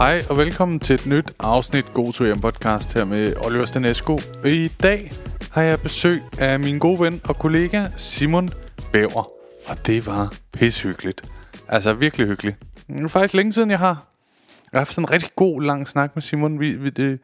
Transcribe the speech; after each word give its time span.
Hej 0.00 0.22
og 0.30 0.36
velkommen 0.36 0.80
til 0.80 0.94
et 0.94 1.06
nyt 1.06 1.32
afsnit 1.38 1.94
God 1.94 2.12
to 2.12 2.24
hjem 2.24 2.40
podcast 2.40 2.94
her 2.94 3.04
med 3.04 3.36
Oliver 3.36 3.64
Stanesco. 3.64 4.18
I 4.44 4.72
dag 4.82 5.12
har 5.50 5.62
jeg 5.62 5.80
besøg 5.80 6.22
af 6.38 6.60
min 6.60 6.78
gode 6.78 7.00
ven 7.00 7.20
og 7.24 7.38
kollega 7.38 7.88
Simon 7.96 8.50
Bæver. 8.92 9.30
Og 9.66 9.86
det 9.86 10.06
var 10.06 10.34
pishyggeligt. 10.52 11.24
Altså 11.68 11.92
virkelig 11.92 12.26
hyggeligt. 12.26 12.56
Det 12.88 13.04
er 13.04 13.08
faktisk 13.08 13.34
længe 13.34 13.52
siden 13.52 13.70
jeg 13.70 13.78
har. 13.78 14.06
Jeg 14.72 14.78
har 14.78 14.80
haft 14.80 14.94
sådan 14.94 15.04
en 15.04 15.10
rigtig 15.10 15.30
god 15.36 15.62
lang 15.62 15.88
snak 15.88 16.16
med 16.16 16.22
Simon. 16.22 16.60
Vi, 16.60 16.70
vi, 16.70 16.90
det, 16.90 17.18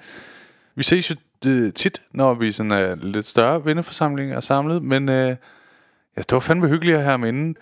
vi 0.75 0.83
ses 0.83 1.11
jo 1.11 1.17
det, 1.43 1.75
tit, 1.75 2.03
når 2.15 2.35
vi 2.35 2.53
sådan 2.53 2.73
er 2.73 2.95
lidt 2.95 3.27
større 3.27 3.65
venneforsamlinger 3.65 4.37
er 4.37 4.41
samlet. 4.41 4.83
Men 4.83 5.09
øh, 5.09 5.29
ja, 6.17 6.21
det 6.21 6.33
var 6.33 6.41
fandme 6.41 6.69
hyggeligt 6.69 6.99
her 6.99 7.05
ham 7.05 7.25
inden. 7.25 7.57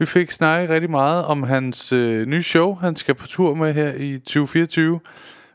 Vi 0.00 0.06
fik 0.06 0.30
snakket 0.30 0.70
rigtig 0.70 0.90
meget 0.90 1.24
om 1.24 1.42
hans 1.42 1.92
øh, 1.92 2.26
nye 2.26 2.42
show, 2.42 2.74
han 2.74 2.96
skal 2.96 3.14
på 3.14 3.26
tur 3.26 3.54
med 3.54 3.74
her 3.74 3.92
i 3.94 4.18
2024. 4.18 5.00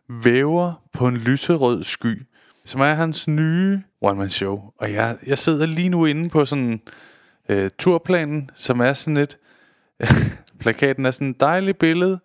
Væver 0.09 0.83
på 0.93 1.07
en 1.07 1.17
lyserød 1.17 1.83
sky, 1.83 2.21
som 2.65 2.81
er 2.81 2.93
hans 2.93 3.27
nye 3.27 3.81
one-man-show. 4.01 4.71
Og 4.77 4.93
jeg, 4.93 5.17
jeg 5.27 5.37
sidder 5.37 5.65
lige 5.65 5.89
nu 5.89 6.05
inde 6.05 6.29
på 6.29 6.45
sådan 6.45 6.81
øh, 7.49 7.69
turplanen, 7.79 8.49
som 8.53 8.79
er 8.79 8.93
sådan 8.93 9.17
et... 9.17 9.37
plakaten 10.59 11.05
er 11.05 11.11
sådan 11.11 11.29
et 11.29 11.39
dejligt 11.39 11.79
billede 11.79 12.19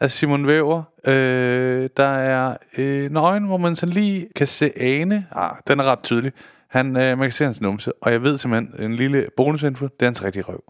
af 0.00 0.12
Simon 0.12 0.46
Væver. 0.46 0.82
Øh, 1.06 1.88
der 1.96 2.08
er 2.08 2.56
øh, 2.78 3.10
øjen 3.14 3.44
hvor 3.44 3.56
man 3.56 3.76
sådan 3.76 3.92
lige 3.92 4.28
kan 4.36 4.46
se 4.46 4.72
ane. 4.76 5.26
Ah, 5.32 5.50
den 5.68 5.80
er 5.80 5.84
ret 5.84 6.02
tydelig. 6.02 6.32
Han, 6.68 6.86
øh, 6.86 7.18
man 7.18 7.18
kan 7.18 7.32
se 7.32 7.44
hans 7.44 7.60
numse, 7.60 7.92
og 7.92 8.12
jeg 8.12 8.22
ved 8.22 8.38
simpelthen, 8.38 8.90
en 8.90 8.96
lille 8.96 9.26
bonusinfo, 9.36 9.84
det 9.84 10.02
er 10.02 10.06
hans 10.06 10.24
rigtige 10.24 10.42
røv. 10.42 10.62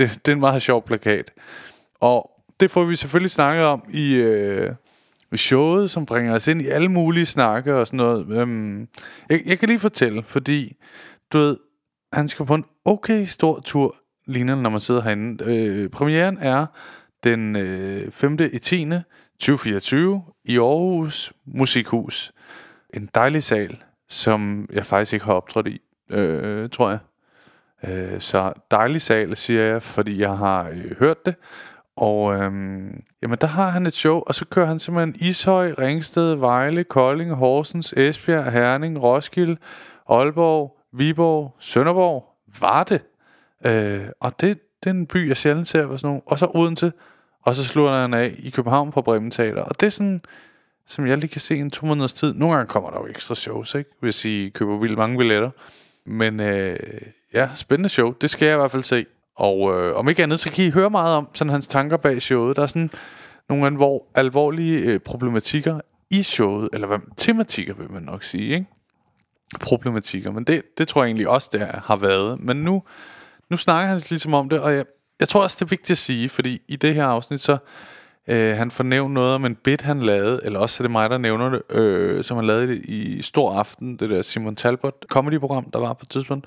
Det, 0.00 0.26
det 0.26 0.32
er 0.32 0.36
en 0.36 0.40
meget 0.40 0.62
sjov 0.62 0.86
plakat. 0.86 1.30
Og 2.00 2.30
det 2.60 2.70
får 2.70 2.84
vi 2.84 2.96
selvfølgelig 2.96 3.30
snakket 3.30 3.64
om 3.64 3.84
i, 3.90 4.14
øh, 4.14 4.74
i 5.32 5.36
showet, 5.36 5.90
som 5.90 6.06
bringer 6.06 6.34
os 6.34 6.48
ind 6.48 6.62
i 6.62 6.66
alle 6.66 6.88
mulige 6.88 7.26
snakke 7.26 7.74
og 7.74 7.86
sådan 7.86 7.96
noget. 7.96 8.40
Øhm, 8.40 8.88
jeg, 9.28 9.42
jeg 9.46 9.58
kan 9.58 9.68
lige 9.68 9.78
fortælle, 9.78 10.22
fordi 10.22 10.76
du 11.32 11.38
ved, 11.38 11.56
han 12.12 12.28
skal 12.28 12.46
på 12.46 12.54
en 12.54 12.64
okay 12.84 13.24
stor 13.26 13.60
tur, 13.64 13.96
ligner 14.26 14.54
når 14.54 14.70
man 14.70 14.80
sidder 14.80 15.02
herinde. 15.02 15.44
Øh, 15.44 15.88
premieren 15.88 16.38
er 16.40 16.66
den 17.24 17.56
øh, 17.56 18.10
5. 18.10 18.38
i 18.52 18.58
10. 18.58 18.86
2024 19.40 20.22
i 20.44 20.58
Aarhus 20.58 21.32
Musikhus. 21.46 22.32
En 22.94 23.08
dejlig 23.14 23.42
sal, 23.42 23.82
som 24.08 24.68
jeg 24.72 24.86
faktisk 24.86 25.12
ikke 25.12 25.26
har 25.26 25.32
optrådt 25.32 25.66
i, 25.66 25.80
øh, 26.10 26.70
tror 26.70 26.90
jeg. 26.90 26.98
Øh, 27.88 28.20
så 28.20 28.52
dejlig 28.70 29.02
sal, 29.02 29.36
siger 29.36 29.62
jeg, 29.62 29.82
fordi 29.82 30.20
jeg 30.20 30.36
har 30.36 30.68
øh, 30.68 30.98
hørt 30.98 31.26
det. 31.26 31.34
Og 31.96 32.34
øhm, 32.34 33.02
jamen, 33.22 33.38
der 33.40 33.46
har 33.46 33.70
han 33.70 33.86
et 33.86 33.94
show, 33.94 34.22
og 34.26 34.34
så 34.34 34.44
kører 34.44 34.66
han 34.66 34.78
simpelthen 34.78 35.28
Ishøj, 35.28 35.74
Ringsted, 35.78 36.34
Vejle, 36.34 36.84
Kolding, 36.84 37.34
Horsens, 37.34 37.94
Esbjerg, 37.96 38.52
Herning, 38.52 39.02
Roskilde, 39.02 39.56
Aalborg, 40.08 40.76
Viborg, 40.92 41.56
Sønderborg, 41.58 42.24
Varde. 42.60 43.00
Øh, 43.66 44.08
og 44.20 44.40
det, 44.40 44.58
det 44.84 44.90
er 44.90 44.94
en 44.94 45.06
by, 45.06 45.28
jeg 45.28 45.36
sjældent 45.36 45.68
ser 45.68 45.82
sådan 45.82 45.98
nogle. 46.02 46.22
Og 46.26 46.38
så 46.38 46.50
Odense, 46.54 46.92
og 47.42 47.54
så 47.54 47.64
slutter 47.64 47.92
han 47.92 48.14
af 48.14 48.34
i 48.38 48.50
København 48.50 48.92
på 48.92 49.02
Bremen 49.02 49.30
Teater. 49.30 49.62
Og 49.62 49.80
det 49.80 49.86
er 49.86 49.90
sådan, 49.90 50.20
som 50.86 51.06
jeg 51.06 51.18
lige 51.18 51.30
kan 51.30 51.40
se 51.40 51.56
en 51.56 51.70
to 51.70 51.86
måneders 51.86 52.12
tid. 52.12 52.34
Nogle 52.34 52.56
gange 52.56 52.68
kommer 52.68 52.90
der 52.90 52.98
jo 52.98 53.06
ekstra 53.06 53.34
shows, 53.34 53.74
ikke? 53.74 53.90
Hvis 54.00 54.24
I 54.24 54.48
køber 54.54 54.78
vildt 54.78 54.98
mange 54.98 55.18
billetter. 55.18 55.50
Men 56.06 56.40
øh, 56.40 56.76
ja, 57.34 57.48
spændende 57.54 57.88
show. 57.88 58.12
Det 58.20 58.30
skal 58.30 58.46
jeg 58.46 58.54
i 58.54 58.58
hvert 58.58 58.70
fald 58.70 58.82
se. 58.82 59.06
Og 59.36 59.74
øh, 59.74 59.96
om 59.96 60.08
ikke 60.08 60.22
andet, 60.22 60.40
så 60.40 60.50
kan 60.50 60.64
I 60.64 60.70
høre 60.70 60.90
meget 60.90 61.16
om 61.16 61.28
sådan 61.34 61.50
hans 61.50 61.68
tanker 61.68 61.96
bag 61.96 62.22
showet. 62.22 62.56
Der 62.56 62.62
er 62.62 62.66
sådan 62.66 62.90
nogle 63.48 63.66
alvor, 63.66 64.06
alvorlige 64.14 64.78
øh, 64.80 65.00
problematikker 65.00 65.80
i 66.10 66.22
showet, 66.22 66.68
eller 66.72 66.86
hvad, 66.86 66.98
tematikker 67.16 67.74
vil 67.74 67.92
man 67.92 68.02
nok 68.02 68.24
sige, 68.24 68.54
ikke? 68.54 68.66
Problematikker, 69.60 70.30
men 70.30 70.44
det, 70.44 70.62
det 70.78 70.88
tror 70.88 71.02
jeg 71.02 71.08
egentlig 71.08 71.28
også, 71.28 71.50
det 71.52 71.60
har 71.84 71.96
været. 71.96 72.40
Men 72.40 72.56
nu, 72.56 72.82
nu 73.50 73.56
snakker 73.56 73.88
han 73.88 74.02
ligesom 74.10 74.34
om 74.34 74.48
det, 74.48 74.60
og 74.60 74.74
jeg, 74.74 74.84
jeg 75.20 75.28
tror 75.28 75.42
også, 75.42 75.56
det 75.60 75.64
er 75.64 75.68
vigtigt 75.68 75.90
at 75.90 75.98
sige, 75.98 76.28
fordi 76.28 76.60
i 76.68 76.76
det 76.76 76.94
her 76.94 77.04
afsnit, 77.04 77.40
så 77.40 77.58
øh, 78.28 78.56
han 78.56 78.70
fornævner 78.70 79.14
noget 79.14 79.34
om 79.34 79.44
en 79.44 79.54
bit, 79.54 79.80
han 79.80 80.02
lavede, 80.02 80.40
eller 80.44 80.58
også 80.58 80.82
er 80.82 80.84
det 80.84 80.90
mig, 80.90 81.10
der 81.10 81.18
nævner 81.18 81.50
det, 81.50 81.76
øh, 81.76 82.24
som 82.24 82.36
han 82.36 82.46
lavede 82.46 82.68
det 82.68 82.84
i 82.84 83.22
Stor 83.22 83.52
Aften, 83.52 83.96
det 83.96 84.10
der 84.10 84.22
Simon 84.22 84.56
Talbot 84.56 85.04
comedy-program, 85.08 85.70
der 85.70 85.78
var 85.78 85.92
på 85.92 86.00
et 86.02 86.08
tidspunkt, 86.08 86.46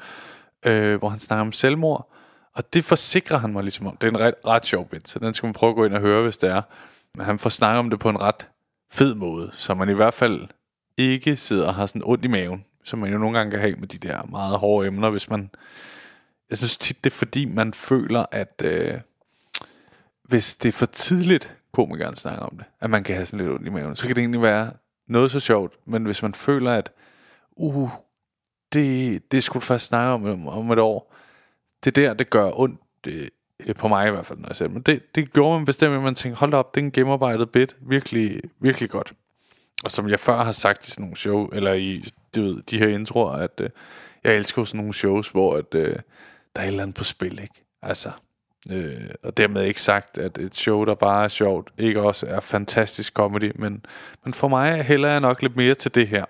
øh, 0.66 0.96
hvor 0.96 1.10
han 1.10 1.20
snakker 1.20 1.42
om 1.42 1.52
selvmord. 1.52 2.14
Og 2.56 2.74
det 2.74 2.86
forsikrer 2.86 3.38
han 3.38 3.54
mig 3.54 3.64
ligesom 3.64 3.88
om. 3.88 3.98
Det 3.98 4.08
er 4.08 4.12
en 4.12 4.20
ret, 4.20 4.34
ret 4.48 4.66
sjov 4.66 4.88
bit, 4.90 5.10
så 5.10 5.20
den 5.20 5.34
skal 5.34 5.48
man 5.48 5.54
prøve 5.54 5.70
at 5.70 5.76
gå 5.76 5.86
ind 5.86 5.94
og 5.94 6.02
høre, 6.02 6.24
hvis 6.24 6.38
det 6.38 6.50
er. 6.50 6.62
Men 7.16 7.26
han 7.26 7.40
får 7.40 7.50
snakket 7.50 7.80
om 7.80 7.90
det 7.90 8.00
på 8.00 8.10
en 8.10 8.22
ret 8.22 8.48
fed 8.92 9.16
måde, 9.16 9.52
så 9.54 9.74
man 9.74 9.90
i 9.90 9.94
hvert 9.94 10.14
fald 10.14 10.48
ikke 10.98 11.36
sidder 11.36 11.68
og 11.68 11.76
har 11.76 11.86
sådan 11.86 12.02
ondt 12.06 12.26
i 12.26 12.28
maven, 12.28 12.66
som 12.84 13.00
man 13.00 13.12
jo 13.12 13.18
nogle 13.18 13.38
gange 13.38 13.52
kan 13.52 13.60
have 13.60 13.76
med 13.76 13.88
de 13.88 13.98
der 13.98 14.24
meget 14.24 14.60
hårde 14.60 14.88
emner, 14.88 15.10
hvis 15.10 15.30
man... 15.30 15.50
Jeg 16.50 16.58
synes 16.58 16.78
tit, 16.78 17.04
det 17.04 17.10
er 17.10 17.16
fordi, 17.16 17.46
man 17.46 17.74
føler, 17.74 18.26
at 18.32 18.62
øh, 18.64 18.94
hvis 20.24 20.56
det 20.56 20.70
er 20.70 20.74
for 20.74 20.86
tidligt, 20.86 21.56
komikeren 21.74 22.16
snakker 22.16 22.46
om 22.46 22.58
det, 22.58 22.66
at 22.82 22.90
man 22.90 23.04
kan 23.04 23.16
have 23.16 23.26
sådan 23.26 23.46
lidt 23.46 23.56
ondt 23.56 23.68
i 23.68 23.70
maven, 23.70 23.96
så 23.96 24.08
kan 24.08 24.16
det 24.16 24.22
egentlig 24.22 24.42
være 24.42 24.72
noget 25.08 25.32
så 25.32 25.40
sjovt, 25.40 25.74
men 25.86 26.06
hvis 26.06 26.22
man 26.22 26.34
føler, 26.34 26.72
at 26.72 26.92
uh, 27.52 27.92
det, 28.74 29.32
det 29.32 29.44
skulle 29.44 29.62
du 29.62 29.66
først 29.66 29.86
snakke 29.86 30.12
om, 30.12 30.48
om 30.48 30.72
et 30.72 30.80
år, 30.80 31.14
det 31.84 31.96
der, 31.96 32.14
det 32.14 32.30
gør 32.30 32.52
ondt 32.60 32.80
det, 33.06 33.30
øh, 33.68 33.76
på 33.76 33.88
mig 33.88 34.08
i 34.08 34.12
hvert 34.12 34.26
fald, 34.26 34.40
når 34.40 34.48
jeg 34.50 34.56
ser 34.56 34.68
Men 34.68 34.82
det, 34.82 35.16
det 35.16 35.34
gjorde 35.34 35.58
man 35.58 35.66
bestemt, 35.66 35.96
at 35.96 36.02
man 36.02 36.16
tænkte, 36.16 36.40
hold 36.40 36.54
op, 36.54 36.76
det 36.76 36.82
er 36.82 36.86
en 36.86 36.92
gennemarbejdet 36.92 37.50
bit, 37.50 37.76
virkelig, 37.82 38.42
virkelig 38.60 38.90
godt. 38.90 39.14
Og 39.84 39.92
som 39.92 40.10
jeg 40.10 40.20
før 40.20 40.44
har 40.44 40.52
sagt 40.52 40.88
i 40.88 40.92
sådan 40.92 41.04
nogle 41.04 41.18
show, 41.18 41.48
eller 41.48 41.74
i 41.74 42.04
du 42.36 42.42
ved, 42.42 42.62
de 42.62 42.78
her 42.78 42.88
introer, 42.88 43.32
at 43.32 43.62
øh, 43.62 43.70
jeg 44.24 44.36
elsker 44.36 44.64
sådan 44.64 44.78
nogle 44.78 44.94
shows, 44.94 45.30
hvor 45.30 45.58
at, 45.58 45.76
øh, 45.76 45.96
der 46.56 46.62
er 46.62 46.64
et 46.64 46.68
eller 46.68 46.84
andet 46.84 46.96
på 46.96 47.04
spil, 47.04 47.40
ikke? 47.40 47.66
Altså, 47.82 48.12
øh, 48.72 49.10
og 49.24 49.38
dermed 49.38 49.64
ikke 49.64 49.82
sagt, 49.82 50.18
at 50.18 50.38
et 50.38 50.56
show, 50.56 50.86
der 50.86 50.96
bare 50.96 51.24
er 51.24 51.28
sjovt, 51.28 51.72
ikke 51.78 52.02
også 52.02 52.26
er 52.28 52.40
fantastisk 52.40 53.14
comedy, 53.14 53.52
men, 53.56 53.86
men 54.24 54.34
for 54.34 54.48
mig 54.48 54.84
hælder 54.84 55.10
jeg 55.10 55.20
nok 55.20 55.42
lidt 55.42 55.56
mere 55.56 55.76
til 55.76 55.96
det 55.96 56.08
her. 56.08 56.26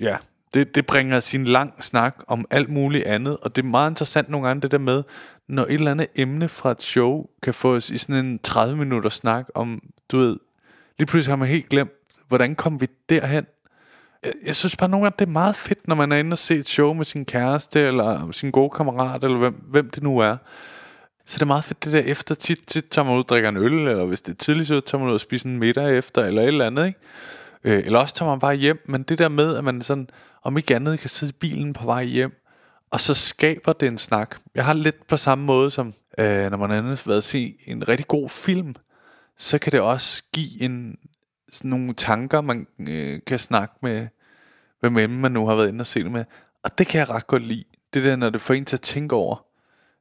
Ja, 0.00 0.16
det, 0.54 0.74
det 0.74 0.86
bringer 0.86 1.20
sin 1.20 1.44
lang 1.44 1.84
snak 1.84 2.16
om 2.26 2.44
alt 2.50 2.68
muligt 2.68 3.04
andet, 3.04 3.36
og 3.36 3.56
det 3.56 3.64
er 3.64 3.66
meget 3.66 3.90
interessant 3.90 4.28
nogle 4.28 4.46
gange 4.46 4.62
det 4.62 4.70
der 4.70 4.78
med, 4.78 5.02
når 5.48 5.62
et 5.62 5.74
eller 5.74 5.90
andet 5.90 6.06
emne 6.16 6.48
fra 6.48 6.70
et 6.70 6.82
show 6.82 7.26
kan 7.42 7.54
få 7.54 7.74
os 7.76 7.90
i 7.90 7.98
sådan 7.98 8.24
en 8.24 8.38
30 8.38 8.76
minutter 8.76 9.10
snak 9.10 9.46
om, 9.54 9.82
du 10.08 10.18
ved, 10.18 10.36
lige 10.98 11.06
pludselig 11.06 11.32
har 11.32 11.36
man 11.36 11.48
helt 11.48 11.68
glemt, 11.68 11.90
hvordan 12.28 12.54
kom 12.54 12.80
vi 12.80 12.86
derhen? 13.08 13.46
Jeg, 14.24 14.32
jeg 14.44 14.56
synes 14.56 14.76
bare 14.76 14.88
nogle 14.88 15.04
gange, 15.04 15.16
det 15.18 15.28
er 15.28 15.32
meget 15.32 15.56
fedt, 15.56 15.88
når 15.88 15.94
man 15.94 16.12
er 16.12 16.16
inde 16.16 16.34
og 16.34 16.38
se 16.38 16.54
et 16.54 16.68
show 16.68 16.92
med 16.92 17.04
sin 17.04 17.24
kæreste, 17.24 17.80
eller 17.80 18.30
sin 18.32 18.50
gode 18.50 18.70
kammerat, 18.70 19.24
eller 19.24 19.38
hvem, 19.38 19.54
hvem 19.54 19.90
det 19.90 20.02
nu 20.02 20.18
er. 20.18 20.36
Så 21.24 21.34
det 21.34 21.42
er 21.42 21.46
meget 21.46 21.64
fedt 21.64 21.84
det 21.84 21.92
der 21.92 21.98
efter, 21.98 22.34
tit, 22.34 22.58
tit 22.66 22.88
tager 22.90 23.06
man 23.06 23.14
ud 23.14 23.18
og 23.18 23.28
drikker 23.28 23.48
en 23.48 23.56
øl, 23.56 23.72
eller 23.72 24.04
hvis 24.04 24.20
det 24.20 24.32
er 24.32 24.36
tidligt, 24.36 24.68
så 24.68 24.80
tager 24.80 25.00
man 25.00 25.08
ud 25.08 25.14
og 25.14 25.20
spiser 25.20 25.48
en 25.48 25.58
middag 25.58 25.98
efter, 25.98 26.24
eller 26.24 26.42
et 26.42 26.48
eller 26.48 26.66
andet, 26.66 26.86
ikke? 26.86 26.98
Øh, 27.64 27.78
eller 27.86 27.98
også 27.98 28.14
tager 28.14 28.30
man 28.30 28.40
bare 28.40 28.54
hjem, 28.54 28.84
men 28.86 29.02
det 29.02 29.18
der 29.18 29.28
med, 29.28 29.56
at 29.56 29.64
man 29.64 29.82
sådan, 29.82 30.10
om 30.42 30.56
ikke 30.56 30.76
andet 30.76 31.00
kan 31.00 31.10
sidde 31.10 31.30
i 31.30 31.36
bilen 31.40 31.72
på 31.72 31.84
vej 31.84 32.04
hjem, 32.04 32.44
og 32.90 33.00
så 33.00 33.14
skaber 33.14 33.72
det 33.72 33.88
en 33.88 33.98
snak. 33.98 34.36
Jeg 34.54 34.64
har 34.64 34.74
lidt 34.74 35.06
på 35.06 35.16
samme 35.16 35.44
måde 35.44 35.70
som, 35.70 35.94
øh, 36.18 36.50
når 36.50 36.56
man 36.56 36.70
andet 36.70 37.08
været 37.08 37.24
se 37.24 37.56
en 37.66 37.88
rigtig 37.88 38.06
god 38.06 38.28
film, 38.28 38.74
så 39.36 39.58
kan 39.58 39.72
det 39.72 39.80
også 39.80 40.22
give 40.32 40.62
en, 40.62 40.98
sådan 41.50 41.70
nogle 41.70 41.94
tanker, 41.94 42.40
man 42.40 42.66
øh, 42.88 43.20
kan 43.26 43.38
snakke 43.38 43.74
med, 43.82 44.06
hvem 44.80 45.10
man 45.10 45.32
nu 45.32 45.46
har 45.46 45.54
været 45.54 45.68
inde 45.68 45.82
og 45.82 45.86
se 45.86 46.02
det 46.02 46.12
med. 46.12 46.24
Og 46.64 46.78
det 46.78 46.86
kan 46.86 46.98
jeg 46.98 47.10
ret 47.10 47.26
godt 47.26 47.42
lide. 47.42 47.64
Det 47.94 48.04
der, 48.04 48.16
når 48.16 48.30
det 48.30 48.40
får 48.40 48.54
en 48.54 48.64
til 48.64 48.76
at 48.76 48.80
tænke 48.80 49.16
over 49.16 49.44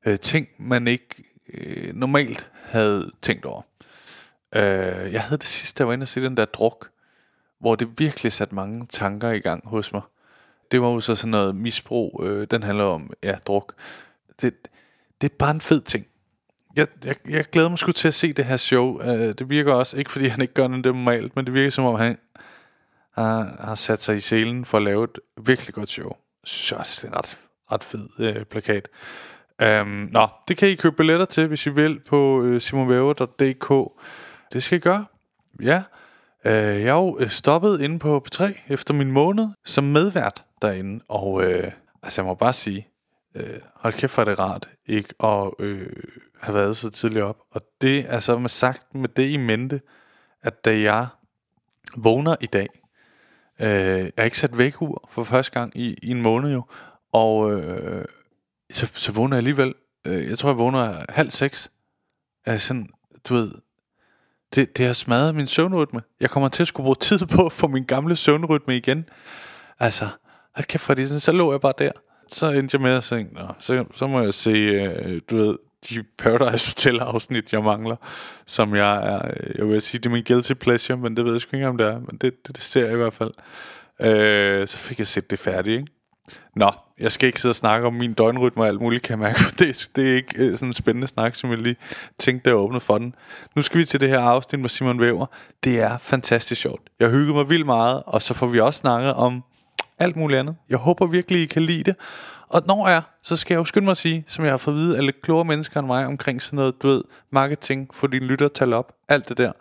øh, 0.08 0.20
ting, 0.20 0.48
man 0.60 0.88
ikke 0.88 1.24
øh, 1.54 1.96
normalt 1.96 2.52
havde 2.64 3.12
tænkt 3.22 3.46
over. 3.46 3.62
Øh, 4.56 5.14
jeg 5.14 5.22
havde 5.22 5.38
det 5.38 5.48
sidste, 5.48 5.82
jeg 5.82 5.88
var 5.88 5.94
inde 5.94 6.04
og 6.04 6.08
se 6.08 6.22
den 6.22 6.38
der 6.38 6.46
druk, 6.46 6.90
hvor 7.60 7.76
det 7.76 8.00
virkelig 8.00 8.32
satte 8.32 8.56
mange 8.56 8.86
tanker 8.90 9.30
i 9.30 9.40
gang 9.40 9.68
hos 9.68 9.94
mig. 9.94 10.02
Det 10.72 10.82
var 10.82 10.88
jo 10.88 11.02
så 11.02 11.16
sådan 11.16 11.32
noget 11.32 11.56
misbrug, 11.56 12.24
øh, 12.26 12.48
den 12.52 12.64
handler 12.64 12.84
om, 12.84 13.12
ja, 13.24 13.36
druk. 13.48 13.74
Det, 14.42 14.54
det 15.22 15.32
er 15.32 15.36
bare 15.40 15.52
en 15.52 15.62
fed 15.62 15.82
ting. 15.82 16.06
Jeg, 16.76 16.88
jeg, 17.06 17.16
jeg 17.30 17.46
glæder 17.46 17.70
mig 17.70 17.80
sgu 17.80 17.92
til 17.92 18.08
at 18.08 18.14
se 18.14 18.34
det 18.34 18.46
her 18.46 18.58
show. 18.58 19.02
Øh, 19.02 19.10
det 19.10 19.50
virker 19.50 19.74
også, 19.74 19.98
ikke 19.98 20.12
fordi 20.12 20.28
han 20.28 20.42
ikke 20.42 20.54
gør 20.54 20.68
noget 20.68 20.84
det 20.84 20.96
normalt, 20.96 21.36
men 21.36 21.46
det 21.46 21.54
virker 21.54 21.70
som 21.70 21.86
om 21.86 21.96
han 21.96 22.18
har, 23.14 23.66
har 23.66 23.76
sat 23.76 24.02
sig 24.02 24.18
i 24.18 24.20
selen 24.20 24.66
for 24.66 24.78
at 24.78 24.84
lave 24.84 25.04
et 25.04 25.20
virkelig 25.46 25.74
godt 25.74 25.90
show. 25.90 26.12
Så 26.44 26.76
det 26.76 27.04
er 27.04 27.08
en 27.08 27.18
ret, 27.18 27.38
ret 27.72 27.84
fed 27.84 28.08
øh, 28.20 28.46
plakat. 28.46 28.90
Um, 29.82 30.10
nå, 30.12 30.28
det 30.48 30.58
kan 30.58 30.70
I 30.70 30.76
købe 30.76 30.96
billetter 30.96 31.26
til, 31.26 31.48
hvis 31.48 31.66
I 31.66 31.70
vil, 31.70 32.00
på 32.00 32.44
øh, 32.44 32.62
simonvæver.dk. 32.62 33.94
Det 34.54 34.64
skal 34.64 34.78
I 34.78 34.80
gøre. 34.80 35.06
Ja. 35.62 35.84
Øh, 36.48 36.54
jeg 36.54 36.88
er 36.88 36.94
jo 36.94 37.18
øh, 37.20 37.30
stoppet 37.30 37.82
inde 37.82 38.00
på 38.00 38.24
P3 38.28 38.54
efter 38.70 38.94
min 38.94 39.12
måned 39.12 39.48
som 39.66 39.84
medvært 39.84 40.46
derinde, 40.62 41.04
og 41.08 41.44
øh, 41.44 41.72
altså 42.04 42.22
jeg 42.22 42.26
må 42.26 42.34
bare 42.34 42.54
sige, 42.54 42.88
øh, 43.36 43.60
hold 43.76 43.94
kæft 43.94 44.12
for 44.12 44.24
det 44.24 44.40
rart 44.40 44.70
ikke 44.86 45.14
at 45.24 45.52
øh, 45.60 45.90
have 46.42 46.56
været 46.56 46.78
så 46.78 46.90
tidligt 46.90 47.24
op. 47.24 47.38
Og 47.52 47.62
det 47.82 48.06
er 48.08 48.20
så 48.20 48.38
med 48.38 48.50
sagt 48.50 48.96
med 48.96 49.10
det 49.10 49.30
i 49.30 49.38
mente, 49.38 49.82
at 50.44 50.66
da 50.66 50.80
jeg 50.80 51.08
vågner 51.98 52.36
i 52.42 52.46
dag. 52.46 52.68
Øh, 53.62 53.68
jeg 53.70 54.12
har 54.18 54.24
ikke 54.24 54.38
sat 54.38 54.58
vækkeur 54.58 55.08
for 55.10 55.24
første 55.24 55.52
gang 55.52 55.72
i, 55.78 55.98
i 56.04 56.12
en 56.12 56.22
måned 56.22 56.52
jo. 56.52 56.64
Og 57.14 57.54
øh, 57.54 58.06
så, 58.72 58.92
så 58.94 59.12
vågner 59.12 59.36
jeg 59.36 59.40
alligevel. 59.40 59.74
Øh, 60.08 60.30
jeg 60.30 60.38
tror, 60.38 60.50
jeg 60.50 60.58
vågner 60.58 61.06
halv 61.10 61.30
seks. 61.30 61.72
Er 62.46 62.58
sådan, 62.58 62.90
du 63.24 63.34
ved, 63.34 63.52
det, 64.56 64.78
det 64.78 64.86
har 64.86 64.94
smadret 64.94 65.36
min 65.36 65.48
søvnrytme. 65.48 66.02
Jeg 66.20 66.30
kommer 66.30 66.50
til 66.50 66.64
at 66.64 66.68
skulle 66.68 66.86
bruge 66.86 66.96
tid 66.96 67.20
på 67.36 67.46
at 67.46 67.52
få 67.52 67.68
min 67.68 67.84
gamle 67.84 68.16
søvnrytme 68.16 68.78
igen. 68.78 69.06
Altså, 69.80 70.06
hold 70.56 70.66
kæft, 70.66 70.84
fordi 70.84 71.08
sådan, 71.08 71.20
så 71.20 71.32
lå 71.32 71.52
jeg 71.52 71.62
bare 71.62 71.74
der. 71.80 71.92
Så 72.32 72.52
endte 72.52 72.76
jeg 72.76 72.82
med 72.82 72.92
at 72.92 73.04
tænke, 73.04 73.34
Nå, 73.34 73.48
så, 73.60 73.86
så 73.94 74.08
må 74.08 74.22
jeg 74.22 74.34
se, 74.34 74.52
øh, 74.52 75.22
du 75.30 75.38
ved, 75.38 75.58
de 75.90 76.04
Paradise 76.18 76.72
Hotel 76.72 77.00
afsnit, 77.00 77.54
jeg 77.54 77.64
mangler, 77.64 77.96
som 78.46 78.76
jeg 78.76 79.14
er, 79.14 79.32
øh, 79.38 79.56
jeg 79.58 79.68
vil 79.68 79.82
sige, 79.82 80.00
det 80.00 80.06
er 80.06 80.10
min 80.10 80.24
guilty 80.24 80.54
pleasure, 80.54 80.98
men 80.98 81.18
det 81.18 81.26
ved 81.26 81.32
jeg 81.32 81.42
sgu 81.42 81.56
ikke, 81.58 81.68
om 81.68 81.78
det 81.78 81.88
er, 81.88 82.00
men 82.00 82.18
det, 82.22 82.48
det, 82.48 82.56
det 82.56 82.64
ser 82.64 82.84
jeg 82.86 82.94
i 82.94 82.96
hvert 82.96 83.14
fald. 83.14 83.32
Øh, 84.02 84.68
så 84.68 84.78
fik 84.78 85.00
jeg 85.00 85.08
set 85.08 85.32
det 85.32 85.40
færdigt, 85.40 85.80
ikke? 85.80 85.97
Nå, 86.56 86.72
jeg 87.00 87.12
skal 87.12 87.28
ikke 87.28 87.42
sidde 87.42 87.52
og 87.52 87.56
snakke 87.56 87.88
om 87.88 87.94
min 87.94 88.14
døgnrytme 88.14 88.64
og 88.64 88.68
alt 88.68 88.82
muligt, 88.82 89.04
kan 89.04 89.12
jeg 89.12 89.20
mærke, 89.20 89.40
for 89.40 89.52
det, 89.60 89.90
det 89.96 90.12
er 90.12 90.16
ikke 90.16 90.34
øh, 90.38 90.56
sådan 90.56 90.68
en 90.68 90.74
spændende 90.74 91.08
snak, 91.08 91.36
som 91.36 91.50
jeg 91.50 91.60
lige 91.60 91.76
tænkte, 92.18 92.46
da 92.46 92.50
jeg 92.50 92.58
åbnede 92.58 92.80
for 92.80 92.98
den. 92.98 93.16
Nu 93.56 93.62
skal 93.62 93.80
vi 93.80 93.86
til 93.86 94.00
det 94.00 94.10
her 94.10 94.20
afsnit 94.20 94.62
med 94.62 94.70
Simon 94.70 95.00
Væver. 95.00 95.26
Det 95.64 95.82
er 95.82 95.98
fantastisk 95.98 96.62
sjovt. 96.62 96.82
Jeg 97.00 97.10
hygger 97.10 97.34
mig 97.34 97.50
vildt 97.50 97.66
meget, 97.66 98.04
og 98.06 98.22
så 98.22 98.34
får 98.34 98.48
vi 98.48 98.60
også 98.60 98.80
snakket 98.80 99.14
om 99.14 99.44
alt 100.00 100.16
muligt 100.16 100.40
andet. 100.40 100.56
Jeg 100.70 100.78
håber 100.78 101.06
virkelig, 101.06 101.42
I 101.42 101.46
kan 101.46 101.62
lide 101.62 101.84
det. 101.84 101.96
Og 102.50 102.64
når 102.68 102.88
jeg, 102.88 103.02
så 103.24 103.38
skal 103.38 103.54
jeg 103.54 103.60
jo 103.60 103.64
skynde 103.64 103.86
mig 103.86 103.92
at 103.92 103.98
sige, 103.98 104.24
som 104.28 104.44
jeg 104.44 104.54
har 104.54 104.58
fået 104.58 104.76
at 104.76 104.80
vide 104.80 104.98
af 104.98 105.06
lidt 105.06 105.22
klogere 105.22 105.46
mennesker 105.46 105.80
end 105.80 105.88
mig, 105.88 106.06
omkring 106.06 106.42
sådan 106.42 106.58
noget, 106.58 106.76
du 106.82 106.88
ved, 106.88 107.02
marketing, 107.32 107.90
få 107.94 108.08
dine 108.08 108.26
lytter 108.26 108.48
tal 108.48 108.74
op, 108.74 108.94
alt 109.10 109.30
det 109.30 109.38
der. 109.38 109.52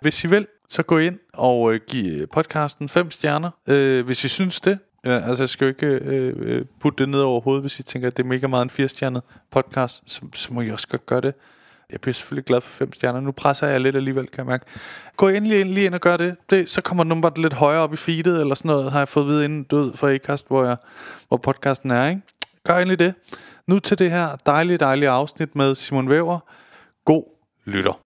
Hvis 0.00 0.24
I 0.24 0.26
vil, 0.26 0.46
så 0.68 0.82
gå 0.82 0.98
ind 0.98 1.18
og 1.34 1.74
øh, 1.74 1.80
giv 1.88 2.20
øh, 2.20 2.28
podcasten 2.28 2.88
fem 2.88 3.10
stjerner, 3.10 3.50
øh, 3.68 4.06
hvis 4.06 4.24
I 4.24 4.28
synes 4.28 4.60
det. 4.60 4.78
Ja, 5.06 5.28
altså 5.28 5.42
jeg 5.42 5.48
skal 5.48 5.64
jo 5.64 5.68
ikke 5.68 5.86
øh, 5.86 6.34
øh, 6.36 6.64
putte 6.80 7.04
det 7.04 7.08
ned 7.08 7.20
over 7.20 7.40
hovedet, 7.40 7.62
hvis 7.62 7.80
I 7.80 7.82
tænker, 7.82 8.08
at 8.08 8.16
det 8.16 8.22
er 8.22 8.28
mega 8.28 8.46
meget 8.46 8.62
en 8.62 8.70
firestjernet 8.70 9.22
podcast, 9.50 10.02
så, 10.06 10.20
så 10.34 10.52
må 10.52 10.60
I 10.60 10.70
også 10.70 10.88
godt 10.88 11.06
gøre 11.06 11.20
det. 11.20 11.34
Jeg 11.90 12.00
bliver 12.00 12.14
selvfølgelig 12.14 12.44
glad 12.44 12.60
for 12.60 12.70
fem 12.70 12.92
stjerner. 12.92 13.20
Nu 13.20 13.32
presser 13.32 13.66
jeg 13.66 13.80
lidt 13.80 13.96
alligevel, 13.96 14.26
kan 14.26 14.38
jeg 14.38 14.46
mærke. 14.46 14.64
Gå 15.16 15.28
endelig 15.28 15.60
ind, 15.60 15.68
lige 15.68 15.86
ind 15.86 15.94
og 15.94 16.00
gør 16.00 16.16
det. 16.16 16.36
det. 16.50 16.68
Så 16.70 16.80
kommer 16.80 17.04
nummeret 17.04 17.38
lidt 17.38 17.52
højere 17.52 17.80
op 17.80 17.92
i 17.92 17.96
feedet, 17.96 18.40
eller 18.40 18.54
sådan 18.54 18.68
noget, 18.68 18.92
har 18.92 18.98
jeg 18.98 19.08
fået 19.08 19.24
at 19.24 19.28
vide 19.28 19.44
inden 19.44 19.62
død 19.62 19.96
fra 19.96 20.12
Acast, 20.12 20.48
hvor, 20.48 20.64
jeg, 20.64 20.76
hvor 21.28 21.36
podcasten 21.36 21.90
er, 21.90 22.08
ikke? 22.08 22.22
Gør 22.64 22.76
endelig 22.76 22.98
det. 22.98 23.14
Nu 23.66 23.78
til 23.78 23.98
det 23.98 24.10
her 24.10 24.36
dejlige, 24.46 24.78
dejlige 24.78 25.08
afsnit 25.08 25.56
med 25.56 25.74
Simon 25.74 26.10
Væver. 26.10 26.38
God 27.04 27.22
lytter. 27.64 28.05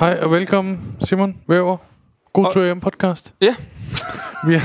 Hej 0.00 0.18
og 0.22 0.30
velkommen, 0.30 0.96
Simon 1.04 1.36
Væver. 1.48 1.76
God 2.32 2.46
Og- 2.46 2.52
tur 2.52 2.64
hjem 2.64 2.80
podcast. 2.80 3.34
Ja. 3.40 3.54
Vi 4.46 4.54
er 4.54 4.60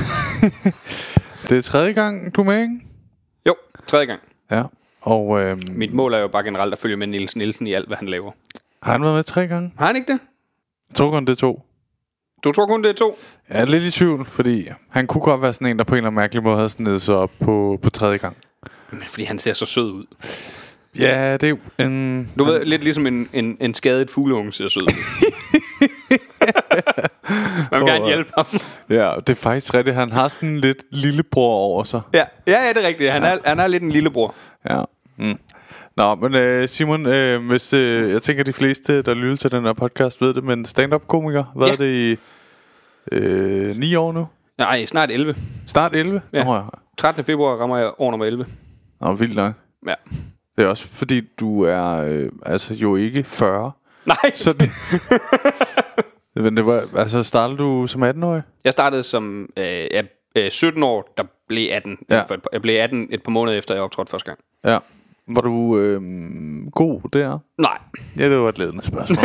det 1.48 1.56
er 1.58 1.62
tredje 1.62 1.92
gang, 1.92 2.34
du 2.36 2.40
er 2.40 2.44
med, 2.44 2.62
ikke? 2.62 2.80
Jo, 3.46 3.54
tredje 3.86 4.06
gang. 4.06 4.20
Ja. 4.50 4.62
Og 5.00 5.40
øhm, 5.40 5.62
Mit 5.70 5.92
mål 5.92 6.14
er 6.14 6.18
jo 6.18 6.28
bare 6.28 6.44
generelt 6.44 6.72
at 6.72 6.78
følge 6.78 6.96
med 6.96 7.06
Niels 7.06 7.36
Nielsen 7.36 7.66
i 7.66 7.72
alt, 7.72 7.86
hvad 7.86 7.96
han 7.96 8.08
laver. 8.08 8.32
har 8.82 8.92
han 8.92 9.02
været 9.02 9.14
med 9.14 9.22
tre 9.22 9.46
gange? 9.46 9.72
Har 9.78 9.86
han 9.86 9.96
ikke 9.96 10.12
det? 10.12 10.18
Jeg 10.90 10.94
tror 10.96 11.10
kun, 11.10 11.24
det 11.24 11.32
er 11.32 11.36
to. 11.36 11.62
Du 12.44 12.52
tror 12.52 12.66
kun, 12.66 12.82
det 12.82 12.90
er 12.90 12.94
to? 12.94 13.18
Jeg 13.50 13.60
er 13.60 13.64
lidt 13.64 13.84
i 13.84 13.90
tvivl, 13.90 14.24
fordi 14.26 14.68
han 14.90 15.06
kunne 15.06 15.22
godt 15.22 15.42
være 15.42 15.52
sådan 15.52 15.66
en, 15.66 15.78
der 15.78 15.84
på 15.84 15.94
en 15.94 15.96
eller 15.96 16.06
anden 16.06 16.16
mærkelig 16.16 16.42
måde 16.42 16.56
havde 16.56 16.68
snedet 16.68 17.02
sig 17.02 17.14
op 17.14 17.30
på, 17.40 17.78
på 17.82 17.90
tredje 17.90 18.16
gang. 18.18 18.36
Men 18.90 19.02
fordi 19.08 19.24
han 19.24 19.38
ser 19.38 19.52
så 19.52 19.66
sød 19.66 19.92
ud. 19.92 20.04
Ja, 20.98 21.32
det 21.32 21.42
er 21.42 21.48
jo 21.48 21.58
en... 21.78 22.28
Du 22.38 22.44
ved, 22.44 22.64
lidt 22.64 22.82
ligesom 22.84 23.06
en, 23.06 23.28
en, 23.32 23.56
en 23.60 23.74
skadet 23.74 24.10
fugleunge 24.10 24.52
ser 24.52 24.68
sød 24.68 24.82
ud. 24.82 24.88
Man 27.70 27.80
vil 27.80 27.88
gerne 27.92 28.06
hjælpe 28.06 28.30
ham. 28.36 28.46
Ja, 28.90 29.12
det 29.26 29.30
er 29.30 29.34
faktisk 29.34 29.74
rigtigt. 29.74 29.96
Han 29.96 30.12
har 30.12 30.28
sådan 30.28 30.60
lidt 30.60 30.78
lillebror 30.90 31.54
over 31.54 31.84
sig. 31.84 32.00
Ja, 32.14 32.24
ja, 32.46 32.62
ja 32.66 32.72
det 32.72 32.84
er 32.84 32.88
rigtigt. 32.88 33.12
Han 33.12 33.22
er, 33.22 33.36
han 33.44 33.60
er 33.60 33.66
lidt 33.66 33.82
en 33.82 33.92
lillebror. 33.92 34.34
Ja. 34.70 34.82
Mm. 35.16 35.38
Nå, 35.96 36.14
men 36.14 36.34
øh, 36.34 36.68
Simon, 36.68 37.06
øh, 37.06 37.46
hvis, 37.46 37.72
øh, 37.72 38.10
jeg 38.10 38.22
tænker, 38.22 38.44
de 38.44 38.52
fleste, 38.52 39.02
der 39.02 39.14
lytter 39.14 39.36
til 39.36 39.50
den 39.50 39.64
her 39.64 39.72
podcast, 39.72 40.20
ved 40.20 40.34
det, 40.34 40.44
men 40.44 40.64
stand-up-komiker, 40.64 41.44
hvad 41.56 41.66
Ja. 41.66 41.72
er 41.72 41.76
det 41.76 41.92
i 41.92 42.16
øh, 43.12 43.76
9 43.76 43.94
år 43.94 44.12
nu? 44.12 44.28
Nej, 44.58 44.84
snart 44.84 45.10
11. 45.10 45.34
Start 45.66 45.94
11? 45.96 46.20
Ja. 46.32 46.44
Nå, 46.44 46.54
ja. 46.54 46.60
13. 46.98 47.24
februar 47.24 47.56
rammer 47.56 47.76
jeg 47.76 47.90
år 47.98 48.10
nummer 48.10 48.26
11. 48.26 48.46
Nå, 49.00 49.12
vildt 49.14 49.36
nok. 49.36 49.52
Ja. 49.86 49.94
Det 50.56 50.64
er 50.64 50.68
også 50.68 50.86
fordi, 50.88 51.20
du 51.40 51.62
er 51.62 51.94
øh, 51.96 52.28
altså 52.46 52.74
jo 52.74 52.96
ikke 52.96 53.24
40. 53.24 53.72
Nej, 54.06 54.16
Så 54.34 54.52
det, 54.52 54.70
men 56.44 56.56
det 56.56 56.66
var, 56.66 56.88
altså 56.96 57.22
startede 57.22 57.58
du 57.58 57.86
som 57.86 58.02
18-årig? 58.02 58.42
jeg 58.64 58.72
startede 58.72 59.02
som 59.04 59.48
øh, 59.58 59.64
ja, 59.64 60.02
øh, 60.36 60.50
17 60.50 60.82
år, 60.82 61.12
der 61.16 61.24
blev 61.48 61.68
18. 61.72 61.98
Ja. 62.10 62.22
Jeg 62.52 62.62
blev 62.62 62.80
18 62.80 63.08
et 63.10 63.22
par 63.22 63.30
måneder 63.30 63.58
efter, 63.58 63.74
jeg 63.74 63.82
optrådte 63.82 64.10
første 64.10 64.26
gang. 64.26 64.38
Ja. 64.64 64.78
Var 65.30 65.40
du 65.40 65.78
øh, 65.78 66.00
god 66.72 67.00
der? 67.12 67.38
Nej, 67.58 67.78
Ja, 68.16 68.30
det 68.30 68.38
var 68.40 68.48
et 68.48 68.58
ledende 68.58 68.84
spørgsmål. 68.84 69.24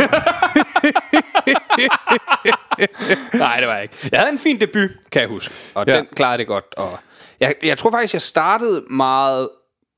Nej, 3.34 3.56
det 3.60 3.68
var 3.68 3.74
jeg 3.74 3.82
ikke. 3.82 4.08
Jeg 4.12 4.20
havde 4.20 4.32
en 4.32 4.38
fin 4.38 4.60
debut, 4.60 4.90
kan 5.12 5.20
jeg 5.20 5.28
huske. 5.28 5.54
Og 5.74 5.84
ja. 5.86 5.96
den 5.96 6.06
klarede 6.16 6.38
det 6.38 6.46
godt. 6.46 6.64
Og 6.76 6.98
jeg, 7.40 7.54
jeg 7.62 7.78
tror 7.78 7.90
faktisk, 7.90 8.14
jeg 8.14 8.22
startede 8.22 8.84
meget 8.90 9.48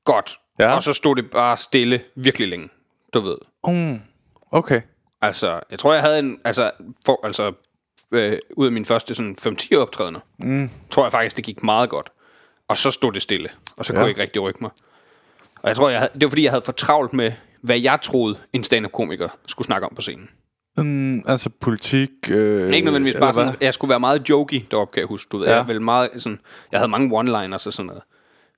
godt. 0.07 0.39
Ja. 0.59 0.75
Og 0.75 0.83
så 0.83 0.93
stod 0.93 1.15
det 1.15 1.31
bare 1.31 1.57
stille 1.57 2.01
virkelig 2.15 2.47
længe. 2.47 2.69
Du 3.13 3.19
ved. 3.19 3.37
mm, 3.67 4.01
okay. 4.51 4.81
Altså, 5.21 5.59
jeg 5.71 5.79
tror, 5.79 5.93
jeg 5.93 6.01
havde 6.01 6.19
en... 6.19 6.37
Altså, 6.45 6.71
for, 7.05 7.19
altså 7.25 7.53
øh, 8.13 8.37
ud 8.57 8.65
af 8.65 8.71
mine 8.71 8.85
første 8.85 9.15
sådan 9.15 9.35
5-10 9.39 9.75
optrædener, 9.77 10.19
mm. 10.39 10.69
tror 10.91 11.03
jeg 11.05 11.11
faktisk, 11.11 11.37
det 11.37 11.45
gik 11.45 11.63
meget 11.63 11.89
godt. 11.89 12.09
Og 12.67 12.77
så 12.77 12.91
stod 12.91 13.11
det 13.13 13.21
stille. 13.21 13.49
Og 13.77 13.85
så 13.85 13.93
kunne 13.93 13.99
Ja. 13.99 14.03
jeg 14.03 14.09
ikke 14.09 14.21
rigtig 14.21 14.41
rykke 14.41 14.59
mig. 14.61 14.71
Og 15.61 15.67
jeg 15.69 15.75
tror, 15.75 15.89
jeg 15.89 15.99
havde, 15.99 16.11
det 16.13 16.23
var 16.23 16.29
fordi, 16.29 16.43
jeg 16.43 16.51
havde 16.51 16.65
for 16.65 16.71
travlt 16.71 17.13
med, 17.13 17.31
hvad 17.61 17.79
jeg 17.79 17.99
troede, 18.01 18.35
en 18.53 18.63
stand-up-komiker 18.63 19.29
skulle 19.47 19.65
snakke 19.65 19.87
om 19.87 19.95
på 19.95 20.01
scenen. 20.01 20.29
Mm, 20.77 21.23
altså 21.27 21.49
politik... 21.61 22.09
Øh, 22.29 22.73
Ikke 22.73 22.85
nødvendigvis 22.85 23.19
bare 23.19 23.33
sådan, 23.33 23.49
hvad? 23.49 23.57
jeg 23.61 23.73
skulle 23.73 23.89
være 23.89 23.99
meget 23.99 24.29
jokey 24.29 24.61
deroppe, 24.71 24.93
kan 24.93 24.99
jeg 24.99 25.07
huske. 25.07 25.29
Du 25.31 25.37
ved, 25.37 25.47
Ja. 25.47 25.63
jeg, 25.63 25.81
meget, 25.81 26.09
sådan, 26.17 26.39
jeg 26.71 26.79
havde 26.79 26.89
mange 26.91 27.19
one-liners 27.19 27.67
og 27.67 27.73
sådan 27.73 27.87
noget. 27.87 28.03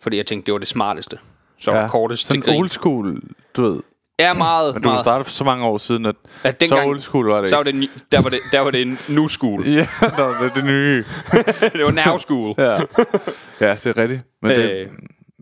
Fordi 0.02 0.18
jeg 0.18 0.26
tænkte, 0.26 0.46
det 0.46 0.52
var 0.54 0.58
det 0.60 0.68
smarteste. 0.68 1.20
Så 1.60 1.72
ja. 1.72 1.88
kortest 1.88 2.26
til 2.26 2.28
sådan 2.28 2.42
grin. 2.42 2.60
old 2.60 2.70
school, 2.70 3.22
du 3.56 3.62
ved. 3.72 3.80
Er 4.20 4.34
meget, 4.34 4.74
Men 4.74 4.84
du 4.84 4.90
meget. 4.90 5.04
startede 5.04 5.24
for 5.24 5.32
så 5.32 5.44
mange 5.44 5.66
år 5.66 5.78
siden, 5.78 6.06
at, 6.06 6.16
At 6.44 6.56
så 6.62 6.68
dengang- 6.68 6.88
old 6.90 7.00
school 7.00 7.26
var 7.28 7.40
det 7.42 7.50
Så 7.50 7.56
var 7.56 7.64
det, 7.64 7.76
ny- 7.76 7.90
der, 8.12 8.22
var 8.22 8.30
det, 8.30 8.40
der 8.52 8.60
var 8.60 8.72
det 8.72 8.82
en 8.82 8.98
new 9.10 9.28
school. 9.28 9.64
Ja, 9.68 9.88
nå, 10.18 10.28
det 10.30 10.50
er 10.50 10.54
det 10.56 10.66
nye. 10.66 10.98
det 11.78 11.82
var 11.86 12.06
now 12.08 12.18
school. 12.18 12.56
Ja, 12.58 12.72
ja 13.62 13.76
det 13.76 13.86
er 13.86 13.98
rigtigt. 13.98 14.22
Men 14.42 14.52
det, 14.52 14.72
Øh. 14.72 14.88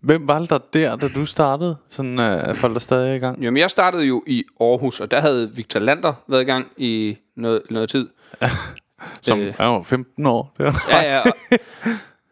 hvem 0.04 0.28
var 0.28 0.40
det 0.40 0.50
der 0.50 0.58
der, 0.74 0.96
da 0.96 1.08
du 1.08 1.26
startede? 1.26 1.78
Sådan 1.90 2.20
uh, 2.50 2.56
folk, 2.56 2.74
der 2.74 2.80
stadig 2.80 3.12
er 3.12 3.16
i 3.16 3.20
gang? 3.20 3.42
Jamen, 3.44 3.58
jeg 3.58 3.72
startede 3.72 4.06
jo 4.06 4.24
i 4.28 4.44
Aarhus, 4.62 5.00
og 5.00 5.12
der 5.12 5.20
havde 5.22 5.52
Victor 5.56 5.80
Lander 5.80 6.14
været 6.28 6.42
i 6.42 6.46
gang 6.46 6.68
i 6.78 7.18
noget, 7.36 7.62
noget 7.70 7.90
tid. 7.90 8.08
Som 9.22 9.40
øh. 9.40 9.54
er 9.60 9.66
jo 9.66 9.82
15 9.84 10.26
år. 10.26 10.54
Det 10.58 10.66
var. 10.66 10.84
Ja, 10.90 11.16
ja. 11.16 11.20
Og, 11.20 11.28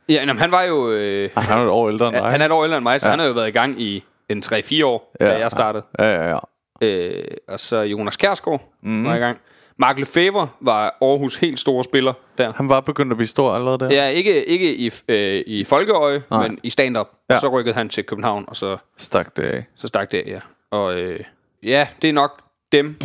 Ja, 0.10 0.14
jamen, 0.14 0.38
han 0.40 0.52
var 0.52 0.64
jo... 0.64 0.92
Øh, 0.92 1.30
Han 1.38 1.58
er 1.60 1.64
et 1.64 1.70
år 1.70 1.90
ældre 1.90 2.08
end 2.08 2.16
dig. 2.16 2.32
han 2.32 2.42
er 2.42 2.46
et 2.46 2.52
år 2.52 2.64
ældre 2.64 2.78
end 2.78 2.84
mig, 2.84 3.02
så 3.02 3.08
Ja. 3.08 3.12
han 3.12 3.20
har 3.20 3.28
jo 3.28 3.34
været 3.34 3.48
i 3.48 3.52
gang 3.52 3.82
i 3.82 4.04
en 4.30 4.44
3-4 4.46 4.84
år, 4.86 5.12
ja. 5.20 5.26
da 5.28 5.38
jeg 5.40 5.52
startede. 5.52 5.84
Ja, 6.00 6.06
ja, 6.16 6.30
ja. 6.30 6.40
Øh, 6.82 7.24
og 7.48 7.60
så 7.60 7.78
Jonas 7.82 8.18
Kjærsgaard 8.18 8.62
mm. 8.84 9.06
var 9.06 9.16
i 9.16 9.20
gang. 9.20 9.38
Mark 9.78 10.00
Lefebvre 10.00 10.48
var 10.62 10.98
Aarhus 11.02 11.38
helt 11.38 11.60
store 11.60 11.84
spiller 11.84 12.14
der. 12.38 12.54
Han 12.56 12.70
var 12.70 12.80
begyndt 12.82 13.12
at 13.12 13.18
blive 13.18 13.28
stor 13.28 13.54
allerede 13.54 13.80
der. 13.80 13.92
Ja, 13.92 14.08
ikke, 14.08 14.46
ikke 14.46 14.76
i, 14.76 14.92
øh, 15.08 15.44
i 15.48 15.64
folkeøje, 15.64 16.24
Nej. 16.32 16.48
men 16.48 16.60
i 16.64 16.70
stand-up. 16.70 17.08
Ja. 17.30 17.40
Så 17.40 17.48
rykkede 17.48 17.76
han 17.76 17.90
til 17.90 18.04
København, 18.04 18.46
og 18.48 18.56
så, 18.56 18.78
Stak 18.98 19.36
det 19.36 19.44
af. 19.44 19.66
så 19.76 19.88
stak 19.88 20.12
det 20.12 20.18
af, 20.18 20.24
ja. 20.28 20.40
Og 20.72 21.00
øh, 21.00 21.20
ja, 21.64 21.88
det 22.02 22.10
er 22.10 22.14
nok 22.14 22.42
dem. 22.72 22.96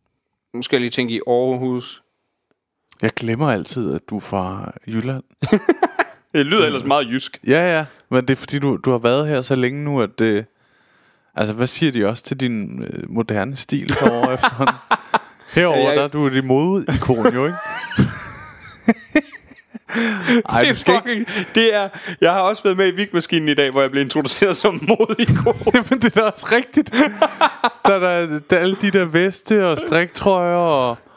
Nu 0.54 0.62
skal 0.62 0.76
jeg 0.76 0.80
lige 0.80 0.90
tænke 0.90 1.14
i 1.14 1.20
Aarhus. 1.26 2.02
Jeg 3.02 3.10
glemmer 3.10 3.50
altid, 3.50 3.94
at 3.94 4.00
du 4.10 4.16
er 4.16 4.20
fra 4.20 4.72
Jylland. 4.86 5.22
Det 6.34 6.46
lyder 6.46 6.66
ellers 6.66 6.84
meget 6.84 7.06
jysk. 7.10 7.38
Ja, 7.46 7.76
ja. 7.78 7.84
Men 8.10 8.22
det 8.28 8.30
er 8.30 8.36
fordi, 8.36 8.58
du, 8.58 8.76
du 8.84 8.90
har 8.90 8.98
været 8.98 9.28
her 9.28 9.42
så 9.42 9.54
længe 9.56 9.84
nu, 9.84 10.02
at 10.02 10.10
det... 10.18 10.44
Altså, 11.36 11.52
hvad 11.54 11.66
siger 11.66 11.92
de 11.92 12.06
også 12.06 12.24
til 12.24 12.36
din 12.40 12.82
øh, 12.82 13.10
moderne 13.10 13.56
stil 13.56 13.94
herovre 14.00 14.34
efterhånden? 14.34 14.74
Herover 15.52 15.88
Jeg- 15.88 15.96
der 15.96 16.02
er 16.04 16.08
du 16.08 16.26
et 16.26 16.44
mode-ikon, 16.44 17.34
jo, 17.34 17.46
ikke? 17.46 17.56
Ej, 20.48 20.60
det 20.62 20.70
er 20.70 20.74
skal 20.74 20.94
ikke... 20.94 21.24
fucking, 21.30 21.46
det 21.54 21.74
er, 21.74 21.88
jeg 22.20 22.32
har 22.32 22.40
også 22.40 22.62
været 22.62 22.76
med 22.76 22.88
i 22.92 22.96
Vigmaskinen 22.96 23.48
i 23.48 23.54
dag, 23.54 23.70
hvor 23.70 23.80
jeg 23.80 23.90
blev 23.90 24.02
introduceret 24.02 24.56
som 24.56 24.74
modeikon. 24.88 25.54
Men 25.90 26.00
det 26.00 26.04
er 26.16 26.20
da 26.20 26.26
også 26.26 26.46
rigtigt. 26.52 26.90
der, 27.86 27.94
er 27.94 27.98
der, 28.26 28.40
der 28.50 28.56
er 28.56 28.60
alle 28.60 28.76
de 28.82 28.90
der 28.90 29.04
veste 29.04 29.66
og 29.66 29.78
striktrøjer 29.78 30.56
og 30.56 30.90
øh, 30.90 31.09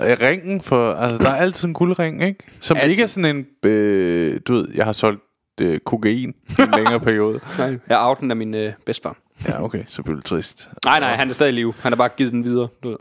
ringen 0.00 0.62
for... 0.62 0.92
Altså, 0.92 1.22
der 1.22 1.30
er 1.30 1.34
altid 1.34 1.68
en 1.68 1.74
guldring, 1.74 2.22
ikke? 2.24 2.44
Som 2.60 2.76
Altid. 2.76 2.90
ikke 2.90 3.02
er 3.02 3.06
sådan 3.06 3.36
en... 3.36 3.46
Øh, 3.70 4.40
du 4.48 4.54
ved, 4.54 4.68
jeg 4.74 4.84
har 4.84 4.92
solgt 4.92 5.22
øh, 5.60 5.80
kokain 5.80 6.34
i 6.58 6.62
en 6.62 6.70
længere 6.76 7.00
periode. 7.00 7.40
Nej, 7.58 7.66
jeg 7.68 7.78
er 8.02 8.08
outen 8.08 8.30
af 8.30 8.36
min 8.36 8.54
øh, 8.54 8.72
bedstfar. 8.86 9.16
Ja, 9.48 9.64
okay, 9.64 9.84
så 9.88 10.02
bliver 10.02 10.16
det 10.16 10.24
trist. 10.24 10.70
Nej, 10.84 11.00
nej, 11.00 11.16
han 11.16 11.28
er 11.30 11.34
stadig 11.34 11.52
i 11.52 11.56
live. 11.56 11.74
Han 11.80 11.92
har 11.92 11.96
bare 11.96 12.08
givet 12.08 12.32
den 12.32 12.44
videre. 12.44 12.68
Du 12.82 12.88
ved. 12.88 12.96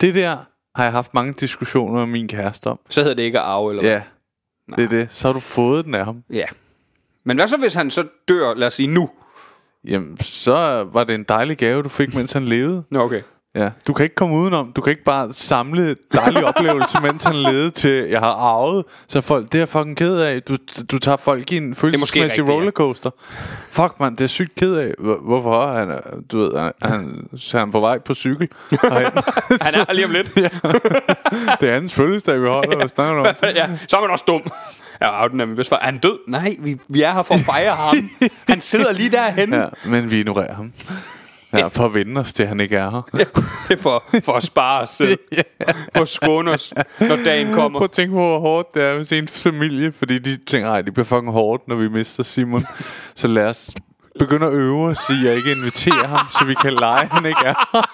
Det 0.00 0.14
der 0.14 0.36
har 0.74 0.84
jeg 0.84 0.92
haft 0.92 1.14
mange 1.14 1.32
diskussioner 1.32 1.98
med 1.98 2.06
min 2.06 2.28
kæreste 2.28 2.66
om. 2.66 2.80
Så 2.88 3.00
hedder 3.00 3.16
det 3.16 3.22
ikke 3.22 3.38
at 3.38 3.44
arve, 3.44 3.70
eller 3.70 3.82
hvad? 3.82 3.90
Ja, 3.92 4.02
det 4.76 4.84
er 4.84 4.88
det. 4.88 5.08
Så 5.12 5.28
har 5.28 5.32
du 5.32 5.40
fået 5.40 5.84
den 5.84 5.94
af 5.94 6.04
ham. 6.04 6.24
ja. 6.30 6.46
Men 7.24 7.36
hvad 7.36 7.48
så, 7.48 7.56
hvis 7.56 7.74
han 7.74 7.90
så 7.90 8.04
dør, 8.28 8.54
lad 8.54 8.66
os 8.66 8.74
sige 8.74 8.86
nu? 8.86 9.10
Jamen, 9.84 10.20
så 10.20 10.88
var 10.92 11.04
det 11.04 11.14
en 11.14 11.22
dejlig 11.24 11.58
gave, 11.58 11.82
du 11.82 11.88
fik, 11.88 12.14
mens 12.14 12.32
han 12.32 12.44
levede. 12.44 12.84
Nå, 12.90 13.00
okay. 13.00 13.22
Ja, 13.54 13.70
du 13.86 13.92
kan 13.92 14.04
ikke 14.04 14.14
komme 14.14 14.36
udenom. 14.36 14.72
Du 14.76 14.80
kan 14.80 14.90
ikke 14.90 15.04
bare 15.04 15.32
samle 15.32 15.96
dejlige 16.14 16.46
oplevelser, 16.46 17.00
mens 17.06 17.24
han 17.24 17.36
levede 17.36 17.70
til, 17.70 17.90
jeg 18.08 18.20
har 18.20 18.30
arvet. 18.32 18.84
Så 19.08 19.20
folk, 19.20 19.46
det 19.46 19.54
er 19.54 19.58
jeg 19.58 19.68
fucking 19.68 19.96
ked 19.96 20.16
af. 20.16 20.42
Du, 20.42 20.56
du 20.90 20.98
tager 20.98 21.16
folk 21.16 21.52
i 21.52 21.56
en 21.56 21.74
følelsesmæssig 21.74 22.22
rigtigt, 22.22 22.48
ja. 22.48 22.52
rollercoaster. 22.52 23.10
Fuck, 23.70 24.00
man, 24.00 24.12
det 24.12 24.20
er 24.20 24.28
sygt 24.28 24.54
ked 24.54 24.74
af. 24.74 24.94
Hvor- 24.98 25.20
Hvorfor? 25.24 25.66
Han 25.72 25.90
er, 25.90 25.98
du 26.32 26.38
ved, 26.38 26.58
han, 26.58 26.72
han, 26.82 27.28
så 27.36 27.56
er 27.56 27.58
han 27.60 27.70
på 27.70 27.80
vej 27.80 27.98
på 27.98 28.14
cykel. 28.14 28.48
Han, 28.82 29.06
Han 29.60 29.74
er 29.74 29.84
her 29.88 29.92
lige 29.92 30.04
om 30.04 30.10
lidt. 30.12 30.34
det 31.60 31.68
er 31.68 31.72
hans 31.72 31.94
fødselsdag, 31.94 32.42
vi 32.42 32.46
holder. 32.48 32.76
Hvad 32.76 32.88
snakker 32.88 33.14
du 33.22 33.28
om? 33.28 33.34
ja, 33.54 33.68
så 33.88 33.96
er 33.96 34.00
man 34.00 34.10
også 34.10 34.24
dum. 34.26 34.42
Jeg 35.00 35.06
er 35.06 35.22
outen 35.22 35.40
af 35.40 35.46
min 35.46 35.56
bedstfar. 35.56 35.76
Er 35.76 35.84
han 35.84 35.98
død? 35.98 36.18
Nej, 36.28 36.56
vi, 36.60 36.78
vi 36.88 37.02
er 37.02 37.12
her 37.12 37.22
for 37.22 37.34
at 37.34 37.40
fejre 37.40 37.74
ham. 37.74 38.10
Han 38.48 38.60
sidder 38.60 38.92
lige 38.92 39.10
derhen. 39.10 39.54
Ja, 39.54 39.66
men 39.86 40.10
vi 40.10 40.18
ignorerer 40.18 40.54
ham. 40.54 40.72
Ja, 41.52 41.66
for 41.66 41.84
at 41.84 41.94
vende 41.94 42.20
os 42.20 42.32
til, 42.32 42.46
han 42.46 42.60
ikke 42.60 42.76
er 42.76 42.90
her. 42.90 43.02
Det 43.68 43.78
er 43.78 43.82
for, 43.82 44.04
for 44.24 44.32
at 44.32 44.42
spare 44.42 44.82
os 44.82 44.90
selv. 44.90 45.18
For 45.94 46.02
at 46.02 46.08
skåne 46.08 46.50
os, 46.50 46.74
når 47.00 47.16
dagen 47.24 47.54
kommer. 47.54 47.78
Prøv 47.78 47.84
at 47.84 47.90
tænke 47.90 48.12
på, 48.12 48.16
hvor 48.16 48.38
hårdt 48.38 48.74
det 48.74 48.82
er 48.82 48.96
med 48.96 49.04
sin 49.04 49.28
familie, 49.28 49.92
fordi 49.92 50.18
de 50.18 50.36
tænker, 50.36 50.70
ej, 50.70 50.82
det 50.82 50.94
bliver 50.94 51.04
fucking 51.04 51.32
hårdt, 51.32 51.68
når 51.68 51.76
vi 51.76 51.88
mister 51.88 52.22
Simon. 52.22 52.64
Så 53.14 53.28
lad 53.28 53.46
os 53.46 53.70
begynde 54.18 54.46
at 54.46 54.52
øve 54.52 54.88
os 54.88 55.10
i 55.10 55.26
at 55.26 55.36
ikke 55.36 55.52
invitere 55.52 56.08
ham, 56.08 56.26
så 56.30 56.44
vi 56.44 56.54
kan 56.54 56.72
lege, 56.72 57.06
han 57.06 57.26
ikke 57.26 57.40
er. 57.44 57.88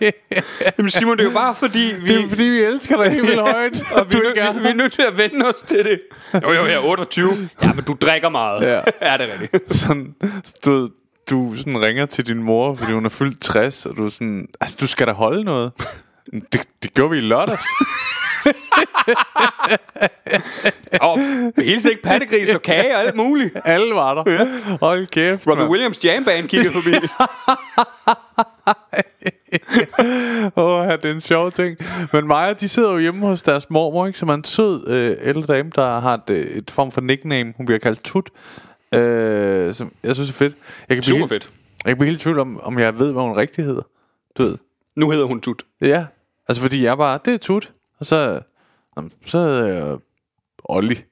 Jamen 0.78 0.90
Simon, 0.90 1.16
det 1.16 1.24
er 1.24 1.28
jo 1.28 1.34
bare 1.34 1.54
fordi, 1.54 1.92
vi, 2.02 2.14
Det 2.14 2.24
er 2.24 2.28
fordi, 2.28 2.44
vi 2.44 2.62
elsker 2.62 3.02
dig 3.02 3.12
helt 3.12 3.26
vildt 3.26 3.40
højt, 3.40 3.82
og 3.92 4.00
og 4.00 4.06
vi, 4.06 4.12
du 4.12 4.18
er 4.36 4.52
vi, 4.52 4.68
er 4.68 4.74
nødt 4.74 4.92
til 4.92 5.02
at 5.02 5.18
vende 5.18 5.48
os 5.48 5.62
til 5.62 5.84
det. 5.84 6.00
Jo, 6.42 6.52
jo, 6.52 6.64
jeg 6.64 6.74
er 6.74 6.84
28. 6.84 7.48
Ja, 7.62 7.72
men 7.72 7.84
du 7.84 7.96
drikker 8.00 8.28
meget. 8.28 8.62
Ja. 8.62 8.80
ja 9.02 9.16
det 9.16 9.26
er 9.32 9.42
rigtigt. 9.42 9.74
Sådan, 9.74 10.14
du, 10.64 10.72
ved, 10.72 10.88
du 11.30 11.56
sådan 11.56 11.82
ringer 11.82 12.06
til 12.06 12.26
din 12.26 12.42
mor, 12.42 12.74
fordi 12.74 12.92
hun 12.92 13.04
er 13.04 13.08
fyldt 13.08 13.40
60, 13.40 13.86
og 13.86 13.96
du 13.96 14.04
er 14.04 14.08
sådan, 14.08 14.48
altså, 14.60 14.76
du 14.80 14.86
skal 14.86 15.06
da 15.06 15.12
holde 15.12 15.44
noget. 15.44 15.72
Det, 16.52 16.68
det 16.82 16.94
gjorde 16.94 17.10
vi 17.10 17.18
i 17.18 17.20
lørdags. 17.20 17.66
Og 21.00 21.18
helt 21.64 21.84
ikke 21.84 22.02
pattegris 22.02 22.54
og 22.54 22.62
kage 22.62 22.94
og 22.96 23.00
alt 23.00 23.16
muligt. 23.16 23.56
Alle 23.64 23.94
var 23.94 24.14
der. 24.14 24.32
Ja. 24.32 24.46
Hold 24.80 25.06
kæft, 25.06 25.46
Robbie 25.46 25.62
mand. 25.62 25.70
Williams 25.70 26.04
Jam 26.04 26.24
Band 26.24 26.48
kiggede 26.48 26.72
forbi. 26.72 26.92
Åh, 30.56 30.80
oh, 30.80 30.88
det 30.88 31.04
er 31.04 31.14
en 31.14 31.20
sjov 31.20 31.52
ting. 31.52 31.76
Men 32.12 32.26
Maja, 32.26 32.52
de 32.52 32.68
sidder 32.68 32.92
jo 32.92 32.98
hjemme 32.98 33.26
hos 33.26 33.42
deres 33.42 33.70
mormor, 33.70 34.06
ikke? 34.06 34.18
Som 34.18 34.28
er 34.28 34.34
en 34.34 34.44
sød 34.44 34.88
øh, 34.88 35.16
ældre 35.28 35.54
dame, 35.54 35.70
der 35.74 36.00
har 36.00 36.14
et, 36.14 36.30
øh, 36.30 36.46
et 36.46 36.70
form 36.70 36.90
for 36.90 37.00
nickname. 37.00 37.52
Hun 37.56 37.66
bliver 37.66 37.78
kaldt 37.78 38.04
Tut. 38.04 38.30
Øh, 38.94 39.74
som 39.74 39.92
jeg 40.02 40.14
synes 40.14 40.30
er 40.30 40.34
fedt. 40.34 40.56
Jeg 40.88 40.96
kan 40.96 41.04
Super 41.04 41.18
helt, 41.18 41.28
fedt. 41.28 41.50
Jeg 41.84 41.90
kan 41.90 41.96
blive 41.96 42.08
helt 42.08 42.20
i 42.20 42.22
tvivl 42.22 42.38
om, 42.38 42.60
om 42.60 42.78
jeg 42.78 42.98
ved, 42.98 43.12
hvad 43.12 43.22
hun 43.22 43.36
rigtig 43.36 43.64
hedder. 43.64 43.82
Du 44.38 44.42
ved. 44.42 44.58
Nu 44.96 45.10
hedder 45.10 45.26
hun 45.26 45.40
Tut. 45.40 45.62
Ja. 45.80 46.06
Altså, 46.48 46.62
fordi 46.62 46.84
jeg 46.84 46.96
bare, 46.96 47.18
det 47.24 47.34
er 47.34 47.38
Tut. 47.38 47.72
Og 48.00 48.06
så, 48.06 48.40
jamen, 48.96 49.12
så 49.26 49.38
hedder 49.38 49.66
jeg 49.66 49.98
Olli. 50.64 50.94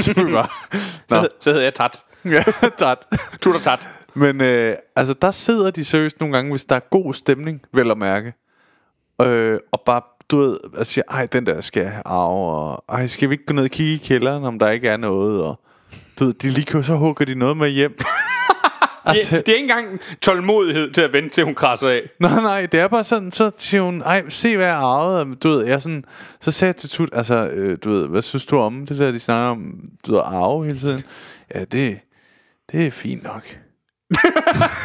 så 0.00 0.14
bare, 0.14 0.48
Så, 1.22 1.28
så 1.40 1.50
hedder 1.50 1.62
jeg 1.62 1.74
Tat. 1.74 1.98
ja, 2.24 2.44
tat. 2.78 2.98
Tut 3.40 3.54
og 3.54 3.62
Tat. 3.62 3.88
Men 4.14 4.40
øh, 4.40 4.76
altså, 4.96 5.14
der 5.14 5.30
sidder 5.30 5.70
de 5.70 5.84
seriøst 5.84 6.20
nogle 6.20 6.34
gange, 6.36 6.50
hvis 6.50 6.64
der 6.64 6.76
er 6.76 6.80
god 6.90 7.14
stemning, 7.14 7.62
vel 7.72 7.90
at 7.90 7.98
mærke. 7.98 8.34
Øh, 9.22 9.60
og 9.72 9.82
bare, 9.86 10.00
du 10.30 10.38
ved, 10.38 10.58
og 10.78 10.86
siger, 10.86 11.04
ej, 11.10 11.26
den 11.26 11.46
der 11.46 11.60
skal 11.60 11.82
jeg 11.82 12.02
arve, 12.04 12.52
og 12.52 12.84
ej, 12.88 13.06
skal 13.06 13.28
vi 13.28 13.34
ikke 13.34 13.46
gå 13.46 13.54
ned 13.54 13.64
og 13.64 13.70
kigge 13.70 13.94
i 13.94 13.96
kælderen, 13.96 14.44
om 14.44 14.58
der 14.58 14.70
ikke 14.70 14.88
er 14.88 14.96
noget, 14.96 15.42
og 15.42 15.60
du 16.18 16.24
ved, 16.24 16.34
de 16.34 16.50
lige 16.50 16.64
kan, 16.64 16.84
så 16.84 16.94
hugger 16.94 17.24
de 17.24 17.34
noget 17.34 17.56
med 17.56 17.68
hjem. 17.68 17.98
altså, 19.04 19.36
Det, 19.36 19.46
det 19.46 19.52
er 19.52 19.56
ikke 19.56 19.72
engang 19.72 20.00
tålmodighed 20.20 20.90
til 20.90 21.00
at 21.00 21.12
vente 21.12 21.28
til 21.28 21.44
hun 21.44 21.54
krasser 21.54 21.88
af. 21.88 22.02
nej, 22.20 22.40
nej, 22.40 22.66
det 22.66 22.80
er 22.80 22.88
bare 22.88 23.04
sådan, 23.04 23.32
så 23.32 23.50
siger 23.58 23.82
hun, 23.82 24.02
ej, 24.02 24.28
se 24.28 24.56
hvad 24.56 24.66
jeg 24.66 24.74
arvede, 24.76 25.34
du 25.34 25.48
ved, 25.48 25.66
jeg 25.66 25.82
sådan, 25.82 26.04
så 26.40 26.50
sagde 26.50 26.68
jeg 26.68 26.76
til 26.76 26.90
Tut, 26.90 27.08
altså, 27.12 27.50
øh, 27.54 27.78
du 27.84 27.90
ved, 27.90 28.06
hvad 28.06 28.22
synes 28.22 28.46
du 28.46 28.58
om 28.58 28.86
det 28.86 28.98
der, 28.98 29.12
de 29.12 29.20
snakker 29.20 29.48
om, 29.50 29.74
du 30.06 30.12
ved, 30.12 30.20
arve 30.24 30.64
hele 30.64 30.78
tiden? 30.78 31.02
Ja, 31.54 31.64
det, 31.64 31.98
det 32.72 32.86
er 32.86 32.90
fint 32.90 33.22
nok. 33.22 33.58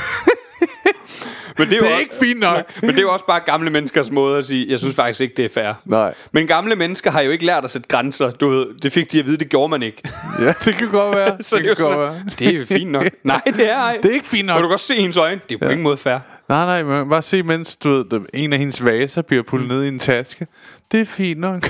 Men 1.59 1.69
det 1.69 1.75
er, 1.75 1.79
Det 1.79 1.87
er 1.89 1.91
også- 1.93 1.99
ikke 2.01 2.15
fint 2.19 2.39
nok. 2.39 2.81
Men 2.81 2.89
det 2.89 2.97
er 2.97 3.01
jo 3.01 3.11
også 3.13 3.25
bare 3.25 3.39
gamle 3.45 3.69
menneskers 3.69 4.11
måde 4.11 4.37
at 4.37 4.45
sige, 4.45 4.65
jeg 4.69 4.79
synes 4.79 4.95
faktisk 4.95 5.21
ikke, 5.21 5.33
det 5.37 5.45
er 5.45 5.49
fair. 5.49 5.73
Nej. 5.85 6.13
Men 6.31 6.47
gamle 6.47 6.75
mennesker 6.75 7.11
har 7.11 7.21
jo 7.21 7.31
ikke 7.31 7.45
lært 7.45 7.63
at 7.63 7.69
sætte 7.71 7.87
grænser. 7.87 8.31
Du 8.31 8.49
ved, 8.49 8.65
det 8.83 8.93
fik 8.93 9.11
de 9.11 9.19
at 9.19 9.25
vide, 9.25 9.37
det 9.37 9.49
gjorde 9.49 9.69
man 9.69 9.83
ikke. 9.83 10.01
Ja, 10.41 10.53
det 10.65 10.75
kan 10.75 10.87
godt 10.91 11.15
være. 11.15 11.37
Så 11.43 11.55
det 11.55 11.63
det, 11.63 11.71
er 11.71 11.75
kan 11.75 11.85
godt 11.85 11.97
være. 11.99 12.21
det 12.39 12.47
er 12.55 12.59
jo 12.59 12.65
fint 12.65 12.91
nok. 12.91 13.05
Nej, 13.23 13.41
det 13.45 13.69
er 13.69 13.77
ej. 13.77 13.97
Det 14.03 14.09
er 14.09 14.13
ikke 14.13 14.27
fint 14.27 14.45
nok. 14.45 14.55
Og 14.55 14.61
du 14.61 14.67
kan 14.67 14.71
godt 14.71 14.81
se 14.81 14.93
hendes 14.95 15.17
øjne. 15.17 15.41
Det 15.49 15.55
er 15.55 15.59
på 15.59 15.65
ja. 15.65 15.71
ingen 15.71 15.83
måde 15.83 15.97
fair. 15.97 16.17
Nej, 16.49 16.65
nej, 16.65 16.83
man 16.83 17.03
kan 17.03 17.09
bare 17.09 17.21
se, 17.21 17.43
mens 17.43 17.77
du 17.77 17.89
ved, 17.89 18.21
en 18.33 18.53
af 18.53 18.59
hendes 18.59 18.85
vaser 18.85 19.21
bliver 19.21 19.43
pullet 19.43 19.69
Mm. 19.69 19.75
ned 19.75 19.83
i 19.83 19.87
en 19.87 19.99
taske. 19.99 20.47
Det 20.91 21.01
er 21.01 21.05
fint 21.05 21.39
nok. 21.39 21.69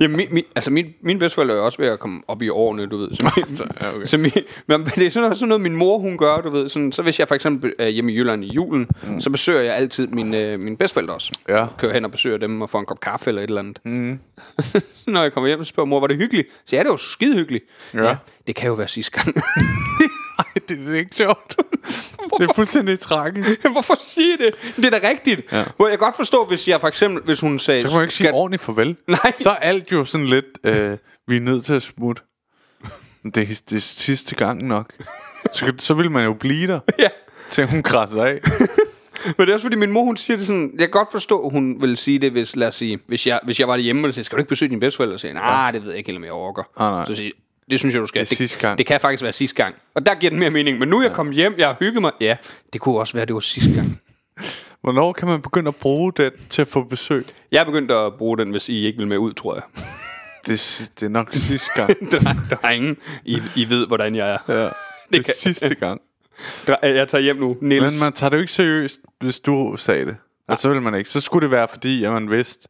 Ja, 0.00 0.08
min, 0.08 0.28
min, 0.30 0.44
altså 0.54 0.70
min, 0.70 0.94
mine 1.02 1.18
bedsteforældre 1.18 1.54
er 1.56 1.60
også 1.60 1.78
ved 1.78 1.88
at 1.88 1.98
komme 1.98 2.22
op 2.28 2.42
i 2.42 2.48
årene, 2.48 2.86
du 2.86 2.96
ved. 2.96 3.08
Så, 3.14 3.22
min, 3.36 3.44
ja, 3.80 3.96
okay. 3.96 4.06
så 4.06 4.18
min, 4.18 4.32
men 4.66 4.84
det 4.84 5.06
er 5.06 5.10
sådan 5.10 5.34
sådan 5.34 5.48
noget, 5.48 5.60
min 5.60 5.76
mor 5.76 5.98
hun 5.98 6.18
gør, 6.18 6.40
du 6.40 6.50
ved. 6.50 6.68
Sådan, 6.68 6.92
så 6.92 7.02
hvis 7.02 7.18
jeg 7.18 7.28
for 7.28 7.34
eksempel 7.34 7.72
er 7.78 7.88
hjemme 7.88 8.12
i 8.12 8.16
Jylland 8.16 8.44
i 8.44 8.52
julen, 8.52 8.88
mm. 9.02 9.20
så 9.20 9.30
besøger 9.30 9.60
jeg 9.60 9.74
altid 9.74 10.06
min, 10.06 10.34
øh, 10.34 10.60
mine 10.60 10.76
bedsteforældre 10.76 11.14
også. 11.14 11.32
Ja. 11.48 11.66
Kører 11.78 11.92
hen 11.92 12.04
og 12.04 12.10
besøger 12.10 12.38
dem 12.38 12.62
og 12.62 12.70
får 12.70 12.80
en 12.80 12.86
kop 12.86 13.00
kaffe 13.00 13.28
eller 13.28 13.42
et 13.42 13.48
eller 13.48 13.60
andet. 13.60 13.78
Mm. 13.84 14.20
Når 15.12 15.22
jeg 15.22 15.32
kommer 15.32 15.48
hjem, 15.48 15.64
så 15.64 15.68
spørger 15.68 15.86
mor, 15.86 16.00
var 16.00 16.06
det 16.06 16.16
hyggeligt? 16.16 16.48
Så 16.66 16.76
ja, 16.76 16.82
det 16.82 16.90
var 16.90 16.96
skide 16.96 17.34
hyggeligt. 17.34 17.64
Ja. 17.94 18.16
det 18.46 18.54
kan 18.54 18.66
jo 18.66 18.74
være 18.74 18.88
sidste 18.88 19.12
gang. 19.12 19.36
Ej, 20.38 20.44
det 20.68 20.88
er 20.88 20.98
ikke 20.98 21.16
sjovt. 21.16 21.56
det 22.40 22.48
er 22.50 22.54
fuldstændig 22.54 23.00
tragisk. 23.00 23.48
Hvorfor 23.72 23.94
sige 24.00 24.38
det? 24.38 24.54
Det 24.76 24.84
er 24.94 24.98
da 25.00 25.08
rigtigt. 25.08 25.52
Ja. 25.52 25.64
Hvor 25.76 25.88
jeg 25.88 25.98
kan 25.98 26.04
godt 26.06 26.16
forstå, 26.16 26.44
hvis 26.44 26.68
jeg 26.68 26.80
for 26.80 26.88
eksempel, 26.88 27.22
hvis 27.24 27.40
hun 27.40 27.58
sagde... 27.58 27.80
Så 27.80 27.88
kan 27.88 27.94
man 27.96 28.04
ikke 28.04 28.14
sige 28.14 28.32
ordentligt 28.32 28.62
farvel. 28.62 28.96
Nej. 29.06 29.32
Så 29.38 29.50
er 29.50 29.54
alt 29.56 29.92
jo 29.92 30.04
sådan 30.04 30.26
lidt, 30.26 30.44
øh, 30.64 30.98
vi 31.28 31.36
er 31.36 31.40
nødt 31.40 31.64
til 31.64 31.74
at 31.74 31.82
smutte. 31.82 32.22
Det 33.24 33.36
er, 33.36 33.60
det 33.70 33.72
er 33.76 33.80
sidste 33.80 34.34
gang 34.34 34.66
nok. 34.66 34.92
Så, 35.54 35.72
så 35.78 35.94
vil 35.94 36.10
man 36.10 36.24
jo 36.24 36.32
blive 36.34 36.66
der, 36.66 36.80
Ja. 36.98 37.08
til 37.50 37.66
hun 37.66 37.82
krasser 37.82 38.24
af. 38.24 38.40
Men 39.24 39.34
det 39.46 39.48
er 39.48 39.52
også 39.52 39.64
fordi, 39.64 39.76
min 39.76 39.90
mor, 39.90 40.04
hun 40.04 40.16
siger 40.16 40.36
det 40.36 40.46
sådan... 40.46 40.70
Jeg 40.72 40.80
kan 40.80 40.90
godt 40.90 41.08
forstå, 41.12 41.46
at 41.46 41.52
hun 41.52 41.82
vil 41.82 41.96
sige 41.96 42.18
det, 42.18 42.30
hvis, 42.32 42.56
lad 42.56 42.68
os 42.68 42.74
sige, 42.74 42.98
hvis 43.06 43.26
jeg, 43.26 43.40
hvis 43.44 43.60
jeg 43.60 43.68
var 43.68 43.76
hjemme, 43.76 44.08
og 44.08 44.14
siger, 44.14 44.24
skal 44.24 44.36
du 44.36 44.40
ikke 44.40 44.48
besøge 44.48 44.68
dine 44.68 44.80
bedsteforældre? 44.80 45.18
Siger 45.18 45.32
jeg, 45.32 45.40
nej, 45.42 45.70
det 45.70 45.82
ved 45.82 45.88
jeg 45.88 45.98
ikke 45.98 46.08
helt, 46.08 46.16
om 46.18 46.24
jeg 46.24 46.32
overgår. 46.32 46.72
Ah, 46.76 46.92
nej. 46.92 47.06
Så 47.06 47.14
siger 47.14 47.30
det 47.70 47.78
synes 47.78 47.94
jeg, 47.94 48.02
du 48.02 48.06
skal. 48.06 48.20
Det 48.20 48.28
sidste 48.28 48.58
gang. 48.58 48.78
Det 48.78 48.86
kan 48.86 49.00
faktisk 49.00 49.22
være 49.22 49.32
sidste 49.32 49.62
gang. 49.62 49.74
Og 49.94 50.06
der 50.06 50.14
giver 50.14 50.30
den 50.30 50.38
mere 50.38 50.50
mening. 50.50 50.78
Men 50.78 50.88
nu 50.88 50.98
er 50.98 51.02
jeg 51.02 51.12
kommet 51.12 51.34
hjem, 51.34 51.54
jeg 51.58 51.66
har 51.68 51.76
hygget 51.80 52.00
mig. 52.02 52.12
Ja, 52.20 52.36
det 52.72 52.80
kunne 52.80 52.98
også 52.98 53.14
være, 53.14 53.26
det 53.26 53.34
var 53.34 53.40
sidste 53.40 53.74
gang. 53.74 54.00
Hvornår 54.82 55.12
kan 55.12 55.28
man 55.28 55.42
begynde 55.42 55.68
at 55.68 55.76
bruge 55.76 56.12
den 56.16 56.30
til 56.50 56.62
at 56.62 56.68
få 56.68 56.82
besøg? 56.84 57.26
Jeg 57.52 57.60
er 57.60 57.64
begyndt 57.64 57.90
at 57.90 58.14
bruge 58.14 58.38
den, 58.38 58.50
hvis 58.50 58.68
I 58.68 58.86
ikke 58.86 58.98
vil 58.98 59.06
med 59.08 59.18
ud, 59.18 59.32
tror 59.32 59.54
jeg. 59.54 59.62
det, 60.46 60.90
det 61.00 61.06
er 61.06 61.10
nok 61.10 61.30
sidste 61.32 61.70
gang. 61.74 61.90
Drenge, 62.62 62.96
I, 63.24 63.38
I 63.56 63.68
ved, 63.68 63.86
hvordan 63.86 64.14
jeg 64.14 64.30
er. 64.30 64.38
Ja, 64.48 64.54
det 64.64 64.70
er 65.18 65.22
kan- 65.22 65.34
sidste 65.34 65.74
gang. 65.74 66.00
Jeg 66.82 67.08
tager 67.08 67.22
hjem 67.22 67.36
nu, 67.36 67.56
Niels. 67.60 67.94
Men 67.94 68.04
man 68.06 68.12
tager 68.12 68.30
det 68.30 68.36
jo 68.36 68.40
ikke 68.40 68.52
seriøst, 68.52 69.00
hvis 69.20 69.40
du 69.40 69.76
sagde 69.78 70.06
det. 70.06 70.16
Og 70.48 70.58
så 70.58 70.68
ville 70.68 70.82
man 70.82 70.94
ikke. 70.94 71.10
Så 71.10 71.20
skulle 71.20 71.42
det 71.42 71.50
være, 71.50 71.68
fordi 71.68 72.04
at 72.04 72.12
man 72.12 72.30
vidste, 72.30 72.68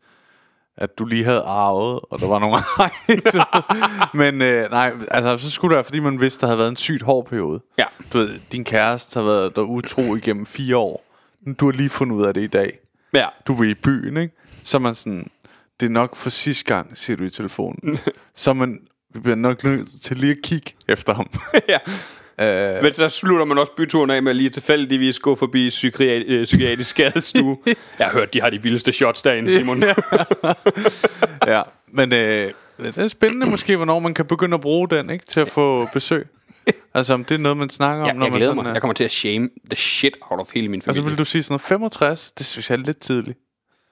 at 0.81 0.99
du 0.99 1.05
lige 1.05 1.25
havde 1.25 1.41
arvet, 1.41 2.01
og 2.11 2.21
der 2.21 2.27
var 2.27 2.39
nogle. 2.39 2.57
Men 4.25 4.43
øh, 4.43 4.71
nej, 4.71 4.93
altså, 5.11 5.37
så 5.37 5.51
skulle 5.51 5.77
det 5.77 5.85
fordi 5.85 6.01
man 6.01 6.21
vidste, 6.21 6.41
der 6.41 6.47
havde 6.47 6.59
været 6.59 6.69
en 6.69 6.77
sygt 6.77 7.03
hård 7.03 7.27
periode. 7.27 7.61
Ja. 7.79 7.85
Du 8.13 8.19
ved, 8.19 8.41
din 8.53 8.65
kæreste 8.65 9.21
har 9.21 9.27
været 9.27 9.57
der 9.57 9.63
utro 9.63 10.17
igennem 10.17 10.47
fire 10.47 10.77
år. 10.77 11.05
Du 11.61 11.65
har 11.65 11.73
lige 11.73 11.89
fundet 11.89 12.17
ud 12.17 12.25
af 12.25 12.35
det 12.35 12.43
i 12.43 12.47
dag. 12.47 12.79
Ja. 13.15 13.27
Du 13.47 13.55
var 13.55 13.65
i 13.65 13.75
byen, 13.75 14.17
ikke? 14.17 14.35
Så 14.65 14.77
er 14.77 14.81
man 14.81 14.95
sådan, 14.95 15.31
det 15.81 15.87
er 15.87 15.91
nok 15.91 16.17
for 16.17 16.31
sidste 16.31 16.65
gang, 16.65 16.97
siger 16.97 17.17
du 17.17 17.25
i 17.25 17.31
telefonen. 17.31 17.99
så 18.35 18.51
er 18.51 18.55
man, 18.55 18.79
vi 19.15 19.21
bliver 19.21 19.37
nok 19.37 19.65
nødt 19.65 20.03
til 20.03 20.19
lige 20.19 20.33
at 20.33 20.39
kigge 20.45 20.73
efter 20.89 21.15
ham. 21.15 21.31
ja. 21.69 21.79
Uh, 22.41 22.83
Men 22.83 22.95
så 22.95 23.09
slutter 23.09 23.45
man 23.45 23.59
også 23.59 23.73
byturen 23.77 24.11
af 24.11 24.23
med 24.23 24.35
lige 24.35 24.51
tilfældigvis 24.51 25.19
gå 25.19 25.35
forbi 25.35 25.69
psykiat- 25.69 26.25
øh, 26.33 26.45
psykiatrisk 26.45 26.91
skadestue. 26.91 27.59
Jeg 27.99 28.07
har 28.07 28.13
hørt, 28.13 28.35
de 28.35 28.41
har 28.41 28.51
de 28.51 28.63
vildeste 28.63 28.93
shots 28.93 29.23
derinde, 29.23 29.51
Simon. 29.51 29.83
ja, 31.47 31.63
men 31.89 32.13
øh, 32.13 32.53
det 32.79 32.99
er 32.99 33.09
spændende 33.09 33.51
måske, 33.51 33.77
hvornår 33.77 33.99
man 33.99 34.15
kan 34.15 34.27
begynde 34.27 34.55
at 34.55 34.61
bruge 34.61 34.89
den, 34.89 35.11
ikke? 35.11 35.25
Til 35.27 35.41
at 35.41 35.49
få 35.49 35.87
besøg. 35.93 36.27
Altså, 36.95 37.15
om 37.15 37.25
det 37.25 37.35
er 37.35 37.39
noget, 37.39 37.57
man 37.59 37.71
snakker 37.71 38.03
om, 38.03 38.07
jeg, 38.07 38.15
når 38.15 38.25
jeg 38.27 38.31
man 38.33 38.39
glæder 38.39 38.51
sådan 38.53 38.65
mig. 38.65 38.73
Jeg 38.75 38.81
kommer 38.83 38.95
til 38.95 39.05
at 39.05 39.11
shame 39.13 39.49
the 39.71 39.77
shit 39.77 40.17
out 40.31 40.41
of 40.41 40.51
hele 40.55 40.69
min 40.69 40.79
Altså, 40.79 40.91
familie. 40.91 41.11
vil 41.11 41.19
du 41.19 41.25
sige 41.25 41.43
sådan 41.43 41.53
noget 41.53 41.61
65? 41.63 42.33
Det 42.33 42.47
synes 42.47 42.71
jeg 42.71 42.77
er 42.79 42.83
lidt 42.83 42.99
tidligt. 43.01 43.39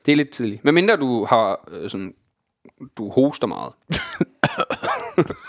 Det 0.07 0.13
er 0.13 0.17
lidt 0.17 0.31
tidligt. 0.31 0.65
Men 0.65 0.75
mindre 0.75 0.97
du 0.97 1.25
har 1.25 1.69
øh, 1.73 1.91
sådan... 1.91 2.13
Du 2.99 3.11
hoster 3.11 3.47
meget. 3.47 3.73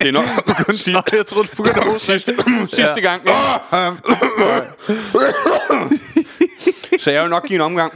det 0.00 0.08
er 0.08 0.10
nok 0.10 0.24
sidste, 0.68 0.92
Nå, 0.92 1.02
jeg 1.12 1.26
troede, 1.26 1.48
du 1.48 1.56
begyndte 1.56 1.80
at 1.80 1.86
hoste. 1.92 2.06
sidste, 2.06 2.36
sidste 2.68 3.00
gang. 3.00 3.22
Ja. 3.26 3.92
Så 7.00 7.10
jeg 7.10 7.22
vil 7.22 7.30
nok 7.30 7.46
give 7.46 7.54
en 7.54 7.60
omgang. 7.60 7.92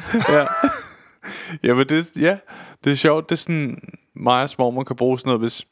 Jamen, 1.62 1.88
det, 1.88 2.16
ja, 2.16 2.36
det 2.84 2.92
er 2.92 2.96
sjovt. 2.96 3.28
Det 3.28 3.34
er 3.34 3.38
sådan, 3.38 3.78
Majas 4.16 4.58
mormor 4.58 4.84
kan 4.84 4.96
bruge 4.96 5.18
sådan 5.18 5.28
noget, 5.28 5.40
hvis... 5.40 5.66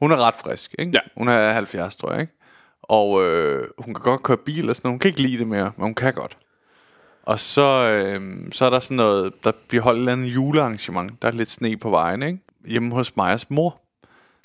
Hun 0.00 0.12
er 0.12 0.16
ret 0.16 0.34
frisk, 0.44 0.74
ikke? 0.78 0.92
Ja. 0.94 1.00
Hun 1.16 1.28
er 1.28 1.52
70, 1.52 1.96
tror 1.96 2.12
jeg, 2.12 2.20
ikke? 2.20 2.32
Og 2.82 3.22
øh, 3.24 3.68
hun 3.78 3.94
kan 3.94 4.02
godt 4.02 4.22
køre 4.22 4.36
bil 4.36 4.70
og 4.70 4.76
sådan 4.76 4.86
noget. 4.88 4.94
Hun 4.94 4.98
kan 4.98 5.08
ikke 5.08 5.22
lide 5.22 5.38
det 5.38 5.46
mere, 5.46 5.72
men 5.76 5.84
hun 5.84 5.94
kan 5.94 6.14
godt. 6.14 6.36
Og 7.22 7.40
så, 7.40 7.62
øh, 7.90 8.36
så 8.52 8.64
er 8.64 8.70
der 8.70 8.80
sådan 8.80 8.96
noget, 8.96 9.32
der 9.44 9.52
bliver 9.68 9.82
holdt 9.82 9.96
et 9.96 10.00
eller 10.00 10.12
andet 10.12 10.34
julearrangement. 10.34 11.22
Der 11.22 11.28
er 11.28 11.32
lidt 11.32 11.50
sne 11.50 11.76
på 11.76 11.90
vejen, 11.90 12.22
ikke? 12.22 12.38
Hjemme 12.66 12.94
hos 12.94 13.16
Majas 13.16 13.50
mor. 13.50 13.80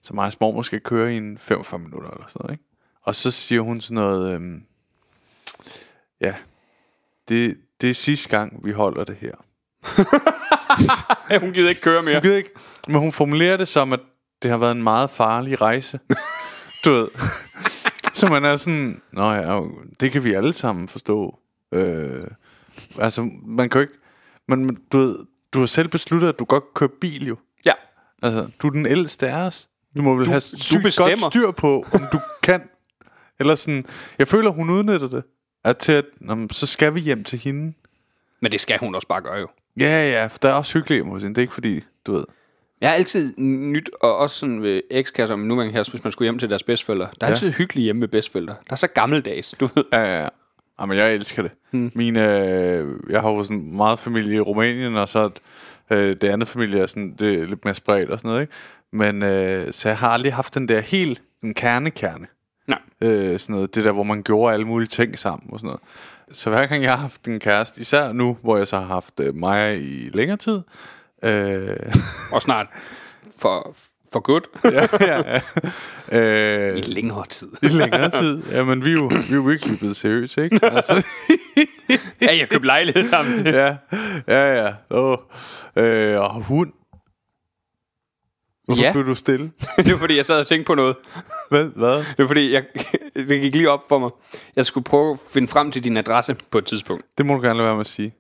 Så 0.04 0.14
Majas 0.14 0.40
mor 0.40 0.62
skal 0.62 0.82
køre 0.82 1.14
i 1.14 1.18
en 1.18 1.38
45 1.38 1.80
minutter 1.80 2.10
eller 2.10 2.28
sådan 2.28 2.40
noget, 2.44 2.54
ikke? 2.54 2.64
Og 3.02 3.16
så 3.16 3.32
siger 3.32 3.62
hun 3.62 3.82
sådan 3.82 3.96
noget, 3.96 4.42
øh, 4.42 4.62
ja, 6.22 6.36
det, 7.28 7.58
det 7.82 7.90
er 7.90 7.94
sidste 7.94 8.30
gang, 8.30 8.66
vi 8.66 8.72
holder 8.72 9.04
det 9.04 9.16
her. 9.16 9.34
Hun 11.40 11.54
gider 11.54 11.70
ikke 11.70 11.82
køre 11.82 12.04
mere. 12.04 12.14
Jeg 12.14 12.24
ved 12.24 12.36
ikke, 12.36 12.50
men 12.88 13.00
hun 13.00 13.12
formulerer 13.12 13.58
det 13.58 13.68
som, 13.68 13.94
at 13.94 14.00
det 14.42 14.52
har 14.52 14.58
været 14.58 14.72
en 14.72 14.84
meget 14.84 15.10
farlig 15.10 15.62
rejse. 15.62 16.00
du 16.86 16.90
ved. 16.90 17.08
Så 18.14 18.28
man 18.28 18.46
er 18.46 18.56
sådan, 18.56 19.02
nå 19.12 19.32
ja, 19.32 19.62
det 20.00 20.12
kan 20.12 20.24
vi 20.24 20.34
alle 20.34 20.54
sammen 20.54 20.88
forstå. 20.88 21.40
Øh, 21.72 22.28
altså, 23.00 23.30
man 23.46 23.70
kan 23.70 23.80
jo 23.80 23.82
ikke, 23.82 24.00
men 24.48 24.66
men 24.66 24.78
du 24.92 24.98
ved, 24.98 25.20
du 25.54 25.60
har 25.60 25.66
selv 25.66 25.88
besluttet, 25.88 26.30
at 26.30 26.40
du 26.40 26.46
godt 26.46 26.74
kører 26.74 26.90
bil 27.02 27.28
jo. 27.28 27.38
Ja. 27.66 27.74
Altså, 28.24 28.50
du 28.62 28.68
er 28.68 28.72
den 28.72 28.86
ældste 28.86 29.30
af 29.30 29.48
os. 29.48 29.70
Du 29.98 30.02
må 30.02 30.16
vel 30.16 30.26
Du- 30.26 30.30
have 30.32 30.40
du 30.52 30.60
sygt 30.64 30.98
godt 30.98 31.20
styr 31.34 31.52
på, 31.52 31.86
om 31.94 32.02
du 32.14 32.20
kan. 32.44 32.62
Eller 33.40 33.56
sådan, 33.56 33.86
jeg 34.20 34.28
føler, 34.28 34.52
hun 34.52 34.70
udnytter 34.70 35.08
det. 35.08 35.24
At 35.64 35.78
til 35.78 35.92
at, 35.92 36.06
så 36.52 36.68
skal 36.68 36.96
vi 36.96 37.00
hjem 37.00 37.24
til 37.24 37.40
hende. 37.40 37.74
Men 38.42 38.52
det 38.52 38.62
skal 38.62 38.80
hun 38.80 38.96
også 38.96 39.08
bare 39.08 39.22
gøre 39.22 39.36
jo. 39.40 39.48
Ja, 39.80 40.10
ja, 40.12 40.26
for 40.28 40.38
der 40.42 40.50
er 40.50 40.54
også 40.54 40.74
hyggeligt 40.78 41.06
hos 41.06 41.22
hende. 41.22 41.36
Det 41.36 41.42
er 41.42 41.44
ikke 41.44 41.54
fordi, 41.54 41.82
du 42.08 42.14
ved. 42.14 42.24
Jeg 42.82 42.90
har 42.90 42.96
altid 42.96 43.34
nyt, 43.38 43.90
og 44.02 44.18
også 44.18 44.36
sådan 44.36 44.62
ved 44.62 44.82
ekskasser, 44.92 45.36
men 45.36 45.48
nuværende 45.48 45.74
kæreste, 45.74 45.92
hvis 45.92 46.04
man 46.04 46.12
skulle 46.14 46.26
hjem 46.26 46.40
til 46.40 46.50
deres 46.50 46.64
bedstforældre. 46.64 47.06
Der 47.06 47.28
er 47.28 47.30
Ja. 47.30 47.34
altid 47.34 47.52
hyggeligt 47.52 47.84
hjemme 47.84 48.00
med 48.00 48.08
bedstforældre. 48.08 48.54
Der 48.68 48.72
er 48.72 48.76
så 48.76 48.88
gammeldags, 48.88 49.56
du 49.60 49.70
ved. 49.76 49.84
Ja, 49.94 50.00
ja, 50.00 50.22
ja. 50.22 50.28
Jamen, 50.82 50.98
jeg 50.98 51.14
elsker 51.14 51.42
det. 51.42 51.52
Hmm. 51.72 51.92
Mine, 51.96 52.40
øh, 52.40 52.88
jeg 53.10 53.22
har 53.22 53.30
jo 53.30 53.44
sådan 53.44 53.72
meget 53.76 54.00
familie 54.00 54.36
i 54.36 54.40
Rumænien, 54.40 54.96
og 54.96 55.10
så 55.10 55.30
øh, 55.92 56.16
det 56.22 56.24
andet 56.24 56.48
familie 56.48 56.80
er 56.82 56.88
sådan, 56.88 57.16
det 57.20 57.34
er 57.42 57.46
lidt 57.46 57.66
mere 57.66 57.76
spredt 57.76 58.10
og 58.10 58.20
sådan 58.20 58.30
noget, 58.30 58.42
ikke? 58.42 58.54
Men, 58.94 59.24
øh, 59.24 59.74
så 59.74 59.90
jeg 59.90 59.98
har 59.98 60.10
aldrig 60.10 60.34
haft 60.34 60.54
den 60.54 60.68
der 60.68 60.80
helt 60.80 61.22
den 61.42 61.54
kerne-kerne. 61.54 62.28
Nej. 62.68 62.80
Øh, 63.02 63.40
sådan 63.40 63.54
noget, 63.54 63.76
det 63.76 63.86
der, 63.86 63.92
hvor 63.92 64.04
man 64.04 64.24
gjorde 64.24 64.54
alle 64.54 64.66
mulige 64.66 64.90
ting 64.90 65.20
sammen 65.20 65.50
og 65.54 65.60
sådan 65.60 65.68
noget. 65.68 65.82
Så 66.32 66.50
hver 66.50 66.66
gang 66.66 66.84
jeg 66.84 66.92
har 66.92 66.98
haft 66.98 67.28
en 67.28 67.40
kæreste, 67.40 67.82
især 67.82 68.12
nu, 68.12 68.38
hvor 68.42 68.58
jeg 68.58 68.68
så 68.68 68.80
har 68.80 68.86
haft 68.86 69.20
øh, 69.20 69.36
mig 69.36 69.82
i 69.82 70.10
længere 70.14 70.38
tid, 70.38 70.62
øh, 71.24 71.78
Og 72.32 72.42
snart 72.42 72.68
for, 73.40 73.76
for 74.14 74.20
good. 74.20 74.42
ja, 74.64 74.88
ja, 75.02 75.40
ja. 76.12 76.20
Øh, 76.20 76.78
I 76.78 76.82
længere 76.82 77.26
tid. 77.30 77.48
I 77.62 77.68
længere 77.68 78.10
tid. 78.10 78.44
Jamen, 78.52 78.86
vi 78.86 78.90
er 78.90 78.94
jo, 78.94 79.12
vi 79.28 79.32
er 79.32 79.36
jo 79.36 79.42
virkelig 79.42 79.80
blevet 79.80 79.96
seriøse, 79.96 80.44
ikke? 80.44 80.60
Altså, 80.66 80.94
ja, 82.22 82.38
jeg 82.38 82.50
købte 82.50 82.66
lejlighed 82.66 83.04
sammen. 83.04 83.46
ja, 83.46 83.76
ja, 84.28 84.64
ja. 84.64 84.74
Oh. 84.90 85.18
Øh, 85.76 86.20
og 86.20 86.34
hund. 86.44 86.72
Hvorfor 88.68 88.84
Ja. 88.84 88.92
blev 88.92 89.06
du 89.06 89.16
stille? 89.16 89.52
det 89.78 89.92
var 89.92 89.98
fordi, 89.98 90.16
jeg 90.16 90.26
sad 90.26 90.40
og 90.40 90.48
tænkte 90.48 90.66
på 90.68 90.76
noget. 90.76 90.96
Hvad? 91.50 91.66
Hvad? 91.76 91.94
Det 91.98 92.16
var 92.18 92.28
fordi, 92.28 92.54
jeg, 92.54 92.64
det 93.30 93.42
gik 93.42 93.56
lige 93.56 93.70
op 93.72 93.84
for 93.90 94.00
mig. 94.00 94.10
Jeg 94.56 94.66
skulle 94.66 94.84
prøve 94.84 95.14
at 95.14 95.20
finde 95.34 95.48
frem 95.48 95.72
til 95.72 95.84
din 95.84 95.98
adresse 95.98 96.36
på 96.52 96.58
et 96.58 96.66
tidspunkt. 96.66 97.06
Det 97.18 97.26
må 97.26 97.34
du 97.36 97.42
gerne 97.42 97.58
lade 97.58 97.66
være 97.66 97.76
med 97.76 97.82
at 97.82 97.88
sige. 97.88 98.14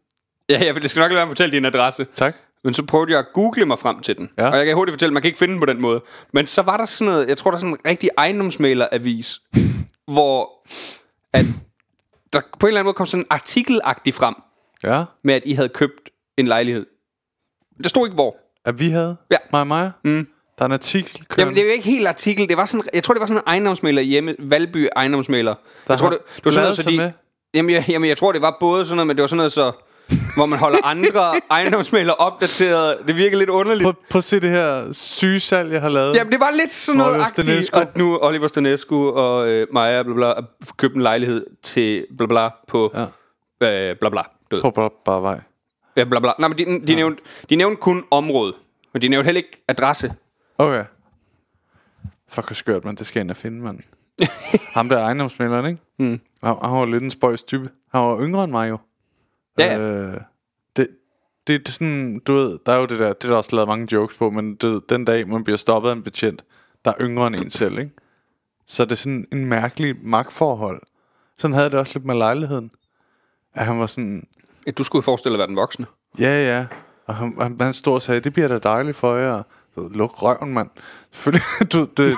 Ja, 0.49 0.65
jeg, 0.65 0.75
det 0.75 0.89
skal 0.89 0.99
nok 0.99 1.09
lade 1.11 1.15
være 1.17 1.25
med 1.25 1.31
at 1.31 1.37
fortælle 1.37 1.55
din 1.55 1.65
adresse. 1.65 2.05
Tak. 2.15 2.35
Men 2.63 2.73
så 2.73 2.83
prøvede 2.85 3.11
jeg 3.11 3.19
at 3.19 3.25
google 3.33 3.65
mig 3.65 3.79
frem 3.79 3.99
til 3.99 4.17
den. 4.17 4.29
Ja. 4.37 4.49
Og 4.49 4.57
jeg 4.57 4.65
kan 4.65 4.75
hurtigt 4.75 4.93
fortælle, 4.93 5.09
at 5.09 5.13
man 5.13 5.21
kan 5.21 5.29
ikke 5.29 5.37
finde 5.39 5.51
den 5.51 5.59
på 5.59 5.65
den 5.65 5.81
måde. 5.81 6.01
Men 6.33 6.47
så 6.47 6.61
var 6.61 6.77
der 6.77 6.85
sådan 6.85 7.13
noget, 7.13 7.27
jeg 7.29 7.37
tror, 7.37 7.51
der 7.51 7.55
er 7.55 7.59
sådan 7.59 7.73
en 7.73 7.77
rigtig 7.85 8.09
ejendomsmæleravis, 8.17 9.39
hvor 10.13 10.49
at 11.33 11.45
der 12.33 12.41
på 12.59 12.65
en 12.65 12.67
eller 12.67 12.79
anden 12.79 12.85
måde 12.87 12.93
kom 12.93 13.05
sådan 13.05 13.21
en 13.23 13.27
artikelagtig 13.29 14.13
frem, 14.13 14.35
Ja. 14.83 15.03
med 15.23 15.33
at 15.33 15.41
I 15.45 15.53
havde 15.53 15.69
købt 15.69 16.09
en 16.37 16.47
lejlighed. 16.47 16.85
Der 17.83 17.89
stod 17.89 18.07
ikke 18.07 18.15
hvor. 18.15 18.35
At 18.65 18.79
vi 18.79 18.89
havde? 18.89 19.17
Ja. 19.31 19.37
Mig 19.51 19.61
og 19.61 19.67
mig? 19.67 19.91
Mm. 20.03 20.27
Der 20.57 20.63
er 20.63 20.65
en 20.65 20.71
artikel 20.73 21.11
kørende. 21.13 21.41
Jamen, 21.41 21.55
det 21.55 21.61
er 21.61 21.65
jo 21.65 21.71
ikke 21.71 21.85
helt 21.85 22.07
artikel. 22.07 22.49
Det 22.49 22.57
var 22.57 22.65
sådan, 22.65 22.85
jeg 22.93 23.03
tror, 23.03 23.13
det 23.13 23.21
var 23.21 23.27
sådan 23.27 23.41
en 23.41 23.43
ejendomsmæler 23.47 24.01
hjemme. 24.01 24.35
Valby 24.39 24.87
ejendomsmæler. 24.95 25.53
Der 25.87 25.93
jeg 25.93 25.99
tror, 25.99 26.09
det, 26.09 26.19
det 26.35 26.45
var 26.45 26.51
sådan 26.51 26.63
noget, 26.63 26.75
så 26.75 26.89
de, 26.89 26.97
med. 26.97 27.11
jamen, 27.53 27.71
jeg, 27.71 27.85
jamen, 27.89 28.09
jeg 28.09 28.17
tror, 28.17 28.31
det 28.31 28.41
var 28.41 28.57
både 28.59 28.85
sådan 28.85 28.95
noget, 28.95 29.07
men 29.07 29.15
det 29.15 29.21
var 29.21 29.27
sådan 29.27 29.37
noget, 29.37 29.51
så, 29.51 29.71
hvor 30.35 30.45
man 30.45 30.59
holder 30.59 30.77
andre 30.83 31.41
ejendomsmæler 31.51 32.13
opdateret. 32.13 32.97
Det 33.07 33.15
virker 33.15 33.37
lidt 33.37 33.49
underligt. 33.49 33.83
Prøv, 33.83 33.93
prøv 34.09 34.17
at 34.17 34.23
se 34.23 34.39
det 34.39 34.49
her 34.49 34.91
syge 34.91 35.39
salg, 35.39 35.71
jeg 35.71 35.81
har 35.81 35.89
lavet. 35.89 36.15
Jamen, 36.15 36.31
det 36.31 36.39
var 36.39 36.51
lidt 36.51 36.73
sådan 36.73 36.97
noget 36.97 37.21
agtigt, 37.21 37.73
at 37.73 37.97
nu 37.97 38.17
Oliver 38.21 38.47
Stanescu 38.47 39.09
og 39.09 39.47
øh, 39.47 39.67
Maja 39.71 40.03
bla, 40.03 40.13
bla, 40.13 40.33
bla, 40.33 40.43
købte 40.77 40.95
en 40.95 41.01
lejlighed 41.01 41.45
til 41.63 42.05
bla 42.17 42.27
bla 42.27 42.49
på 42.67 42.91
ja. 43.61 43.89
øh, 43.89 43.95
bla 43.99 44.09
bla. 44.09 44.21
Du. 44.51 44.61
Prøv 44.61 44.73
bare, 44.73 44.89
bare 45.05 45.21
vej. 45.21 45.39
Ja, 45.97 46.03
bla 46.03 46.19
bla. 46.19 46.31
Nej, 46.39 46.47
men 46.47 46.57
de, 46.57 46.65
de, 46.65 46.81
ja. 46.87 46.95
nævnte, 46.95 47.21
de 47.49 47.55
nævnte 47.55 47.81
kun 47.81 48.03
område, 48.11 48.53
men 48.93 49.01
de 49.01 49.07
nævnte 49.07 49.25
heller 49.25 49.37
ikke 49.37 49.63
adresse. 49.67 50.13
Okay. 50.57 50.85
Fuck, 52.27 52.47
hvor 52.47 52.53
skørt, 52.53 52.85
man. 52.85 52.95
Det 52.95 53.05
skal 53.07 53.19
jeg 53.19 53.23
ind 53.23 53.31
og 53.31 53.37
finde, 53.37 53.61
mand. 53.63 53.79
Ham 54.75 54.89
der 54.89 54.99
ejendomsmælderen, 54.99 55.65
ikke? 55.65 55.81
Mm. 55.99 56.19
Han, 56.43 56.55
han 56.63 56.71
var 56.71 56.85
lidt 56.85 57.03
en 57.03 57.11
spøjs 57.11 57.43
type. 57.43 57.69
Han 57.91 58.01
var 58.01 58.21
yngre 58.21 58.43
end 58.43 58.51
mig 58.51 58.69
jo. 58.69 58.77
Ja, 59.59 59.65
ja. 59.65 59.79
Øh, 59.79 60.13
det, 60.75 60.87
det, 61.47 61.59
det 61.59 61.67
er 61.67 61.71
sådan, 61.71 62.19
du 62.19 62.33
ved, 62.33 62.59
der 62.65 62.71
er 62.71 62.77
jo 62.77 62.85
det 62.85 62.99
der, 62.99 63.13
det 63.13 63.23
er 63.23 63.29
der 63.29 63.35
også 63.37 63.55
lavet 63.55 63.67
mange 63.67 63.87
jokes 63.93 64.17
på, 64.17 64.29
men 64.29 64.55
du 64.55 64.69
ved, 64.69 64.81
den 64.89 65.05
dag, 65.05 65.27
man 65.27 65.43
bliver 65.43 65.57
stoppet 65.57 65.89
af 65.89 65.93
en 65.93 66.03
betjent, 66.03 66.45
der 66.85 66.91
er 66.91 66.95
yngre 67.01 67.27
end 67.27 67.35
en 67.35 67.49
selv, 67.49 67.79
ikke? 67.79 67.91
Så 68.67 68.83
det 68.85 68.91
er 68.91 68.95
sådan 68.95 69.27
en 69.31 69.45
mærkelig 69.45 69.95
magtforhold. 70.01 70.81
Sådan 71.37 71.55
havde 71.55 71.69
det 71.69 71.79
også 71.79 71.99
lidt 71.99 72.05
med 72.05 72.15
lejligheden. 72.15 72.71
At 73.53 73.65
han 73.65 73.79
var 73.79 73.87
sådan, 73.87 74.27
Du 74.77 74.83
skulle 74.83 75.03
forestille 75.03 75.33
dig 75.33 75.35
at 75.35 75.39
være 75.39 75.47
den 75.47 75.55
voksne. 75.57 75.85
ja, 76.19 76.45
ja. 76.57 76.65
Og 77.05 77.15
han, 77.15 77.35
han, 77.41 77.57
han 77.61 77.73
stod 77.73 77.93
og 77.93 78.01
sagde, 78.01 78.21
det 78.21 78.33
bliver 78.33 78.47
da 78.47 78.59
dejligt 78.59 78.97
for 78.97 79.15
jer. 79.15 79.43
Luk 79.91 80.23
røven, 80.23 80.53
mand. 80.53 80.67
Selvfølgelig, 81.13 81.45
du, 81.73 81.87
det, 81.97 82.09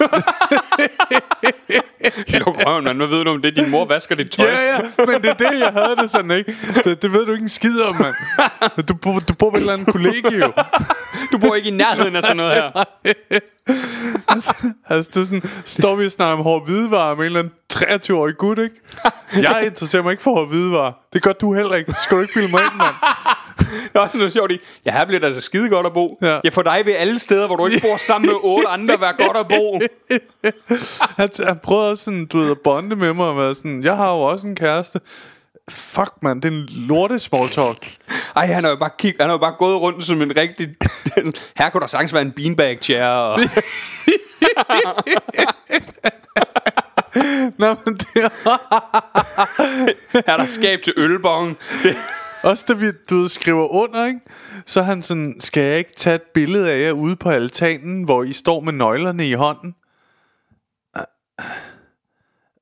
Luk 2.45 2.55
røven, 2.65 2.83
mand. 2.83 2.97
Nu 2.97 3.05
ved 3.05 3.23
du, 3.23 3.29
om 3.29 3.41
det 3.41 3.55
din 3.55 3.69
mor 3.69 3.85
vasker 3.85 4.15
dit 4.15 4.31
tøj. 4.31 4.45
Ja, 4.45 4.71
ja, 4.71 4.81
men 4.97 5.21
det 5.21 5.25
er 5.29 5.33
det, 5.33 5.59
jeg 5.59 5.69
havde 5.73 5.95
det 5.95 6.11
sådan, 6.11 6.31
ikke? 6.31 6.55
Det, 6.83 7.01
det 7.01 7.13
ved 7.13 7.25
du 7.25 7.31
ikke 7.31 7.43
en 7.43 7.49
skid 7.49 7.81
om, 7.81 7.95
mand. 7.95 8.15
Du, 8.87 8.93
bor- 8.93 9.19
du 9.19 9.33
bor 9.33 9.49
på 9.49 9.55
et 9.55 9.59
eller 9.59 9.73
andet 9.73 9.87
kollegie, 9.87 10.37
jo. 10.45 10.51
Du 11.31 11.37
bor 11.37 11.55
ikke 11.55 11.67
i 11.69 11.71
nærheden 11.73 12.15
af 12.15 12.23
sådan 12.23 12.37
noget 12.37 12.53
her. 12.53 12.83
Altså, 14.27 14.53
altså 14.89 15.11
det 15.13 15.19
er 15.21 15.25
sådan, 15.25 15.43
står 15.65 15.95
vi 15.95 16.05
og 16.05 16.11
snakker 16.11 16.37
om 16.37 16.43
hård 16.43 16.65
hvidevarer 16.65 17.15
med 17.15 17.25
en 17.25 17.37
eller 17.37 17.39
anden 17.39 17.53
23-årig 18.13 18.35
gut, 18.37 18.57
ikke? 18.59 18.75
Jeg 19.33 19.63
interesserer 19.65 20.03
mig 20.03 20.11
ikke 20.11 20.23
for 20.23 20.31
hård 20.35 20.47
hvidevarer. 20.47 20.91
Det 21.13 21.21
gør 21.21 21.31
du 21.31 21.53
heller 21.53 21.75
ikke. 21.75 21.87
Det 21.91 21.95
skal 21.99 22.17
du 22.17 22.21
ikke 22.21 22.33
bilde 22.33 22.51
mig 22.51 22.61
ind, 22.61 22.75
mand. 22.77 22.95
Der 23.93 23.99
er 23.99 24.03
også 24.03 24.17
noget 24.17 24.33
sjovt 24.33 24.51
i. 24.51 24.59
Ja, 24.85 24.91
her 24.91 25.05
bliver 25.05 25.19
det 25.19 25.27
altså 25.27 25.41
skide 25.41 25.69
godt 25.69 25.85
at 25.85 25.93
bo. 25.93 26.17
Ja. 26.21 26.39
Ja. 26.43 26.49
for 26.49 26.61
dig 26.61 26.81
ved 26.85 26.93
alle 26.93 27.19
steder, 27.19 27.47
hvor 27.47 27.55
du 27.55 27.65
ikke 27.65 27.81
bor 27.81 27.97
sammen 27.97 28.29
med 28.29 28.35
otte 28.43 28.67
andre, 28.67 29.01
være 29.01 29.13
godt 29.13 29.37
at 29.37 29.47
bo. 29.47 29.79
Han, 31.17 31.29
han 31.47 31.59
prøvede 31.63 31.91
også 31.91 32.03
sådan, 32.03 32.25
du 32.25 32.37
ved, 32.37 32.51
at 32.51 32.57
bonde 32.63 32.95
med 32.95 33.13
mig 33.13 33.25
og 33.25 33.37
være 33.37 33.55
sådan, 33.55 33.83
jeg 33.83 33.97
har 33.97 34.11
jo 34.11 34.21
også 34.21 34.47
en 34.47 34.55
kæreste. 34.55 34.99
Fuck, 35.69 36.11
man, 36.21 36.37
det 36.37 36.45
er 36.45 36.51
en 36.57 36.67
lorte 36.71 37.19
small 37.19 37.49
talk. 37.49 37.87
Ej, 38.35 38.45
han 38.45 38.63
har 38.63 38.71
jo 38.71 38.77
bare, 38.77 38.89
kig, 38.97 39.13
han 39.19 39.29
har 39.29 39.33
jo 39.33 39.37
bare 39.37 39.55
gået 39.59 39.81
rundt 39.81 40.05
som 40.05 40.21
en 40.21 40.37
rigtig... 40.37 40.67
her 41.59 41.69
kunne 41.69 41.81
der 41.81 41.87
sagtens 41.87 42.13
være 42.13 42.21
en 42.21 42.31
beanbag 42.31 42.77
chair. 42.81 43.05
Og... 43.05 43.39
Nå, 47.57 47.75
men 47.85 47.97
det 47.97 48.23
er 48.23 48.29
er 50.13 50.37
der 50.37 50.45
skab 50.45 50.81
til 50.81 50.93
ølbong. 50.97 51.57
Det, 51.83 51.97
også, 52.43 52.65
da 52.67 52.73
vi, 52.73 52.85
du 53.09 53.15
ved, 53.15 53.29
skriver 53.29 53.67
under, 53.67 54.05
ikke? 54.07 54.19
Så 54.65 54.79
er 54.79 54.83
han 54.83 55.01
sådan, 55.01 55.35
skal 55.39 55.63
jeg 55.63 55.77
ikke 55.77 55.93
tage 55.97 56.15
et 56.15 56.21
billede 56.21 56.71
af 56.71 56.81
jer 56.81 56.91
ude 56.91 57.15
på 57.15 57.29
altanen, 57.29 58.03
hvor 58.03 58.23
I 58.23 58.33
står 58.33 58.59
med 58.59 58.73
nøglerne 58.73 59.27
i 59.27 59.33
hånden? 59.33 59.75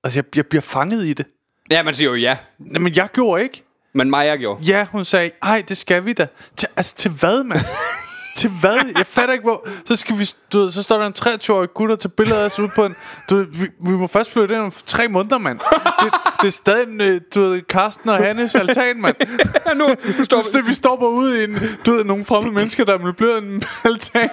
Altså, 0.03 0.17
jeg, 0.19 0.23
jeg 0.35 0.45
bliver 0.45 0.61
fanget 0.61 1.05
i 1.05 1.13
det. 1.13 1.25
ja, 1.71 1.83
man 1.83 1.93
siger 1.93 2.09
jo 2.09 2.15
ja. 2.15 2.37
Men 2.57 2.95
jeg 2.95 3.09
gjorde 3.13 3.43
ikke. 3.43 3.63
Men 3.93 4.09
Maja 4.09 4.35
gjorde. 4.35 4.63
Ja, 4.63 4.85
hun 4.91 5.05
sagde, 5.05 5.31
ej, 5.43 5.63
det 5.67 5.77
skal 5.77 6.05
vi 6.05 6.13
da. 6.13 6.27
Til, 6.57 6.69
altså, 6.77 6.95
til 6.95 7.11
hvad, 7.11 7.43
mand? 7.43 7.59
til 8.37 8.49
hvad? 8.61 8.77
Jeg 8.97 9.05
fatter 9.07 9.33
ikke, 9.33 9.43
hvor... 9.43 9.67
Så, 9.85 9.95
skal 9.95 10.19
vi, 10.19 10.29
du 10.53 10.57
ved, 10.59 10.71
så 10.71 10.83
står 10.83 10.97
der 10.97 11.05
en 11.07 11.13
23-årig 11.19 11.69
gutter 11.73 11.95
til 11.95 12.07
billeder 12.07 12.41
af 12.41 12.45
os 12.45 12.59
ude 12.59 12.69
på 12.75 12.85
en... 12.85 12.95
Du 13.29 13.35
ved, 13.35 13.45
vi, 13.51 13.67
vi 13.79 13.91
må 13.91 14.07
først 14.07 14.31
flytte 14.33 14.55
ind 14.55 14.61
om 14.63 14.73
tre 14.85 15.07
måneder, 15.07 15.37
mand. 15.37 15.59
Det, 16.03 16.13
det 16.41 16.47
er 16.47 16.51
stadig, 16.51 16.87
øh, 17.01 17.21
du 17.35 17.39
ved, 17.41 17.61
Karsten 17.61 18.09
og 18.09 18.17
Hannes 18.17 18.55
altan, 18.55 19.01
mand. 19.01 19.15
Ja, 19.67 19.73
nu, 19.73 19.87
nu 20.17 20.23
står 20.23 20.41
Så 20.41 20.61
vi 20.61 20.73
stopper 20.73 21.07
ude 21.07 21.41
i 21.41 21.43
en, 21.43 21.59
du 21.85 21.91
ved, 21.91 22.03
nogle 22.03 22.25
fremmede 22.25 22.53
mennesker, 22.55 22.85
der 22.85 22.93
er 22.93 23.11
blevet 23.11 23.43
en 23.43 23.63
altan 23.85 24.29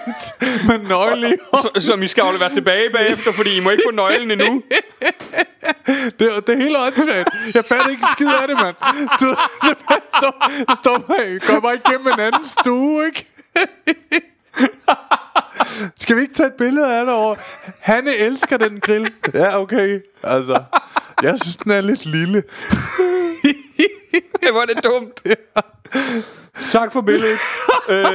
med 0.67 0.79
nøgle 0.79 1.37
som 1.79 2.03
I 2.03 2.07
skal 2.07 2.21
aflevere 2.21 2.53
tilbage 2.53 2.89
bagefter, 2.93 3.31
fordi 3.31 3.57
I 3.57 3.59
må 3.59 3.69
ikke 3.69 3.83
få 3.87 3.95
nøglen 3.95 4.31
endnu. 4.31 4.61
Det, 6.19 6.35
er- 6.35 6.39
det 6.39 6.49
er 6.49 6.57
helt 6.57 6.77
åndssvagt. 6.77 7.29
Jeg 7.55 7.65
fatter 7.65 7.87
ikke 7.89 8.03
skid 8.11 8.27
af 8.41 8.47
det, 8.47 8.57
mand. 8.63 8.75
Du, 9.19 9.25
det 9.69 9.77
bare 9.89 9.99
står, 10.19 10.73
står 10.81 10.97
bare, 10.97 11.39
går 11.47 11.59
bare 11.59 11.75
igennem 11.85 12.07
en 12.07 12.19
anden 12.19 12.43
stue, 12.43 13.05
ikke? 13.05 13.31
Skal 15.97 16.15
vi 16.15 16.21
ikke 16.21 16.33
tage 16.33 16.47
et 16.47 16.53
billede 16.53 16.97
af 16.99 17.05
det 17.05 17.13
over? 17.13 17.35
Hanne 17.79 18.15
elsker 18.15 18.57
den 18.57 18.79
grill. 18.79 19.11
Ja, 19.33 19.59
okay. 19.61 19.99
Altså, 20.23 20.63
jeg 21.21 21.39
synes, 21.41 21.57
den 21.57 21.71
er 21.71 21.81
lidt 21.81 22.05
lille. 22.05 22.43
Det 24.43 24.53
var 24.53 24.65
det 24.65 24.83
dumt. 24.83 25.21
Tak 26.71 26.91
for 26.93 27.01
billedet. 27.01 27.37
øh, 27.89 28.05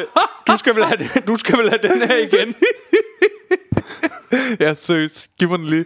du, 0.46 0.56
skal 0.56 0.74
vel 0.76 0.84
have, 0.84 0.96
den- 0.96 1.22
du 1.22 1.36
skal 1.36 1.58
vel 1.58 1.68
have 1.70 1.82
den 1.82 2.02
her 2.08 2.16
igen. 2.16 2.54
Ja, 4.60 4.74
seriøst. 4.74 5.28
Giv 5.38 5.48
mig 5.48 5.58
den 5.58 5.66
lige. 5.66 5.84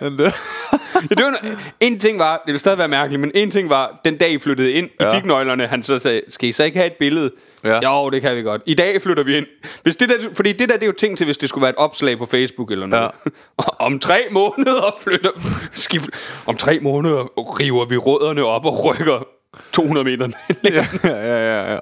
Ja, 0.00 0.06
det 0.08 1.24
var, 1.24 1.28
en- 1.42 1.58
en 1.80 1.98
ting 1.98 2.18
var, 2.18 2.32
det 2.36 2.42
ville 2.46 2.58
stadig 2.58 2.78
være 2.78 2.88
mærkeligt, 2.88 3.20
men 3.20 3.30
en 3.34 3.50
ting 3.50 3.70
var, 3.70 4.00
den 4.04 4.16
dag 4.16 4.30
I 4.32 4.38
flyttede 4.38 4.72
ind, 4.72 4.88
ja. 5.00 5.06
Ja. 5.06 5.12
I 5.12 5.16
fik 5.16 5.24
nøglerne, 5.24 5.66
han 5.66 5.82
så 5.82 5.98
sagde, 5.98 6.20
skal 6.28 6.48
I 6.48 6.52
så 6.52 6.64
ikke 6.64 6.76
have 6.78 6.86
et 6.86 6.92
billede? 6.98 7.30
Ja. 7.64 7.80
Jo, 7.90 8.10
det 8.10 8.22
kan 8.22 8.36
vi 8.36 8.42
godt. 8.42 8.62
I 8.66 8.74
dag 8.74 9.02
flytter 9.02 9.22
vi 9.22 9.36
ind. 9.36 9.46
Hvis 9.82 9.96
det 9.96 10.08
der, 10.08 10.14
fordi 10.34 10.52
det 10.52 10.68
der, 10.68 10.74
det 10.74 10.82
er 10.82 10.86
jo 10.86 10.92
ting 10.92 11.16
til, 11.18 11.24
hvis 11.24 11.38
det 11.38 11.48
skulle 11.48 11.62
være 11.62 11.70
et 11.70 11.76
opslag 11.76 12.18
på 12.18 12.24
Facebook 12.26 12.70
eller 12.70 12.86
noget. 12.86 13.10
Ja. 13.26 13.30
om 13.86 13.98
tre 13.98 14.18
måneder 14.30 14.96
flytter... 15.02 15.30
Skift, 15.72 16.10
om 16.46 16.56
tre 16.56 16.78
måneder 16.82 17.24
river 17.60 17.84
vi 17.84 17.96
rødderne 17.96 18.44
op 18.44 18.64
og 18.66 18.84
rykker 18.84 19.26
200 19.72 20.04
meter. 20.04 20.28
ja, 20.64 20.86
ja, 21.04 21.10
ja, 21.10 21.62
ja. 21.62 21.72
ja. 21.72 21.78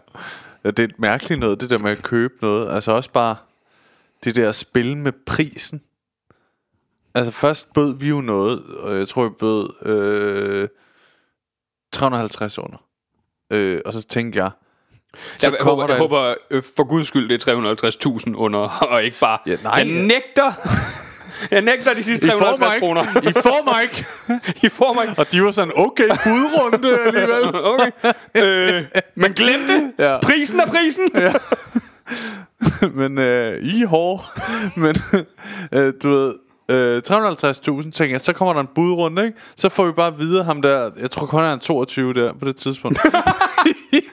Det 0.71 0.79
er 0.79 0.85
et 0.85 0.99
mærkeligt 0.99 1.41
noget, 1.41 1.61
det 1.61 1.71
der 1.71 1.79
med 1.79 1.91
at 1.91 2.03
købe 2.03 2.35
noget. 2.43 2.75
Altså 2.75 2.93
også 2.93 3.11
bare 3.13 3.37
det 4.25 4.35
der 4.37 4.53
spil 4.53 4.97
med 4.97 5.13
prisen. 5.27 5.83
Altså 7.15 7.31
først 7.33 7.73
bød 7.75 7.95
vi 7.99 8.09
jo 8.09 8.21
noget, 8.21 8.65
og 8.65 8.99
jeg 8.99 9.09
tror, 9.09 9.25
vi 9.25 9.31
bød 9.39 9.71
øh, 10.63 10.69
350 11.93 12.59
under. 12.59 12.79
Øh, 13.53 13.81
og 13.87 13.93
så 13.93 14.03
tænkte 14.03 14.39
jeg, 14.39 14.51
så 15.39 15.51
jeg, 15.51 15.57
håber, 15.61 15.85
jeg 15.87 15.95
en- 15.95 15.99
håber 16.01 16.35
øh, 16.51 16.63
for 16.77 16.85
guds 16.85 17.07
skyld, 17.09 17.29
det 17.29 17.49
er 17.49 18.19
350.000 18.31 18.35
under, 18.37 18.59
og 18.93 19.03
ikke 19.05 19.17
bare... 19.21 19.39
Ja, 19.47 19.57
nej. 19.63 19.73
jeg 19.75 19.85
nægter... 19.87 20.53
Jeg 21.51 21.63
nægter 21.63 21.95
de 21.95 22.03
sidste 22.03 22.27
I 22.27 22.31
får 22.31 22.39
350 22.57 22.73
mig 22.73 22.81
kroner. 22.81 23.29
I 23.31 23.33
får 23.33 23.65
mig 23.73 23.83
ikke. 23.83 24.07
I 24.67 24.69
får 24.69 24.93
mig 24.95 25.15
Og 25.19 25.33
de 25.33 25.45
var 25.45 25.51
sådan, 25.51 25.73
okay, 25.77 26.09
budrunde 26.09 27.01
alligevel. 27.01 27.55
Okay. 27.55 27.91
øh, 28.35 28.85
men 29.15 29.33
glem 29.33 29.61
det. 29.61 29.93
Ja. 30.05 30.19
Prisen 30.23 30.61
er 30.61 30.67
prisen. 30.67 31.09
Ja. 31.15 31.33
Men 33.01 33.19
øh, 33.19 33.63
I 33.63 33.83
hår. 33.83 34.25
Men 34.83 34.97
øh, 35.73 35.93
du 36.03 36.09
ved, 36.09 36.35
øh, 36.69 37.03
350.000, 37.07 37.91
tænker 37.91 38.15
jeg, 38.15 38.21
så 38.21 38.33
kommer 38.33 38.55
der 38.55 38.61
en 38.61 38.69
budrunde, 38.75 39.27
ikke? 39.27 39.39
Så 39.57 39.69
får 39.69 39.87
vi 39.87 39.93
bare 39.93 40.19
videre 40.19 40.45
ham 40.45 40.63
der, 40.63 40.91
jeg 41.01 41.11
tror 41.11 41.27
kun 41.27 41.41
han 41.41 41.53
er 41.53 41.57
22 41.57 42.15
der 42.15 42.33
på 42.33 42.45
det 42.45 42.57
tidspunkt. 42.57 42.99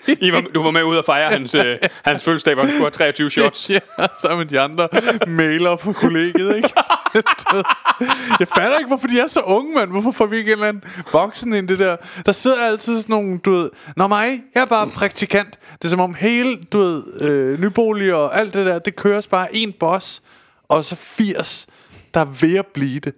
I 0.07 0.31
var, 0.31 0.41
du 0.41 0.63
var 0.63 0.71
med 0.71 0.83
ud 0.83 0.95
og 0.95 1.05
fejre 1.05 1.29
hans, 1.29 1.55
øh, 1.55 1.77
hans 2.05 2.23
fødselsdag, 2.23 2.53
hvor 2.53 2.63
han 2.63 2.71
skulle 2.71 2.83
have 2.83 2.91
23 2.91 3.29
shots. 3.29 3.69
ja, 3.69 3.79
sammen 4.21 4.37
med 4.37 4.45
de 4.45 4.59
andre 4.59 4.89
mailer 5.27 5.77
fra 5.77 5.93
kollegiet, 5.93 6.55
ikke? 6.55 6.69
Jeg 8.39 8.47
fatter 8.47 8.77
ikke, 8.77 8.87
hvorfor 8.87 9.07
de 9.07 9.19
er 9.19 9.27
så 9.27 9.39
unge, 9.41 9.75
mand. 9.75 9.91
Hvorfor 9.91 10.11
får 10.11 10.25
vi 10.25 10.37
ikke 10.37 10.51
en 10.51 10.53
eller 10.53 10.67
anden 10.67 10.83
voksen 11.11 11.53
ind 11.53 11.69
i 11.69 11.73
det 11.73 11.79
der? 11.79 11.97
Der 12.25 12.31
sidder 12.31 12.65
altid 12.65 12.97
sådan 12.97 13.13
nogle, 13.13 13.37
du 13.37 13.51
ved... 13.51 13.69
Nå 13.97 14.07
mig, 14.07 14.41
jeg 14.55 14.61
er 14.61 14.65
bare 14.65 14.87
praktikant. 14.87 15.59
Det 15.73 15.85
er 15.85 15.89
som 15.89 15.99
om 15.99 16.13
hele, 16.13 16.57
du 16.57 16.77
ved, 16.77 17.21
øh, 17.21 17.61
nybolig 17.61 18.13
og 18.13 18.39
alt 18.39 18.53
det 18.53 18.65
der, 18.65 18.79
det 18.79 18.95
køres 18.95 19.27
bare 19.27 19.55
en 19.55 19.73
boss, 19.79 20.21
og 20.67 20.85
så 20.85 20.95
80, 20.95 21.67
der 22.13 22.19
er 22.19 22.25
ved 22.25 22.57
at 22.57 22.65
blive 22.73 22.99
det. 22.99 23.13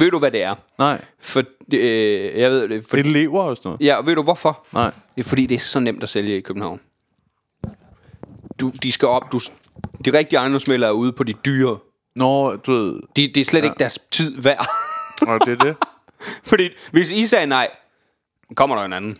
Ved 0.00 0.10
du, 0.10 0.18
hvad 0.18 0.30
det 0.30 0.42
er? 0.42 0.54
Nej, 0.78 1.04
For, 1.20 1.42
øh, 1.72 2.38
jeg 2.40 2.50
ved 2.50 2.68
det. 2.68 2.84
For, 2.90 2.96
elever 2.96 3.42
og 3.42 3.56
sådan 3.56 3.68
noget. 3.68 3.80
ja, 3.80 3.96
og 3.96 4.06
ved 4.06 4.16
du 4.16 4.22
hvorfor? 4.22 4.66
Nej. 4.72 4.90
Det 5.16 5.24
er 5.24 5.28
fordi, 5.28 5.46
det 5.46 5.54
er 5.54 5.58
så 5.58 5.80
nemt 5.80 6.02
at 6.02 6.08
sælge 6.08 6.36
i 6.36 6.40
København. 6.40 6.80
Du, 8.60 8.72
de 8.82 8.92
skal 8.92 9.08
op, 9.08 9.32
du, 9.32 9.38
de 10.04 10.18
rigtige 10.18 10.38
ejendomsmælere 10.38 10.88
er 10.90 10.94
ude 10.94 11.12
på 11.12 11.24
de 11.24 11.32
dyre. 11.32 11.78
Nå, 12.16 12.56
du 12.56 12.72
ved, 12.72 13.00
De, 13.16 13.28
det 13.34 13.40
er 13.40 13.44
slet 13.44 13.60
ja. 13.60 13.64
ikke 13.64 13.78
deres 13.78 13.98
tid 14.10 14.40
værd. 14.42 14.66
og 15.26 15.46
det 15.46 15.60
er 15.60 15.64
det. 15.64 15.76
fordi 16.50 16.68
hvis 16.92 17.12
I 17.12 17.26
sagde 17.26 17.46
nej, 17.46 17.68
kommer 18.54 18.76
der 18.76 18.82
en 18.84 18.92
anden. 18.92 19.16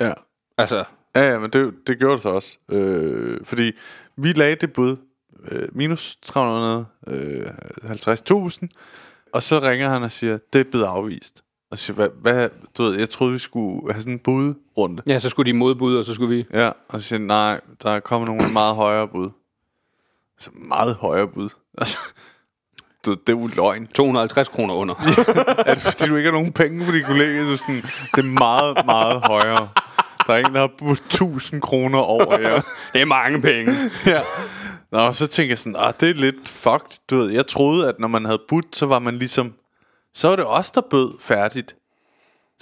Ja. 0.00 0.12
Altså, 0.58 0.84
Ja, 1.16 1.30
ja, 1.32 1.38
men 1.38 1.50
det, 1.50 1.74
det 1.86 1.98
gjorde 1.98 2.14
det 2.14 2.22
så 2.22 2.28
også. 2.28 2.56
Øh, 2.70 3.40
fordi 3.44 3.72
vi 4.16 4.32
lagde 4.32 4.54
det 4.56 4.72
bud 4.72 4.96
øh, 5.50 5.68
minus 5.72 6.18
350.000, 6.26 6.32
og 9.34 9.42
så 9.42 9.58
ringer 9.58 9.90
han 9.90 10.02
og 10.02 10.12
siger, 10.12 10.38
det 10.52 10.60
er 10.60 10.64
blevet 10.70 10.84
afvist. 10.84 11.42
Og 11.70 11.78
siger, 11.78 11.94
hvad, 11.94 12.08
hvad, 12.20 12.48
du 12.78 12.82
ved, 12.82 12.98
jeg 12.98 13.10
troede, 13.10 13.32
vi 13.32 13.38
skulle 13.38 13.92
have 13.92 14.02
sådan 14.02 14.12
en 14.12 14.18
budrunde. 14.18 15.02
ja, 15.06 15.18
så 15.18 15.28
skulle 15.28 15.52
de 15.52 15.58
modbud, 15.58 15.96
og 15.96 16.04
så 16.04 16.14
skulle 16.14 16.36
vi... 16.36 16.44
Ja, 16.52 16.70
og 16.88 17.00
så 17.00 17.08
siger 17.08 17.18
han, 17.18 17.26
nej, 17.26 17.60
der 17.82 17.90
er 17.90 18.00
kommet 18.00 18.28
nogle 18.28 18.52
meget 18.52 18.74
højere 18.74 19.08
bud. 19.08 19.30
Så 20.38 20.50
meget 20.54 20.96
højere 20.96 21.28
bud. 21.28 21.48
Altså, 21.78 21.98
du, 23.06 23.10
det 23.10 23.28
er 23.28 23.32
jo 23.32 23.50
løgn. 23.56 23.86
250 23.86 24.48
kroner 24.48 24.74
under. 24.74 24.94
Er 25.66 25.74
det 25.74 25.82
fordi, 25.82 26.08
du 26.08 26.16
ikke 26.16 26.30
har 26.30 26.38
nogen 26.38 26.52
penge 26.52 26.86
på 26.86 26.92
dit 26.92 27.06
kollega? 27.06 27.50
Du 27.50 27.56
sådan, 27.56 27.82
det 28.14 28.18
er 28.18 28.38
meget, 28.38 28.86
meget 28.86 29.22
højere. 29.22 29.68
Der 30.26 30.34
er 30.34 30.38
en, 30.38 30.54
der 30.54 30.60
har 30.60 30.70
budt 30.78 31.00
1000 31.00 31.60
kroner 31.60 31.98
over 31.98 32.38
jer. 32.38 32.60
det 32.92 33.00
er 33.00 33.04
mange 33.04 33.40
penge. 33.40 33.72
ja. 34.06 34.20
Nå, 34.94 35.00
og 35.00 35.14
så 35.14 35.26
tænker 35.26 35.50
jeg 35.50 35.58
sådan, 35.58 35.76
ah, 35.78 35.94
det 36.00 36.10
er 36.10 36.14
lidt 36.14 36.48
fucked. 36.48 36.98
Du 37.10 37.16
ved, 37.16 37.30
jeg 37.30 37.46
troede, 37.46 37.88
at 37.88 37.98
når 37.98 38.08
man 38.08 38.24
havde 38.24 38.42
budt, 38.48 38.76
så 38.76 38.86
var 38.86 38.98
man 38.98 39.14
ligesom... 39.18 39.54
Så 40.14 40.28
var 40.28 40.36
det 40.36 40.46
os, 40.46 40.70
der 40.70 40.80
bød 40.90 41.10
færdigt. 41.20 41.76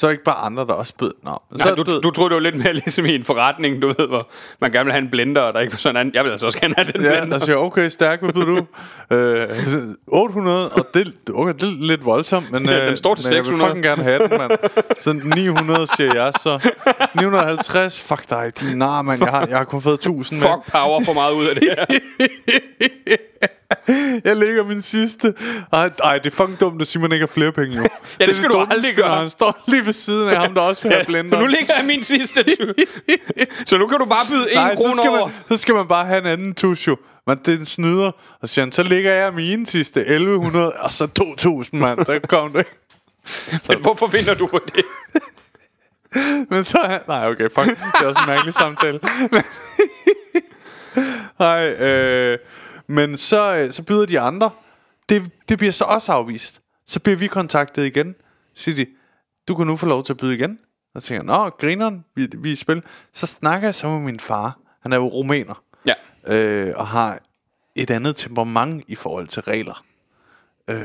Så 0.02 0.06
er 0.06 0.10
det 0.10 0.14
ikke 0.14 0.24
bare 0.24 0.36
andre, 0.36 0.66
der 0.66 0.72
også 0.72 0.92
bød. 0.98 1.10
Nå, 1.22 1.30
Nej, 1.30 1.68
så, 1.68 1.74
du, 1.74 2.00
du 2.00 2.10
troede, 2.10 2.30
det 2.30 2.34
var 2.34 2.40
lidt 2.50 2.54
mere 2.64 2.72
ligesom 2.82 3.06
i 3.06 3.14
en 3.14 3.24
forretning, 3.24 3.82
du 3.82 3.86
ved, 3.86 4.08
hvor 4.08 4.28
man 4.60 4.72
gerne 4.72 4.84
vil 4.84 4.92
have 4.92 5.02
en 5.02 5.10
blender, 5.10 5.40
og 5.42 5.54
der 5.54 5.60
ikke 5.60 5.72
var 5.72 5.78
sådan 5.78 6.06
en 6.06 6.14
Jeg 6.14 6.24
vil 6.24 6.30
altså 6.30 6.46
også 6.46 6.60
gerne 6.60 6.74
have 6.76 6.92
den 6.92 7.02
Ja, 7.02 7.20
blender. 7.20 7.38
der 7.38 7.44
siger, 7.44 7.56
okay, 7.56 7.88
stærk, 7.88 8.20
hvad 8.22 8.32
byder 8.32 8.46
du? 8.46 8.66
øh, 9.16 9.48
800, 10.08 10.68
og 10.68 10.86
det, 10.94 11.14
okay, 11.34 11.54
det 11.54 11.62
er 11.62 11.72
lidt 11.86 12.04
voldsomt, 12.04 12.50
men, 12.52 12.68
Ja, 12.68 12.82
øh, 12.82 12.88
den 12.88 12.96
står 12.96 13.14
til 13.14 13.26
men 13.26 13.32
jeg 13.36 13.38
vil 13.38 13.46
600. 13.46 13.68
fucking 13.70 13.84
gerne 13.84 14.02
have 14.02 14.18
den, 14.28 14.38
mand. 14.38 14.50
Så 14.98 15.12
900 15.36 15.86
siger 15.96 16.14
jeg, 16.14 16.32
så 16.40 16.70
950, 17.14 18.00
fuck 18.00 18.30
dig, 18.30 18.52
din 18.60 18.78
nar, 18.78 19.02
mand, 19.02 19.22
jeg 19.22 19.30
har, 19.32 19.46
jeg 19.46 19.58
har 19.58 19.64
kun 19.64 19.82
fået 19.82 19.94
1000 19.94 20.40
med. 20.40 20.48
Fuck 20.48 20.72
power 20.72 21.02
for 21.04 21.12
meget 21.12 21.32
ud 21.32 21.46
af 21.46 21.54
det 21.54 21.68
her. 21.78 21.84
Jeg 24.24 24.37
lægger 24.37 24.64
min 24.64 24.82
sidste. 24.82 25.35
Ej, 25.72 25.90
ej, 26.04 26.18
det 26.18 26.32
er 26.32 26.37
fucking 26.37 26.61
dumt, 26.61 26.82
at 26.82 26.88
Simon 26.88 27.12
ikke 27.12 27.22
har 27.22 27.26
flere 27.26 27.52
penge, 27.52 27.76
jo. 27.76 27.82
det 28.18 28.28
er 28.28 28.32
skal 28.32 28.48
du 28.48 28.52
dummeste, 28.52 28.74
aldrig 28.74 28.94
gøre. 28.94 29.18
Han 29.18 29.30
står 29.30 29.62
lige 29.66 29.87
ved 29.87 29.92
siden 29.92 30.28
af 30.28 30.37
ham, 30.37 30.54
der 30.54 30.61
også 30.61 30.82
vil 30.82 30.92
have 30.92 31.04
blender. 31.04 31.40
nu 31.40 31.46
ligger 31.46 31.74
jeg 31.78 31.87
min 31.87 32.04
sidste. 32.04 32.44
så 33.66 33.78
nu 33.78 33.87
kan 33.87 33.98
du 33.98 34.04
bare 34.04 34.26
byde 34.30 34.50
1 34.50 34.54
Nej, 34.54 34.74
så 34.74 34.82
krone 34.82 34.94
skal, 34.96 35.11
over. 35.11 35.26
man, 35.26 35.35
så 35.48 35.56
skal 35.56 35.74
man 35.74 35.88
bare 35.88 36.06
have 36.06 36.18
en 36.18 36.26
anden 36.26 36.54
tusch, 36.54 36.88
jo. 36.88 36.96
Men 37.26 37.38
det 37.44 37.54
er 37.54 37.58
en 37.58 37.66
snyder. 37.66 38.11
Og 38.40 38.48
så 38.48 38.54
siger 38.54 38.64
han, 38.64 38.72
så 38.72 38.82
ligger 38.82 39.12
jeg 39.12 39.35
mine 39.35 39.66
sidste 39.66 40.00
1100, 40.00 40.72
og 40.72 40.92
så 40.92 41.06
2000, 41.06 41.80
mand. 41.80 42.04
Så 42.06 42.20
kom 42.28 42.52
det. 42.52 42.66
Men 43.68 43.78
hvorfor 43.80 44.06
vinder 44.06 44.35
du 44.35 44.46
på 44.46 44.61
det? 44.74 44.85
Men 46.50 46.64
så... 46.64 47.00
Nej, 47.08 47.28
okay, 47.28 47.48
fuck. 47.50 47.66
Det 47.66 48.02
er 48.02 48.06
også 48.06 48.20
en 48.20 48.30
mærkelig 48.30 48.54
samtale. 48.54 49.00
Nej, 51.38 51.70
øh, 51.72 52.38
men 52.92 53.16
så, 53.16 53.57
øh, 53.57 53.72
så 53.72 53.83
byder 53.83 54.07
de 54.07 54.20
andre. 54.20 54.50
Det, 55.09 55.31
det 55.48 55.59
bliver 55.59 55.72
så 55.72 55.85
også 55.85 56.12
afvist. 56.12 56.62
Så 56.87 57.00
bliver 57.00 57.16
vi 57.16 57.26
kontaktet 57.26 57.85
igen. 57.85 58.14
Så 58.55 58.62
siger 58.62 58.76
de, 58.76 58.87
du 59.48 59.55
kan 59.55 59.66
nu 59.66 59.76
få 59.76 59.87
lov 59.87 60.05
til 60.05 60.12
at 60.12 60.16
byde 60.16 60.35
igen. 60.35 60.59
Og 60.94 61.02
så 61.02 61.09
tænker 61.09 61.35
jeg, 61.35 61.44
nå, 61.44 61.50
grineren, 61.50 62.05
vi, 62.14 62.28
vi 62.38 62.48
er 62.48 62.52
i 62.52 62.57
spil. 62.57 62.83
Så 63.12 63.26
snakker 63.26 63.68
jeg 63.68 63.74
så 63.74 63.88
med 63.88 64.00
min 64.00 64.20
far. 64.20 64.59
Han 64.83 64.92
er 64.92 64.96
jo 64.96 65.07
rumæner. 65.07 65.62
Ja. 65.87 65.94
Øh, 66.35 66.72
og 66.76 66.87
har 66.87 67.18
et 67.76 67.90
andet 67.90 68.16
temperament 68.16 68.85
i 68.88 68.94
forhold 68.94 69.28
til 69.28 69.42
regler. 69.42 69.85
Øh, 70.70 70.76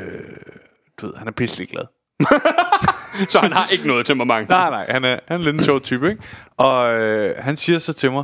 du 1.02 1.06
ved, 1.06 1.16
han 1.16 1.28
er 1.28 1.32
pisselig 1.32 1.70
glad. 1.70 1.86
Så 3.32 3.40
han 3.40 3.54
har 3.54 3.68
ikke 3.72 3.88
noget 3.88 4.06
temperament. 4.06 4.50
Nej, 4.50 4.70
nej, 4.70 4.92
han 4.92 5.04
er, 5.04 5.20
han 5.28 5.42
er 5.42 5.44
lidt 5.46 5.56
en 5.56 5.64
sjov 5.64 5.82
type, 5.82 6.10
ikke? 6.10 6.24
Og 6.58 7.02
øh, 7.02 7.36
han 7.38 7.58
siger 7.58 7.80
så 7.80 7.94
til 7.94 8.12
mig, 8.12 8.24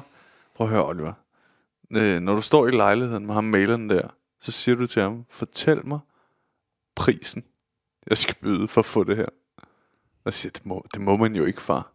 prøv 0.56 0.68
at 0.68 0.72
høre, 0.72 0.86
Oliver. 0.86 1.14
Øh, 1.92 2.20
når 2.20 2.36
du 2.36 2.42
står 2.42 2.68
i 2.68 2.72
lejligheden 2.72 3.26
med 3.26 3.34
ham 3.34 3.44
maileren 3.44 3.90
der, 3.90 4.08
så 4.42 4.52
siger 4.52 4.76
du 4.76 4.88
til 4.88 5.02
ham, 5.02 5.26
fortæl 5.30 5.88
mig 5.88 6.00
prisen, 6.96 7.44
jeg 8.10 8.18
skal 8.18 8.36
byde 8.42 8.68
for 8.68 8.82
at 8.82 8.86
få 8.86 9.04
det 9.04 9.18
her. 9.18 9.26
Og 10.26 10.34
siger, 10.34 10.52
det 10.52 10.66
må, 10.66 10.86
det 10.94 11.02
må 11.02 11.18
man 11.18 11.36
jo 11.36 11.46
ikke, 11.46 11.62
far. 11.62 11.92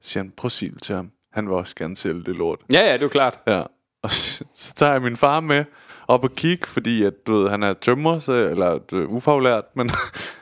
Så 0.00 0.10
siger 0.10 0.22
han, 0.24 0.32
prøv 0.36 0.46
at 0.46 0.52
til 0.82 0.94
ham. 0.94 1.10
Han 1.32 1.46
vil 1.46 1.54
også 1.54 1.74
gerne 1.76 1.96
sælge 1.96 2.24
det 2.24 2.36
lort. 2.36 2.60
Ja, 2.72 2.80
ja, 2.80 2.92
det 2.92 2.98
er 2.98 3.02
jo 3.02 3.08
klart. 3.08 3.40
Ja. 3.46 3.62
Og 4.02 4.10
så, 4.10 4.44
så 4.54 4.74
tager 4.74 4.92
jeg 4.92 5.02
min 5.02 5.16
far 5.16 5.40
med 5.40 5.64
op 6.08 6.24
og 6.24 6.32
kigge, 6.32 6.66
fordi 6.66 7.04
at, 7.04 7.26
du 7.26 7.32
ved, 7.32 7.50
han 7.50 7.62
er 7.62 7.72
tømmer, 7.72 8.18
så, 8.18 8.32
eller 8.32 8.78
du 8.78 9.06
ufaglært, 9.06 9.64
men 9.76 9.90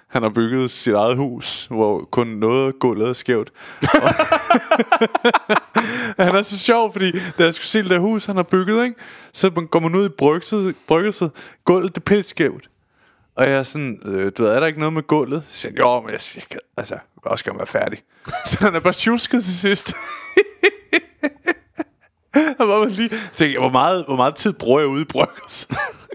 han 0.08 0.22
har 0.22 0.30
bygget 0.30 0.70
sit 0.70 0.94
eget 0.94 1.16
hus, 1.16 1.66
hvor 1.66 2.08
kun 2.12 2.26
noget 2.26 2.66
af 2.66 2.72
gulvet 2.80 3.08
er 3.08 3.12
skævt. 3.12 3.50
Og- 3.82 4.14
han 6.24 6.34
er 6.36 6.42
så 6.42 6.58
sjov, 6.58 6.92
fordi 6.92 7.12
da 7.38 7.44
jeg 7.44 7.54
skulle 7.54 7.66
se 7.66 7.82
det 7.82 7.90
der 7.90 7.98
hus, 7.98 8.24
han 8.24 8.36
har 8.36 8.42
bygget, 8.42 8.84
ikke? 8.84 8.96
så 9.32 9.50
man 9.56 9.66
går 9.66 9.80
man 9.80 9.94
ud 9.94 10.06
i 10.06 10.08
bryggelset, 10.08 10.74
bryggelset 10.86 11.30
gulvet 11.64 11.94
det 11.94 12.00
er 12.00 12.04
pilskævt. 12.04 12.70
Og 13.36 13.44
jeg 13.44 13.58
er 13.58 13.62
sådan, 13.62 13.98
øh, 14.04 14.32
du 14.38 14.42
ved, 14.42 14.50
er 14.50 14.60
der 14.60 14.66
ikke 14.66 14.78
noget 14.78 14.92
med 14.92 15.02
gulvet? 15.02 15.44
Så 15.50 15.56
siger 15.58 15.72
han, 15.72 15.78
jo, 15.78 16.00
men 16.00 16.10
jeg, 16.10 16.20
jeg 16.36 16.42
kan, 16.50 16.58
altså, 16.76 16.94
jeg 16.94 17.02
vil 17.24 17.30
også 17.30 17.44
gerne 17.44 17.58
være 17.58 17.66
færdig. 17.66 18.02
Så 18.46 18.58
han 18.60 18.74
er 18.74 18.80
bare 18.80 18.92
tjusket 18.92 19.44
til 19.44 19.58
sidst. 19.58 19.92
Han 22.34 22.68
var 22.68 22.84
lige, 22.84 23.10
tænkte 23.32 23.58
hvor 23.60 23.68
meget, 23.70 24.04
hvor 24.04 24.16
meget 24.16 24.34
tid 24.34 24.52
bruger 24.52 24.80
jeg 24.80 24.88
ude 24.88 25.02
i 25.02 25.04
Bryggers? 25.04 25.68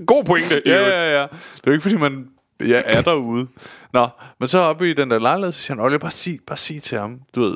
God 0.08 0.24
pointe. 0.24 0.62
ja, 0.66 0.82
ja, 0.90 1.20
ja. 1.20 1.22
Det 1.22 1.32
er 1.32 1.62
jo 1.68 1.72
ikke, 1.72 1.82
fordi 1.82 1.98
man 1.98 2.28
ja, 2.60 2.82
er 2.86 3.02
derude. 3.02 3.48
Nå, 3.94 4.10
men 4.40 4.48
så 4.48 4.60
oppe 4.60 4.90
i 4.90 4.94
den 4.94 5.12
der 5.12 5.20
lejlighed, 5.20 5.52
så 5.52 5.62
siger 5.62 5.76
han, 5.76 5.86
Olle, 5.86 6.00
bare 6.00 6.12
sig, 6.12 6.40
bare 6.48 6.58
sig 6.58 6.84
til 6.84 6.98
ham, 6.98 7.20
du 7.36 7.42
ved. 7.42 7.56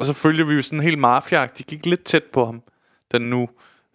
Og 0.00 0.06
så 0.06 0.12
følger 0.12 0.44
vi 0.44 0.54
jo 0.54 0.62
sådan 0.62 0.80
helt 0.80 0.98
marfjagt. 0.98 1.58
De 1.58 1.62
gik 1.62 1.86
lidt 1.86 2.04
tæt 2.04 2.24
på 2.24 2.44
ham, 2.44 2.62
den 3.12 3.22
nu. 3.22 3.48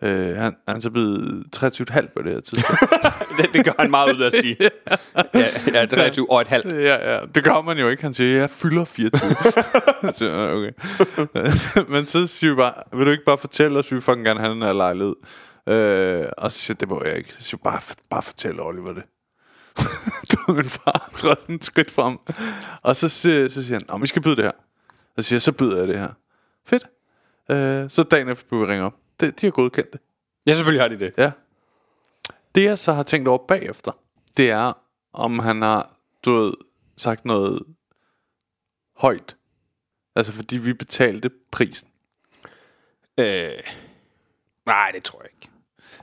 Øh, 0.04 0.36
han, 0.36 0.56
han 0.68 0.78
er 0.78 0.80
så 0.80 0.90
blevet 0.90 1.46
23,5 1.56 2.14
på 2.16 2.22
det 2.22 2.34
her 2.34 2.40
tidspunkt. 2.40 2.82
Det, 3.38 3.54
det 3.54 3.66
gør 3.66 3.72
han 3.80 3.92
meget 3.92 4.14
ud 4.16 4.22
af 4.22 4.26
at 4.26 4.34
sige. 4.42 4.58
ja, 5.34 5.46
ja, 5.74 5.86
23 5.86 6.32
og 6.32 6.42
et 6.42 6.48
halvt. 6.48 6.66
ja, 6.66 7.14
ja, 7.14 7.20
det 7.36 7.44
gør 7.44 7.62
man 7.62 7.78
jo 7.78 7.90
ikke. 7.90 8.04
Han 8.04 8.14
siger, 8.14 8.40
jeg 8.40 8.50
fylder 8.50 8.86
24. 8.86 9.36
så, 10.14 10.50
okay. 10.52 10.72
Men 11.90 12.06
så 12.06 12.28
siger 12.28 12.52
vi 12.52 12.56
bare, 12.56 12.74
vil 12.94 13.06
du 13.06 13.12
ikke 13.12 13.24
bare 13.26 13.38
fortælle 13.38 13.80
os, 13.80 13.92
vi 13.92 14.00
fucking 14.02 14.26
gerne 14.26 14.40
have 14.40 14.54
den 14.54 14.62
her 14.62 14.74
lejlighed? 14.74 15.16
Øh, 15.68 16.26
og 16.38 16.52
så 16.52 16.60
siger 16.60 16.78
det 16.78 16.90
må 16.90 17.04
jeg 17.06 17.18
ikke. 17.18 17.34
Så 17.34 17.44
siger 17.44 17.60
bare, 17.64 17.82
bare 18.10 18.24
fortæl 18.24 18.60
Oliver 18.60 18.94
det. 18.94 19.04
min 20.56 20.66
far, 20.66 21.12
sådan 21.16 21.56
et 21.56 21.64
skridt 21.64 21.92
frem. 21.92 22.18
Og 22.82 22.96
så, 22.96 23.10
siger, 23.10 23.48
så 23.48 23.64
siger 23.64 23.80
han, 23.80 23.90
om 23.90 24.02
vi 24.02 24.08
skal 24.08 24.22
byde 24.22 24.36
det 24.36 24.44
her. 24.44 24.52
Så 25.18 25.24
siger 25.24 25.38
jeg, 25.38 25.42
så 25.42 25.52
byder 25.52 25.78
jeg 25.78 25.88
det 25.88 26.00
her. 26.00 26.10
Fedt. 26.66 26.88
Øh, 27.50 27.90
så 27.90 28.04
dagen 28.04 28.30
efter 28.30 28.56
vi 28.56 28.66
ringer 28.66 28.86
op. 28.86 28.96
Det, 29.20 29.42
de 29.42 29.46
har 29.46 29.52
godkendt 29.52 29.94
det. 29.94 30.02
Ja, 30.46 30.56
selvfølgelig 30.56 30.82
har 30.82 30.88
de 30.88 31.00
det. 31.00 31.14
Ja. 31.18 31.32
Det 32.56 32.64
jeg 32.64 32.80
så 32.80 32.94
har 32.94 33.04
tænkt 33.04 33.28
over 33.28 33.48
bagefter, 33.48 33.92
det 34.38 34.50
er, 34.50 34.74
om 35.14 35.40
han 35.40 35.62
har, 35.62 35.92
du 36.26 36.36
ved, 36.36 36.54
sagt 36.98 37.26
noget 37.26 37.62
højt. 38.98 39.36
Altså 40.16 40.34
fordi 40.34 40.58
vi 40.58 40.74
betalte 40.74 41.30
prisen. 41.52 41.90
Øh, 43.18 43.64
nej, 44.66 44.92
det 44.92 45.04
tror 45.04 45.22
jeg 45.22 45.30
ikke. 45.34 45.53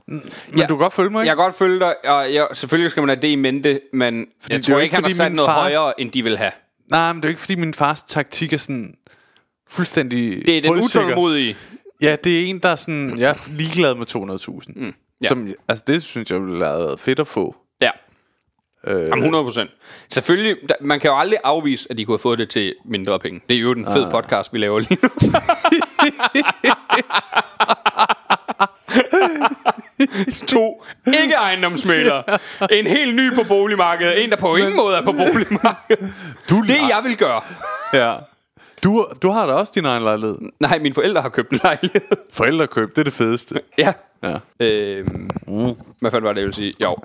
Men 0.07 0.22
Ja. 0.57 0.62
du 0.66 0.76
kan 0.76 0.79
godt 0.79 0.92
følge 0.92 1.11
mig, 1.11 1.20
ikke? 1.22 1.29
Jeg 1.29 1.37
kan 1.37 1.44
godt 1.44 1.55
følge 1.55 1.79
dig, 1.81 1.94
og 2.11 2.35
jeg, 2.35 2.48
selvfølgelig 2.53 2.90
skal 2.90 3.00
man 3.00 3.09
have 3.09 3.20
det 3.22 3.29
i 3.29 3.35
mente, 3.35 3.81
men 3.92 4.26
fordi 4.40 4.53
jeg 4.55 4.59
det 4.59 4.66
tror 4.72 4.79
ikke, 4.81 4.94
han 4.94 5.05
har 5.05 5.11
sat 5.11 5.33
noget 5.33 5.48
fars- 5.48 5.74
højere, 5.74 6.00
end 6.00 6.12
de 6.12 6.22
vil 6.24 6.38
have. 6.38 6.53
Nej, 6.90 7.12
men 7.12 7.22
det 7.22 7.24
er 7.24 7.29
jo 7.29 7.31
ikke 7.33 7.40
fordi 7.40 7.55
min 7.55 7.74
fars 7.74 8.03
taktik 8.03 8.53
er 8.53 8.57
sådan 8.57 8.94
fuldstændig 9.70 10.46
Det 10.46 10.57
er 10.59 10.62
den 10.62 10.70
utålmodige. 10.70 11.57
Ja, 12.03 12.16
det 12.24 12.40
er 12.40 12.46
en, 12.46 12.59
der 12.59 12.68
er 12.68 12.76
sådan, 12.76 13.18
jeg 13.18 13.31
er 13.31 13.35
ligeglad 13.57 13.94
med 13.94 14.07
200.000. 14.07 14.72
Mm. 14.81 14.94
ja. 15.22 15.29
Som, 15.29 15.48
altså 15.68 15.85
det 15.87 16.03
synes 16.03 16.31
jeg 16.31 16.40
ville 16.46 16.64
have 16.66 16.79
været 16.79 17.00
fedt 17.00 17.18
at 17.20 17.26
få. 17.26 17.57
Ja. 17.81 17.90
Øh. 18.87 19.00
Jamen 19.09 19.18
100 19.18 19.44
procent. 19.44 19.70
Selvfølgelig, 20.09 20.57
der, 20.68 20.74
man 20.81 21.00
kan 21.00 21.11
jo 21.11 21.18
aldrig 21.18 21.38
afvise, 21.44 21.87
at 21.90 21.98
de 21.98 22.05
kunne 22.05 22.12
have 22.14 22.18
fået 22.18 22.38
det 22.38 22.48
til 22.50 22.74
mindre 22.85 23.18
penge. 23.18 23.40
Det 23.48 23.57
er 23.57 23.61
jo 23.61 23.74
den 23.74 23.87
fed 23.87 24.11
podcast, 24.11 24.53
vi 24.53 24.59
laver 24.59 24.79
lige 24.81 24.98
nu. 25.03 25.09
to 30.48 30.85
ikke 31.07 31.35
ejendomsmælere. 31.35 32.22
En 32.70 32.87
helt 32.87 33.14
ny 33.16 33.35
på 33.35 33.40
boligmarkedet. 33.48 34.24
En, 34.24 34.31
der 34.31 34.37
på 34.37 34.57
ingen 34.57 34.76
måde 34.76 34.96
er 34.96 35.03
på 35.03 35.12
boligmarkedet. 35.12 36.12
Du, 36.50 36.62
Det 36.62 36.68
jeg 36.88 37.00
vil 37.05 37.16
gøre. 37.16 37.42
Ja. 37.92 38.16
Du, 38.85 39.07
du 39.22 39.31
har 39.31 39.46
da 39.46 39.53
også 39.53 39.72
din 39.74 39.85
egen 39.85 40.03
lejlighed. 40.03 40.38
Nej, 40.61 40.79
mine 40.79 40.94
forældre 40.94 41.22
har 41.22 41.29
købt 41.29 41.50
en 41.53 41.61
lejlighed. 41.62 42.00
Forældrekøb, 42.33 42.90
det 42.90 42.98
er 42.98 43.05
det 43.05 43.12
fedeste. 43.12 43.61
ja. 43.79 43.92
Ja. 44.22 44.37
Øhm, 44.66 45.31
Hvad 46.00 46.11
fanden 46.11 46.24
var 46.24 46.33
det, 46.33 46.40
jeg 46.40 46.46
ville 46.46 46.55
sige? 46.55 46.72
Jo. 46.81 46.96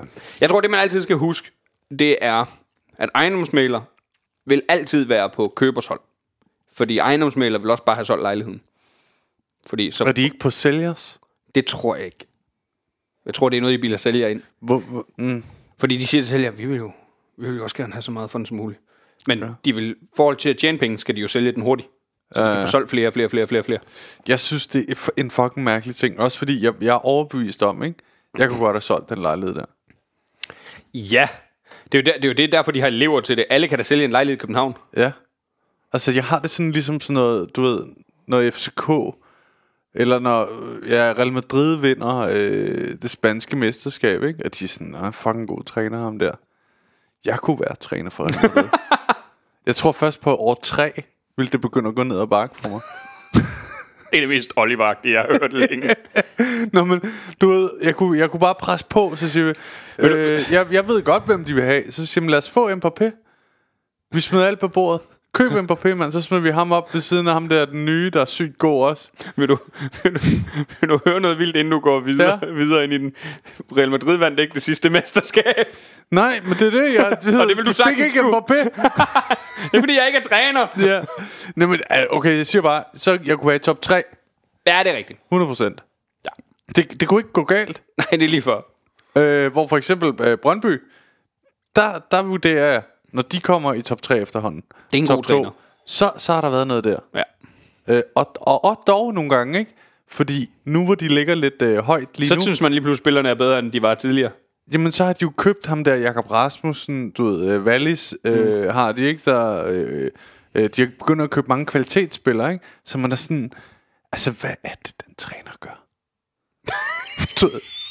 Jeg 0.42 0.50
tror, 0.50 0.62
det 0.62 0.72
man 0.72 0.80
altid 0.80 1.02
skal 1.02 1.16
huske, 1.16 1.52
det 2.00 2.18
er, 2.22 2.46
at 3.00 3.10
ejendomsmæler 3.16 3.82
vil 4.46 4.62
altid 4.70 5.06
være 5.06 5.30
på 5.30 5.54
købers 5.56 5.86
hold. 5.88 6.00
Fordi 6.74 6.98
ejendomsmæler 6.98 7.60
vil 7.60 7.70
også 7.70 7.84
bare 7.84 7.96
have 7.96 8.06
solgt 8.06 8.22
lejligheden. 8.22 8.62
Fordi 9.68 9.92
så, 9.92 10.04
Er 10.04 10.12
de 10.12 10.24
ikke 10.24 10.40
på 10.40 10.50
sælgers? 10.50 11.20
Det 11.56 11.66
tror 11.66 11.96
jeg 11.96 12.06
ikke. 12.06 12.26
Jeg 13.26 13.34
tror, 13.34 13.50
det 13.50 13.58
er 13.58 13.62
noget, 13.62 13.78
de 13.78 13.82
biler 13.82 13.98
sælger 13.98 14.28
ind. 14.28 14.42
Hvor, 14.60 14.80
hvor, 14.80 15.08
mm. 15.18 15.44
Fordi 15.78 15.98
de 15.98 16.08
siger 16.08 16.22
til 16.22 16.30
sælger, 16.30 16.52
vi 16.52 16.66
vil 16.66 16.78
jo 16.78 16.92
vi 17.38 17.48
vil 17.48 17.58
jo 17.58 17.64
også 17.64 17.76
gerne 17.76 17.94
have 17.94 18.02
så 18.02 18.12
meget 18.12 18.30
for 18.30 18.40
den 18.40 18.46
som 18.46 18.58
muligt. 18.58 18.82
Men 19.28 19.40
ja. 19.40 19.48
de 19.66 19.76
vil, 19.76 19.96
i 20.02 20.06
forhold 20.16 20.36
til 20.36 20.50
at 20.50 20.58
tjene 20.58 20.78
penge, 20.78 20.98
skal 20.98 21.16
de 21.16 21.22
jo 21.22 21.28
sælge 21.28 21.52
den 21.52 21.64
hurtigt. 21.64 21.90
Så 22.32 22.50
de 22.50 22.54
kan 22.54 22.64
få 22.64 22.68
solgt 22.68 22.90
flere, 22.90 23.12
flere, 23.12 23.30
flere, 23.30 23.48
flere, 23.48 23.64
flere. 23.64 23.80
Jeg 24.28 24.40
synes, 24.40 24.68
det 24.68 24.86
er 24.90 25.10
en 25.18 25.32
fucking 25.32 25.64
mærkelig 25.64 25.96
ting. 25.96 26.20
Også 26.20 26.38
fordi, 26.38 26.64
jeg, 26.64 26.74
jeg 26.82 26.94
er 26.94 27.06
overbevist 27.06 27.64
om, 27.64 27.84
ikke? 27.84 28.00
Jeg 28.38 28.50
kunne 28.50 28.60
godt 28.60 28.76
have 28.76 28.82
solgt 28.82 29.10
den 29.10 29.18
lejlighed 29.18 29.56
der. 29.56 29.66
Ja. 30.94 31.28
Det 31.92 31.96
er, 31.96 32.02
jo 32.02 32.06
der, 32.06 32.14
det 32.14 32.26
er 32.26 32.28
jo 32.28 32.34
det, 32.34 32.52
derfor, 32.52 32.72
de 32.72 32.82
har 32.82 32.88
elever 32.88 33.22
til 33.22 33.38
det. 33.38 33.46
Alle 33.50 33.68
kan 33.68 33.78
da 33.78 33.84
sælge 33.84 34.06
en 34.06 34.12
lejlighed 34.12 34.38
i 34.38 34.40
København. 34.40 34.74
Ja. 34.98 35.12
Altså, 35.94 36.12
jeg 36.12 36.24
har 36.24 36.40
det 36.40 36.50
sådan 36.50 36.72
ligesom 36.72 37.02
sådan 37.02 37.14
noget, 37.14 37.56
du 37.56 37.62
ved, 37.62 37.86
når 38.28 38.52
FCK, 38.52 38.90
eller 39.96 40.20
når 40.20 40.50
ja, 40.88 41.14
Real 41.18 41.34
Madrid 41.34 41.78
vinder 41.78 42.18
øh, 42.18 42.96
det 43.02 43.10
spanske 43.10 43.56
mesterskab, 43.56 44.24
ikke? 44.24 44.46
At 44.46 44.60
de 44.60 44.64
er 44.64 44.68
sådan, 44.68 44.96
ah, 44.96 45.14
fucking 45.14 45.48
god 45.48 45.64
træner 45.64 46.00
ham 46.00 46.20
der. 46.20 46.32
Jeg 47.26 47.40
kunne 47.40 47.60
være 47.60 47.76
træner 47.76 48.10
for 48.10 48.24
Real 48.24 48.50
Madrid. 48.56 48.70
jeg 49.68 49.76
tror 49.76 49.92
først 49.92 50.22
på 50.22 50.36
år 50.36 50.60
tre, 50.64 50.92
ville 51.38 51.52
det 51.52 51.62
begynde 51.62 51.90
at 51.90 51.96
gå 51.96 52.04
ned 52.04 52.20
ad 52.20 52.28
bakke 52.28 52.58
for 52.58 52.70
mig. 52.70 52.82
Det 54.12 54.18
er 54.18 54.28
det 54.28 54.30
mest 54.30 54.54
oliver 54.56 54.94
jeg 55.04 55.22
har 55.22 55.28
hørt 55.42 55.54
længe. 55.54 55.96
Nå, 56.74 56.86
men 56.86 57.02
du 57.42 57.50
ved, 57.50 57.70
jeg 57.84 57.96
kunne, 57.96 58.20
jeg 58.20 58.32
kunne 58.32 58.40
bare 58.40 58.56
presse 58.56 58.86
på, 58.90 59.16
så 59.16 59.30
siger 59.30 59.46
vi, 59.46 59.54
øh, 60.00 60.44
jeg, 60.52 60.68
jeg 60.72 60.88
ved 60.88 61.04
godt, 61.04 61.26
hvem 61.26 61.46
de 61.46 61.54
vil 61.54 61.64
have. 61.64 61.92
Så 61.92 62.06
siger 62.06 62.26
vi, 62.26 62.32
lad 62.32 62.38
os 62.38 62.50
få 62.50 62.72
Mbappé. 62.72 63.12
Vi 64.12 64.22
smider 64.22 64.46
alt 64.46 64.60
på 64.60 64.68
bordet. 64.68 65.02
Køb 65.36 65.52
Mbappé, 65.52 65.94
mand. 65.94 66.12
Så 66.12 66.22
smider 66.22 66.44
vi 66.44 66.50
ham 66.50 66.72
op 66.72 66.94
ved 66.94 67.02
siden 67.02 67.28
af 67.28 67.34
ham 67.34 67.50
der, 67.50 67.66
den 67.66 67.86
nye, 67.86 68.10
der 68.10 68.22
er 68.22 68.26
sygt 68.26 68.58
god 68.58 68.86
også. 68.86 69.12
vil, 69.36 69.50
du, 69.50 69.58
vil, 70.04 70.14
du, 70.14 70.20
vil 70.82 70.90
du 70.90 71.00
høre 71.06 71.20
noget 71.20 71.40
vildt, 71.40 71.56
inden 71.56 71.72
du 71.72 71.80
går 71.80 72.00
videre, 72.00 72.40
ja. 72.44 72.52
Videre 72.52 72.84
ind 72.84 72.94
i 72.94 72.98
den? 72.98 73.14
Real 73.78 73.92
Madrid 73.92 74.18
vandt 74.18 74.40
ikke 74.40 74.54
det 74.54 74.62
sidste 74.62 74.90
mesterskab. 74.90 75.66
Nej, 76.12 76.42
men 76.44 76.54
det 76.54 76.62
er 76.62 76.72
det, 76.82 76.94
jeg 76.94 77.18
ved. 77.24 77.40
Og 77.42 77.48
det 77.48 77.58
vil 77.58 77.66
du 77.66 77.72
de 77.72 77.84
fik 77.88 78.00
ikke 78.00 78.20
kunne. 78.22 78.38
Mbappé. 78.38 78.56
Det 79.72 79.78
er, 79.78 79.80
fordi 79.80 79.96
jeg 79.98 80.08
ikke 80.08 80.20
er 80.20 80.24
træner. 80.24 80.68
ja. 80.80 81.02
Nej, 81.56 81.68
men 81.68 81.80
okay, 82.10 82.38
jeg 82.38 82.48
siger 82.48 82.62
bare, 82.62 82.84
så 82.94 83.20
jeg 83.26 83.38
kunne 83.38 83.48
være 83.48 83.56
i 83.56 83.60
top 83.60 83.82
3. 83.82 84.04
Ja, 84.68 84.80
det 84.84 84.92
er 84.92 84.98
rigtigt. 84.98 85.20
100 85.32 85.48
procent. 85.48 85.84
Ja. 86.26 86.30
Det, 86.76 87.00
det 87.00 87.08
kunne 87.08 87.20
ikke 87.20 87.32
gå 87.32 87.44
galt. 87.44 87.84
Nej, 87.98 88.08
det 88.12 88.24
er 88.24 88.30
lige 88.30 88.42
for. 88.42 88.66
Øh, 89.18 89.52
hvor 89.52 89.68
for 89.68 89.78
eksempel 89.78 90.28
øh, 90.28 90.38
Brøndby, 90.38 90.82
der, 91.76 92.00
der 92.12 92.22
vurderer 92.22 92.72
jeg, 92.72 92.82
når 93.16 93.22
de 93.22 93.40
kommer 93.40 93.74
i 93.74 93.82
top 93.82 94.02
3 94.02 94.20
efterhånden. 94.20 94.62
Det 94.92 94.98
er 94.98 95.02
en 95.02 95.08
top 95.08 95.16
god 95.16 95.24
træner. 95.24 95.50
Så, 95.86 96.12
så 96.18 96.34
har 96.34 96.42
der 96.42 96.50
været 96.50 96.68
noget 96.68 96.84
der. 96.84 97.00
Ja. 97.16 97.24
Øh, 97.88 98.04
og, 98.16 98.32
og, 98.42 98.66
og 98.66 98.84
dog 98.88 99.14
nogle 99.14 99.30
gange, 99.30 99.60
ikke? 99.60 99.74
Fordi 100.10 100.50
nu 100.66 100.86
hvor 100.86 100.96
de 100.96 101.08
ligger 101.08 101.36
lidt 101.36 101.62
øh, 101.62 101.78
højt 101.78 102.20
lige 102.20 102.28
Så 102.30 102.36
nu, 102.36 102.42
synes 102.42 102.62
man 102.62 102.72
lige 102.72 102.82
pludselig, 102.82 103.04
spillerne 103.04 103.30
er 103.30 103.36
bedre, 103.36 103.60
end 103.60 103.72
de 103.72 103.82
var 103.82 103.96
tidligere. 103.96 104.32
jamen 104.74 104.92
så 104.92 105.04
har 105.06 105.14
de 105.14 105.20
jo 105.22 105.32
købt 105.38 105.66
ham 105.66 105.84
der, 105.84 105.96
Jakob 105.96 106.32
Rasmussen, 106.32 107.12
du 107.12 107.24
ved, 107.26 107.50
øh, 107.50 107.64
Wallis, 107.64 108.16
øh, 108.26 108.64
Mm. 108.64 108.70
har 108.70 108.92
de 108.92 109.02
ikke, 109.08 109.22
der... 109.26 109.66
Øh, 109.68 110.10
Øh, 110.58 110.70
de 110.76 110.82
har 110.82 110.90
begyndt 111.00 111.22
at 111.22 111.30
købe 111.30 111.48
mange 111.48 111.66
kvalitetsspillere, 111.66 112.54
ikke? 112.54 112.66
Så 112.86 112.98
man 112.98 113.12
er 113.12 113.16
sådan, 113.16 113.52
altså 114.12 114.32
hvad 114.32 114.54
er 114.64 114.74
det, 114.86 114.94
den 115.06 115.16
træner 115.18 115.52
gør? 115.60 115.86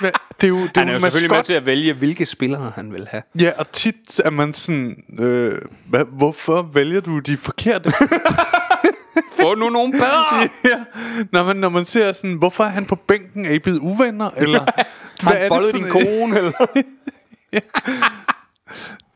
Hvad- 0.00 0.12
det 0.40 0.46
er 0.46 0.48
jo, 0.48 0.56
det 0.62 0.76
er 0.76 0.80
Han 0.80 0.88
er 0.88 0.92
jo 0.92 1.00
selvfølgelig 1.00 1.30
med 1.36 1.44
til 1.44 1.52
at 1.52 1.66
vælge, 1.66 1.92
hvilke 1.92 2.26
spillere 2.26 2.72
han 2.74 2.92
vil 2.92 3.06
have. 3.10 3.22
Ja, 3.40 3.52
og 3.58 3.72
tit 3.72 4.20
er 4.24 4.30
man 4.30 4.52
sådan, 4.52 5.04
øh, 5.18 5.58
hvad, 5.86 6.04
hvorfor 6.12 6.62
vælger 6.62 7.00
du 7.00 7.18
de 7.18 7.36
forkerte? 7.36 7.92
Få 9.40 9.54
nu 9.54 9.68
nogle 9.70 9.92
bedre! 9.92 10.48
ja, 10.72 10.84
når 11.32 11.44
man, 11.44 11.56
når 11.56 11.68
man 11.68 11.84
ser 11.84 12.12
sådan, 12.12 12.36
hvorfor 12.36 12.64
er 12.64 12.68
han 12.68 12.84
på 12.84 12.96
bænken? 12.96 13.46
Er 13.46 13.50
I 13.50 13.58
blevet 13.58 13.78
uvenner? 13.78 14.30
Eller, 14.36 14.60
hvad 15.22 15.32
Har 15.32 15.34
han 15.34 15.48
bollet 15.48 15.74
din 15.74 15.88
kone? 15.88 16.38
Eller? 16.38 16.52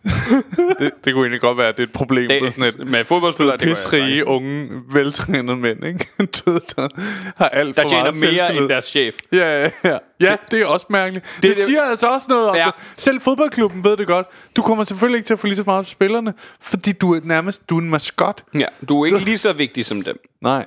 det, 0.79 0.91
det 1.05 1.13
kunne 1.15 1.23
egentlig 1.25 1.41
godt 1.41 1.59
være, 1.59 1.69
at 1.69 1.77
det 1.77 1.83
er 1.83 1.87
et 1.87 1.93
problem 1.93 2.29
det, 2.29 2.43
på 2.43 2.49
sådan 2.51 2.65
et 2.65 2.89
med 2.89 3.05
fodboldspillere, 3.05 3.57
det 3.57 3.69
pisrige, 3.69 4.27
unge, 4.27 4.69
veltrænede 4.93 5.57
mænd, 5.57 5.85
ikke? 5.85 6.07
Du 6.37 6.51
ved, 6.51 6.61
der 6.77 6.89
har 7.37 7.49
alt 7.49 7.77
Der 7.77 7.83
for 7.83 7.89
tjener 7.89 8.03
meget 8.05 8.15
mere 8.21 8.31
selvtillid. 8.33 8.61
end 8.63 8.69
deres 8.69 8.85
chef. 8.85 9.15
Ja, 9.33 9.63
ja, 9.65 9.71
ja. 9.85 9.99
Ja, 10.21 10.37
det 10.51 10.63
er 10.63 10.67
også 10.67 10.87
mærkeligt. 10.91 11.25
Det, 11.37 11.43
det, 11.43 11.57
det- 11.57 11.65
siger 11.65 11.83
altså 11.83 12.07
også 12.09 12.27
noget 12.31 12.49
om 12.51 12.57
Ja. 12.57 12.65
det. 12.65 12.75
Selv 12.97 13.21
fodboldklubben 13.21 13.85
ved 13.85 13.97
det 13.97 14.07
godt. 14.07 14.27
Du 14.57 14.63
kommer 14.63 14.85
selvfølgelig 14.85 15.19
ikke 15.19 15.27
til 15.27 15.35
at 15.35 15.41
få 15.41 15.47
lige 15.47 15.57
så 15.57 15.63
meget 15.67 15.85
på 15.87 15.91
spillerne, 15.91 16.35
fordi 16.61 16.93
du 16.93 17.15
er 17.15 17.21
nærmest 17.25 17.71
du 17.71 17.77
er 17.77 17.81
en 17.81 17.91
maskot. 17.91 18.45
Ja, 18.59 18.67
du 18.89 19.03
er 19.03 19.07
ikke 19.07 19.19
lige 19.19 19.39
så 19.39 19.53
vigtig 19.53 19.87
som 19.87 20.03
dem. 20.03 20.17
Nej. 20.43 20.67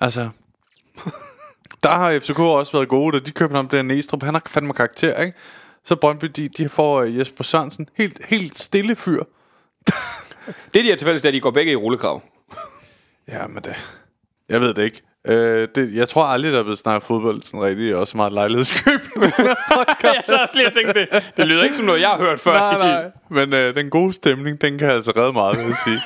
Altså... 0.00 0.28
Der 1.82 1.90
har 1.90 2.18
FCK 2.18 2.38
også 2.38 2.72
været 2.72 2.88
gode, 2.88 3.18
da 3.18 3.24
de 3.24 3.30
købte 3.30 3.56
ham 3.56 3.68
der 3.68 3.82
Næstrup. 3.82 4.22
Han 4.22 4.34
har 4.34 4.42
fandme 4.46 4.72
karakter, 4.72 5.20
ikke? 5.20 5.38
Så 5.84 5.96
Brøndby, 5.96 6.26
de, 6.26 6.48
de 6.48 6.68
får 6.68 7.02
uh, 7.02 7.18
Jesper 7.18 7.44
Sørensen. 7.44 7.88
Helt, 7.96 8.24
helt 8.24 8.58
stille 8.58 8.96
fyr. 8.96 9.22
Det, 10.74 10.84
de 10.84 10.88
har 10.88 10.96
tilfældigt, 10.96 11.24
er, 11.24 11.28
at 11.28 11.34
de 11.34 11.40
går 11.40 11.50
begge 11.50 11.72
i 11.72 11.76
rullekrav. 11.76 12.22
Ja, 13.28 13.46
men 13.46 13.62
det... 13.62 13.74
Jeg 14.48 14.60
ved 14.60 14.74
det 14.74 14.82
ikke. 14.82 15.02
Øh, 15.26 15.68
det, 15.74 15.94
jeg 15.94 16.08
tror 16.08 16.24
aldrig, 16.24 16.52
der 16.52 16.58
er 16.58 16.62
blevet 16.62 16.78
snakket 16.78 17.06
fodbold 17.06 17.42
sådan 17.42 17.62
rigtig, 17.62 17.96
og 17.96 18.08
så 18.08 18.16
meget 18.16 18.32
lejlighedskøb 18.32 19.00
i 19.00 19.20
den 19.20 19.32
her 19.36 19.54
podcast. 19.76 20.04
jeg 20.04 20.22
så 20.26 20.36
også 20.42 20.56
lige 20.56 20.66
og 20.66 20.72
tænkte, 20.72 21.00
det, 21.00 21.08
det 21.36 21.46
lyder 21.46 21.62
ikke 21.64 21.76
som 21.76 21.84
noget, 21.84 22.00
jeg 22.00 22.08
har 22.08 22.18
hørt 22.18 22.40
før. 22.40 22.52
nej, 22.52 22.78
nej. 22.78 23.10
Men 23.30 23.52
øh, 23.52 23.74
den 23.74 23.90
gode 23.90 24.12
stemning, 24.12 24.60
den 24.60 24.78
kan 24.78 24.90
altså 24.90 25.12
redde 25.16 25.32
meget, 25.32 25.56
vil 25.56 25.64
jeg 25.64 25.76
sige. 25.84 26.00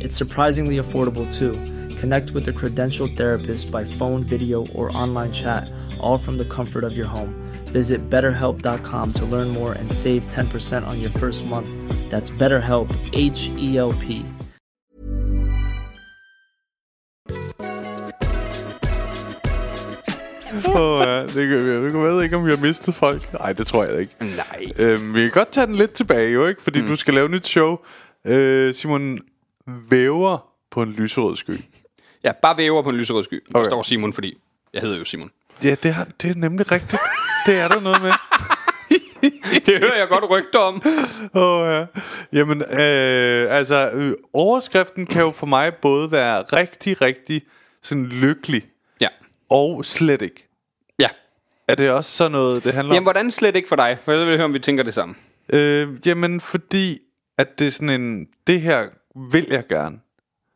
It's 0.00 0.16
surprisingly 0.16 0.78
affordable 0.78 1.26
too. 1.30 1.52
Connect 1.96 2.30
with 2.30 2.48
a 2.48 2.52
credentialed 2.52 3.16
therapist 3.16 3.70
by 3.70 3.84
phone, 3.84 4.24
video, 4.24 4.66
or 4.68 4.90
online 4.96 5.32
chat, 5.32 5.70
all 6.00 6.16
from 6.16 6.38
the 6.38 6.46
comfort 6.46 6.84
of 6.84 6.96
your 6.96 7.06
home. 7.06 7.34
Visit 7.66 8.08
betterhelp.com 8.08 9.12
to 9.12 9.24
learn 9.26 9.48
more 9.48 9.74
and 9.74 9.92
save 9.92 10.26
10% 10.26 10.86
on 10.86 11.00
your 11.00 11.10
first 11.10 11.44
month. 11.46 11.68
That's 12.10 12.30
BetterHelp, 12.30 12.88
H 13.12 13.50
E 13.58 13.76
L 13.76 13.92
P. 13.92 14.24
oh, 20.74 21.00
ja, 21.00 21.22
det 21.22 21.48
kan, 21.48 21.66
jeg, 21.66 21.82
jeg 21.82 21.92
ved 21.92 22.22
ikke, 22.22 22.36
om 22.36 22.46
vi 22.46 22.50
har 22.50 22.60
mistet 22.60 22.94
folk. 22.94 23.32
Nej, 23.32 23.52
det 23.52 23.66
tror 23.66 23.84
jeg 23.84 24.00
ikke. 24.00 24.14
Nej. 24.20 24.66
Øhm, 24.78 25.14
vi 25.14 25.20
kan 25.20 25.30
godt 25.30 25.52
tage 25.52 25.66
den 25.66 25.74
lidt 25.74 25.92
tilbage, 25.92 26.30
jo 26.30 26.46
ikke? 26.46 26.62
Fordi 26.62 26.80
mm. 26.80 26.86
du 26.86 26.96
skal 26.96 27.14
lave 27.14 27.24
et 27.24 27.30
nyt 27.30 27.46
show. 27.46 27.76
Øh, 28.26 28.74
Simon 28.74 29.18
væver 29.66 30.52
på 30.70 30.82
en 30.82 30.92
lyserød 30.92 31.36
sky. 31.36 31.52
Ja, 32.24 32.32
bare 32.42 32.56
væver 32.58 32.82
på 32.82 32.90
en 32.90 32.96
lyserød 32.96 33.24
sky. 33.24 33.42
Der 33.52 33.58
Okay. 33.58 33.68
står 33.70 33.82
Simon, 33.82 34.12
fordi 34.12 34.38
jeg 34.72 34.82
hedder 34.82 34.98
jo 34.98 35.04
Simon. 35.04 35.30
Ja, 35.64 35.74
det, 35.82 35.94
har, 35.94 36.08
det 36.22 36.30
er 36.30 36.34
nemlig 36.34 36.72
rigtigt. 36.72 37.00
det 37.46 37.60
er 37.60 37.68
der 37.68 37.80
noget 37.80 38.02
med. 38.02 38.10
Det 39.66 39.78
hører 39.78 39.98
jeg 39.98 40.08
godt 40.08 40.30
rygter 40.30 40.58
om. 40.58 40.82
Åh, 41.42 41.66
ja. 41.74 41.86
Jamen, 42.32 42.62
øh, 42.62 43.56
altså, 43.58 43.90
øh, 43.94 44.12
overskriften 44.32 45.06
kan 45.06 45.22
jo 45.22 45.30
for 45.30 45.46
mig 45.46 45.74
både 45.74 46.12
være 46.12 46.42
rigtig, 46.42 47.00
rigtig 47.00 47.42
sådan 47.82 48.06
lykkelig, 48.06 48.62
Ja. 49.00 49.08
og 49.50 49.84
slet 49.84 50.22
ikke. 50.22 50.48
Ja. 50.98 51.08
Er 51.68 51.74
det 51.74 51.90
også 51.90 52.10
sådan 52.10 52.32
noget, 52.32 52.64
det 52.64 52.74
handler 52.74 52.94
Jamen, 52.94 52.98
om? 53.08 53.12
hvordan 53.14 53.30
slet 53.30 53.56
ikke 53.56 53.68
for 53.68 53.76
dig? 53.76 53.98
For 54.04 54.12
jeg 54.12 54.26
vil 54.26 54.36
høre, 54.36 54.44
om 54.44 54.54
vi 54.54 54.58
tænker 54.58 54.84
det 54.84 54.94
samme. 54.94 55.14
Øh, 55.52 55.88
jamen, 56.06 56.40
fordi 56.40 56.98
at 57.38 57.58
det 57.58 57.66
er 57.66 57.70
sådan 57.70 58.00
en, 58.00 58.26
det 58.46 58.60
her 58.60 58.88
vil 59.32 59.46
jeg 59.50 59.66
gerne. 59.68 59.98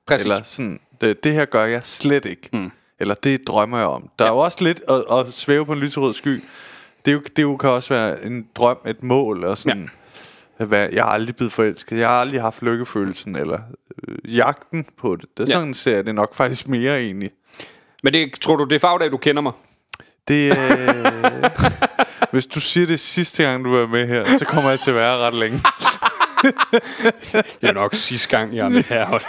Præcis. 0.07 0.25
Eller 0.25 0.43
sådan, 0.43 0.81
det, 1.01 1.25
det 1.25 1.33
her 1.33 1.45
gør 1.45 1.64
jeg 1.64 1.81
slet 1.85 2.25
ikke. 2.25 2.49
Mm. 2.53 2.71
Eller 3.01 3.14
det 3.14 3.47
drømmer 3.47 3.79
jeg 3.79 3.87
om. 3.87 4.11
Der 4.19 4.25
ja. 4.25 4.31
er 4.31 4.35
jo 4.35 4.40
også 4.40 4.64
lidt 4.64 4.83
at, 4.88 5.05
at 5.19 5.33
svæve 5.33 5.67
på 5.67 5.73
en 5.73 5.79
lyserød 5.79 6.14
sky. 6.14 6.45
Det, 7.05 7.11
er 7.11 7.12
jo, 7.12 7.23
det 7.37 7.43
jo, 7.43 7.57
kan 7.57 7.71
også 7.71 7.95
være 7.95 8.25
en 8.25 8.47
drøm, 8.55 8.79
et 8.87 9.03
mål, 9.03 9.45
og 9.45 9.59
sådan... 9.59 9.83
Ja. 9.83 10.64
Hvad, 10.64 10.88
jeg 10.93 11.05
har 11.05 11.11
aldrig 11.11 11.37
blevet 11.37 11.53
forelsket. 11.53 11.99
Jeg 11.99 12.09
har 12.09 12.21
aldrig 12.21 12.40
haft 12.40 12.62
lykkefølelsen, 12.62 13.37
eller 13.37 13.59
øh, 14.09 14.37
jagten 14.37 14.87
på 14.99 15.17
det. 15.17 15.25
Det 15.37 15.43
er 15.43 15.47
Ja. 15.47 15.53
sådan, 15.53 15.75
ser 15.75 15.95
jeg 15.95 16.05
det 16.05 16.14
nok 16.14 16.35
faktisk 16.35 16.69
mere 16.69 17.01
egentlig. 17.01 17.31
Men 18.03 18.12
det, 18.12 18.33
tror 18.40 18.57
du, 18.57 18.64
det 18.64 18.75
er 18.75 18.79
fagdag, 18.81 19.11
du 19.11 19.17
kender 19.17 19.43
mig? 19.43 19.53
Det, 20.29 20.51
øh, 20.59 21.51
hvis 22.33 22.47
du 22.47 22.61
siger 22.61 22.87
det 22.87 23.01
sidste 23.01 23.43
gang, 23.45 23.64
du 23.64 23.75
er 23.75 23.87
med 23.87 24.07
her, 24.09 24.38
så 24.38 24.45
kommer 24.45 24.71
jeg 24.71 24.81
til 24.81 24.90
at 24.90 24.97
være 24.97 25.17
ret 25.19 25.35
længe. 25.35 25.59
Det 27.61 27.69
er 27.69 27.73
nok 27.73 27.95
sidste 27.95 28.37
gang, 28.37 28.57
jeg 28.57 28.65
er 28.65 28.69
med 28.69 28.83
her. 28.83 29.07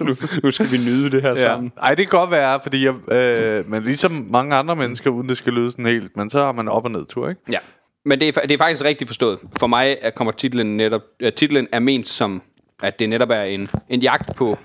Nu, 0.00 0.16
nu 0.42 0.50
skal 0.50 0.66
vi 0.72 0.76
nyde 0.76 1.10
det 1.10 1.22
her 1.22 1.28
ja. 1.28 1.34
Sammen. 1.34 1.72
Ej, 1.82 1.94
det 1.94 2.10
kan 2.10 2.18
godt 2.18 2.30
være, 2.30 2.60
fordi 2.62 2.84
jeg, 2.84 3.12
øh, 3.12 3.70
men 3.70 3.82
ligesom 3.82 4.26
mange 4.30 4.54
andre 4.56 4.76
mennesker, 4.76 5.10
uden 5.10 5.28
det 5.28 5.36
skal 5.38 5.52
lyde 5.52 5.70
sådan 5.70 5.86
helt, 5.86 6.16
men 6.16 6.30
så 6.30 6.44
har 6.44 6.52
man 6.52 6.68
op- 6.68 6.84
og 6.84 6.90
nedtur, 6.90 7.28
ikke? 7.28 7.40
Ja. 7.50 7.58
Men 8.04 8.20
det 8.20 8.36
er, 8.36 8.40
det 8.40 8.50
er 8.50 8.58
faktisk 8.58 8.84
rigtigt 8.84 9.08
forstået. 9.08 9.38
For 9.58 9.66
mig 9.66 9.98
er, 10.02 10.10
kommer 10.10 10.32
titlen 10.32 10.76
netop... 10.76 11.02
Uh, 11.24 11.28
titlen 11.36 11.68
er 11.72 11.78
ment 11.78 12.08
som, 12.08 12.42
at 12.82 12.98
det 12.98 13.08
netop 13.08 13.30
er 13.30 13.42
en, 13.42 13.68
en 13.88 14.00
jagt 14.00 14.36
på 14.36 14.58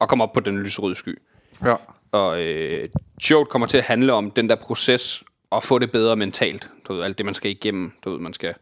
at 0.00 0.08
komme 0.08 0.24
op 0.24 0.32
på 0.32 0.40
den 0.40 0.58
lyserøde 0.58 0.96
sky. 0.96 1.18
Ja. 1.64 1.74
Og 2.12 2.42
øh, 2.42 2.88
showet 3.22 3.48
kommer 3.48 3.66
til 3.66 3.78
at 3.78 3.84
handle 3.84 4.12
om 4.12 4.30
den 4.30 4.48
der 4.48 4.56
proces 4.56 5.24
og 5.50 5.62
få 5.62 5.78
det 5.78 5.92
bedre 5.92 6.16
mentalt. 6.16 6.70
Du 6.88 6.94
ved, 6.94 7.02
alt 7.02 7.18
det, 7.18 7.26
man 7.26 7.34
skal 7.34 7.50
igennem. 7.50 7.92
Du 8.04 8.10
ved, 8.10 8.18
man 8.18 8.32
skal 8.32 8.54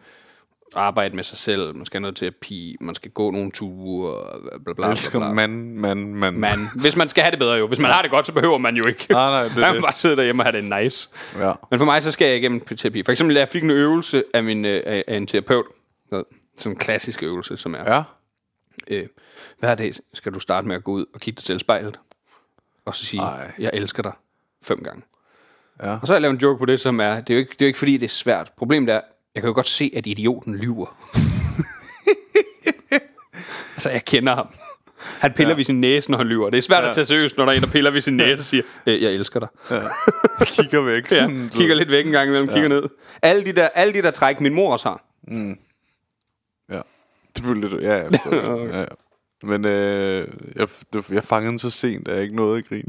arbejde 0.75 1.17
med 1.17 1.25
sig 1.25 1.39
selv, 1.39 1.77
man 1.77 1.87
skal 1.87 1.99
have 1.99 2.01
noget 2.03 2.17
terapi, 2.17 2.77
man 2.81 2.95
skal 2.95 3.11
gå 3.11 3.31
nogle 3.31 3.51
ture, 3.51 4.41
bla 4.43 4.59
bla 4.65 4.73
bla. 4.73 4.91
Elsker 4.91 5.33
mand, 5.33 5.75
mand, 5.75 6.13
mand. 6.13 6.37
Man, 6.37 6.59
hvis 6.81 6.97
man 6.97 7.09
skal 7.09 7.23
have 7.23 7.31
det 7.31 7.39
bedre 7.39 7.55
jo. 7.55 7.67
Hvis 7.67 7.79
man 7.79 7.91
har 7.91 8.03
det 8.03 8.11
godt, 8.11 8.27
så 8.27 8.33
behøver 8.33 8.59
man 8.59 8.77
jo 8.77 8.87
ikke. 8.87 9.07
Nej, 9.11 9.31
nej, 9.31 9.43
det 9.43 9.57
man 9.57 9.73
kan 9.73 9.83
bare 9.83 9.93
sidde 9.93 10.17
derhjemme 10.17 10.43
og 10.43 10.47
have 10.53 10.63
det 10.63 10.83
nice. 10.83 11.09
Ja. 11.39 11.53
Men 11.71 11.79
for 11.79 11.87
mig, 11.87 12.03
så 12.03 12.11
skal 12.11 12.29
jeg 12.29 12.37
igennem 12.37 12.61
terapi. 12.61 13.03
For 13.03 13.13
eksempel, 13.13 13.37
jeg 13.37 13.49
fik 13.49 13.63
en 13.63 13.71
øvelse 13.71 14.25
af, 14.35 14.45
min, 14.45 14.64
øh, 14.64 14.83
af 14.87 15.05
af 15.09 15.16
en 15.16 15.27
terapeut. 15.27 15.66
Sådan 16.57 16.73
en 16.73 16.79
klassisk 16.79 17.23
øvelse, 17.23 17.57
som 17.57 17.75
er... 17.75 17.95
Ja. 17.95 18.03
Øh, 18.89 19.07
hver 19.59 19.75
dag 19.75 19.93
skal 20.14 20.35
du 20.35 20.41
starte 20.41 20.68
med 20.68 20.77
at 20.77 20.85
gå 20.85 20.93
ud 20.93 21.07
og 21.14 21.20
kigge 21.20 21.37
dig 21.37 21.45
til 21.45 21.61
spejlet. 21.61 21.99
Og 22.85 22.95
så 22.95 23.05
sige, 23.05 23.23
Ej. 23.23 23.53
jeg 23.59 23.70
elsker 23.75 24.03
dig 24.03 24.12
fem 24.64 24.83
gange. 24.85 25.03
Ja. 25.83 25.93
Og 25.93 26.07
så 26.07 26.12
har 26.12 26.14
jeg 26.14 26.23
lavet 26.23 26.35
en 26.35 26.41
joke 26.41 26.59
på 26.59 26.64
det, 26.64 26.81
som 26.81 27.01
er, 27.01 27.20
det 27.20 27.31
er 27.31 27.35
jo 27.35 27.39
ikke, 27.39 27.51
det 27.51 27.62
er 27.62 27.66
jo 27.66 27.68
ikke 27.68 27.79
fordi, 27.79 27.97
det 27.97 28.05
er 28.05 28.09
svært. 28.09 28.53
Problemet 28.57 28.95
er, 28.95 29.01
jeg 29.35 29.43
kan 29.43 29.49
jo 29.49 29.55
godt 29.55 29.66
se, 29.66 29.91
at 29.97 30.07
idioten 30.07 30.57
lyver. 30.57 30.97
altså, 33.74 33.91
jeg 33.91 34.05
kender 34.05 34.35
ham. 34.35 34.47
Han 35.20 35.33
piller 35.33 35.51
ja. 35.51 35.57
ved 35.57 35.64
sin 35.64 35.80
næse, 35.80 36.11
når 36.11 36.18
han 36.18 36.26
lyver. 36.26 36.51
Det 36.51 36.59
er 36.59 36.62
svært 36.62 36.83
ja. 36.83 36.89
at 36.89 36.95
tage 36.95 37.05
seriøst, 37.05 37.37
når 37.37 37.45
der 37.45 37.53
er 37.53 37.57
en, 37.57 37.62
der 37.62 37.68
piller 37.68 37.91
ved 37.91 38.01
sin 38.01 38.16
næse 38.16 38.41
og 38.41 38.45
siger, 38.45 38.62
øh, 38.87 39.03
jeg 39.03 39.12
elsker 39.12 39.41
dig. 39.41 39.49
Kigger 40.47 40.80
væk. 40.80 41.03
Ja, 41.11 41.20
Sådan, 41.20 41.49
du- 41.49 41.59
kigger 41.59 41.74
lidt 41.74 41.91
væk 41.91 42.07
en 42.07 42.12
gang 42.12 42.28
imellem, 42.28 42.49
ja. 42.49 42.55
kigger 42.55 42.68
ned. 42.68 42.83
Alle 43.22 43.45
de, 43.45 43.53
der, 43.53 43.68
alle 43.74 43.95
de 43.95 44.03
der 44.03 44.11
træk, 44.11 44.41
min 44.41 44.55
mor 44.55 44.72
også 44.72 44.89
har. 44.89 45.05
Ja. 46.70 46.80
Det 47.37 47.43
blev 47.43 47.55
lidt... 47.55 47.83
Ja, 47.83 47.95
jeg 47.95 48.07
okay. 48.26 48.72
ja, 48.72 48.80
ja. 48.80 48.85
Men 49.43 49.64
øh, 49.64 50.28
jeg, 50.57 50.68
det, 50.93 51.11
jeg 51.11 51.24
fangede 51.24 51.51
den 51.51 51.59
så 51.59 51.70
sent, 51.70 52.09
at 52.09 52.14
jeg 52.14 52.22
ikke 52.22 52.37
nåede 52.37 52.59
at 52.59 52.68
grine. 52.68 52.83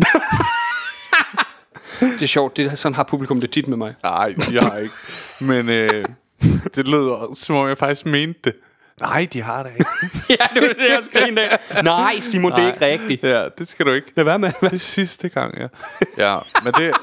Det 2.00 2.22
er 2.22 2.28
sjovt, 2.28 2.58
det, 2.58 2.80
sådan 2.80 2.96
har 2.96 3.04
publikum 3.04 3.41
det 3.41 3.52
tit 3.52 3.68
med 3.68 3.78
mig. 3.78 3.96
Nej, 4.04 4.36
jeg 4.52 4.64
har 4.64 4.78
ikke. 4.78 4.94
Men 5.41 5.70
øh, 5.70 6.06
det 6.76 6.88
lød 6.88 7.36
som 7.36 7.56
om 7.56 7.68
jeg 7.68 7.78
faktisk 7.78 8.06
mente 8.06 8.39
det. 8.44 8.54
Nej, 9.02 9.28
de 9.34 9.41
har 9.41 9.64
det 9.64 9.72
ikke. 9.80 9.86
ja, 10.39 10.46
det 10.54 10.62
var 10.68 10.74
det, 10.74 10.89
jeg 10.89 11.00
skrev 11.02 11.38
af. 11.38 11.84
Nej, 11.84 12.20
Simon, 12.20 12.52
det 12.52 12.60
er 12.60 12.68
ikke 12.68 12.86
rigtigt. 12.86 13.24
ja, 13.24 13.48
det 13.58 13.68
skal 13.68 13.86
du 13.86 13.91
ikke. 13.91 14.08
Lad 14.16 14.26
være 14.26 14.39
med. 14.39 14.52
Det 14.62 14.74
er 14.74 14.78
sidste 14.78 15.30
gang, 15.30 15.58
ja. 15.58 15.68
Ja, 16.18 16.38
men 16.64 16.74
det... 16.74 16.94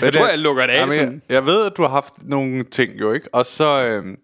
Jeg 0.00 0.12
tror, 0.12 0.26
jeg 0.26 0.38
lukker 0.38 0.66
det 0.66 0.72
af. 0.72 0.80
Jamen, 0.80 0.94
jeg, 0.94 1.04
sådan. 1.04 1.22
jeg 1.28 1.46
ved, 1.46 1.66
at 1.66 1.76
du 1.76 1.82
har 1.82 1.88
haft 1.88 2.14
nogle 2.22 2.64
ting 2.64 3.00
jo, 3.00 3.12
ikke? 3.12 3.28
Og 3.32 3.46
så... 3.46 3.84
Øh, 3.84 4.16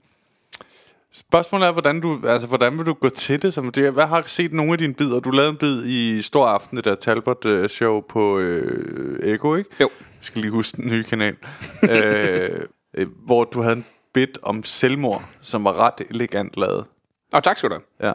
spørgsmålet 1.13 1.67
er, 1.67 1.73
hvordan, 1.73 2.01
du, 2.01 2.21
altså, 2.27 2.47
hvordan 2.47 2.79
vil 2.79 2.87
du 2.87 2.93
gå 2.93 3.09
til 3.09 3.43
det? 3.43 3.55
Som 3.55 3.73
det? 3.73 3.93
Hvad 3.93 4.07
har 4.07 4.23
set 4.27 4.53
nogle 4.53 4.73
af 4.73 4.79
dine 4.79 4.95
bidder? 4.95 5.21
Du 5.21 5.31
lavede 5.31 5.51
en 5.51 5.57
bid 5.57 5.87
i 5.87 6.23
Stor 6.23 6.47
Aften, 6.47 6.77
det 6.77 6.85
der 6.85 6.95
Talbot-show 6.95 8.01
på 8.01 8.39
øh, 8.39 9.35
Ego, 9.35 9.55
ikke? 9.55 9.71
Jo. 9.81 9.91
Jeg 10.01 10.21
skal 10.21 10.41
lige 10.41 10.51
huske 10.51 10.77
den 10.77 10.91
nye 10.91 11.05
kanal. 11.05 11.37
øh, 11.83 12.51
øh, 12.95 13.07
hvor 13.27 13.45
du 13.45 13.63
havde 13.63 13.77
en 13.77 13.85
bit 14.15 14.39
om 14.43 14.65
selvmord, 14.65 15.25
som 15.41 15.65
var 15.65 15.79
ret 15.79 16.07
elegant 16.11 16.57
lavet. 16.57 16.85
Og 17.33 17.45
tak 17.45 17.57
skal 17.57 17.71
du 17.71 17.75
have. 17.75 18.09
Ja. 18.09 18.13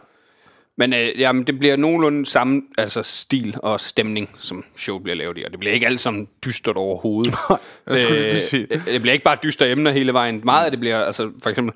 Men 0.77 0.93
øh, 0.93 1.19
jamen, 1.19 1.43
det 1.43 1.59
bliver 1.59 1.75
nogenlunde 1.75 2.25
samme 2.25 2.61
altså 2.77 3.03
stil 3.03 3.55
og 3.63 3.81
stemning, 3.81 4.29
som 4.39 4.63
showet 4.75 5.03
bliver 5.03 5.15
lavet 5.15 5.37
i. 5.37 5.43
Og 5.43 5.51
det 5.51 5.59
bliver 5.59 5.73
ikke 5.73 5.85
alt 5.85 5.99
sammen 5.99 6.27
dystert 6.45 6.77
overhovedet. 6.77 7.35
jeg 7.87 7.99
skulle 7.99 8.31
sige. 8.31 8.67
øh, 8.71 8.85
det 8.85 9.01
bliver 9.01 9.13
ikke 9.13 9.25
bare 9.25 9.37
dystre 9.43 9.69
emner 9.69 9.91
hele 9.91 10.13
vejen. 10.13 10.41
Meget 10.43 10.65
af 10.65 10.71
det 10.71 10.79
bliver, 10.79 11.05
altså 11.05 11.31
for 11.43 11.49
eksempel, 11.49 11.75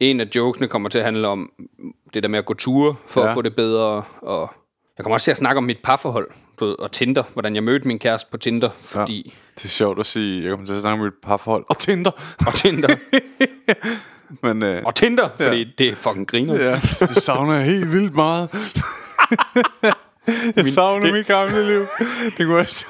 en 0.00 0.20
af 0.20 0.28
jokesene 0.34 0.68
kommer 0.68 0.88
til 0.88 0.98
at 0.98 1.04
handle 1.04 1.28
om 1.28 1.52
det 2.14 2.22
der 2.22 2.28
med 2.28 2.38
at 2.38 2.44
gå 2.44 2.54
ture 2.54 2.94
for. 3.06 3.20
Ja. 3.20 3.28
at 3.28 3.34
få 3.34 3.42
det 3.42 3.56
bedre. 3.56 4.04
Og 4.22 4.54
jeg 4.98 5.04
kommer 5.04 5.14
også 5.14 5.24
til 5.24 5.30
at 5.30 5.36
snakke 5.36 5.58
om 5.58 5.64
mit 5.64 5.78
parforhold 5.82 6.30
ved, 6.60 6.78
og 6.78 6.92
Tinder. 6.92 7.22
Hvordan 7.32 7.54
jeg 7.54 7.62
mødte 7.64 7.86
min 7.88 7.98
kæreste 7.98 8.30
på 8.30 8.36
Tinder, 8.36 8.70
fordi... 8.80 9.22
Ja. 9.26 9.30
Det 9.58 9.64
er 9.64 9.68
sjovt 9.68 10.00
at 10.00 10.06
sige. 10.06 10.42
Jeg 10.42 10.50
kommer 10.50 10.66
til 10.66 10.74
at 10.74 10.80
snakke 10.80 10.92
om 10.98 11.04
mit 11.04 11.12
parforhold. 11.22 11.64
Og 11.68 11.78
Tinder. 11.78 12.10
Og 12.46 12.54
Tinder. 12.54 12.88
Men, 14.42 14.62
øh, 14.62 14.82
og 14.84 14.94
Tinder, 14.94 15.28
fordi 15.40 15.58
ja. 15.62 15.64
det 15.78 15.88
er 15.88 15.94
fucking 15.96 16.28
griner. 16.28 16.54
Ja, 16.64 16.74
det 17.00 17.22
savner 17.22 17.54
jeg 17.54 17.64
helt 17.64 17.92
vildt 17.92 18.14
meget. 18.14 18.48
jeg 20.56 20.68
savner 20.68 21.04
det- 21.04 21.14
mit 21.14 21.26
gamle 21.26 21.66
liv. 21.66 21.86
Det 22.38 22.46
kunne 22.46 22.58
også... 22.58 22.86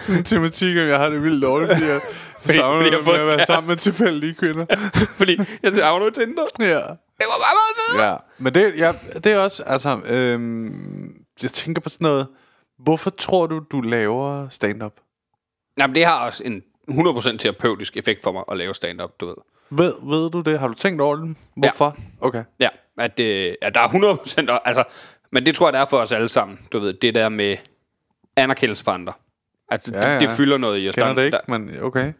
Sådan 0.00 0.18
en 0.18 0.24
tematik, 0.24 0.76
om 0.76 0.86
jeg 0.86 0.98
har 0.98 1.08
det 1.08 1.22
vildt 1.22 1.42
dårligt, 1.42 1.72
fordi 1.72 1.84
jeg 1.86 2.00
Fordi- 2.40 2.54
savner 2.58 2.78
fordi 2.82 2.96
jeg 2.96 3.04
med 3.04 3.14
at 3.14 3.26
være 3.26 3.36
kæreste. 3.36 3.52
sammen 3.52 3.68
med 3.68 3.76
tilfældige 3.76 4.34
kvinder. 4.34 4.66
fordi 5.16 5.38
jeg 5.62 5.74
savner 5.74 6.10
Tinder. 6.10 6.42
ja. 6.58 6.66
Det 7.18 7.26
var 7.30 7.38
bare 7.44 7.54
meget 7.54 7.76
fedt. 7.90 8.02
ja. 8.02 8.16
Men 8.38 8.54
det, 8.54 8.74
ja, 8.78 8.92
det 9.20 9.32
er 9.32 9.38
også, 9.38 9.62
altså... 9.62 9.98
Øhm, 10.06 11.14
jeg 11.42 11.50
tænker 11.50 11.80
på 11.80 11.88
sådan 11.88 12.04
noget... 12.04 12.26
Hvorfor 12.78 13.10
tror 13.10 13.46
du, 13.46 13.58
du 13.72 13.80
laver 13.80 14.48
stand-up? 14.48 14.92
Jamen, 15.78 15.94
det 15.94 16.04
har 16.04 16.18
også 16.26 16.44
en 16.44 16.62
100% 16.90 17.36
terapeutisk 17.36 17.96
effekt 17.96 18.22
for 18.22 18.32
mig 18.32 18.44
at 18.50 18.56
lave 18.56 18.74
stand-up, 18.74 19.10
du 19.20 19.26
ved. 19.26 19.34
Ved, 19.70 19.94
ved 20.02 20.30
du 20.30 20.40
det? 20.40 20.58
Har 20.58 20.68
du 20.68 20.74
tænkt 20.74 21.00
over 21.00 21.16
det? 21.16 21.36
Hvorfor? 21.56 21.96
Okay. 22.20 22.44
Ja, 22.60 22.68
at 22.98 23.18
det, 23.18 23.56
ja, 23.62 23.70
der 23.70 23.80
er 23.80 23.88
100% 23.88 24.50
og- 24.52 24.68
altså, 24.68 24.84
men 25.32 25.46
det 25.46 25.54
tror 25.54 25.66
jeg, 25.66 25.72
der 25.72 25.78
er 25.80 25.84
for 25.84 25.96
os 25.98 26.12
alle 26.12 26.28
sammen, 26.28 26.58
du 26.72 26.78
ved, 26.78 26.92
det 26.92 27.14
der 27.14 27.28
med 27.28 27.56
anerkendelse 28.36 28.84
for 28.84 28.92
andre. 28.92 29.12
Altså, 29.68 29.90
ja, 29.94 30.00
Ja, 30.00 30.06
ja. 30.06 30.14
ja. 30.14 30.20
Det, 30.20 30.28
det 30.28 30.36
fylder 30.36 30.58
noget 30.58 30.84
i 30.84 30.88
os. 30.88 30.94
Kender 30.94 31.08
Der- 31.08 31.14
det 31.14 31.24
ikke, 31.24 31.36
Der, 31.48 31.58
men 31.58 31.82
okay. 31.82 32.12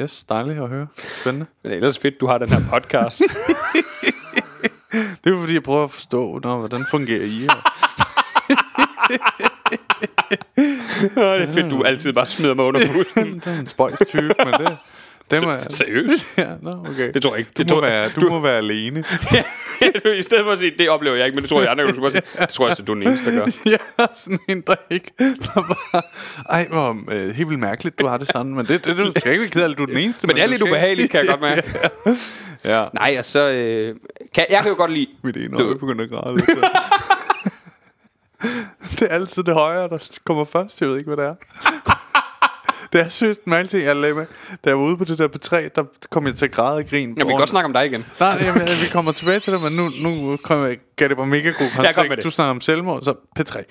Yes, 0.00 0.24
dejligt 0.24 0.58
at 0.58 0.68
høre. 0.68 0.86
Spændende. 1.20 1.46
men 1.62 1.70
det 1.70 1.76
er 1.76 1.76
ellers 1.80 1.98
fedt, 1.98 2.20
du 2.20 2.26
har 2.26 2.38
den 2.38 2.48
her 2.48 2.60
podcast. 2.70 3.22
Det 5.24 5.32
er 5.32 5.38
fordi, 5.38 5.54
jeg 5.54 5.62
prøver 5.62 5.84
at 5.84 5.90
forstå, 5.90 6.38
nå, 6.42 6.58
hvordan 6.58 6.80
fungerer 6.90 7.24
I? 7.24 7.46
Åh, 11.16 11.34
det 11.40 11.48
er 11.48 11.52
fedt, 11.52 11.70
du 11.70 11.82
altid 11.82 12.12
bare 12.12 12.26
smider 12.26 12.54
mig 12.54 12.64
under 12.64 12.80
bussen. 12.94 13.34
det 13.34 13.46
er 13.46 13.58
en 13.60 13.66
spøjs 13.66 13.98
type, 14.08 14.20
men 14.38 14.54
det... 14.58 14.76
Det 15.30 15.42
må, 15.46 15.56
Seriøst? 15.70 16.26
ja, 16.38 16.46
no, 16.62 16.70
okay. 16.90 17.10
Det 17.14 17.22
tror 17.22 17.30
jeg 17.30 17.38
ikke. 17.38 17.50
Du, 17.56 17.62
Det 17.62 17.70
må, 17.70 17.74
tror- 17.74 17.80
være, 17.88 18.08
du, 18.20 18.28
må 18.28 18.40
være 18.40 18.56
alene. 18.56 19.04
I 20.18 20.22
stedet 20.22 20.44
for 20.44 20.50
at 20.52 20.58
sige, 20.58 20.72
det 20.78 20.88
oplever 20.88 21.16
jeg 21.16 21.24
ikke, 21.26 21.34
men 21.34 21.42
det 21.42 21.48
tror 21.50 21.60
jeg 21.60 21.70
andre, 21.70 21.84
du 21.84 21.88
skulle 21.94 22.10
sige, 22.10 22.22
det 22.40 22.48
tror 22.48 22.66
jeg, 22.68 22.76
at 22.80 22.86
du 22.86 22.92
er 22.92 22.96
den 22.96 23.08
eneste, 23.08 23.30
der 23.36 23.38
gør. 23.38 23.72
er 24.02 24.06
sådan 24.14 24.38
en, 24.48 24.60
der 24.66 24.74
ikke... 24.90 25.10
Der 25.18 25.34
bare, 25.54 26.02
ej, 26.50 26.66
hvor 26.70 26.96
øh, 27.12 27.30
helt 27.34 27.48
vildt 27.48 27.60
mærkeligt, 27.60 27.98
du 27.98 28.06
har 28.06 28.16
det 28.16 28.28
sådan. 28.28 28.54
Men 28.54 28.66
det, 28.66 28.84
det, 28.84 28.96
du 28.96 29.12
skal 29.16 29.32
ikke 29.32 29.40
være 29.42 29.50
ked 29.50 29.62
af, 29.62 29.76
du 29.76 29.82
er 29.82 29.86
den 29.86 29.96
eneste. 29.96 30.26
Men 30.26 30.36
det 30.36 30.42
er 30.42 30.46
du 30.46 30.50
lidt 30.52 30.62
ubehageligt, 30.62 31.10
kan 31.10 31.20
jeg 31.20 31.28
godt 31.28 31.40
mærke. 31.40 31.62
Ja. 32.64 32.84
Nej, 32.94 33.14
og 33.18 33.24
så... 33.24 33.52
Øh, 33.52 33.94
kan, 34.34 34.46
jeg 34.50 34.62
kan 34.62 34.70
jo 34.70 34.76
godt 34.76 34.90
lide... 34.92 35.06
Mit 35.24 35.36
ene 35.36 35.56
Du- 35.58 35.64
øje 35.66 35.74
begynder 35.78 36.04
at 36.04 36.10
græde 36.10 36.34
lidt. 36.36 36.48
Der. 38.42 38.48
det 38.98 39.02
er 39.02 39.06
altid 39.14 39.42
det 39.42 39.54
højre, 39.54 39.88
der 39.88 40.18
kommer 40.26 40.44
først. 40.44 40.80
Jeg 40.80 40.88
ved 40.88 40.98
ikke, 40.98 41.14
hvad 41.14 41.24
det 41.24 41.30
er. 41.30 41.34
Det 42.92 43.00
er 43.00 43.08
seriøst 43.08 43.40
en 43.44 43.68
ting, 43.68 43.84
jeg 43.84 43.96
lagde 43.96 44.14
med. 44.14 44.26
Da 44.50 44.70
jeg 44.70 44.78
var 44.78 44.84
ude 44.84 44.96
på 44.96 45.04
det 45.04 45.18
der 45.18 45.28
P3, 45.28 45.68
der 45.76 45.84
kom 46.10 46.26
jeg 46.26 46.34
til 46.36 46.44
at 46.44 46.52
græde 46.52 46.76
og 46.76 46.84
grine. 46.90 47.14
Jeg 47.16 47.26
vil 47.26 47.34
godt 47.36 47.48
snakke 47.50 47.66
om 47.66 47.72
dig 47.72 47.86
igen. 47.86 48.06
Nej, 48.20 48.38
jamen, 48.42 48.60
vi 48.62 48.88
kommer 48.92 49.12
tilbage 49.12 49.38
til 49.40 49.52
det, 49.52 49.62
men 49.62 49.72
nu, 49.72 49.88
nu 50.10 50.36
kommer 50.44 50.66
jeg, 50.66 50.76
gav 50.96 51.08
det 51.08 51.16
bare 51.16 51.26
mega 51.26 51.48
god 51.50 51.70
kontekst. 51.76 51.98
med 52.08 52.16
det. 52.16 52.24
Du 52.24 52.30
snakker 52.30 52.50
om 52.50 52.60
selvmord, 52.60 53.02
så 53.02 53.14
P3. 53.38 53.62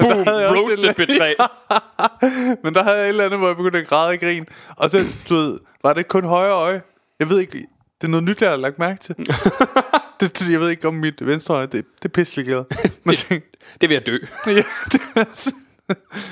Boom, 0.00 0.26
havde 0.26 0.38
jeg 0.40 0.48
også 0.48 0.62
roasted 0.62 0.84
et- 0.84 1.10
B3. 1.10 2.56
Men 2.64 2.74
der 2.74 2.82
havde 2.82 2.96
jeg 2.96 3.04
et 3.04 3.08
eller 3.08 3.24
andet, 3.24 3.38
hvor 3.38 3.46
jeg 3.48 3.56
begyndte 3.56 3.78
at 3.78 3.86
græde 3.88 4.08
og 4.08 4.18
grine. 4.20 4.46
Og 4.76 4.90
så, 4.90 5.04
du 5.28 5.34
ved, 5.34 5.58
var 5.84 5.92
det 5.92 6.08
kun 6.08 6.24
højre 6.24 6.52
øje? 6.52 6.82
Jeg 7.20 7.28
ved 7.28 7.38
ikke, 7.40 7.66
det 8.00 8.04
er 8.04 8.08
noget 8.08 8.24
nyt, 8.24 8.42
jeg 8.42 8.50
har 8.50 8.56
lagt 8.56 8.78
mærke 8.78 8.98
til. 9.02 9.14
det, 10.20 10.38
det- 10.38 10.50
jeg 10.52 10.60
ved 10.60 10.68
ikke 10.68 10.88
om 10.88 10.94
mit 10.94 11.26
venstre 11.26 11.54
øje, 11.54 11.66
det, 11.66 11.72
det 11.72 12.04
er 12.04 12.08
pisselig 12.08 12.46
glad. 12.46 12.64
Men 13.04 13.14
tænk, 13.16 13.44
Det 13.80 13.88
vil 13.88 13.94
jeg 13.94 14.06
dø. 14.06 14.18
ja, 14.46 14.52
det 14.92 15.00
er 15.16 15.50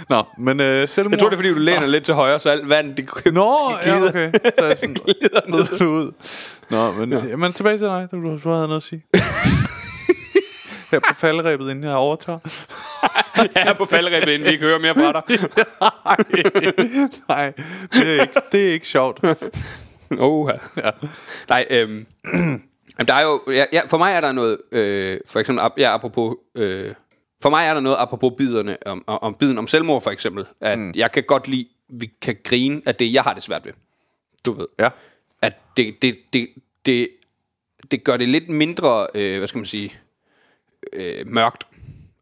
Nå, 0.08 0.22
men 0.38 0.60
øh, 0.60 0.88
selvmord... 0.88 1.12
Jeg 1.12 1.18
tror, 1.20 1.28
det 1.28 1.34
er, 1.34 1.38
fordi 1.38 1.48
du 1.48 1.58
læner 1.58 1.86
lidt 1.86 2.04
til 2.04 2.14
højre, 2.14 2.38
så 2.38 2.50
alt 2.50 2.68
vand, 2.68 2.96
det 2.96 3.06
Nå, 3.06 3.12
glider. 3.82 4.00
ja, 4.00 4.08
okay. 4.08 4.32
Så 4.32 4.64
er 4.64 4.66
jeg 4.66 4.78
sådan, 4.78 4.94
glider 5.04 5.76
du 5.78 5.84
ud. 5.84 6.12
Nå, 6.70 6.92
men, 6.92 7.12
ja. 7.12 7.24
jamen, 7.24 7.52
tilbage 7.52 7.78
til 7.78 7.86
dig, 7.86 8.08
du, 8.12 8.16
du 8.44 8.48
havde 8.50 8.66
noget 8.66 8.76
at 8.76 8.82
sige. 8.82 9.02
Her 10.90 10.98
på 11.08 11.14
falderæbet, 11.14 11.70
inden 11.70 11.84
jeg 11.84 11.92
overtager. 11.94 12.38
Jeg 13.36 13.48
er 13.54 13.72
på 13.74 13.84
faldrebet, 13.84 14.28
inden 14.32 14.46
vi 14.46 14.52
ikke 14.52 14.64
hører 14.64 14.78
mere 14.78 14.94
fra 14.94 15.12
dig. 15.12 15.22
Nej, 17.28 17.52
det 17.92 18.18
er 18.18 18.22
ikke, 18.22 18.40
det 18.52 18.68
er 18.68 18.72
ikke 18.72 18.88
sjovt. 18.88 19.20
Oh, 20.26 20.50
ja. 20.76 20.90
Nej, 21.48 21.66
øhm, 21.70 22.06
jamen, 22.24 23.08
der 23.08 23.14
er 23.14 23.22
jo, 23.22 23.42
ja, 23.48 23.64
ja, 23.72 23.80
for 23.86 23.98
mig 23.98 24.12
er 24.12 24.20
der 24.20 24.32
noget, 24.32 24.58
øh, 24.72 25.20
for 25.28 25.40
eksempel, 25.40 25.64
ja, 25.78 25.94
apropos, 25.94 26.36
øh, 26.54 26.94
for 27.42 27.50
mig 27.50 27.66
er 27.66 27.74
der 27.74 27.80
noget 27.80 27.96
apropos 28.00 28.32
biderne, 28.38 28.76
om, 28.86 29.04
om, 29.06 29.18
om 29.22 29.34
biden 29.34 29.58
om 29.58 29.66
selvmord 29.66 30.02
for 30.02 30.10
eksempel, 30.10 30.46
at 30.60 30.78
mm. 30.78 30.92
jeg 30.96 31.12
kan 31.12 31.22
godt 31.22 31.48
lide, 31.48 31.66
vi 31.88 32.10
kan 32.22 32.36
grine 32.44 32.82
af 32.86 32.94
det, 32.94 33.12
jeg 33.12 33.22
har 33.22 33.34
det 33.34 33.42
svært 33.42 33.66
ved. 33.66 33.72
Du 34.46 34.52
ved. 34.52 34.66
Ja. 34.78 34.88
At 35.42 35.52
det, 35.76 35.94
det, 36.02 36.18
det, 36.32 36.48
det, 36.86 37.08
det 37.90 38.04
gør 38.04 38.16
det 38.16 38.28
lidt 38.28 38.48
mindre, 38.48 39.06
øh, 39.14 39.38
hvad 39.38 39.48
skal 39.48 39.58
man 39.58 39.66
sige, 39.66 39.94
øh, 40.92 41.26
mørkt 41.26 41.64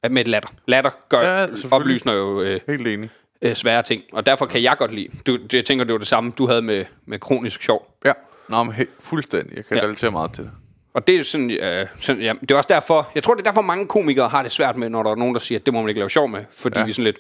at 0.02 0.12
med 0.12 0.20
et 0.20 0.28
latter. 0.28 0.48
Latter 0.66 0.90
gør, 1.08 1.20
Ja, 1.20 1.46
selvfølgelig. 1.46 1.72
oplysner 1.72 2.12
jo 2.12 2.42
øh, 2.42 2.60
Helt 2.66 2.88
enig. 2.88 3.10
Øh, 3.42 3.54
svære 3.54 3.82
ting, 3.82 4.02
og 4.12 4.26
derfor 4.26 4.46
kan 4.46 4.62
jeg 4.62 4.76
godt 4.78 4.94
lide. 4.94 5.08
Du, 5.26 5.38
jeg 5.52 5.64
tænker, 5.64 5.84
det 5.84 5.92
var 5.92 5.98
det 5.98 6.08
samme, 6.08 6.32
du 6.38 6.46
havde 6.46 6.62
med, 6.62 6.84
med 7.06 7.18
kronisk 7.18 7.62
sjov. 7.62 7.96
Ja. 8.04 8.12
Nå, 8.48 8.62
men 8.62 8.72
helt, 8.74 8.90
fuldstændig. 9.00 9.56
Jeg 9.56 9.64
kan 9.66 9.76
Ja. 9.76 9.82
ja. 9.82 9.86
relatere 9.86 10.10
meget 10.10 10.32
til 10.32 10.44
det. 10.44 10.50
Og 10.94 11.06
det 11.06 11.16
er 11.16 11.24
sådan, 11.24 11.50
øh, 11.50 11.86
sådan 11.98 12.22
ja, 12.22 12.32
det 12.40 12.50
er 12.50 12.56
også 12.56 12.68
derfor, 12.72 13.10
jeg 13.14 13.22
tror, 13.22 13.34
det 13.34 13.40
er 13.40 13.44
derfor, 13.50 13.62
mange 13.62 13.86
komikere 13.86 14.28
har 14.28 14.42
det 14.42 14.52
svært 14.52 14.76
med, 14.76 14.88
når 14.88 15.02
der 15.02 15.10
er 15.10 15.14
nogen, 15.14 15.34
der 15.34 15.40
siger, 15.40 15.58
at 15.58 15.66
det 15.66 15.74
må 15.74 15.80
man 15.80 15.88
ikke 15.88 15.98
lave 16.00 16.10
sjov 16.10 16.28
med, 16.28 16.44
fordi 16.52 16.74
ja. 16.76 16.80
Ja. 16.80 16.84
vi 16.84 16.90
er 16.90 16.94
sådan 16.94 17.04
lidt, 17.04 17.18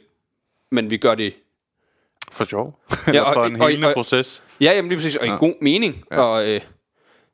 men 0.70 0.90
vi 0.90 0.96
gør 0.96 1.14
det, 1.14 1.34
For 2.32 2.44
sjov. 2.44 2.78
Eller 3.06 3.22
og- 3.22 3.34
for 3.34 3.44
en 3.44 3.60
og- 3.62 3.68
helende 3.68 3.88
og- 3.88 3.94
proces. 3.94 4.42
ja, 4.60 4.72
jamen 4.72 4.88
lige 4.88 4.96
præcis, 4.98 5.16
og 5.16 5.26
i 5.26 5.30
god 5.30 5.54
mening, 5.62 6.04
ja. 6.12 6.20
og 6.20 6.48
øh, 6.48 6.60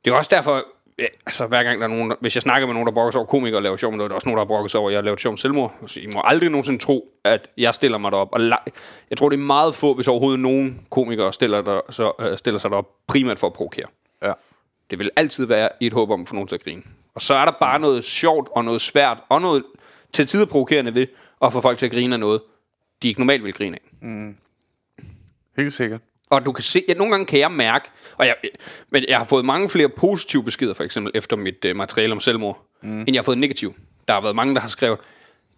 det 0.04 0.10
er 0.10 0.14
også 0.14 0.28
derfor, 0.34 0.64
ja, 0.98 1.06
altså 1.26 1.46
hver 1.46 1.62
gang 1.62 1.80
der 1.80 1.86
er 1.86 1.90
nogen, 1.90 2.10
der, 2.10 2.16
hvis 2.20 2.36
jeg 2.36 2.42
snakker 2.42 2.66
med 2.66 2.74
nogen, 2.74 2.86
der 2.86 2.92
brokker 2.92 3.10
sig 3.10 3.18
over 3.18 3.26
komikere 3.26 3.58
og 3.58 3.62
laver 3.62 3.76
sjov 3.76 3.96
noget, 3.96 4.10
der 4.10 4.14
er 4.14 4.16
også 4.16 4.28
nogen, 4.28 4.36
der 4.36 4.44
har 4.44 4.48
brokket 4.48 4.70
sig 4.70 4.80
over, 4.80 4.88
at 4.88 4.92
jeg 4.92 4.98
har 4.98 5.04
lavet 5.04 5.20
sjov 5.20 5.36
selvmord. 5.36 5.74
Så 5.86 6.00
I 6.00 6.06
må 6.14 6.20
aldrig 6.24 6.50
nogensinde 6.50 6.78
tro, 6.78 7.12
at 7.24 7.48
jeg 7.56 7.74
stiller 7.74 7.98
mig 7.98 8.12
derop. 8.12 8.28
Og 8.32 8.40
jeg 9.10 9.18
tror, 9.18 9.28
det 9.28 9.36
er 9.36 9.42
meget 9.42 9.74
få, 9.74 9.94
hvis 9.94 10.08
overhovedet 10.08 10.40
nogen 10.40 10.80
komikere 10.90 11.32
stiller, 11.32 11.62
der, 11.62 11.80
så, 11.90 12.12
øh, 12.20 12.38
stiller 12.38 12.60
sig 12.60 12.70
derop, 12.70 12.88
primært 13.06 13.38
for 13.38 13.46
at 13.46 13.52
provokere. 13.52 13.86
Ja. 14.22 14.32
Det 14.90 14.98
vil 14.98 15.10
altid 15.16 15.46
være 15.46 15.68
i 15.80 15.86
et 15.86 15.92
håb 15.92 16.10
om 16.10 16.22
at 16.22 16.28
få 16.28 16.34
nogen 16.34 16.48
til 16.48 16.54
at 16.54 16.64
grine. 16.64 16.82
Og 17.14 17.22
så 17.22 17.34
er 17.34 17.44
der 17.44 17.52
bare 17.60 17.80
noget 17.80 18.04
sjovt 18.04 18.48
og 18.52 18.64
noget 18.64 18.80
svært 18.80 19.18
og 19.28 19.40
noget 19.40 19.64
til 20.12 20.26
tider 20.26 20.46
provokerende 20.46 20.94
ved 20.94 21.06
at 21.42 21.52
få 21.52 21.60
folk 21.60 21.78
til 21.78 21.86
at 21.86 21.92
grine 21.92 22.14
af 22.14 22.20
noget, 22.20 22.40
de 23.02 23.08
ikke 23.08 23.20
normalt 23.20 23.44
vil 23.44 23.52
grine 23.52 23.76
af. 23.76 24.08
Helt 25.56 25.72
sikkert. 25.72 26.00
Og 26.30 26.46
du 26.46 26.52
kan 26.52 26.64
se, 26.64 26.84
at 26.88 26.96
nogle 26.96 27.10
gange 27.10 27.26
kan 27.26 27.38
jeg 27.38 27.52
mærke, 27.52 27.90
og 28.16 28.26
jeg, 28.26 28.36
men 28.90 29.04
jeg 29.08 29.18
har 29.18 29.24
fået 29.24 29.44
mange 29.44 29.68
flere 29.68 29.88
positive 29.88 30.44
beskeder, 30.44 30.74
for 30.74 30.84
eksempel 30.84 31.12
efter 31.14 31.36
mit 31.36 31.64
uh, 31.64 31.76
materiale 31.76 32.12
om 32.12 32.20
selvmord, 32.20 32.66
mm. 32.82 33.00
end 33.00 33.12
jeg 33.12 33.18
har 33.18 33.24
fået 33.24 33.38
negativ. 33.38 33.74
Der 34.08 34.14
har 34.14 34.20
været 34.20 34.36
mange, 34.36 34.54
der 34.54 34.60
har 34.60 34.68
skrevet, 34.68 34.98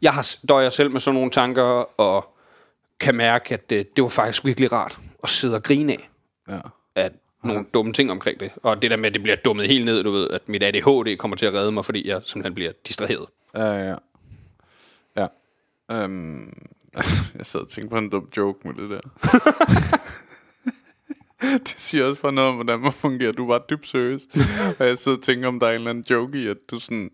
jeg 0.03 0.13
har 0.13 0.37
døjer 0.49 0.69
selv 0.69 0.91
med 0.91 1.01
sådan 1.01 1.15
nogle 1.15 1.31
tanker, 1.31 1.63
og 2.01 2.37
kan 3.01 3.15
mærke, 3.15 3.55
at 3.55 3.71
det, 3.71 3.97
det 3.97 4.03
var 4.03 4.11
faktisk 4.11 4.45
virkelig 4.45 4.73
rart 4.73 4.99
at 5.23 5.29
sidde 5.29 5.55
og 5.55 5.63
grine 5.63 5.93
af. 5.93 6.11
Ja. 6.49 6.61
At 6.95 7.13
nogle 7.45 7.65
dumme 7.75 7.93
ting 7.93 8.11
omkring 8.11 8.41
det. 8.41 8.51
Og 8.63 8.83
det 8.83 8.91
der 8.91 8.97
med, 8.97 9.07
at 9.07 9.15
det 9.15 9.23
bliver 9.23 9.37
dummet 9.37 9.69
helt 9.69 9.85
ned, 9.85 10.03
du 10.05 10.11
ved, 10.11 10.31
at 10.31 10.49
mit 10.49 10.63
ADHD 10.63 11.17
kommer 11.17 11.37
til 11.37 11.47
at 11.47 11.55
redde 11.55 11.73
mig, 11.73 11.85
fordi 11.85 12.09
jeg 12.09 12.21
simpelthen 12.25 12.55
bliver 12.55 12.73
distraheret. 12.89 13.27
Ja, 13.55 13.73
ja. 13.73 13.95
Ja. 15.17 15.27
Øhm, 15.91 16.69
jeg 17.39 17.47
sad 17.47 17.61
og 17.61 17.69
tænkte 17.69 17.91
på 17.91 17.99
en 17.99 18.11
dum 18.11 18.29
joke 18.37 18.69
med 18.69 18.75
det 18.75 18.91
der. 18.91 19.01
det 21.67 21.75
siger 21.79 22.07
også 22.07 22.23
bare 22.23 22.33
noget 22.33 22.49
om, 22.51 22.55
hvordan 22.55 22.81
man 22.81 22.93
fungerer. 22.93 23.33
Du 23.33 23.47
var 23.47 23.59
dybt 23.71 23.89
seriøs. 23.89 24.23
og 24.79 24.87
jeg 24.87 24.99
sidder 24.99 25.19
og 25.19 25.25
tænker, 25.25 25.49
om 25.49 25.61
der 25.61 25.67
er 25.67 25.71
en 25.71 25.77
eller 25.77 25.91
anden 25.91 26.05
joke 26.11 26.39
i, 26.39 26.47
at 26.49 26.57
du 26.71 26.79
sådan... 26.81 27.11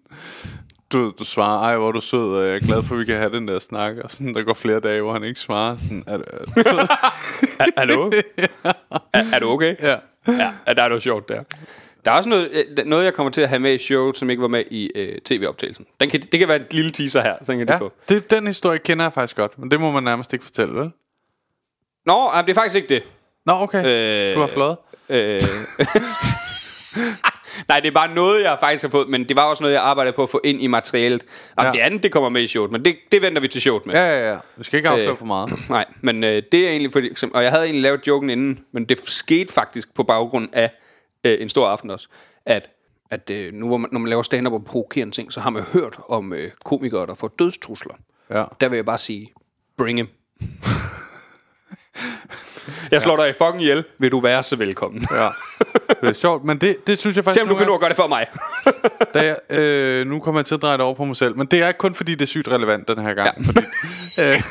Du, 0.93 1.13
du 1.19 1.25
svarer, 1.25 1.61
ej, 1.63 1.77
hvor 1.77 1.89
er 1.89 1.93
du 1.93 2.01
sød, 2.01 2.35
og 2.37 2.47
jeg 2.47 2.55
er 2.57 2.61
glad 2.61 2.83
for, 2.83 2.95
at 2.95 3.01
vi 3.01 3.05
kan 3.05 3.17
have 3.17 3.31
den 3.37 3.49
der 3.49 3.59
snak. 3.59 3.97
Og 4.05 4.11
sådan, 4.11 4.35
der 4.35 4.43
går 4.43 4.55
flere 4.55 4.81
dage, 4.81 5.03
hvor 5.03 5.13
han 5.13 5.25
ikke 5.25 5.41
svarer. 5.41 5.77
Sådan, 5.77 6.05
er, 6.07 6.19
er, 6.19 6.21
Er- 6.57 7.67
Hallo? 7.81 8.11
er, 9.13 9.23
er 9.35 9.39
du 9.39 9.49
okay? 9.49 9.77
ja. 9.83 9.97
Ja, 10.67 10.73
der 10.75 10.83
er 10.83 10.89
noget 10.89 11.03
sjovt 11.03 11.29
der. 11.29 11.43
Der 12.05 12.11
er 12.13 12.17
også 12.17 12.29
noget, 12.29 12.51
øh, 12.79 12.87
noget, 12.87 13.05
jeg 13.05 13.15
kommer 13.15 13.31
til 13.31 13.41
at 13.41 13.49
have 13.49 13.59
med 13.59 13.75
i 13.75 13.79
showet, 13.79 14.17
som 14.17 14.31
ikke 14.31 14.43
var 14.43 14.49
med 14.49 14.65
i 14.71 14.91
øh, 14.95 15.19
tv-optagelsen. 15.25 15.87
Den 16.01 16.11
kan, 16.11 16.21
det 16.21 16.39
kan 16.39 16.49
være 16.49 16.57
en 16.57 16.67
lille 16.71 16.91
teaser 16.91 17.23
her, 17.23 17.35
så 17.43 17.57
kan 17.57 17.67
de 17.69 17.73
ja 17.73 17.79
få. 17.79 17.93
det, 18.09 18.31
den 18.31 18.47
historie 18.47 18.79
kender 18.79 19.05
jeg 19.05 19.13
faktisk 19.13 19.37
godt, 19.37 19.59
men 19.59 19.71
det 19.71 19.81
må 19.81 19.91
man 19.91 20.03
nærmest 20.03 20.33
ikke 20.33 20.45
fortælle, 20.45 20.75
vel? 20.75 20.91
Nå, 22.07 22.27
ej, 22.27 22.43
det 22.43 22.51
er 22.51 22.55
faktisk 22.55 22.77
ikke 22.77 22.89
det. 22.89 23.03
Nå, 23.47 23.53
okay. 23.53 23.79
Øh, 24.29 24.35
du 24.35 24.41
har 24.41 24.47
flået. 24.47 24.77
Øh, 25.09 25.43
Nej, 27.69 27.81
det 27.81 27.89
er 27.89 27.93
bare 27.93 28.15
noget, 28.15 28.43
jeg 28.43 28.57
faktisk 28.61 28.83
har 28.85 28.89
fået, 28.91 29.09
men 29.09 29.29
det 29.29 29.37
var 29.37 29.43
også 29.43 29.63
noget, 29.63 29.75
jeg 29.75 29.83
arbejdede 29.83 30.13
på 30.17 30.23
at 30.23 30.29
få 30.31 30.41
ind 30.45 30.63
i 30.63 30.67
materialet. 30.67 31.23
Og 31.57 31.65
Ja. 31.65 31.73
det 31.73 31.79
andet, 31.79 32.03
det 32.03 32.13
kommer 32.13 32.29
med 32.29 32.43
i 32.43 32.47
showet, 32.47 32.71
men 32.73 32.85
det, 32.85 32.97
det 33.13 33.23
venter 33.23 33.41
vi 33.41 33.49
til 33.49 33.61
showet 33.61 33.87
med. 33.87 33.95
Ja, 33.95 34.19
ja, 34.19 34.31
ja. 34.33 34.39
Du 34.59 34.63
skal 34.63 34.77
ikke 34.77 34.89
afsløre 34.89 35.11
Øh, 35.11 35.17
for 35.19 35.27
meget. 35.27 35.53
Nej, 35.69 35.85
men 36.01 36.25
øh, 36.25 36.43
det 36.53 36.67
er 36.67 36.71
egentlig 36.71 36.93
fordi, 36.93 37.11
og 37.35 37.43
jeg 37.43 37.51
havde 37.51 37.65
egentlig 37.65 37.83
lavet 37.83 38.07
joken 38.07 38.31
inden, 38.31 38.59
men 38.73 38.85
det 38.85 38.99
skete 39.09 39.53
faktisk 39.53 39.95
på 39.95 40.03
baggrund 40.03 40.49
af 40.53 40.71
øh, 41.25 41.43
en 41.43 41.49
stor 41.49 41.69
aften 41.69 41.91
også, 41.91 42.09
at, 42.47 42.71
at 43.11 43.31
øh, 43.31 43.53
nu 43.53 43.67
hvor 43.67 43.77
man, 43.77 43.89
når 43.93 44.01
man 44.01 44.09
laver 44.09 44.23
stand-up 44.23 44.53
og 44.53 44.65
provokerende 44.65 45.15
ting, 45.15 45.33
så 45.33 45.41
har 45.41 45.51
man 45.51 45.63
hørt 45.63 45.97
om 46.09 46.33
øh, 46.33 46.51
komikere, 46.65 47.07
der 47.07 47.15
får 47.15 47.35
dødstrusler. 47.39 47.95
Ja. 48.31 48.45
Der 48.61 48.69
vil 48.69 48.77
jeg 48.77 48.85
bare 48.87 48.99
sige, 48.99 49.33
bring 49.79 49.99
him. 49.99 50.09
Jeg 52.91 53.03
slår 53.03 53.17
dig 53.17 53.29
i 53.29 53.33
fucking 53.33 53.63
ihjel, 53.63 53.85
vil 53.99 54.13
du 54.13 54.21
være 54.21 54.43
så 54.43 54.57
velkommen. 54.57 55.07
Ja. 55.11 55.29
Det 56.01 56.09
er 56.09 56.13
sjovt, 56.13 56.45
men 56.45 56.59
det, 56.59 56.87
det 56.87 56.99
synes 56.99 57.17
jeg 57.17 57.25
faktisk... 57.25 57.35
Se 57.35 57.43
om 57.43 57.49
du 57.49 57.55
kan 57.55 57.67
nå 57.67 57.75
at 57.75 57.81
gøre 57.81 57.89
det 57.89 57.97
for 57.97 58.09
mig. 58.09 58.27
Da 59.15 59.25
jeg, 59.51 59.59
øh, 59.59 60.07
nu 60.07 60.21
kommer 60.21 60.41
jeg 60.41 60.47
til 60.47 60.55
at 60.55 60.63
dreje 60.63 60.73
det 60.73 60.81
over 60.81 60.95
på 60.95 61.05
mig 61.05 61.17
selv, 61.17 61.37
men 61.37 61.47
det 61.47 61.63
er 61.63 61.69
ikke 61.69 61.79
kun 61.79 61.95
fordi, 61.95 62.13
det 62.13 62.23
er 62.23 62.27
sygt 62.27 62.49
relevant 62.49 62.89
den 62.89 62.99
her 62.99 63.15
gang. 63.15 63.47
Ja. 63.47 63.47
Fordi, 63.47 63.61
øh, 64.35 64.43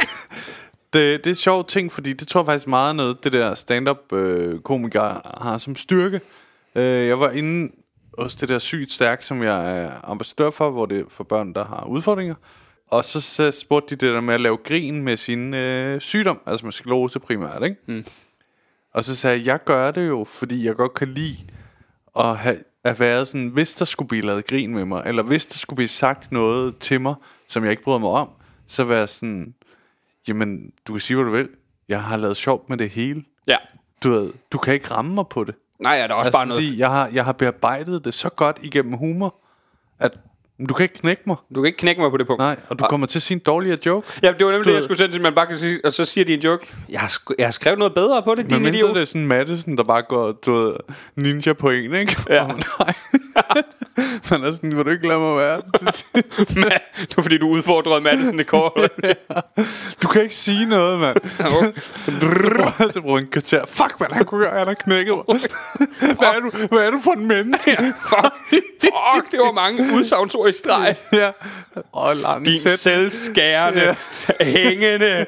det, 0.94 1.24
det 1.24 1.30
er 1.30 1.36
sjovt 1.36 1.68
ting, 1.68 1.92
fordi 1.92 2.14
det 2.14 2.28
tror 2.28 2.42
jeg 2.42 2.46
faktisk 2.46 2.68
meget 2.68 2.96
noget, 2.96 3.24
det 3.24 3.32
der 3.32 3.54
stand-up 3.54 4.14
øh, 4.14 4.60
har 5.42 5.58
som 5.58 5.76
styrke. 5.76 6.22
Øh, 6.76 6.84
jeg 6.84 7.20
var 7.20 7.32
inde 7.32 7.72
hos 8.18 8.36
det 8.36 8.50
der 8.50 8.60
sygt 8.60 8.92
stærk, 8.92 9.24
som 9.24 9.44
jeg 9.44 9.82
er 9.82 9.92
ambassadør 10.04 10.50
for, 10.50 10.70
hvor 10.70 10.86
det 10.86 11.00
er 11.00 11.04
for 11.10 11.24
børn, 11.24 11.54
der 11.54 11.66
har 11.66 11.86
udfordringer. 11.86 12.36
Og 12.88 13.06
så, 13.06 13.22
så 13.22 13.52
spurgte 13.52 13.96
de 13.96 14.06
det 14.06 14.14
der 14.14 14.22
med 14.22 14.34
at 14.34 14.42
lave 14.42 14.58
grin 14.58 15.02
med 15.04 15.18
sin 15.18 15.54
øh, 15.54 16.02
sygdom, 16.02 16.40
altså 16.46 16.66
med 16.66 16.74
sklerose 16.74 17.20
primært, 17.20 17.64
ikke? 17.64 17.76
Mm. 17.86 18.06
Og 18.96 19.04
så 19.04 19.16
sagde 19.16 19.38
jeg, 19.38 19.46
jeg 19.46 19.64
gør 19.66 19.92
det 19.92 20.08
jo, 20.08 20.24
fordi 20.24 20.66
jeg 20.66 20.76
godt 20.76 20.94
kan 20.94 21.08
lide 21.08 21.38
at 22.20 22.38
have 22.38 22.58
at 22.84 23.00
være 23.00 23.26
sådan, 23.26 23.48
hvis 23.48 23.74
der 23.76 23.86
skulle 23.86 24.08
blive 24.08 24.26
lavet 24.26 24.48
grin 24.48 24.74
med 24.74 24.86
mig, 24.86 25.04
eller 25.06 25.24
hvis 25.24 25.48
der 25.48 25.58
skulle 25.58 25.78
blive 25.78 25.88
sagt 25.88 26.32
noget 26.32 26.78
til 26.78 27.02
mig, 27.02 27.16
som 27.48 27.64
jeg 27.64 27.72
ikke 27.72 27.84
bryder 27.84 28.00
mig 28.00 28.10
om, 28.10 28.30
så 28.68 28.84
være 28.84 29.08
sådan, 29.08 29.54
jamen, 30.28 30.72
du 30.88 30.94
kan 30.94 31.00
sige, 31.00 31.18
hvad 31.18 31.26
du 31.26 31.32
vil. 31.32 31.50
Jeg 31.90 32.04
har 32.04 32.18
lavet 32.18 32.38
sjov 32.38 32.66
med 32.70 32.78
det 32.78 32.90
hele. 32.90 33.24
ja. 33.48 33.58
Du, 34.04 34.10
ved, 34.10 34.34
du 34.52 34.58
kan 34.58 34.74
ikke 34.74 34.92
ramme 34.92 35.14
mig 35.14 35.28
på 35.28 35.44
det. 35.44 35.56
Nej, 35.84 35.94
ja, 35.94 36.02
der 36.08 36.10
er 36.10 36.14
også 36.14 36.28
Altså, 36.28 36.38
bare 36.38 36.46
noget... 36.46 36.64
fordi 36.64 36.80
jeg 36.80 36.90
har, 36.90 37.08
jeg 37.14 37.26
har 37.26 37.34
bearbejdet 37.34 38.06
det 38.06 38.14
så 38.14 38.30
godt 38.30 38.60
igennem 38.64 38.94
humor, 38.94 39.36
at 40.00 40.18
du 40.70 40.74
kan 40.74 40.84
ikke 40.84 41.00
knække 41.00 41.22
mig. 41.26 41.36
Du 41.56 41.62
kan 41.62 41.66
ikke 41.66 41.78
knække 41.78 42.02
mig 42.02 42.12
på 42.12 42.18
det 42.18 42.28
punkt. 42.28 42.40
Nej, 42.40 42.56
og 42.70 42.80
du 42.80 42.86
kommer 42.90 43.08
til 43.08 43.20
at 43.20 43.24
sige 43.24 43.36
en 43.36 43.42
dårligere 43.46 43.78
joke. 43.86 44.08
Ja, 44.24 44.32
det 44.32 44.46
var 44.46 44.52
nemlig 44.52 44.66
Du 44.66 44.70
det, 44.70 44.76
jeg 44.76 44.84
skulle 44.84 44.98
sende 44.98 45.14
til, 45.14 45.22
man 45.22 45.34
bare 45.36 45.48
kan 45.48 45.58
sige, 45.58 45.80
og 45.86 45.94
så 45.94 46.06
siger 46.06 46.26
de 46.26 46.34
en 46.34 46.40
joke. 46.40 46.68
Jeg 46.90 47.00
har, 47.00 47.08
sk- 47.08 47.36
jeg 47.38 47.48
har 47.48 47.52
skrevet 47.52 47.80
noget 47.80 47.94
bedre 47.94 48.24
på 48.24 48.36
det, 48.36 48.52
Men 48.52 48.64
din 48.64 48.74
idiot. 48.74 48.96
det 48.96 49.02
er 49.02 49.06
sådan 49.06 49.28
Madison, 49.28 49.78
der 49.78 49.84
bare 49.84 50.02
går 50.02 50.32
du 50.32 50.52
ved, 50.54 50.74
ninja 51.16 51.54
på 51.54 51.70
en, 51.70 51.94
ikke? 51.96 52.16
Ja. 52.30 52.44
Og 52.44 52.48
nej. 52.80 52.94
Man 54.32 54.44
er 54.44 54.52
sådan, 54.52 54.78
vil 54.78 54.86
du 54.86 54.90
ikke 54.90 55.08
lade 55.08 55.20
mig 55.20 55.36
være? 55.38 55.62
Men, 56.56 56.64
det 57.00 57.18
var 57.18 57.24
fordi, 57.24 57.38
du 57.38 57.48
udfordrede 57.48 58.02
Madison 58.02 58.38
det 58.38 58.48
kort. 58.48 58.74
Du 60.04 60.08
kan 60.08 60.22
ikke 60.22 60.36
sige 60.36 60.66
noget, 60.66 61.00
mand. 61.00 61.18
så 61.38 62.92
så 62.94 63.02
bruger 63.02 63.20
en 63.20 63.28
kvarter. 63.28 63.66
Fuck, 63.66 64.00
man, 64.00 64.10
han 64.12 64.26
kunne 64.26 64.42
gøre, 64.46 64.58
han 64.58 64.68
har 64.68 64.74
knækket 64.74 65.14
mig. 65.16 65.24
hvad, 66.00 66.28
er 66.36 66.40
du, 66.40 66.68
hvad 66.68 66.80
er 66.86 66.92
du 66.92 67.00
for 67.04 67.12
en 67.12 67.28
menneske? 67.28 67.72
fuck, 67.82 68.34
fuck, 68.82 69.32
det 69.32 69.40
var 69.40 69.52
mange 69.52 69.94
udsagnsord 69.96 70.50
i 70.50 70.54
streg. 70.54 70.96
ja. 71.14 71.32
Og 71.92 72.16
lang 72.16 72.46
Din 72.46 72.60
sæt. 72.60 72.80
selvskærende, 72.80 73.96
Ja. 74.40 74.46
hængende. 74.46 75.26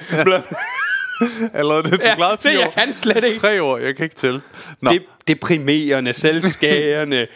Eller 1.53 1.81
det, 1.81 1.91
du 1.91 1.97
Ja, 2.03 2.15
klarede 2.15 2.37
det, 2.37 2.41
fire 2.43 2.59
jeg 2.59 2.67
år. 2.67 2.71
kan 2.71 2.93
slet 2.93 3.23
ikke. 3.23 3.39
Tre 3.39 3.61
år, 3.63 3.77
jeg 3.77 3.95
kan 3.95 4.03
ikke 4.03 4.15
tælle. 4.15 4.41
Nå, 4.81 4.91
Det, 4.91 5.03
deprimerende, 5.27 6.13
selvskærende. 6.13 7.27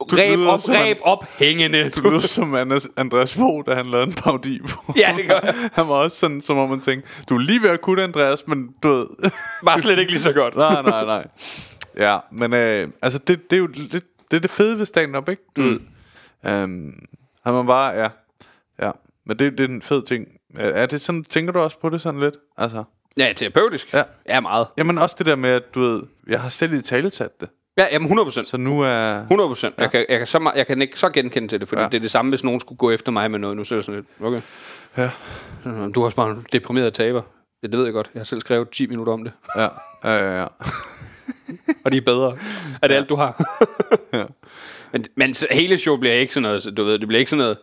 Ræb 0.00 0.38
op, 0.38 0.60
ræb 0.68 0.96
op, 1.02 1.24
hængende. 1.38 1.90
du 1.90 2.10
lyder 2.10 2.18
som 2.18 2.54
Anders, 2.54 2.88
Andreas 2.96 3.34
Fogh, 3.34 3.66
da 3.66 3.74
han 3.74 3.86
lavede 3.86 4.06
en 4.06 4.12
parodi 4.12 4.60
på. 4.60 4.92
Ja, 4.96 5.14
det 5.16 5.28
gør. 5.28 5.70
Han 5.72 5.88
var 5.88 5.94
også 5.94 6.16
sådan, 6.16 6.40
som 6.40 6.58
om 6.58 6.68
man 6.68 6.80
tænkte, 6.80 7.08
du 7.28 7.34
er 7.34 7.38
lige 7.38 7.62
ved 7.62 7.70
at 7.70 7.80
kunne 7.80 8.02
Andreas, 8.02 8.46
men 8.46 8.68
du 8.82 8.88
ved... 8.88 9.06
Bare 9.64 9.80
slet 9.80 9.98
ikke 9.98 10.12
lige 10.12 10.20
så 10.20 10.32
godt. 10.32 10.56
nej, 10.56 10.82
nej, 10.82 11.04
nej. 11.04 11.26
Ja, 11.96 12.18
men 12.32 12.52
øh, 12.52 12.88
altså, 13.02 13.18
det, 13.18 13.50
det 13.50 13.56
er 13.56 13.60
jo 13.60 13.66
lidt, 13.66 14.04
det 14.30 14.36
er 14.36 14.40
det 14.40 14.50
fede 14.50 14.78
ved 14.78 14.86
stand-up, 14.86 15.28
ikke? 15.28 15.42
Du 15.56 15.62
mm. 15.62 15.68
ved, 16.42 16.62
um, 16.62 16.94
har 17.44 17.52
man 17.52 17.66
bare, 17.66 17.90
ja, 18.02 18.08
ja. 18.82 18.90
Men 19.26 19.38
det, 19.38 19.58
det 19.58 19.64
er 19.64 19.68
en 19.68 19.82
fed 19.82 20.02
ting. 20.02 20.28
Er 20.56 20.86
det 20.86 21.00
sådan, 21.00 21.24
tænker 21.24 21.52
du 21.52 21.58
også 21.58 21.78
på 21.80 21.90
det 21.90 22.00
sådan 22.00 22.20
lidt? 22.20 22.36
Altså, 22.58 22.84
Ja, 23.18 23.32
terapeutisk. 23.36 23.92
Ja. 23.92 24.02
Ja, 24.28 24.40
meget. 24.40 24.66
jamen 24.76 24.98
også 24.98 25.16
det 25.18 25.26
der 25.26 25.36
med, 25.36 25.50
at 25.50 25.74
du 25.74 25.80
ved, 25.80 26.02
jeg 26.28 26.40
har 26.40 26.48
selv 26.48 26.72
i 26.72 26.82
talesat 26.82 27.40
det. 27.40 27.48
Ja, 27.78 27.84
jamen 27.92 28.06
100 28.06 28.26
procent. 28.26 28.48
Så 28.48 28.56
nu 28.56 28.80
er... 28.80 29.20
100 29.20 29.48
procent. 29.48 29.74
Ja. 29.78 29.82
Jeg, 29.82 29.90
kan, 29.90 30.06
jeg, 30.08 30.18
kan 30.18 30.26
så, 30.26 30.52
jeg 30.56 30.66
kan 30.66 30.82
ikke 30.82 30.98
så 30.98 31.08
genkende 31.10 31.48
til 31.48 31.60
det, 31.60 31.68
fordi 31.68 31.78
Ja. 31.80 31.84
ja. 31.84 31.88
det 31.88 31.96
er 31.96 32.00
det 32.00 32.10
samme, 32.10 32.28
hvis 32.30 32.44
nogen 32.44 32.60
skulle 32.60 32.78
gå 32.78 32.90
efter 32.90 33.12
mig 33.12 33.30
med 33.30 33.38
noget. 33.38 33.56
Nu 33.56 33.60
er 33.60 33.74
jeg 33.74 33.84
sådan 33.84 34.00
lidt, 34.00 34.06
okay. 34.26 34.40
Ja. 34.96 35.10
Så, 35.64 35.90
Du 35.94 36.04
også 36.04 36.16
bare 36.16 36.30
en 36.30 36.46
deprimeret 36.52 36.94
taber. 36.94 37.22
Ja, 37.62 37.68
det 37.68 37.78
ved 37.78 37.84
jeg 37.84 37.92
godt. 37.92 38.10
Jeg 38.14 38.20
har 38.20 38.24
selv 38.24 38.40
skrevet 38.40 38.70
10 38.70 38.86
minutter 38.86 39.12
om 39.12 39.24
det. 39.24 39.32
Ja, 39.56 39.68
ja, 40.04 40.16
ja, 40.16 40.40
ja. 40.40 40.46
Og 41.84 41.92
de 41.92 41.96
er 41.96 42.00
bedre. 42.00 42.36
Er 42.82 42.88
det 42.88 42.94
alt, 42.94 43.08
du 43.08 43.16
har? 43.16 43.42
Ja. 44.18 44.24
Men, 44.92 45.04
men 45.16 45.34
hele 45.50 45.78
show 45.78 45.96
bliver 45.96 46.14
ikke 46.14 46.34
sådan 46.34 46.42
noget, 46.42 46.76
du 46.76 46.84
ved, 46.84 46.98
det 46.98 47.08
bliver 47.08 47.18
ikke 47.18 47.30
sådan 47.30 47.42
noget, 47.42 47.58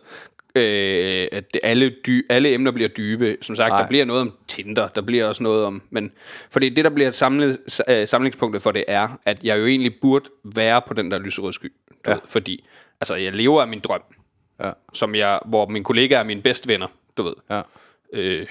øh, 0.56 1.28
at 1.32 1.44
alle, 1.62 1.94
dy, 2.06 2.26
alle 2.30 2.54
emner 2.54 2.70
bliver 2.70 2.88
dybe. 2.88 3.36
Som 3.42 3.56
sagt, 3.56 3.68
Nej. 3.70 3.80
der 3.80 3.88
bliver 3.88 4.04
noget 4.04 4.22
om 4.22 4.32
Tinder, 4.48 4.88
der 4.88 5.00
bliver 5.00 5.24
også 5.26 5.42
noget 5.42 5.64
om, 5.64 5.82
men 5.90 6.12
fordi 6.50 6.68
det, 6.68 6.84
der 6.84 6.90
bliver 6.90 7.10
samlet, 7.10 7.58
øh, 7.88 8.08
samlingspunktet 8.08 8.62
for 8.62 8.72
det, 8.72 8.84
er, 8.88 9.08
at 9.24 9.40
jeg 9.44 9.58
jo 9.58 9.66
egentlig 9.66 9.94
burde 10.02 10.24
være 10.44 10.82
på 10.88 10.94
den 10.94 11.10
der 11.10 11.18
lyserøde 11.18 11.52
sky. 11.52 11.72
Du 11.88 11.94
Ja. 12.06 12.12
ved, 12.12 12.20
fordi, 12.28 12.64
altså, 13.00 13.14
jeg 13.14 13.32
lever 13.32 13.62
af 13.62 13.68
min 13.68 13.80
drøm, 13.80 14.02
Ja, 14.64 14.70
som 14.92 15.14
jeg, 15.14 15.38
hvor 15.46 15.66
min 15.68 15.84
kollega 15.84 16.14
er 16.14 16.24
mine 16.24 16.42
bedste 16.42 16.68
venner, 16.68 16.86
du 17.16 17.22
ved. 17.22 17.32
ja. 17.50 17.62
Øh, 18.12 18.46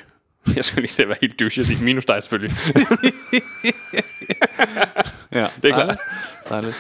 jeg 0.55 0.65
skal 0.65 0.81
lige 0.81 0.91
se 0.91 1.07
være 1.07 1.17
helt 1.21 1.39
douche, 1.39 1.59
jeg 1.59 1.65
siger 1.65 1.83
minus 1.83 2.05
dig 2.05 2.23
selvfølgelig. 2.23 2.55
ja. 5.31 5.47
Det 5.63 5.71
er 5.71 5.73
klart. 5.73 5.97
Dejligt. 6.49 6.77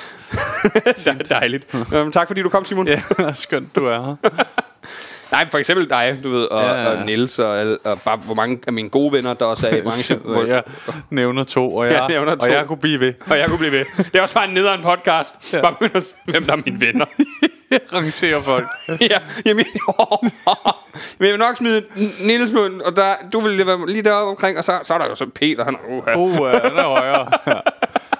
Er 1.07 1.13
dejligt. 1.13 1.75
Øhm, 1.95 2.11
tak 2.11 2.27
fordi 2.27 2.41
du 2.41 2.49
kom, 2.49 2.65
Simon. 2.65 2.87
Ja, 2.87 3.01
skønt, 3.33 3.75
du 3.75 3.85
er 3.85 4.01
her. 4.05 4.15
Nej, 5.31 5.47
for 5.49 5.57
eksempel 5.57 5.89
dig, 5.89 6.19
du 6.23 6.29
ved, 6.29 6.43
og, 6.45 6.61
Ja, 6.63 6.89
og 6.99 7.05
Niels, 7.05 7.39
og, 7.39 7.77
og 7.83 8.01
bare 8.01 8.17
hvor 8.17 8.33
mange 8.33 8.59
af 8.67 8.73
mine 8.73 8.89
gode 8.89 9.11
venner, 9.13 9.33
der 9.33 9.45
også 9.45 9.67
er 9.69 9.75
i 9.75 9.81
branchen. 9.87 10.19
Hvor 10.23 10.43
jeg 10.43 10.63
nævner 11.09 11.43
to, 11.43 11.75
og 11.75 11.85
jeg, 11.85 11.93
Jeg 11.93 12.07
nævner 12.09 12.35
to. 12.35 12.41
og 12.41 12.49
jeg 12.51 12.65
kunne 12.67 12.77
blive 12.77 12.99
ved. 12.99 13.13
og 13.31 13.37
jeg 13.37 13.47
kunne 13.49 13.57
blive 13.57 13.71
ved. 13.71 13.85
Det 13.97 14.15
er 14.15 14.21
også 14.21 14.35
bare 14.35 14.47
en 14.47 14.53
nederen 14.53 14.81
podcast. 14.83 15.53
Ja. 15.53 15.61
Bare 15.61 15.71
begynde 15.79 15.97
at 15.97 16.03
s- 16.03 16.15
hvem 16.25 16.43
der 16.43 16.51
er 16.53 16.57
mine 16.65 16.81
venner. 16.81 17.05
Jeg 17.71 17.79
rangerer 17.93 18.39
folk. 18.39 18.65
ja, 19.01 19.17
jamen, 19.45 19.65
men 21.19 21.25
jeg 21.27 21.31
vil 21.31 21.37
nok 21.39 21.57
smide 21.57 21.83
Niels 22.25 22.51
på, 22.51 22.69
og 22.85 22.95
der, 22.95 23.03
du 23.33 23.39
vil 23.39 23.67
være 23.67 23.87
lige 23.87 24.03
deroppe 24.03 24.29
omkring, 24.29 24.57
og 24.57 24.63
så, 24.63 24.79
så 24.83 24.93
er 24.93 24.97
der 24.97 25.05
jo 25.05 25.15
så 25.15 25.25
Peter, 25.35 25.63
han, 25.65 25.77
uh, 25.87 25.97
uh. 26.17 26.31
Uh, 26.41 26.47
den 26.51 26.77
er 26.77 26.83
højere. 26.87 27.27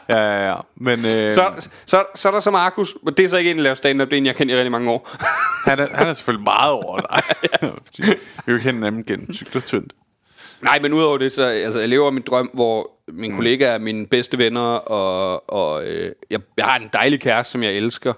Ja, 0.10 0.48
ja. 0.50 0.56
Men 0.76 1.00
øh, 1.00 1.32
Så, 1.32 1.70
så, 1.86 2.04
så 2.16 2.28
er 2.28 2.32
der 2.32 2.40
så 2.40 2.52
Markus, 2.52 2.96
men 3.04 3.14
det 3.14 3.26
er 3.26 3.30
så 3.30 3.38
ikke 3.38 3.52
en, 3.52 3.58
der 3.58 3.64
laver 3.64 3.76
stand-up, 3.76 4.10
det 4.10 4.14
er 4.14 4.18
en, 4.18 4.26
jeg 4.26 4.36
kender 4.36 4.56
i 4.56 4.58
rigtig 4.58 4.72
mange 4.72 4.92
år. 4.92 5.10
han, 5.70 5.80
er, 5.80 5.88
han 5.94 6.08
er 6.08 6.14
selvfølgelig 6.14 6.44
meget 6.44 6.72
over 6.72 7.00
dig. 7.00 7.24
Vi 8.46 8.54
vil 8.54 8.62
kende 8.62 8.74
hinanden 8.74 9.04
gennem 9.04 9.34
tykt 9.34 9.56
og 9.56 9.66
tyndt. 9.66 9.94
Nej, 10.62 10.80
men 10.80 10.94
udover 10.94 11.18
det, 11.18 11.32
så 11.32 11.44
altså, 11.44 11.80
jeg 11.80 11.90
lever 11.90 12.12
min 12.12 12.24
drøm, 12.24 12.50
hvor 12.54 12.92
min 13.08 13.32
mm. 13.32 13.38
kollega 13.38 13.66
er 13.66 13.78
mine 13.78 14.08
bedste 14.08 14.38
venner, 14.38 14.62
og, 14.62 15.50
og 15.50 15.88
øh, 15.88 16.12
jeg, 16.30 16.40
jeg 16.58 16.66
har 16.66 16.80
en 16.80 16.90
dejlig 16.94 17.20
kæreste, 17.22 17.52
som 17.52 17.64
jeg 17.64 17.74
elsker, 17.74 18.14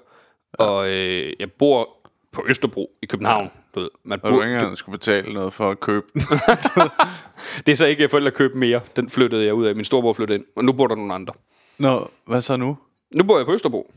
ja. 0.60 0.66
og 0.66 0.90
øh, 0.90 1.34
jeg 1.40 1.52
bor 1.52 1.90
på 2.32 2.44
Østerbro 2.48 2.92
i 3.02 3.06
København. 3.06 3.52
Du 3.76 3.80
ved, 3.80 3.90
man 4.04 4.20
Og 4.24 4.30
du 4.30 4.36
bor, 4.36 4.44
ikke 4.44 4.56
engang 4.56 4.78
skulle 4.78 4.98
betale 4.98 5.34
noget 5.34 5.54
for 5.54 5.72
at 5.72 5.80
købe 5.80 6.06
den. 6.14 6.22
det 7.66 7.72
er 7.72 7.76
så 7.76 7.86
ikke, 7.86 8.04
at 8.04 8.12
forældre 8.12 8.32
købe 8.32 8.58
mere. 8.58 8.82
Den 8.96 9.10
flyttede 9.10 9.46
jeg 9.46 9.54
ud 9.54 9.66
af. 9.66 9.76
Min 9.76 9.86
storebror 9.86 10.14
flyttede 10.14 10.40
ind, 10.40 10.46
og 10.56 10.66
nu 10.66 10.72
bor 10.72 10.88
der 10.88 10.96
nogle 10.96 11.14
andre. 11.14 11.34
Nå, 11.80 12.08
hvad 12.26 12.42
så 12.42 12.58
nu? 12.58 12.78
Nu 13.12 13.24
bor 13.24 13.38
jeg 13.38 13.46
på 13.46 13.54
Østerbro. 13.54 13.92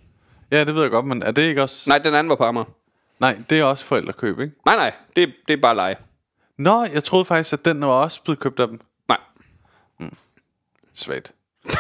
Ja, 0.50 0.64
det 0.64 0.74
ved 0.74 0.82
jeg 0.82 0.90
godt, 0.90 1.06
men 1.06 1.22
er 1.22 1.30
det 1.30 1.42
ikke 1.42 1.62
også... 1.62 1.82
Nej, 1.90 1.98
den 1.98 2.14
anden 2.14 2.28
var 2.28 2.36
på 2.36 2.44
Amager. 2.44 2.66
Nej, 3.20 3.38
det 3.50 3.58
er 3.60 3.64
også 3.64 3.84
forældrekøb, 3.84 4.40
ikke? 4.40 4.54
Nej, 4.64 4.76
nej, 4.76 4.92
det, 5.16 5.32
det 5.48 5.52
er 5.52 5.60
bare 5.60 5.74
leje. 5.76 5.96
Nå, 6.58 6.84
jeg 6.84 7.04
troede 7.04 7.24
faktisk, 7.24 7.52
at 7.52 7.64
den 7.64 7.80
var 7.80 7.86
også 7.86 8.22
blevet 8.22 8.38
købt 8.40 8.60
af 8.60 8.68
dem. 8.68 8.80
Nej. 9.08 9.18
Svagt. 10.94 11.32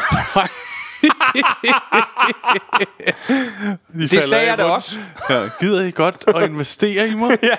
Det 4.10 4.22
sagde 4.22 4.46
jeg 4.46 4.58
da 4.58 4.64
også. 4.64 4.98
Ja, 5.30 5.48
gider 5.60 5.82
I 5.84 5.90
godt 5.90 6.24
at 6.26 6.42
investere 6.50 7.08
i 7.08 7.14
mig? 7.14 7.38
Ja. 7.42 7.56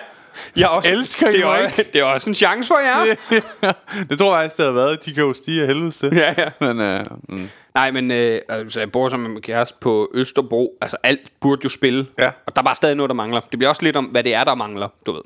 Jeg 0.57 0.69
også, 0.69 0.89
Elsker 0.89 1.31
det 1.31 1.39
er, 1.39 1.45
også- 1.45 1.83
det 1.93 2.01
er 2.01 2.03
også 2.03 2.29
en 2.29 2.35
chance 2.35 2.67
for 2.67 2.77
jer. 2.79 3.15
det 4.09 4.19
tror 4.19 4.37
jeg 4.39 4.49
det 4.49 4.57
havde 4.65 4.75
været. 4.75 5.05
De 5.05 5.13
kan 5.13 5.23
jo 5.23 5.33
stige 5.33 5.61
af 5.61 5.67
helvede 5.67 5.91
til. 5.91 6.09
Ja, 6.13 6.35
ja. 6.37 6.49
Men 6.59 6.79
øh, 6.79 7.05
mm. 7.29 7.49
Nej, 7.75 7.91
men 7.91 8.11
øh, 8.11 8.39
altså, 8.49 8.79
jeg 8.79 8.91
bor 8.91 9.09
sammen 9.09 9.23
med 9.27 9.33
min 9.33 9.41
kæreste 9.41 9.77
på 9.81 10.11
Østerbro. 10.13 10.77
Altså, 10.81 10.97
alt 11.03 11.21
burde 11.41 11.61
jo 11.63 11.69
spille. 11.69 12.07
Ja. 12.17 12.27
Og 12.45 12.55
der 12.55 12.61
er 12.61 12.65
bare 12.65 12.75
stadig 12.75 12.95
noget, 12.95 13.09
der 13.09 13.15
mangler. 13.15 13.39
Det 13.51 13.59
bliver 13.59 13.69
også 13.69 13.83
lidt 13.83 13.95
om, 13.95 14.05
hvad 14.05 14.23
det 14.23 14.33
er, 14.33 14.43
der 14.43 14.55
mangler, 14.55 14.87
du 15.05 15.11
ved. 15.11 15.21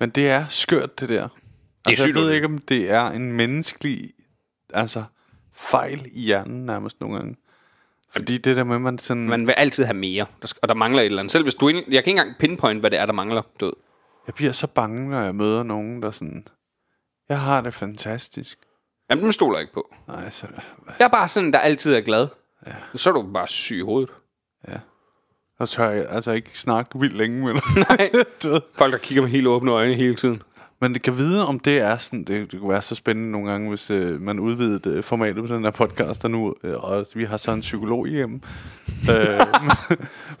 Men 0.00 0.10
det 0.10 0.28
er 0.28 0.44
skørt, 0.48 1.00
det 1.00 1.08
der. 1.08 1.14
Det 1.14 1.20
er 1.20 1.90
altså, 1.90 2.06
jeg 2.06 2.14
ved 2.14 2.32
ikke, 2.32 2.46
om 2.46 2.58
det 2.58 2.90
er 2.90 3.06
en 3.10 3.32
menneskelig 3.32 4.10
altså, 4.74 5.02
fejl 5.54 6.06
i 6.12 6.20
hjernen 6.20 6.66
nærmest 6.66 7.00
nogle 7.00 7.16
gange. 7.16 7.36
Fordi 8.12 8.38
det 8.38 8.56
der 8.56 8.64
med, 8.64 8.78
man 8.78 8.98
sådan... 8.98 9.28
Man 9.28 9.46
vil 9.46 9.52
altid 9.52 9.84
have 9.84 9.96
mere, 9.96 10.26
og 10.62 10.68
der 10.68 10.74
mangler 10.74 11.02
et 11.02 11.06
eller 11.06 11.18
andet. 11.18 11.32
Selv 11.32 11.44
hvis 11.44 11.54
du... 11.54 11.68
Jeg 11.68 11.82
kan 11.82 11.94
ikke 11.96 12.10
engang 12.10 12.34
pinpoint, 12.38 12.80
hvad 12.80 12.90
det 12.90 12.98
er, 12.98 13.06
der 13.06 13.12
mangler, 13.12 13.42
du 13.60 13.64
ved. 13.64 13.72
Jeg 14.26 14.34
bliver 14.34 14.52
så 14.52 14.66
bange, 14.66 15.10
når 15.10 15.20
jeg 15.20 15.34
møder 15.34 15.62
nogen, 15.62 16.02
der 16.02 16.10
sådan... 16.10 16.46
Jeg 17.28 17.40
har 17.40 17.60
det 17.60 17.74
fantastisk. 17.74 18.58
Jamen, 19.10 19.24
dem 19.24 19.32
stoler 19.32 19.56
jeg 19.56 19.62
ikke 19.62 19.74
på. 19.74 19.94
Nej, 20.08 20.30
så... 20.30 20.46
Jeg 20.98 21.04
er 21.04 21.08
bare 21.08 21.28
sådan, 21.28 21.52
der 21.52 21.58
altid 21.58 21.94
er 21.94 22.00
glad. 22.00 22.28
Ja. 22.66 22.72
Så 22.94 23.10
er 23.10 23.14
du 23.14 23.32
bare 23.32 23.48
syg 23.48 23.76
i 23.76 23.80
hovedet. 23.80 24.10
Så 25.58 25.66
tør 25.66 25.90
jeg 25.90 26.06
altså 26.08 26.32
ikke 26.32 26.60
snakke 26.60 26.98
vildt 26.98 27.16
længe 27.16 27.44
med 27.44 27.54
dig. 27.54 27.62
Nej. 27.88 28.10
Du 28.42 28.48
ved. 28.48 28.60
Folk, 28.74 28.92
der 28.92 28.98
kigger 28.98 29.22
med 29.22 29.30
helt 29.30 29.46
åbne 29.46 29.70
øjne 29.70 29.94
hele 29.94 30.14
tiden. 30.14 30.42
Men 30.80 30.94
det 30.94 31.02
kan 31.02 31.16
vide, 31.16 31.46
om 31.46 31.58
det 31.58 31.78
er 31.78 31.96
sådan... 31.96 32.24
Det, 32.24 32.52
det 32.52 32.60
kunne 32.60 32.70
være 32.70 32.82
så 32.82 32.94
spændende 32.94 33.30
nogle 33.30 33.50
gange, 33.50 33.68
hvis 33.68 33.90
øh, 33.90 34.20
man 34.20 34.38
udvidede 34.38 34.90
øh, 34.90 35.02
formatet 35.02 35.48
på 35.48 35.54
den 35.54 35.64
her 35.64 35.70
podcast, 35.70 36.22
der 36.22 36.28
nu... 36.28 36.54
Øh, 36.64 36.84
og 36.84 37.06
vi 37.14 37.24
har 37.24 37.36
så 37.36 37.50
en 37.52 37.60
psykolog 37.60 38.06
hjemme. 38.06 38.40
øh, 38.88 39.40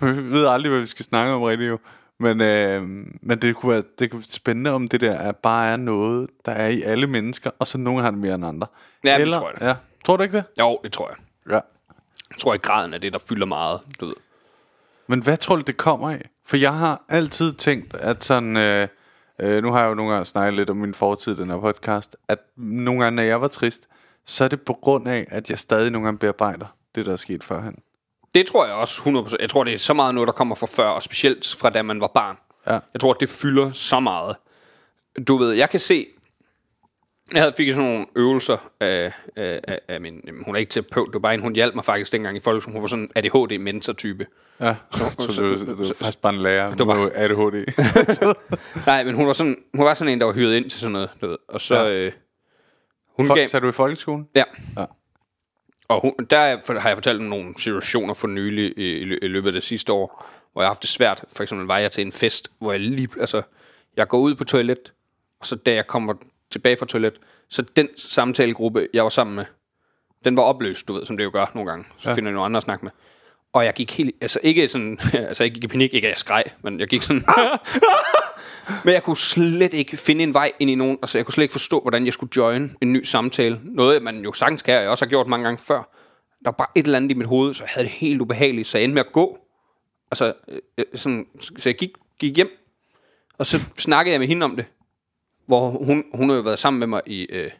men 0.00 0.16
vi 0.16 0.30
ved 0.30 0.46
aldrig, 0.46 0.70
hvad 0.70 0.80
vi 0.80 0.86
skal 0.86 1.04
snakke 1.04 1.32
om 1.34 1.42
rigtig 1.42 1.68
jo. 1.68 1.78
Men, 2.20 2.40
øh, 2.40 2.82
men 3.22 3.38
det 3.42 3.56
kunne 3.56 3.72
være 3.72 3.82
det 3.98 4.10
kunne 4.10 4.18
være 4.18 4.26
spændende, 4.28 4.70
om 4.70 4.88
det 4.88 5.00
der 5.00 5.12
er, 5.12 5.32
bare 5.32 5.68
er 5.68 5.76
noget, 5.76 6.30
der 6.46 6.52
er 6.52 6.68
i 6.68 6.82
alle 6.82 7.06
mennesker, 7.06 7.50
og 7.58 7.66
så 7.66 7.78
nogle 7.78 8.02
har 8.02 8.10
det 8.10 8.20
mere 8.20 8.34
end 8.34 8.46
andre. 8.46 8.66
Ja, 9.04 9.18
det 9.18 9.34
tror 9.34 9.50
jeg 9.50 9.60
da. 9.60 9.66
Ja. 9.66 9.74
Tror 10.04 10.16
du 10.16 10.22
ikke 10.22 10.36
det? 10.36 10.44
Jo, 10.60 10.78
det 10.84 10.92
tror 10.92 11.08
jeg. 11.08 11.16
Ja. 11.50 11.60
Jeg 12.30 12.38
tror, 12.38 12.54
at 12.54 12.62
graden 12.62 12.94
er 12.94 12.98
det, 12.98 13.12
der 13.12 13.18
fylder 13.28 13.46
meget, 13.46 13.80
du 14.00 14.06
ved. 14.06 14.14
Men 15.06 15.22
hvad 15.22 15.36
tror 15.36 15.56
du, 15.56 15.62
det 15.62 15.76
kommer 15.76 16.10
af? 16.10 16.30
For 16.46 16.56
jeg 16.56 16.74
har 16.74 17.04
altid 17.08 17.52
tænkt, 17.52 17.94
at 17.94 18.24
sådan... 18.24 18.56
Øh, 18.56 18.88
øh, 19.40 19.62
nu 19.62 19.72
har 19.72 19.80
jeg 19.80 19.88
jo 19.88 19.94
nogle 19.94 20.12
gange 20.12 20.26
snakket 20.26 20.54
lidt 20.54 20.70
om 20.70 20.76
min 20.76 20.94
fortid 20.94 21.32
i 21.32 21.36
den 21.36 21.50
her 21.50 21.60
podcast, 21.60 22.16
at 22.28 22.38
nogle 22.56 23.02
gange, 23.02 23.16
når 23.16 23.22
jeg 23.22 23.40
var 23.40 23.48
trist, 23.48 23.88
så 24.24 24.44
er 24.44 24.48
det 24.48 24.60
på 24.60 24.72
grund 24.72 25.08
af, 25.08 25.26
at 25.28 25.50
jeg 25.50 25.58
stadig 25.58 25.90
nogle 25.90 26.06
gange 26.06 26.18
bearbejder 26.18 26.66
det, 26.94 27.06
der 27.06 27.12
er 27.12 27.16
sket 27.16 27.44
førhen. 27.44 27.78
Det 28.34 28.46
tror 28.46 28.66
jeg 28.66 28.74
også 28.74 29.02
100%. 29.02 29.36
Jeg 29.40 29.50
tror, 29.50 29.64
det 29.64 29.74
er 29.74 29.78
så 29.78 29.94
meget 29.94 30.14
noget, 30.14 30.26
der 30.26 30.32
kommer 30.32 30.54
fra 30.54 30.66
før, 30.66 30.86
og 30.86 31.02
specielt 31.02 31.56
fra 31.60 31.70
da 31.70 31.82
man 31.82 32.00
var 32.00 32.10
barn. 32.14 32.36
Ja. 32.66 32.72
Jeg 32.72 33.00
tror, 33.00 33.12
det 33.12 33.28
fylder 33.28 33.70
så 33.70 34.00
meget. 34.00 34.36
Du 35.28 35.36
ved, 35.36 35.52
jeg 35.52 35.70
kan 35.70 35.80
se... 35.80 36.06
Jeg 37.32 37.42
havde 37.42 37.54
fik 37.56 37.68
sådan 37.68 37.84
nogle 37.84 38.06
øvelser 38.16 38.56
af, 38.80 39.12
af, 39.36 39.60
af, 39.68 39.80
af 39.88 40.00
min... 40.00 40.20
Hun 40.44 40.54
er 40.54 40.58
ikke 40.58 40.70
terapeut, 40.70 41.06
det 41.06 41.14
var 41.14 41.20
bare 41.20 41.34
en, 41.34 41.40
hun 41.40 41.54
hjalp 41.54 41.74
mig 41.74 41.84
faktisk 41.84 42.12
dengang 42.12 42.36
i 42.36 42.40
folkeskolen. 42.40 42.72
Hun 42.74 42.82
var 42.82 42.88
sådan 42.88 43.02
en 43.04 43.10
ADHD-mentor-type. 43.14 44.26
Ja, 44.60 44.74
så, 44.92 44.98
så, 45.18 45.32
så, 45.32 45.42
er 45.90 45.94
faktisk 45.94 46.20
bare 46.20 46.34
en 46.34 46.40
lærer 46.40 46.74
Det 46.74 46.86
var 46.86 47.10
ADHD. 47.14 47.64
Nej, 48.86 49.04
men 49.04 49.14
hun 49.14 49.26
var, 49.26 49.32
sådan, 49.32 49.56
hun 49.74 49.84
var 49.84 49.94
sådan 49.94 50.12
en, 50.12 50.20
der 50.20 50.26
var 50.26 50.32
hyret 50.32 50.56
ind 50.56 50.70
til 50.70 50.80
sådan 50.80 50.92
noget. 50.92 51.10
Du 51.20 51.26
ved. 51.26 51.38
Og 51.48 51.60
så... 51.60 51.74
Ja. 51.74 51.92
Øh, 51.94 52.12
hun 53.16 53.26
Folk, 53.26 53.38
gav, 53.38 53.46
sagde 53.46 53.64
du 53.64 53.68
i 53.68 53.72
folkeskolen? 53.72 54.28
Ja. 54.34 54.44
Ja. 54.76 54.84
Og 55.88 56.00
hun, 56.00 56.12
der 56.30 56.38
er- 56.38 56.78
har 56.80 56.88
jeg 56.88 56.96
fortalt 56.96 57.20
om 57.20 57.24
nogle 57.26 57.54
situationer 57.58 58.14
for 58.14 58.26
nylig 58.28 58.74
i, 58.78 58.92
i, 58.92 59.04
lø- 59.04 59.18
i 59.22 59.28
løbet 59.28 59.48
af 59.48 59.52
det 59.52 59.62
sidste 59.62 59.92
år, 59.92 60.26
hvor 60.52 60.62
jeg 60.62 60.66
har 60.66 60.70
haft 60.74 60.82
det 60.82 60.90
svært. 60.90 61.24
For 61.36 61.42
eksempel 61.42 61.66
var 61.66 61.78
jeg 61.78 61.90
til 61.92 62.02
en 62.06 62.12
fest, 62.12 62.48
hvor 62.58 62.72
jeg 62.72 62.80
lige... 62.80 63.08
Altså, 63.20 63.42
jeg 63.96 64.08
går 64.08 64.18
ud 64.18 64.34
på 64.34 64.44
toilet, 64.44 64.92
og 65.40 65.46
så 65.46 65.56
da 65.56 65.74
jeg 65.74 65.86
kommer 65.86 66.14
tilbage 66.50 66.76
fra 66.76 66.86
toilet, 66.86 67.14
så 67.48 67.62
den 67.76 67.88
samtalegruppe, 67.96 68.86
jeg 68.94 69.02
var 69.04 69.08
sammen 69.10 69.36
med, 69.36 69.44
den 70.24 70.36
var 70.36 70.42
opløst, 70.42 70.88
du 70.88 70.92
ved, 70.92 71.06
som 71.06 71.16
det 71.16 71.24
jo 71.24 71.30
gør 71.32 71.46
nogle 71.54 71.70
gange. 71.70 71.84
Så 71.98 72.08
ja. 72.10 72.14
finder 72.14 72.30
jeg 72.30 72.34
nogle 72.34 72.44
andre 72.44 72.58
at 72.58 72.62
snakke 72.64 72.84
med. 72.84 72.92
Og 73.52 73.64
jeg 73.64 73.74
gik 73.74 73.92
helt... 73.98 74.16
Altså 74.20 74.40
ikke 74.42 74.68
sådan... 74.68 74.98
Altså 75.14 75.44
jeg 75.44 75.52
gik 75.52 75.64
i 75.64 75.68
panik, 75.68 75.94
ikke 75.94 76.06
at 76.06 76.10
jeg 76.10 76.18
skreg, 76.18 76.44
men 76.62 76.80
jeg 76.80 76.88
gik 76.88 77.02
sådan... 77.02 77.24
Men 78.84 78.94
jeg 78.94 79.02
kunne 79.02 79.16
slet 79.16 79.74
ikke 79.74 79.96
finde 79.96 80.22
en 80.24 80.34
vej 80.34 80.52
ind 80.58 80.70
i 80.70 80.74
nogen. 80.74 80.98
Altså, 81.02 81.18
jeg 81.18 81.24
kunne 81.24 81.32
slet 81.32 81.44
ikke 81.44 81.52
forstå, 81.52 81.80
hvordan 81.80 82.04
jeg 82.04 82.12
skulle 82.12 82.32
join 82.36 82.76
en 82.80 82.92
ny 82.92 83.02
samtale. 83.04 83.60
Noget, 83.64 84.02
man 84.02 84.24
jo 84.24 84.32
sagtens 84.32 84.62
kan, 84.62 84.76
og 84.76 84.82
jeg 84.82 84.90
også 84.90 85.04
har 85.04 85.10
gjort 85.10 85.26
mange 85.26 85.44
gange 85.44 85.58
før. 85.58 85.76
Der 86.44 86.50
var 86.50 86.52
bare 86.52 86.68
et 86.74 86.84
eller 86.84 86.96
andet 86.96 87.10
i 87.10 87.14
mit 87.14 87.26
hoved, 87.26 87.54
så 87.54 87.64
jeg 87.64 87.70
havde 87.70 87.86
det 87.86 87.94
helt 87.94 88.20
ubehageligt, 88.20 88.68
så 88.68 88.78
jeg 88.78 88.84
endte 88.84 88.94
med 88.94 89.04
at 89.06 89.12
gå. 89.12 89.38
Altså, 90.10 90.32
øh, 90.48 90.58
øh 90.78 90.84
sådan, 90.94 91.26
så 91.40 91.62
jeg 91.68 91.76
gik, 91.76 91.90
gik 92.18 92.36
hjem, 92.36 92.48
og 93.38 93.46
så 93.46 93.60
snakkede 93.76 94.12
jeg 94.12 94.20
med 94.20 94.28
hende 94.28 94.44
om 94.44 94.56
det. 94.56 94.64
Hvor 95.46 95.70
hun, 95.70 96.04
hun 96.14 96.28
har 96.28 96.36
jo 96.36 96.42
været 96.42 96.58
sammen 96.58 96.78
med 96.80 96.86
mig 96.86 97.02
i... 97.06 97.26
Øh, 97.30 97.50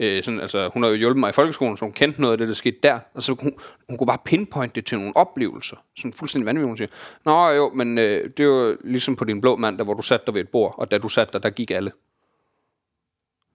øh, 0.00 0.22
sådan, 0.22 0.40
altså, 0.40 0.68
hun 0.74 0.82
har 0.82 0.90
jo 0.90 0.96
hjulpet 0.96 1.20
mig 1.20 1.28
i 1.28 1.32
folkeskolen, 1.32 1.76
så 1.76 1.84
hun 1.84 1.92
kendte 1.92 2.20
noget 2.20 2.32
af 2.32 2.38
det, 2.38 2.48
der 2.48 2.54
skete 2.54 2.76
der. 2.82 3.00
Og 3.14 3.22
så 3.22 3.34
hun, 3.40 3.52
hun 3.88 3.98
kunne 3.98 4.06
bare 4.06 4.18
pinpointe 4.24 4.74
det 4.74 4.86
til 4.86 4.98
nogle 4.98 5.16
oplevelser. 5.16 5.76
Sådan 5.96 6.12
fuldstændig 6.12 6.46
vanvittigt. 6.46 6.68
Hun 6.68 6.76
siger, 6.76 6.88
Nå 7.24 7.48
jo, 7.48 7.70
men 7.74 7.98
øh, 7.98 8.30
det 8.36 8.48
var 8.48 8.76
ligesom 8.84 9.16
på 9.16 9.24
din 9.24 9.40
blå 9.40 9.56
mandag, 9.56 9.84
hvor 9.84 9.94
du 9.94 10.02
satte 10.02 10.26
dig 10.26 10.34
ved 10.34 10.40
et 10.42 10.48
bord, 10.48 10.74
og 10.78 10.90
da 10.90 10.98
du 10.98 11.08
satte 11.08 11.32
dig, 11.32 11.42
der 11.42 11.50
gik 11.50 11.70
alle. 11.70 11.92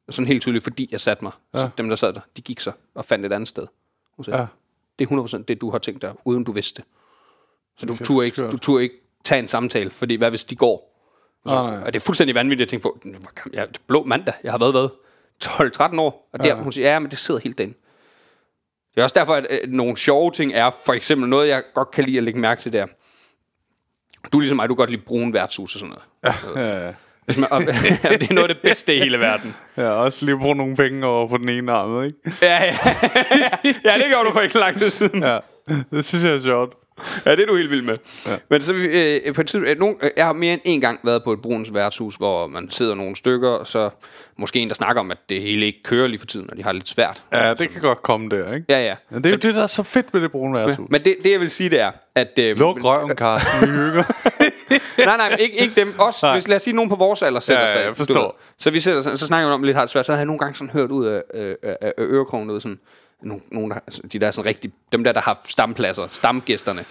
Sådan 0.10 0.28
helt 0.28 0.42
tydeligt, 0.42 0.64
fordi 0.64 0.90
jeg 0.92 1.00
satte 1.00 1.24
mig. 1.24 1.32
Ja. 1.54 1.60
Så 1.60 1.70
dem, 1.78 1.90
der 1.90 1.96
sad 1.96 2.14
der, 2.14 2.20
de 2.38 2.42
gik 2.42 2.60
så 2.60 2.72
og 2.96 3.06
fandt 3.06 3.26
et 3.26 3.34
andet 3.34 3.48
sted. 3.50 3.68
Hun 4.16 4.24
sagde, 4.26 4.40
Ja. 4.40 4.46
Det 5.00 5.12
er 5.12 5.40
100% 5.40 5.44
det, 5.44 5.62
du 5.62 5.70
har 5.72 5.78
tænkt 5.78 6.02
dig, 6.02 6.14
uden 6.26 6.44
du 6.44 6.52
vidste. 6.52 6.84
Så 7.78 7.86
du 7.86 7.94
er 7.94 7.98
turde 7.98 8.26
ikke, 8.26 8.42
du 8.42 8.58
turde 8.58 8.84
ikke 8.84 8.96
tage 9.24 9.40
en 9.40 9.48
samtale, 9.48 9.90
fordi 9.92 10.16
hvad 10.16 10.30
hvis 10.30 10.44
de 10.44 10.56
går? 10.56 10.92
Så, 11.46 11.54
nej. 11.56 11.78
og 11.82 11.94
det 11.94 12.00
er 12.00 12.06
fuldstændig 12.06 12.36
vanvittigt 12.36 12.68
at 12.68 12.70
tænke 12.70 12.84
på, 12.84 12.98
"Hvor 13.04 13.34
gammel- 13.34 13.56
jeg 13.56 13.64
er 13.64 13.68
blå 13.88 14.04
mandag, 14.04 14.34
jeg 14.44 14.52
har 14.52 14.58
været 14.60 14.74
hvad? 14.74 14.88
12-13 15.44 16.00
år. 16.00 16.30
Og 16.34 16.44
der, 16.44 16.56
hun 16.56 16.72
siger, 16.72 16.92
ja, 16.92 17.00
men 17.00 17.10
det 17.12 17.18
sidder 17.18 17.42
helt 17.44 17.58
den. 17.58 17.76
Det 18.96 19.02
er 19.02 19.04
også 19.04 19.20
derfor, 19.20 19.34
at 19.34 19.48
øh, 19.50 19.60
nogle 19.68 19.98
sjove 19.98 20.32
ting 20.32 20.54
er, 20.54 20.72
for 20.86 20.94
eksempel 20.94 21.30
noget, 21.30 21.48
jeg 21.48 21.64
godt 21.74 21.92
kan 21.92 22.04
lide 22.04 22.18
at 22.18 22.24
lægge 22.24 22.40
mærke 22.40 22.62
til 22.62 22.74
der. 22.74 22.86
Du 24.32 24.38
er 24.38 24.42
ligesom 24.42 24.56
mig, 24.56 24.70
du 24.70 24.76
kan 24.76 24.82
godt 24.82 24.90
lide 24.90 25.02
brun 25.02 25.34
værtshus 25.34 25.76
og 25.76 25.80
sådan 25.80 25.96
noget. 26.24 26.36
Ja, 26.56 26.86
ja. 26.86 26.94
Hvis 27.26 27.38
man, 27.38 27.52
og, 27.54 27.62
det 27.62 28.30
er 28.30 28.34
noget 28.34 28.50
af 28.50 28.56
det 28.56 28.62
bedste 28.62 28.96
i 28.96 29.00
hele 29.00 29.20
verden. 29.20 29.56
Har 29.76 29.86
også 29.86 30.26
lige 30.26 30.38
brugt 30.40 30.58
nogle 30.58 30.76
penge 30.76 31.06
over 31.06 31.28
på 31.28 31.38
den 31.38 31.50
ene 31.50 31.72
arm, 31.72 32.04
ikke? 32.04 32.18
Ja, 32.42 32.64
ja. 32.64 32.78
ja, 33.86 33.98
det 33.98 34.06
gjorde 34.12 34.28
du 34.28 34.34
for 34.34 34.42
ikke 34.42 34.54
så 34.54 34.60
lang 34.60 34.76
tid 34.76 34.90
siden. 34.90 35.24
Ja, 35.24 35.40
det 35.92 36.06
synes 36.06 36.24
jeg 36.24 36.34
er 36.34 36.40
sjovt. 36.40 36.74
Ja, 37.26 37.32
det 37.32 37.40
er 37.40 37.46
du 37.46 37.56
helt 37.56 37.70
vild 37.70 37.82
med. 37.84 37.96
Ja. 38.28 38.36
Men 38.50 38.62
så, 38.62 38.74
øh, 38.74 39.34
på 39.36 39.42
et 39.42 39.48
tidspunkt, 39.48 39.70
øh, 39.70 39.80
nogen, 39.80 39.96
jeg 40.18 40.26
har 40.26 40.34
mere 40.34 40.54
end 40.54 40.62
en 40.66 40.82
gang 40.82 41.00
været 41.04 41.24
på 41.24 41.34
et 41.34 41.42
bruns 41.42 41.74
værtshus, 41.74 42.16
hvor 42.16 42.48
man 42.48 42.70
sidder 42.72 42.96
nogle 42.96 43.16
stykker, 43.16 43.50
og 43.50 43.68
så 43.68 43.90
måske 44.38 44.60
en, 44.60 44.68
der 44.68 44.76
snakker 44.76 45.00
om, 45.00 45.12
at 45.12 45.18
det 45.30 45.42
hele 45.42 45.66
ikke 45.66 45.84
kører 45.84 46.08
lige 46.08 46.20
for 46.20 46.26
tiden, 46.26 46.50
og 46.52 46.58
de 46.58 46.64
har 46.64 46.72
det 46.72 46.76
lidt 46.82 46.90
svært. 46.90 47.24
Ja, 47.34 47.54
det 47.54 47.70
kan 47.70 47.82
godt 47.82 48.02
komme 48.04 48.30
der, 48.30 48.54
ikke? 48.54 48.66
Ja, 48.70 48.86
ja. 48.86 48.96
Men 49.10 49.24
det 49.24 49.30
er 49.30 49.34
jo 49.34 49.38
det, 49.38 49.56
der 49.56 49.64
er 49.64 49.68
så 49.68 49.84
fedt 49.84 50.14
med 50.14 50.22
det 50.22 50.32
brune 50.32 50.60
værtshus. 50.60 50.88
Men 50.90 51.02
det, 51.04 51.16
det, 51.24 51.32
jeg 51.32 51.40
vil 51.40 51.52
sige, 51.52 51.70
det 51.70 51.80
er, 51.82 51.92
at... 52.16 52.40
Øh, 52.40 52.58
Luk 52.58 52.84
røven, 52.84 53.10
Carsten. 53.18 53.62
Vi 53.62 53.76
hygger. 53.76 54.04
nej, 55.06 55.18
nej, 55.18 55.36
ikke, 55.40 55.58
ikke 55.62 55.82
dem. 55.82 55.94
Også, 56.00 56.26
Nej. 56.26 56.36
hvis, 56.36 56.48
lad 56.48 56.56
os 56.56 56.62
sige, 56.62 56.76
nogen 56.76 56.90
på 56.90 56.96
vores 56.96 57.22
alder 57.22 57.40
sætter 57.40 57.62
Ja, 57.64 57.68
ja, 57.68 57.74
sig. 57.74 57.80
jeg 57.82 57.90
du 57.90 57.94
forstår. 57.96 58.22
ved. 58.22 58.30
Så 58.60 58.70
vi 58.72 58.80
sætter, 58.80 59.02
så, 59.02 59.18
så 59.18 59.26
snakker 59.26 59.48
vi 59.50 59.54
om 59.54 59.64
lidt 59.64 59.76
har 59.76 59.84
det 59.84 59.92
svært. 59.92 60.06
Så 60.06 60.12
har 60.12 60.20
jeg 60.20 60.26
nogle 60.26 60.40
gange 60.40 60.56
sådan 60.56 60.70
hørt 60.72 60.92
ud 60.92 61.06
af, 61.06 61.22
øh, 61.34 61.56
af, 61.64 61.78
af 61.82 61.94
ørekrogen, 62.00 62.50
ud 62.52 62.60
sådan, 62.60 62.80
nogle, 63.26 63.44
nogle 63.52 63.74
der, 63.74 63.80
altså, 63.88 64.02
de 64.14 64.20
der 64.20 64.28
er 64.28 64.32
sådan 64.32 64.50
rigtig, 64.50 64.72
dem 64.92 65.04
der, 65.04 65.12
der 65.12 65.22
har 65.22 65.40
stampladser, 65.48 66.08
stamgæsterne. 66.12 66.86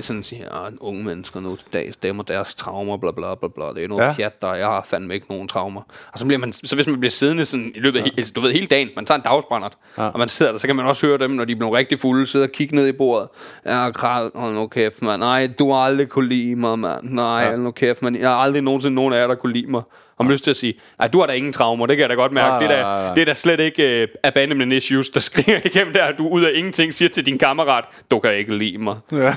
Sådan 0.00 0.22
siger, 0.22 0.64
at 0.66 0.72
unge 0.80 1.04
mennesker 1.04 1.40
nu 1.40 1.56
til 1.56 1.66
dag 1.72 1.94
stemmer 1.94 2.22
deres 2.22 2.54
traumer, 2.54 2.96
bla 2.96 3.10
bla 3.10 3.34
bla 3.34 3.48
bla. 3.48 3.64
Det 3.74 3.84
er 3.84 3.88
noget 3.88 4.02
Ja. 4.02 4.06
ja. 4.08 4.12
pjat, 4.14 4.42
der 4.42 4.54
jeg 4.54 4.66
har 4.66 4.82
fandme 4.82 5.14
ikke 5.14 5.26
nogen 5.30 5.48
traumer. 5.48 5.82
Og 6.12 6.18
så, 6.18 6.26
bliver 6.26 6.38
man, 6.38 6.52
så 6.52 6.74
hvis 6.74 6.86
man 6.86 7.00
bliver 7.00 7.10
siddende 7.10 7.44
sådan 7.44 7.72
i 7.74 7.78
løbet 7.78 7.98
af, 7.98 8.04
ja. 8.18 8.22
du 8.36 8.40
ved, 8.40 8.52
hele 8.52 8.66
dagen, 8.66 8.88
man 8.96 9.06
tager 9.06 9.18
en 9.18 9.24
dagsbrændert, 9.24 9.72
ja. 9.98 10.02
og 10.02 10.18
man 10.18 10.28
sidder 10.28 10.52
der, 10.52 10.58
så 10.58 10.66
kan 10.66 10.76
man 10.76 10.86
også 10.86 11.06
høre 11.06 11.18
dem, 11.18 11.30
når 11.30 11.44
de 11.44 11.56
bliver 11.56 11.76
rigtig 11.76 11.98
fulde, 11.98 12.26
sidde 12.26 12.42
og 12.42 12.50
kigge 12.50 12.74
ned 12.76 12.86
i 12.88 12.92
bordet. 12.92 13.28
Ja, 13.66 13.90
kræd, 13.90 14.30
hold 14.34 14.54
nu 14.54 14.66
kæft, 14.66 15.02
mand. 15.02 15.20
Nej, 15.20 15.46
du 15.58 15.72
har 15.72 15.78
aldrig 15.78 16.08
kunne 16.08 16.28
lide 16.28 16.56
mig, 16.56 16.78
mand. 16.78 17.04
Nej, 17.10 17.24
ja. 17.24 17.56
nu 17.56 17.70
kæft, 17.70 18.02
mand. 18.02 18.18
Jeg 18.18 18.28
har 18.28 18.36
aldrig 18.36 18.62
nogensinde 18.62 18.94
nogen 18.94 19.14
af 19.14 19.20
jer, 19.20 19.26
der 19.26 19.34
kunne 19.34 19.52
lide 19.52 19.70
mig. 19.70 19.82
Og 20.20 20.24
man 20.26 20.32
lyst 20.32 20.44
til 20.44 20.50
at 20.50 20.56
sige, 20.56 20.74
nej, 20.98 21.08
du 21.08 21.20
har 21.20 21.26
da 21.26 21.32
ingen 21.32 21.52
traumer, 21.52 21.86
det 21.86 21.96
kan 21.96 22.00
jeg 22.02 22.08
da 22.08 22.14
godt 22.14 22.32
mærke. 22.32 22.48
Nej, 22.48 22.58
det, 22.58 22.78
er 22.78 22.82
nej, 22.82 22.92
nej, 22.92 23.00
da, 23.00 23.04
nej. 23.06 23.14
det 23.14 23.20
er 23.20 23.24
da 23.24 23.34
slet 23.34 23.60
ikke 23.60 24.02
uh, 24.02 24.08
abandonment 24.24 24.72
issues, 24.72 25.08
der 25.10 25.20
skriger 25.30 25.60
igennem 25.64 25.92
der. 25.92 26.12
Du 26.12 26.28
ud 26.28 26.42
af 26.42 26.50
ingenting 26.54 26.94
siger 26.94 27.08
til 27.08 27.26
din 27.26 27.38
kammerat, 27.38 27.84
du 28.10 28.18
kan 28.18 28.34
ikke 28.34 28.58
lide 28.58 28.78
mig. 28.78 28.96
ja. 29.12 29.34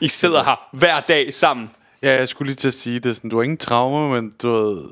I 0.00 0.08
sidder 0.08 0.44
her 0.44 0.60
hver 0.72 1.00
dag 1.00 1.34
sammen. 1.34 1.70
ja, 2.02 2.18
jeg 2.18 2.28
skulle 2.28 2.46
lige 2.46 2.56
til 2.56 2.68
at 2.68 2.74
sige 2.74 2.98
det. 2.98 3.16
Sådan, 3.16 3.30
du 3.30 3.36
har 3.36 3.42
ingen 3.42 3.56
traumer, 3.58 4.20
men 4.20 4.32
du 4.42 4.50
har... 4.50 4.82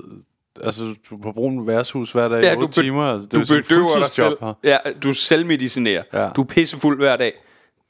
Altså, 0.65 0.83
du 1.11 1.17
er 1.17 1.23
på 1.23 1.33
brun 1.33 1.67
værtshus 1.67 2.13
hver 2.13 2.29
dag 2.29 2.43
i 2.43 2.47
Ja, 2.47 2.51
8 2.57 2.61
du, 2.61 2.67
be- 2.67 2.73
timer. 2.73 3.05
Altså, 3.13 3.29
det 3.33 3.49
du 3.49 3.55
er 3.55 3.63
bedøver 3.63 3.99
dig 3.99 4.09
selv. 4.11 4.37
her. 4.41 4.53
Ja, 4.65 4.77
du 5.03 5.13
selvmedicinerer. 5.13 6.03
Ja. 6.13 6.29
Du 6.37 6.43
er 6.43 6.47
pissefuld 6.47 6.99
hver 6.99 7.17
dag. 7.17 7.33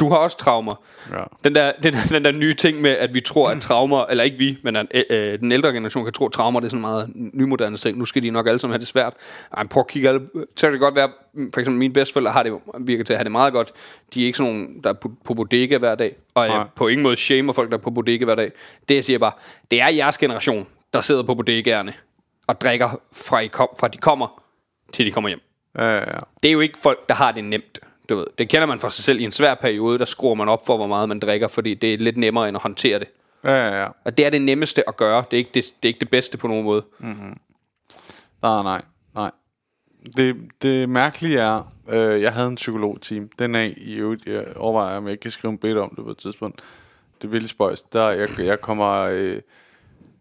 Du 0.00 0.08
har 0.08 0.16
også 0.16 0.36
traumer. 0.36 0.74
Ja. 1.10 1.22
Den 1.44 1.54
der, 1.54 1.72
den, 1.82 1.94
den 2.10 2.24
der 2.24 2.32
nye 2.32 2.54
ting 2.54 2.80
med, 2.80 2.90
at 2.90 3.14
vi 3.14 3.20
tror, 3.20 3.50
at 3.50 3.60
traumer, 3.60 4.04
eller 4.04 4.24
ikke 4.24 4.38
vi, 4.38 4.58
men 4.62 4.76
at, 4.76 4.86
øh, 5.10 5.38
den 5.38 5.52
ældre 5.52 5.72
generation 5.72 6.04
kan 6.04 6.12
tro, 6.12 6.26
at 6.26 6.32
traumer 6.32 6.60
det 6.60 6.66
er 6.66 6.70
sådan 6.70 6.80
meget 6.80 7.10
nymoderne 7.14 7.76
ting. 7.76 7.98
Nu 7.98 8.04
skal 8.04 8.22
de 8.22 8.30
nok 8.30 8.46
alle 8.46 8.58
sammen 8.58 8.72
have 8.72 8.80
det 8.80 8.88
svært. 8.88 9.14
Ej, 9.56 9.66
prøv 9.66 9.80
at 9.80 9.86
kigge 9.86 10.08
alle. 10.08 10.20
Så 10.56 10.66
kan 10.66 10.72
det 10.72 10.80
godt 10.80 10.96
være, 10.96 11.08
for 11.34 11.60
eksempel 11.60 11.78
mine 11.78 11.92
bedsteforældre 11.92 12.32
har 12.32 12.42
det, 12.42 12.52
virker 12.80 13.04
til 13.04 13.12
at 13.12 13.18
have 13.18 13.24
det 13.24 13.32
meget 13.32 13.52
godt. 13.52 13.72
De 14.14 14.22
er 14.22 14.26
ikke 14.26 14.38
sådan 14.38 14.52
nogen, 14.52 14.80
der 14.84 14.90
er 14.90 14.94
på, 14.94 15.10
på 15.24 15.34
bodega 15.34 15.78
hver 15.78 15.94
dag. 15.94 16.16
Og 16.34 16.44
jeg 16.44 16.54
Nej. 16.54 16.66
på 16.76 16.88
ingen 16.88 17.02
måde 17.02 17.16
shamer 17.16 17.52
folk, 17.52 17.70
der 17.70 17.76
er 17.76 17.82
på 17.82 17.90
bodega 17.90 18.24
hver 18.24 18.34
dag. 18.34 18.52
Det 18.88 18.94
jeg 18.94 19.04
siger 19.04 19.18
bare, 19.18 19.32
det 19.70 19.80
er 19.80 19.88
jeres 19.88 20.18
generation, 20.18 20.66
der 20.94 21.00
sidder 21.00 21.22
på 21.22 21.34
bodegaerne 21.34 21.92
og 22.46 22.60
drikker 22.60 23.00
fra, 23.14 23.38
I 23.38 23.46
kom, 23.46 23.68
fra 23.80 23.88
de 23.88 23.98
kommer, 23.98 24.42
til 24.92 25.06
de 25.06 25.10
kommer 25.10 25.28
hjem 25.28 25.40
Ja, 25.78 25.84
ja, 25.84 25.98
ja. 25.98 26.18
det 26.42 26.48
er 26.48 26.52
jo 26.52 26.60
ikke 26.60 26.78
folk, 26.78 27.08
der 27.08 27.14
har 27.14 27.32
det 27.32 27.44
nemt. 27.44 27.78
Du 28.10 28.14
ved. 28.14 28.26
Det 28.38 28.48
kender 28.48 28.66
man 28.66 28.80
for 28.80 28.88
sig 28.88 29.04
selv 29.04 29.20
i 29.20 29.24
en 29.24 29.32
svær 29.32 29.54
periode, 29.54 29.98
der 29.98 30.04
skruer 30.04 30.34
man 30.34 30.48
op 30.48 30.66
for, 30.66 30.76
hvor 30.76 30.86
meget 30.86 31.08
man 31.08 31.18
drikker, 31.20 31.48
fordi 31.48 31.74
det 31.74 31.94
er 31.94 31.98
lidt 31.98 32.16
nemmere 32.16 32.48
end 32.48 32.56
at 32.56 32.62
håndtere 32.62 32.98
det. 32.98 33.08
ja, 33.44 33.68
ja, 33.68 33.80
ja. 33.82 33.88
Og 34.04 34.18
det 34.18 34.26
er 34.26 34.30
det 34.30 34.42
nemmeste 34.42 34.88
at 34.88 34.96
gøre. 34.96 35.24
Det 35.30 35.36
er 35.36 35.38
ikke 35.38 35.50
det, 35.54 35.64
det, 35.64 35.84
er 35.84 35.88
ikke 35.88 36.00
det 36.00 36.10
bedste 36.10 36.38
på 36.38 36.48
nogen 36.48 36.64
måde. 36.64 36.84
Nej, 38.42 38.62
nej, 38.62 38.82
nej. 39.14 39.30
Det, 40.16 40.36
det 40.62 40.88
mærkelige 40.88 41.38
er, 41.38 41.72
øh, 41.88 42.22
jeg 42.22 42.32
havde 42.32 42.48
en 42.48 42.54
psykologteam. 42.54 43.30
Den 43.38 43.54
er 43.54 43.70
i 43.76 43.94
øvrigt, 43.94 44.26
jeg 44.26 44.56
overvejer, 44.56 44.96
om 44.96 45.04
jeg 45.04 45.12
ikke 45.12 45.22
kan 45.22 45.30
skrive 45.30 45.52
en 45.52 45.58
bed 45.58 45.76
om 45.76 45.92
det 45.96 46.04
på 46.04 46.10
et 46.10 46.18
tidspunkt. 46.18 46.62
Det 47.22 47.28
er 47.28 47.30
vildt 47.30 47.50
spøjs. 47.50 47.82
Der, 47.82 48.10
jeg, 48.10 48.28
jeg 48.38 48.60
kommer 48.60 48.92
øh, 48.92 49.40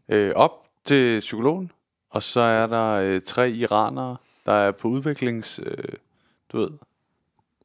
øh, 0.09 0.31
op 0.35 0.51
til 0.85 1.19
psykologen, 1.19 1.71
og 2.09 2.23
så 2.23 2.39
er 2.39 2.67
der 2.67 2.89
øh, 2.89 3.21
tre 3.21 3.51
iranere, 3.51 4.17
der 4.45 4.53
er 4.53 4.71
på 4.71 4.87
udviklings, 4.87 5.59
øh, 5.63 5.93
du 6.51 6.57
ved, 6.57 6.69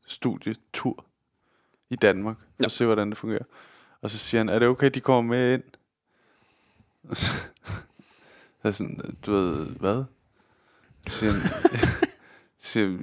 studietur 0.06 1.04
i 1.90 1.96
Danmark. 1.96 2.36
Ja. 2.60 2.64
Og 2.64 2.70
se, 2.70 2.84
hvordan 2.84 3.10
det 3.10 3.18
fungerer. 3.18 3.44
Og 4.02 4.10
så 4.10 4.18
siger 4.18 4.38
han, 4.40 4.48
er 4.48 4.58
det 4.58 4.68
okay, 4.68 4.90
de 4.94 5.00
kommer 5.00 5.30
med 5.30 5.54
ind? 5.54 5.62
Så 8.62 8.68
er 8.68 8.72
sådan, 8.72 9.16
du 9.26 9.32
ved, 9.32 9.66
hvad? 9.66 10.04
Så 11.08 11.18
siger 11.18 11.32
han, 11.32 11.42
siger, 12.58 12.98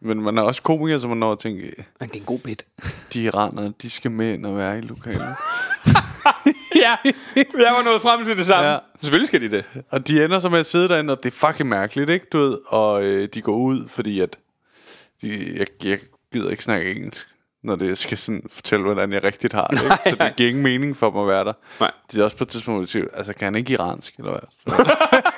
men 0.00 0.22
man 0.22 0.38
er 0.38 0.42
også 0.42 0.62
komiker, 0.62 0.98
så 0.98 1.08
man 1.08 1.16
når 1.16 1.32
at 1.32 1.38
tænke, 1.38 1.84
Men 2.00 2.08
det 2.08 2.16
er 2.16 2.20
en 2.20 2.26
god 2.26 2.38
bit. 2.38 2.66
de 3.12 3.22
iranere, 3.22 3.72
de 3.82 3.90
skal 3.90 4.10
med 4.10 4.34
ind 4.34 4.46
og 4.46 4.56
være 4.56 4.78
i 4.78 4.80
lokalet. 4.80 5.20
ja, 6.84 6.96
jeg 7.36 7.72
var 7.76 7.84
nået 7.84 8.02
frem 8.02 8.24
til 8.24 8.38
det 8.38 8.46
samme. 8.46 8.70
Ja. 8.70 8.78
Selvfølgelig 9.00 9.28
skal 9.28 9.40
de 9.40 9.50
det. 9.50 9.64
Og 9.90 10.08
de 10.08 10.24
ender 10.24 10.38
så 10.38 10.48
med 10.48 10.58
at 10.58 10.66
sidde 10.66 10.88
derinde, 10.88 11.12
og 11.12 11.22
det 11.22 11.26
er 11.34 11.46
fucking 11.46 11.68
mærkeligt, 11.68 12.10
ikke, 12.10 12.26
du 12.32 12.38
ved? 12.38 12.58
Og 12.66 13.04
øh, 13.04 13.28
de 13.34 13.42
går 13.42 13.56
ud, 13.56 13.88
fordi 13.88 14.20
at 14.20 14.36
de, 15.22 15.54
jeg, 15.58 15.66
jeg 15.84 15.98
gider 16.32 16.50
ikke 16.50 16.62
snakke 16.62 16.90
engelsk, 16.90 17.26
når 17.62 17.76
det 17.76 17.98
skal 17.98 18.18
sådan 18.18 18.42
fortælle, 18.50 18.84
hvordan 18.84 19.12
jeg 19.12 19.24
rigtigt 19.24 19.52
har 19.52 19.66
det, 19.66 19.82
ikke? 19.82 20.18
Så 20.18 20.24
det 20.24 20.36
giver 20.36 20.48
ingen 20.48 20.62
mening 20.64 20.96
for 20.96 21.10
mig 21.10 21.22
at 21.22 21.28
være 21.28 21.44
der. 21.44 21.52
Nej. 21.80 21.90
De 22.12 22.20
er 22.20 22.24
også 22.24 22.36
på 22.36 22.44
et 22.44 22.48
tidspunkt, 22.48 22.90
siger, 22.90 23.04
altså 23.14 23.34
kan 23.34 23.44
han 23.44 23.56
ikke 23.56 23.72
iransk, 23.72 24.14
eller 24.18 24.30
hvad? 24.30 24.86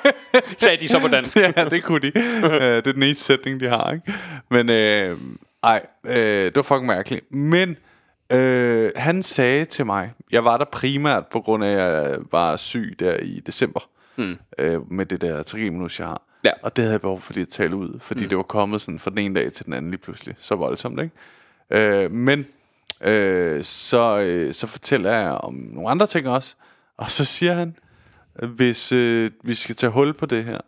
Sagde 0.57 0.77
de 0.77 0.87
så 0.87 0.99
på 0.99 1.07
dansk. 1.07 1.37
ja, 1.57 1.69
det 1.69 1.83
kunne 1.83 1.99
de. 1.99 2.11
uh, 2.15 2.51
det 2.51 2.87
er 2.87 2.93
den 2.93 3.03
eneste 3.03 3.23
sætning, 3.23 3.59
de 3.59 3.69
har, 3.69 3.91
ikke? 3.91 4.13
Men, 4.49 4.69
øh, 4.69 5.17
ej, 5.63 5.85
øh, 6.05 6.15
det 6.15 6.55
var 6.55 6.61
fucking 6.61 6.85
mærkeligt. 6.85 7.31
Men 7.31 7.77
øh, 8.31 8.91
han 8.95 9.23
sagde 9.23 9.65
til 9.65 9.85
mig, 9.85 10.11
jeg 10.31 10.45
var 10.45 10.57
der 10.57 10.65
primært 10.65 11.27
på 11.27 11.41
grund 11.41 11.63
af, 11.63 11.69
at 11.69 11.77
jeg 11.77 12.17
var 12.31 12.57
syg 12.57 12.95
der 12.99 13.17
i 13.17 13.39
december, 13.45 13.89
mm. 14.15 14.37
øh, 14.57 14.91
med 14.91 15.05
det 15.05 15.21
der 15.21 15.43
trigeminus, 15.43 15.99
jeg 15.99 16.07
har. 16.07 16.21
Ja. 16.43 16.51
Og 16.61 16.75
det 16.75 16.83
havde 16.83 16.93
jeg 16.93 17.01
behov 17.01 17.21
for 17.21 17.33
lige 17.33 17.41
at 17.41 17.49
tale 17.49 17.75
ud, 17.75 17.99
fordi 17.99 18.23
mm. 18.23 18.29
det 18.29 18.37
var 18.37 18.43
kommet 18.43 18.81
sådan 18.81 18.99
fra 18.99 19.09
den 19.09 19.17
ene 19.17 19.39
dag 19.39 19.53
til 19.53 19.65
den 19.65 19.73
anden 19.73 19.91
lige 19.91 20.01
pludselig. 20.01 20.35
Så 20.39 20.55
voldsomt, 20.55 21.01
ikke? 21.01 21.13
Øh, 22.03 22.11
men 22.11 22.45
øh, 23.01 23.63
så, 23.63 24.19
øh, 24.19 24.53
så 24.53 24.67
fortæller 24.67 25.11
jeg 25.11 25.31
om 25.31 25.53
nogle 25.53 25.89
andre 25.89 26.07
ting 26.07 26.27
også. 26.27 26.55
Og 26.97 27.11
så 27.11 27.25
siger 27.25 27.53
han, 27.53 27.75
hvis 28.33 28.91
øh, 28.91 29.31
vi 29.43 29.53
skal 29.53 29.75
tage 29.75 29.91
hul 29.91 30.13
på 30.13 30.25
det 30.25 30.43
her, 30.43 30.59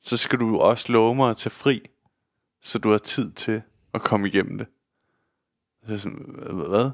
så 0.00 0.16
skal 0.16 0.38
du 0.38 0.58
også 0.58 0.92
love 0.92 1.14
mig 1.14 1.30
at 1.30 1.36
tage 1.36 1.50
fri, 1.50 1.88
så 2.62 2.78
du 2.78 2.90
har 2.90 2.98
tid 2.98 3.32
til 3.32 3.62
at 3.94 4.02
komme 4.02 4.28
igennem 4.28 4.58
det. 4.58 4.66
Så 5.86 5.92
jeg 5.92 6.00
sådan, 6.00 6.34
hvad? 6.52 6.90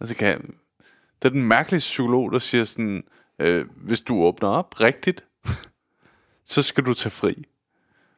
Altså, 0.00 0.14
kan 0.16 0.28
jeg, 0.28 0.38
det 1.22 1.28
er 1.28 1.28
den 1.28 1.42
mærkelige 1.42 1.78
psykolog, 1.78 2.32
der 2.32 2.38
siger 2.38 2.64
sådan, 2.64 3.04
øh, 3.38 3.66
hvis 3.76 4.00
du 4.00 4.22
åbner 4.22 4.48
op 4.48 4.80
rigtigt, 4.80 5.24
så 6.50 6.62
skal 6.62 6.84
du 6.84 6.94
tage 6.94 7.10
fri. 7.10 7.44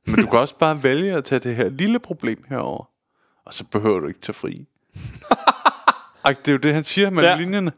Men 0.07 0.17
du 0.17 0.27
kan 0.27 0.39
også 0.39 0.59
bare 0.59 0.83
vælge 0.83 1.13
at 1.13 1.25
tage 1.25 1.39
det 1.39 1.57
her 1.57 1.69
lille 1.69 1.99
problem 1.99 2.45
herover, 2.49 2.85
og 3.45 3.55
så 3.55 3.65
behøver 3.65 4.01
du 4.01 4.07
ikke 4.07 4.21
tage 4.21 4.35
fri. 4.35 4.67
Ej, 6.25 6.33
det 6.33 6.49
er 6.49 6.53
jo 6.53 6.59
det, 6.59 6.75
han 6.75 6.85
siger 6.85 7.11
med 7.11 7.25
ja. 7.25 7.37
Linjerne. 7.37 7.73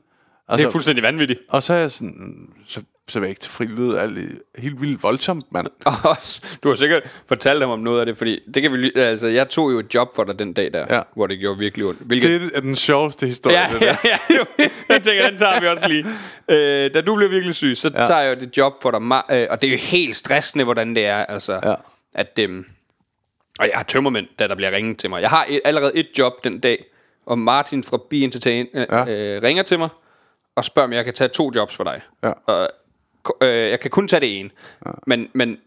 Det 0.50 0.60
er 0.60 0.70
fuldstændig 0.70 1.02
vanvittigt. 1.02 1.40
Og 1.48 1.62
så 1.62 1.74
er 1.74 1.78
jeg 1.78 1.90
sådan, 1.90 2.48
så, 2.66 2.82
så 3.08 3.20
ikke 3.22 3.40
til 3.40 3.50
fri 3.50 3.64
lyd 3.66 3.94
alt 3.94 4.18
helt 4.58 4.80
vildt 4.80 5.02
voldsomt, 5.02 5.44
mand. 5.52 5.66
Du 6.62 6.68
har 6.68 6.74
sikkert 6.74 7.02
fortalt 7.26 7.60
dem 7.60 7.68
om 7.70 7.78
noget 7.78 8.00
af 8.00 8.06
det, 8.06 8.16
fordi 8.16 8.40
det 8.54 8.62
kan 8.62 8.72
vi, 8.72 8.92
altså, 8.96 9.26
jeg 9.26 9.48
tog 9.48 9.72
jo 9.72 9.78
et 9.78 9.94
job 9.94 10.16
for 10.16 10.24
dig 10.24 10.38
den 10.38 10.52
dag 10.52 10.72
der, 10.72 10.94
Ja. 10.96 11.02
hvor 11.14 11.26
det 11.26 11.38
gjorde 11.38 11.58
virkelig 11.58 11.86
ondt. 11.86 12.00
Hvilket, 12.00 12.40
Det 12.40 12.50
er 12.54 12.60
den 12.60 12.76
sjoveste 12.76 13.26
historie, 13.26 13.56
Ja, 13.56 13.66
det 13.72 13.80
der. 13.80 13.96
ja, 14.04 14.18
ja. 14.58 14.68
Jeg 14.88 15.02
tænker, 15.02 15.28
den 15.28 15.38
tager 15.38 15.60
vi 15.60 15.66
også 15.66 15.88
lige. 15.88 16.04
Øh, 16.48 16.94
da 16.94 17.00
du 17.00 17.16
blev 17.16 17.30
virkelig 17.30 17.54
syg, 17.54 17.76
så 17.76 17.90
Ja. 17.94 18.04
tager 18.06 18.20
jeg 18.20 18.36
jo 18.36 18.40
det 18.40 18.56
job 18.56 18.72
for 18.82 18.90
dig. 18.90 19.00
Øh, 19.36 19.46
og 19.50 19.60
det 19.60 19.66
er 19.68 19.72
jo 19.72 19.78
helt 19.78 20.16
stressende, 20.16 20.64
hvordan 20.64 20.94
det 20.94 21.06
er. 21.06 21.16
Altså, 21.26 21.60
Ja. 21.64 21.74
at, 22.14 22.38
øhm, 22.40 22.64
og 23.58 23.66
jeg 23.68 23.72
har 23.76 23.82
tømmermænd, 23.84 24.26
da 24.38 24.46
der 24.48 24.54
bliver 24.54 24.72
ringet 24.72 24.98
til 24.98 25.10
mig. 25.10 25.20
Jeg 25.20 25.30
har 25.30 25.46
et, 25.48 25.60
allerede 25.64 25.92
et 25.94 26.08
job 26.18 26.44
den 26.44 26.60
dag, 26.60 26.84
og 27.26 27.38
Martin 27.38 27.82
fra 27.84 27.98
Be 28.10 28.16
Entertain 28.16 28.66
øh, 28.74 28.86
ja. 28.90 29.00
øh, 29.36 29.42
ringer 29.42 29.62
til 29.62 29.78
mig 29.78 29.88
og 30.56 30.64
spørger, 30.64 30.86
om 30.86 30.92
jeg 30.92 31.04
kan 31.04 31.14
tage 31.14 31.28
to 31.28 31.50
jobs 31.56 31.76
for 31.76 31.84
dig. 31.84 32.00
Ja. 32.22 32.32
Og, 32.46 32.68
øh, 33.40 33.70
jeg 33.70 33.80
kan 33.80 33.90
kun 33.90 34.08
tage 34.08 34.20
det 34.20 34.40
ene. 34.40 34.50
Ja. 34.86 34.90
Men, 35.06 35.28
men 35.32 35.58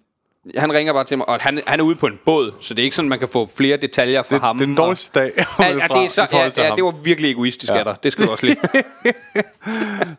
han 0.57 0.73
ringer 0.73 0.93
bare 0.93 1.03
til 1.03 1.17
mig, 1.17 1.29
og 1.29 1.39
han, 1.39 1.61
han 1.67 1.79
er 1.79 1.83
ude 1.83 1.95
på 1.95 2.07
en 2.07 2.19
båd, 2.25 2.51
så 2.59 2.73
det 2.73 2.81
er 2.81 2.83
ikke 2.83 2.95
sådan, 2.95 3.09
man 3.09 3.19
kan 3.19 3.27
få 3.27 3.49
flere 3.57 3.77
detaljer 3.77 4.23
fra 4.23 4.35
Det, 4.35 4.41
ham. 4.41 4.57
det 4.57 4.63
er 4.63 4.67
den 4.67 4.77
og- 4.79 4.85
dårligste 4.85 5.19
dag. 5.19 5.31
Ja, 5.37 5.65
ja, 5.65 5.73
det 5.73 6.03
er 6.05 6.07
så, 6.09 6.27
ja, 6.31 6.63
ja, 6.63 6.75
det 6.75 6.83
var 6.83 6.91
virkelig 7.03 7.31
egoistisk 7.31 7.71
Ja. 7.73 7.77
af 7.77 7.85
dig. 7.85 7.95
Det 8.03 8.11
skal 8.11 8.25
du 8.25 8.31
også 8.31 8.45
lige. 8.45 8.57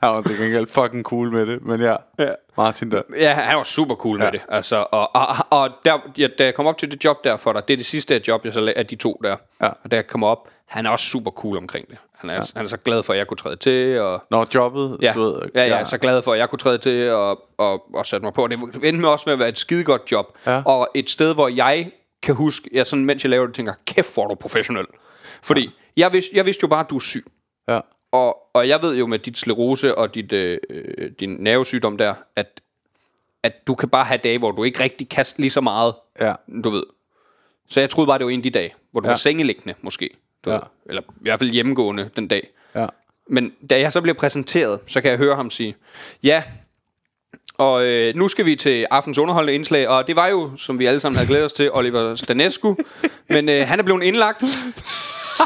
Han 0.03 0.09
var 0.15 0.23
til 0.23 0.39
gengæld 0.39 0.67
fucking 0.67 1.03
cool 1.03 1.33
med 1.33 1.47
det, 1.47 1.63
men 1.67 1.81
ja, 1.81 1.97
Ja. 2.19 2.31
Martin 2.57 2.91
der. 2.91 3.03
Ja, 3.17 3.33
han 3.35 3.57
var 3.57 3.63
super 3.63 3.95
cool 3.95 4.19
ja. 4.19 4.25
Med 4.25 4.33
det. 4.33 4.41
Altså, 4.49 4.77
og, 4.91 5.17
og, 5.17 5.27
og 5.51 5.71
der, 5.85 5.99
ja, 6.19 6.29
da 6.39 6.45
jeg 6.45 6.55
kom 6.55 6.67
op 6.67 6.79
til 6.79 6.91
det 6.91 7.05
job 7.05 7.25
der 7.25 7.37
for 7.37 7.53
dig, 7.53 7.63
det 7.69 7.75
er 7.75 7.79
det 7.79 7.87
sidste 7.87 8.23
job, 8.29 8.45
jeg 8.45 8.53
så 8.53 8.61
la- 8.67 8.79
af 8.79 8.87
de 8.87 8.97
to 8.97 9.21
der. 9.25 9.37
Ja. 9.63 9.67
Og 9.85 9.91
da 9.91 9.97
jeg 9.97 10.07
kom 10.07 10.25
op, 10.25 10.49
han 10.67 10.87
er 10.87 10.91
også 10.91 11.05
super 11.05 11.31
cool 11.31 11.57
omkring 11.57 11.89
det. 11.89 11.97
Han 12.19 12.31
er, 12.31 12.35
ja. 12.35 12.41
han 12.57 12.65
er 12.65 12.69
så 12.69 12.77
glad 12.77 13.03
for, 13.03 13.13
at 13.13 13.19
jeg 13.19 13.27
kunne 13.27 13.37
træde 13.37 13.57
til, 13.57 14.01
og 14.01 14.25
Når 14.31 14.47
jobbet, 14.55 14.99
ja, 15.03 15.13
du 15.17 15.23
ved, 15.23 15.41
ja, 15.55 15.67
ja, 15.67 15.85
så 15.85 15.99
glad 15.99 16.23
for, 16.23 16.33
at 16.33 16.39
jeg 16.39 16.51
kunne 16.51 16.59
træde 16.59 16.79
til 16.79 17.11
og, 17.11 17.41
og, 17.59 17.95
og 17.95 18.07
sætte 18.07 18.25
mig 18.25 18.33
på. 18.33 18.47
Det 18.47 18.59
endte 18.75 18.93
med 18.93 19.09
også 19.09 19.23
med 19.27 19.33
at 19.33 19.39
være 19.39 19.49
et 19.49 19.59
skidegodt 19.59 20.13
job. 20.13 20.39
Ja. 20.47 20.63
Og 20.67 20.89
et 20.95 21.11
sted, 21.11 21.35
hvor 21.35 21.49
jeg 21.49 21.91
kan 22.23 22.35
huske, 22.35 22.71
jeg 22.73 22.87
sådan, 22.87 23.05
mens 23.05 23.25
jeg 23.25 23.31
laver 23.31 23.47
det, 23.47 23.55
tænker, 23.55 23.73
kæft, 23.87 24.15
hvor 24.15 24.25
er 24.25 24.29
du 24.29 24.35
professionel. 24.35 24.87
Fordi 25.43 25.61
ja. 25.63 25.71
jeg, 25.97 26.13
vidste, 26.13 26.31
jeg 26.37 26.47
vidste 26.47 26.61
jo 26.63 26.69
bare, 26.69 26.81
at 26.81 26.91
du 26.91 26.97
er 26.97 27.01
syg. 27.01 27.27
ja. 27.69 27.81
Og, 28.13 28.37
og 28.55 28.69
jeg 28.69 28.79
ved 28.83 28.97
jo 28.97 29.07
med 29.07 29.19
dit 29.19 29.39
sklerose 29.39 29.99
og 29.99 30.15
dit, 30.15 30.33
øh, 30.33 30.59
øh, 30.71 31.11
din 31.21 31.31
nervesygdom 31.41 31.97
der, 31.99 32.15
at, 32.37 32.61
at 33.43 33.53
du 33.67 33.75
kan 33.75 33.89
bare 33.89 34.05
have 34.05 34.19
dage, 34.25 34.39
hvor 34.39 34.51
du 34.51 34.65
ikke 34.65 34.81
rigtig 34.83 35.09
kan 35.09 35.25
lige 35.37 35.51
så 35.51 35.61
meget, 35.61 35.95
Ja. 36.21 36.35
du 36.65 36.71
ved. 36.71 36.83
Så 37.69 37.81
jeg 37.81 37.91
troede 37.91 38.07
bare, 38.07 38.19
det 38.19 38.25
var 38.27 38.31
en 38.31 38.39
af 38.39 38.43
de 38.43 38.51
dage, 38.51 38.75
hvor 38.93 39.01
du 39.01 39.07
Ja. 39.07 39.09
ja. 39.09 39.13
var 39.13 39.17
sengeliggende, 39.17 39.75
måske. 39.83 40.11
Du 40.45 40.51
Ja. 40.51 40.55
ved. 40.57 40.63
Eller 40.89 41.03
i 41.03 41.05
hvert 41.21 41.39
fald 41.39 41.51
hjemmegående 41.51 42.11
den 42.17 42.29
dag. 42.29 42.49
ja. 42.75 42.87
Men 43.31 43.53
da 43.71 43.81
jeg 43.81 43.93
så 43.93 44.01
bliver 44.01 44.15
præsenteret, 44.15 44.81
så 44.87 45.01
kan 45.01 45.11
jeg 45.11 45.19
høre 45.19 45.37
ham 45.37 45.51
sige, 45.51 45.77
ja, 46.23 46.43
og 47.55 47.85
øh, 47.87 48.15
nu 48.15 48.29
skal 48.29 48.47
vi 48.47 48.57
til 48.57 48.87
aftens 48.91 49.19
underholdende 49.19 49.55
indslag, 49.55 49.89
og 49.89 50.07
det 50.07 50.17
var 50.17 50.27
jo, 50.27 50.51
som 50.57 50.79
vi 50.79 50.87
alle 50.87 51.01
sammen 51.01 51.17
havde 51.17 51.29
glædet 51.29 51.45
os 51.45 51.53
til, 51.53 51.71
Oliver 51.73 52.15
Stanescu, 52.17 52.77
men 53.35 53.49
øh, 53.49 53.69
han 53.69 53.79
er 53.79 53.83
blevet 53.83 54.03
indlagt, 54.03 54.43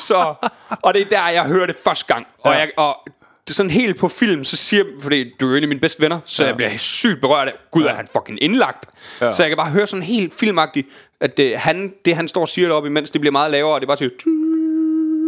så, 0.06 0.34
og 0.82 0.94
det 0.94 1.02
er 1.02 1.08
der, 1.08 1.28
jeg 1.28 1.44
hører 1.46 1.66
det 1.66 1.76
første 1.84 2.14
gang, 2.14 2.26
og, 2.38 2.52
Ja. 2.52 2.58
jeg, 2.58 2.70
og 2.76 2.98
det 3.44 3.50
er 3.50 3.54
sådan 3.54 3.70
helt 3.70 3.98
på 3.98 4.08
film, 4.08 4.44
så 4.44 4.56
siger 4.56 4.84
fordi 5.02 5.32
du 5.40 5.46
er 5.46 5.50
jo 5.50 5.56
en 5.56 5.62
af 5.62 5.68
mine 5.68 5.80
bedste 5.80 6.02
venner, 6.02 6.18
så 6.24 6.42
ja. 6.42 6.48
jeg 6.48 6.56
bliver 6.56 6.76
sygt 6.76 7.20
berørt 7.20 7.48
af, 7.48 7.54
gud, 7.70 7.82
er 7.84 7.94
han 7.94 8.08
fucking 8.12 8.42
indlagt? 8.42 8.86
Ja. 9.20 9.26
Ja. 9.26 9.32
Så 9.32 9.42
jeg 9.42 9.50
kan 9.50 9.56
bare 9.56 9.70
høre 9.70 9.86
sådan 9.86 10.02
helt 10.02 10.34
filmagtigt, 10.34 10.88
at 11.20 11.36
det, 11.36 11.56
han, 11.58 11.94
det 12.04 12.16
han 12.16 12.28
står 12.28 12.40
og 12.40 12.48
siger 12.48 12.68
deroppe, 12.68 12.88
imens 12.88 13.10
det 13.10 13.20
bliver 13.20 13.32
meget 13.32 13.50
lavere, 13.50 13.74
og 13.74 13.80
det 13.80 13.84
er 13.86 13.88
bare 13.88 13.96
siger, 13.96 14.10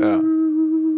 ja. 0.03 0.19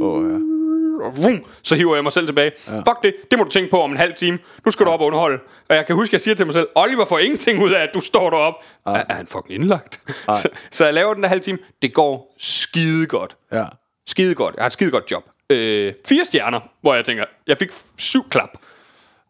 Oh, 0.00 0.30
ja. 0.30 1.38
så 1.62 1.74
hiver 1.74 1.94
jeg 1.94 2.02
mig 2.04 2.12
selv 2.12 2.26
tilbage. 2.26 2.52
Ja. 2.68 2.78
Fuck 2.78 3.02
det, 3.02 3.14
det 3.30 3.38
må 3.38 3.44
du 3.44 3.50
tænke 3.50 3.70
på 3.70 3.82
om 3.82 3.90
en 3.90 3.96
halv 3.96 4.14
time. 4.14 4.38
Nu 4.64 4.70
skal 4.70 4.86
du 4.86 4.90
op 4.90 5.00
og 5.00 5.06
underholde. 5.06 5.38
Og 5.68 5.76
jeg 5.76 5.86
kan 5.86 5.96
huske, 5.96 6.10
at 6.10 6.12
jeg 6.12 6.20
siger 6.20 6.34
til 6.34 6.46
mig 6.46 6.54
selv, 6.54 6.68
Oliver 6.74 7.04
får 7.04 7.18
ingenting 7.18 7.62
ud 7.62 7.70
af, 7.72 7.82
at 7.82 7.90
du 7.94 8.00
står 8.00 8.30
deroppe. 8.30 8.64
Er, 8.86 8.90
er 9.08 9.14
han 9.14 9.26
fucking 9.26 9.54
indlagt? 9.54 10.00
Så, 10.42 10.48
så 10.70 10.84
jeg 10.84 10.94
laver 10.94 11.14
den 11.14 11.22
der 11.22 11.28
halv 11.28 11.40
time. 11.40 11.58
Det 11.82 11.94
går 11.94 12.34
skide 12.38 13.06
godt. 13.06 13.36
Ja. 13.52 13.64
Skide 14.06 14.34
godt. 14.34 14.54
Jeg 14.54 14.62
har 14.62 14.66
et 14.66 14.72
skide 14.72 14.90
godt 14.90 15.10
job. 15.10 15.24
Øh, 15.50 15.92
fire 16.08 16.24
stjerner, 16.24 16.60
hvor 16.80 16.94
jeg 16.94 17.04
tænker, 17.04 17.24
jeg 17.46 17.58
fik 17.58 17.70
syv 17.96 18.28
klap. 18.28 18.50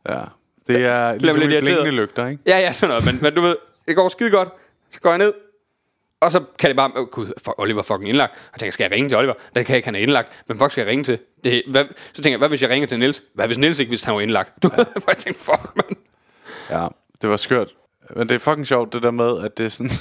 ja. 0.08 0.20
Det 0.66 0.84
er 0.84 1.14
ligesom 1.14 1.40
lidt 1.40 1.64
blinkende 1.64 1.90
lygter, 1.90 2.26
ikke? 2.26 2.42
Ja, 2.46 2.58
ja, 2.58 2.72
sådan 2.72 2.88
noget. 2.88 3.04
Men, 3.04 3.18
men 3.22 3.34
du 3.34 3.40
ved, 3.40 3.56
det 3.88 3.96
går 3.96 4.08
skide 4.08 4.30
godt. 4.30 4.48
Så 4.90 5.00
går 5.00 5.10
jeg 5.10 5.18
ned. 5.18 5.32
Og 6.20 6.32
så 6.32 6.44
kan 6.58 6.68
det 6.70 6.76
bare, 6.76 6.90
oh, 6.96 7.06
gud, 7.06 7.26
fuck, 7.26 7.54
Oliver 7.58 7.78
er 7.78 7.82
fucking 7.82 8.08
indlagt. 8.08 8.32
Og 8.32 8.38
jeg 8.52 8.60
tænker, 8.60 8.72
skal 8.72 8.84
jeg 8.84 8.92
ringe 8.92 9.08
til 9.08 9.18
Oliver? 9.18 9.32
Det 9.56 9.66
kan 9.66 9.72
jeg 9.72 9.76
ikke, 9.76 9.86
han 9.86 9.94
er 9.94 9.98
indlagt. 9.98 10.42
Men 10.48 10.58
fuck 10.58 10.72
skal 10.72 10.82
jeg 10.82 10.90
ringe 10.90 11.04
til? 11.04 11.18
Det, 11.44 11.62
hvad, 11.70 11.84
så 12.12 12.22
tænker 12.22 12.30
jeg, 12.30 12.38
hvad 12.38 12.48
hvis 12.48 12.62
jeg 12.62 12.70
ringer 12.70 12.86
til 12.88 12.98
Niels? 12.98 13.22
Hvad 13.34 13.46
hvis 13.46 13.58
Niels 13.58 13.78
ikke 13.78 13.90
vidste, 13.90 14.06
han 14.06 14.14
var 14.14 14.20
indlagt? 14.20 14.50
Du, 14.62 14.70
ja. 14.78 14.84
jeg 15.08 15.18
tænkte, 15.18 15.44
fuck, 15.44 15.76
man. 15.76 15.96
Ja, 16.70 16.86
det 17.22 17.30
var 17.30 17.36
skørt. 17.36 17.68
Men 18.16 18.28
det 18.28 18.34
er 18.34 18.38
fucking 18.38 18.66
sjovt, 18.66 18.92
det 18.92 19.02
der 19.02 19.10
med, 19.10 19.44
at 19.44 19.58
det 19.58 19.64
er 19.66 19.70
sådan... 19.70 19.90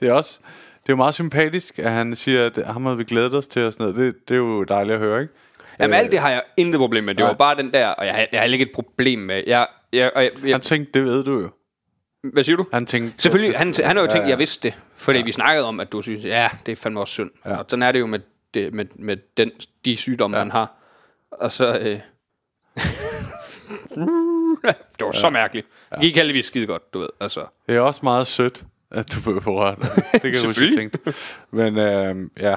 det 0.00 0.08
er 0.08 0.12
også... 0.12 0.40
Det 0.82 0.92
er 0.92 0.92
jo 0.92 0.96
meget 0.96 1.14
sympatisk, 1.14 1.78
at 1.78 1.90
han 1.90 2.16
siger, 2.16 2.46
at 2.46 2.58
ham 2.66 2.84
havde 2.84 2.96
vi 2.96 3.04
glædet 3.04 3.34
os 3.34 3.46
til 3.46 3.62
og 3.62 3.72
sådan 3.72 3.84
noget. 3.94 4.14
Det, 4.14 4.28
det 4.28 4.34
er 4.34 4.38
jo 4.38 4.64
dejligt 4.64 4.94
at 4.94 5.00
høre, 5.00 5.20
ikke? 5.22 5.34
Jamen 5.80 5.94
alt 5.94 6.12
det 6.12 6.20
har 6.20 6.30
jeg 6.30 6.42
intet 6.56 6.78
problem 6.78 7.04
med. 7.04 7.14
Det 7.14 7.20
Nej. 7.22 7.28
var 7.28 7.34
bare 7.36 7.56
den 7.56 7.72
der, 7.72 7.88
og 7.88 8.06
jeg, 8.06 8.14
har- 8.14 8.26
jeg 8.32 8.40
har 8.40 8.46
ikke 8.46 8.62
et 8.64 8.70
problem 8.74 9.18
med. 9.18 9.42
Jeg, 9.46 9.66
jeg, 9.92 10.10
jeg, 10.16 10.30
jeg, 10.44 10.54
Han 10.54 10.60
tænkte, 10.60 10.92
det 10.92 11.04
ved 11.04 11.24
du 11.24 11.40
jo. 11.40 11.50
Hvad 12.32 12.44
siger 12.44 12.56
du? 12.56 12.66
Han 12.72 12.86
tænkte... 12.86 13.22
Selvfølgelig, 13.22 13.58
han, 13.58 13.74
han 13.84 13.96
har 13.96 14.04
jo 14.04 14.10
tænkt, 14.10 14.24
Ja, 14.24 14.30
jeg 14.30 14.38
vidste 14.38 14.68
det. 14.68 14.76
Fordi 14.96 15.18
ja. 15.18 15.24
vi 15.24 15.32
snakkede 15.32 15.66
om, 15.66 15.80
at 15.80 15.92
du 15.92 16.02
synes, 16.02 16.24
ja, 16.24 16.50
det 16.66 16.72
er 16.72 16.76
fandme 16.76 17.00
også 17.00 17.12
synd. 17.12 17.30
Ja. 17.44 17.56
Og 17.56 17.64
sådan 17.68 17.82
er 17.82 17.92
det 17.92 18.00
jo 18.00 18.06
med, 18.06 18.20
det, 18.54 18.74
med, 18.74 18.84
med 18.94 19.16
den, 19.36 19.50
de 19.84 19.96
sygdomme, 19.96 20.36
ja. 20.36 20.44
man 20.44 20.50
har. 20.50 20.72
Og 21.30 21.52
så... 21.52 21.78
Øh, 21.78 21.84
det 24.62 25.00
var 25.00 25.06
ja. 25.06 25.12
så 25.12 25.30
mærkeligt. 25.30 25.66
Det 25.90 26.00
gik 26.00 26.16
heldigvis 26.16 26.44
skide 26.46 26.66
godt, 26.66 26.94
du 26.94 26.98
ved. 26.98 27.08
Altså. 27.20 27.46
Det 27.66 27.76
er 27.76 27.80
også 27.80 28.00
meget 28.02 28.26
sødt, 28.26 28.64
at 28.90 29.14
du 29.14 29.20
blev 29.20 29.42
berørt. 29.42 29.78
Det 30.12 30.22
kan 30.22 30.32
jeg 30.32 30.40
huske, 30.46 30.64
jeg 30.64 30.74
tænkte. 30.76 31.14
Men 31.50 31.78
øh, 31.78 32.30
ja. 32.40 32.56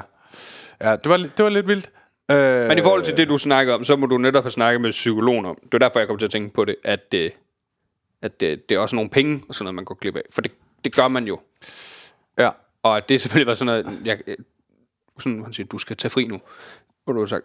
ja, 0.80 0.96
det 0.96 1.10
var, 1.10 1.16
det 1.16 1.44
var 1.44 1.48
lidt 1.48 1.68
vildt. 1.68 1.90
Øh, 2.30 2.68
Men 2.68 2.78
i 2.78 2.82
forhold 2.82 3.02
til 3.02 3.16
det, 3.16 3.28
du 3.28 3.38
snakker 3.38 3.74
om, 3.74 3.84
så 3.84 3.96
må 3.96 4.06
du 4.06 4.18
netop 4.18 4.44
have 4.44 4.50
snakket 4.50 4.80
med 4.80 4.90
psykologen 4.90 5.46
om. 5.46 5.58
Det 5.62 5.72
var 5.72 5.78
derfor, 5.78 5.98
jeg 5.98 6.08
kom 6.08 6.18
til 6.18 6.26
at 6.26 6.32
tænke 6.32 6.54
på 6.54 6.64
det, 6.64 6.76
at, 6.84 7.14
øh, 7.14 7.30
at 8.22 8.42
øh, 8.42 8.58
det 8.68 8.74
er 8.74 8.78
også 8.78 8.96
nogle 8.96 9.10
penge 9.10 9.42
og 9.48 9.54
sådan 9.54 9.64
noget, 9.64 9.74
man 9.74 9.84
går 9.84 9.94
glip 9.94 10.16
af. 10.16 10.22
For 10.30 10.40
det, 10.42 10.52
det 10.84 10.94
gør 10.94 11.08
man 11.08 11.24
jo. 11.24 11.40
Ja, 12.38 12.50
Og 12.82 13.08
det 13.08 13.20
selvfølgelig 13.20 13.46
var 13.46 13.54
sådan 13.54 13.84
noget, 13.84 14.06
jeg, 14.06 14.18
øh, 14.26 14.36
sådan, 15.18 15.44
han 15.44 15.52
siger, 15.52 15.66
du 15.66 15.78
skal 15.78 15.96
tage 15.96 16.10
fri 16.10 16.24
nu. 16.24 16.40
Og 17.06 17.14
du 17.14 17.20
har 17.20 17.26
sagt, 17.26 17.44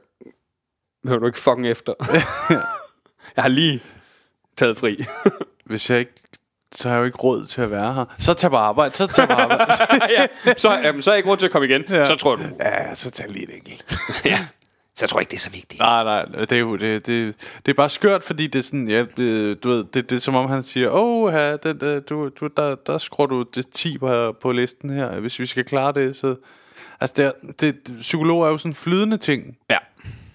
hører 1.05 1.19
du 1.19 1.25
ikke 1.25 1.39
fucking 1.39 1.67
efter? 1.67 1.93
jeg 3.35 3.43
har 3.43 3.47
lige 3.47 3.83
taget 4.57 4.77
fri. 4.77 4.97
hvis 5.65 5.89
jeg 5.89 5.99
ikke... 5.99 6.11
Så 6.71 6.89
har 6.89 6.95
jeg 6.95 6.99
jo 6.99 7.05
ikke 7.05 7.17
råd 7.17 7.45
til 7.45 7.61
at 7.61 7.71
være 7.71 7.93
her. 7.93 8.05
Så 8.19 8.33
tag 8.33 8.49
på 8.49 8.55
arbejde, 8.55 8.95
så 8.95 9.07
tag 9.07 9.27
på 9.27 9.33
arbejde. 9.33 9.73
ja, 10.17 10.27
så, 10.57 10.71
jamen, 10.83 11.01
så 11.01 11.09
er 11.09 11.13
jeg 11.13 11.19
ikke 11.19 11.29
råd 11.29 11.37
til 11.37 11.45
at 11.45 11.51
komme 11.51 11.67
igen. 11.67 11.83
Ja. 11.89 12.05
Så 12.05 12.15
tror 12.15 12.35
du. 12.35 12.43
ja, 12.59 12.95
så 12.95 13.11
tag 13.11 13.29
lige 13.29 13.43
et 13.43 13.55
enkelt. 13.55 13.95
ja. 14.25 14.47
Så 14.97 15.05
jeg 15.05 15.09
tror 15.09 15.19
ikke, 15.19 15.31
det 15.31 15.37
er 15.37 15.41
så 15.41 15.49
vigtigt. 15.49 15.79
Nej, 15.79 16.03
nej, 16.03 16.25
det 16.25 16.51
er 16.51 16.59
jo 16.59 16.75
det, 16.75 17.05
det, 17.05 17.35
det 17.65 17.71
er 17.71 17.75
bare 17.75 17.89
skørt, 17.89 18.23
fordi 18.23 18.47
det 18.47 18.59
er 18.59 18.63
sådan, 18.63 18.87
ja, 18.87 19.05
det, 19.17 19.63
du 19.63 19.69
ved, 19.69 19.83
det, 19.83 20.09
det 20.09 20.15
er 20.15 20.19
som 20.19 20.35
om 20.35 20.49
han 20.49 20.63
siger, 20.63 20.89
åh, 20.89 21.23
oh, 21.23 21.33
ja, 21.33 21.57
det, 21.57 22.09
du, 22.09 22.29
du, 22.29 22.49
der, 22.57 22.75
der 22.75 22.97
skruer 22.97 23.27
du 23.27 23.45
det 23.55 23.69
10 23.69 23.97
på, 23.97 24.35
på 24.41 24.51
listen 24.51 24.89
her, 24.89 25.19
hvis 25.19 25.39
vi 25.39 25.45
skal 25.45 25.65
klare 25.65 25.93
det, 25.93 26.15
så... 26.15 26.35
Altså, 27.01 27.13
det, 27.17 27.25
er, 27.25 27.31
det, 27.59 27.87
det, 27.87 27.99
psykolog 27.99 28.43
er 28.45 28.49
jo 28.49 28.57
sådan 28.57 28.71
en 28.71 28.75
flydende 28.75 29.17
ting. 29.17 29.57
Ja. 29.69 29.77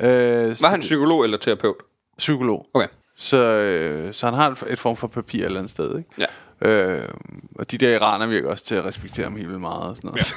Øh, 0.01 0.57
Var 0.63 0.69
han 0.69 0.81
psykolog 0.81 1.25
eller 1.25 1.39
terapeut? 1.39 1.77
psykolog? 2.19 2.67
Okay. 2.75 2.89
Så, 3.17 3.37
øh, 3.37 4.15
så 4.15 4.27
han 4.27 4.35
har 4.35 4.51
et, 4.51 4.59
et 4.69 4.79
form 4.79 4.97
for 4.97 5.07
papir 5.07 5.41
et 5.41 5.45
eller 5.45 5.59
andet 5.59 5.71
sted, 5.71 5.99
ikke? 5.99 6.29
Ja. 6.63 6.71
Øh, 6.71 7.09
og 7.55 7.71
de 7.71 7.79
der 7.79 7.95
iraner 7.95 8.27
virker 8.27 8.51
også 8.51 8.65
til 8.65 8.75
at 8.75 8.85
respektere 8.85 9.25
ham 9.25 9.37
helt 9.37 9.49
vildt 9.49 9.61
meget 9.61 9.91
og 9.91 9.97
sådan 9.97 10.09
noget. 10.09 10.35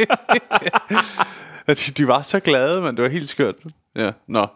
Ja. 0.00 0.96
de, 1.86 1.92
de 1.96 2.08
var 2.08 2.22
så 2.22 2.40
glade, 2.40 2.82
men 2.82 2.96
det 2.96 3.02
var 3.02 3.08
helt 3.08 3.28
skørt. 3.28 3.56
Ja, 3.96 4.12
nå. 4.26 4.46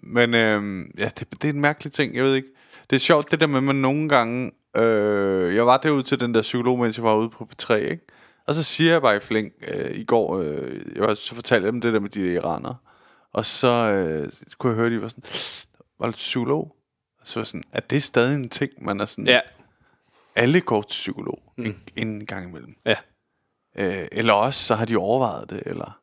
Men 0.00 0.34
øh, 0.34 0.86
ja, 0.98 1.08
det, 1.18 1.30
det 1.30 1.44
er 1.44 1.52
en 1.52 1.60
mærkelig 1.60 1.92
ting, 1.92 2.16
jeg 2.16 2.24
ved 2.24 2.34
ikke. 2.34 2.48
Det 2.90 2.96
er 2.96 3.00
sjovt 3.00 3.30
det 3.30 3.40
der 3.40 3.46
med, 3.46 3.56
at 3.56 3.64
man 3.64 3.76
nogle 3.76 4.08
gange... 4.08 4.52
Øh, 4.76 5.54
jeg 5.54 5.66
var 5.66 5.76
derude 5.76 6.02
til 6.02 6.20
den 6.20 6.34
der 6.34 6.42
psykolog, 6.42 6.78
mens 6.78 6.96
jeg 6.96 7.04
var 7.04 7.14
ude 7.14 7.30
på 7.30 7.48
P3, 7.52 7.74
ikke? 7.74 8.06
Og 8.46 8.54
så 8.54 8.62
siger 8.62 8.92
jeg 8.92 9.02
bare 9.02 9.16
i 9.16 9.20
flæng 9.20 9.52
øh, 9.68 9.90
i 9.90 10.04
går, 10.04 10.38
øh, 10.38 10.80
jeg 10.94 11.02
var, 11.02 11.14
så 11.14 11.34
fortalte 11.34 11.64
jeg 11.64 11.72
dem 11.72 11.80
det 11.80 11.92
der 11.92 12.00
med 12.00 12.10
de 12.10 12.32
iranere. 12.32 12.76
Og 13.32 13.46
så 13.46 13.68
øh, 13.68 14.32
kunne 14.58 14.70
jeg 14.70 14.76
høre, 14.76 14.90
de 14.90 15.02
var 15.02 15.08
sådan, 15.08 15.24
var 16.00 16.06
du 16.06 16.12
psykolog? 16.12 16.76
Og 17.20 17.26
så 17.26 17.40
var 17.40 17.44
sådan, 17.44 17.62
er 17.72 17.80
det 17.80 18.02
stadig 18.02 18.34
en 18.34 18.48
ting, 18.48 18.70
man 18.78 19.00
er 19.00 19.04
sådan... 19.04 19.26
Ja. 19.26 19.40
Alle 20.36 20.60
går 20.60 20.82
til 20.82 20.88
psykolog 20.88 21.42
mm. 21.56 21.64
en, 21.64 21.82
en 21.96 22.26
gang 22.26 22.48
imellem. 22.48 22.76
Ja. 22.86 22.96
Øh, 23.76 24.08
eller 24.12 24.32
også, 24.32 24.64
så 24.64 24.74
har 24.74 24.84
de 24.84 24.96
overvejet 24.96 25.50
det, 25.50 25.62
eller... 25.66 25.99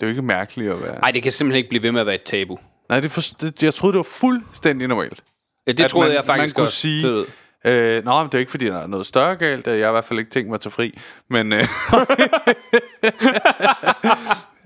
Det 0.00 0.06
er 0.06 0.06
jo 0.06 0.10
ikke 0.10 0.22
mærkeligt 0.22 0.70
at 0.72 0.82
være... 0.82 1.00
Nej, 1.00 1.10
det 1.10 1.22
kan 1.22 1.32
simpelthen 1.32 1.56
ikke 1.58 1.68
blive 1.68 1.82
ved 1.82 1.92
med 1.92 2.00
at 2.00 2.06
være 2.06 2.14
et 2.14 2.22
tabu. 2.22 2.58
Nej, 2.88 3.00
det, 3.00 3.10
for, 3.10 3.20
det 3.40 3.62
jeg 3.62 3.74
troede, 3.74 3.92
det 3.92 3.98
var 3.98 4.02
fuldstændig 4.10 4.88
normalt. 4.88 5.22
Ja, 5.66 5.72
det 5.72 5.84
At 5.84 5.90
troede 5.90 6.08
man, 6.08 6.16
jeg 6.16 6.24
faktisk 6.24 6.56
man 6.56 6.62
kunne 6.62 6.68
også. 6.68 6.76
sige, 6.76 7.06
Det 7.06 7.26
øh, 7.64 8.04
Nå, 8.04 8.18
men 8.18 8.26
det 8.26 8.34
er 8.34 8.38
ikke, 8.38 8.50
fordi 8.50 8.66
der 8.66 8.78
er 8.78 8.86
noget 8.86 9.06
større 9.06 9.36
galt. 9.36 9.66
Jeg 9.66 9.74
har 9.74 9.88
i 9.88 9.92
hvert 9.92 10.04
fald 10.04 10.18
ikke 10.18 10.30
tænkt 10.30 10.48
mig 10.48 10.54
at 10.54 10.60
tage 10.60 10.70
fri. 10.70 10.98
Men, 11.30 11.52
øh, 11.52 11.64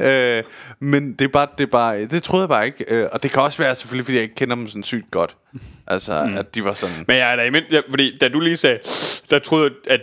øh, 0.39 0.43
men 0.81 1.13
det 1.13 1.25
er 1.25 1.29
bare, 1.29 1.47
det 1.59 1.65
er 1.65 1.71
bare, 1.71 2.05
det 2.05 2.23
troede 2.23 2.43
jeg 2.43 2.49
bare 2.49 2.67
ikke. 2.67 2.85
Øh, 2.89 3.09
og 3.13 3.23
det 3.23 3.31
kan 3.31 3.43
også 3.43 3.59
være 3.59 3.75
selvfølgelig, 3.75 4.05
fordi 4.05 4.17
jeg 4.17 4.23
ikke 4.23 4.35
kender 4.35 4.57
dem 4.57 4.69
sådan 4.69 4.83
sygt 4.83 5.11
godt. 5.11 5.37
Altså, 5.87 6.25
mm. 6.25 6.37
at 6.37 6.55
de 6.55 6.65
var 6.65 6.73
sådan... 6.75 7.05
Men 7.09 7.17
jeg 7.17 7.33
er 7.33 7.37
da 7.37 7.45
imens, 7.45 7.65
ja, 7.71 7.81
fordi 7.91 8.19
da 8.19 8.29
du 8.29 8.41
lige 8.41 8.57
sagde, 8.57 8.79
der 9.31 9.39
troede 9.39 9.65
jeg, 9.65 9.93
at 9.95 10.01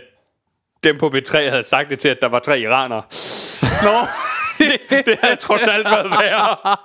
dem 0.84 0.98
på 0.98 1.08
B3 1.08 1.38
havde 1.38 1.62
sagt 1.62 1.90
det 1.90 1.98
til, 1.98 2.08
at 2.08 2.18
der 2.22 2.28
var 2.28 2.38
tre 2.38 2.60
iranere. 2.60 3.02
Nå, 3.86 4.06
det, 4.60 5.06
det 5.06 5.18
havde 5.22 5.36
trods 5.36 5.66
alt 5.66 5.84
været 5.84 6.10
værre. 6.10 6.76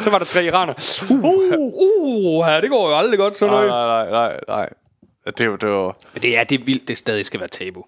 Så 0.00 0.10
var 0.10 0.18
der 0.18 0.24
tre 0.24 0.44
iranere. 0.44 0.76
Uh, 1.10 1.24
uh, 1.24 2.48
ja, 2.48 2.60
det 2.60 2.70
går 2.70 2.90
jo 2.90 2.96
aldrig 2.96 3.18
godt, 3.18 3.36
sådan 3.36 3.54
Nej, 3.54 3.66
noget. 3.66 4.10
nej, 4.10 4.28
nej, 4.28 4.40
nej. 4.48 4.68
Det 5.26 5.40
er 5.40 5.44
jo, 5.44 5.56
det 5.56 5.68
var, 5.68 5.96
Men 6.14 6.22
det 6.22 6.38
er, 6.38 6.44
det 6.44 6.60
er 6.60 6.64
vildt, 6.64 6.88
det 6.88 6.98
stadig 6.98 7.26
skal 7.26 7.40
være 7.40 7.48
tabu. 7.48 7.84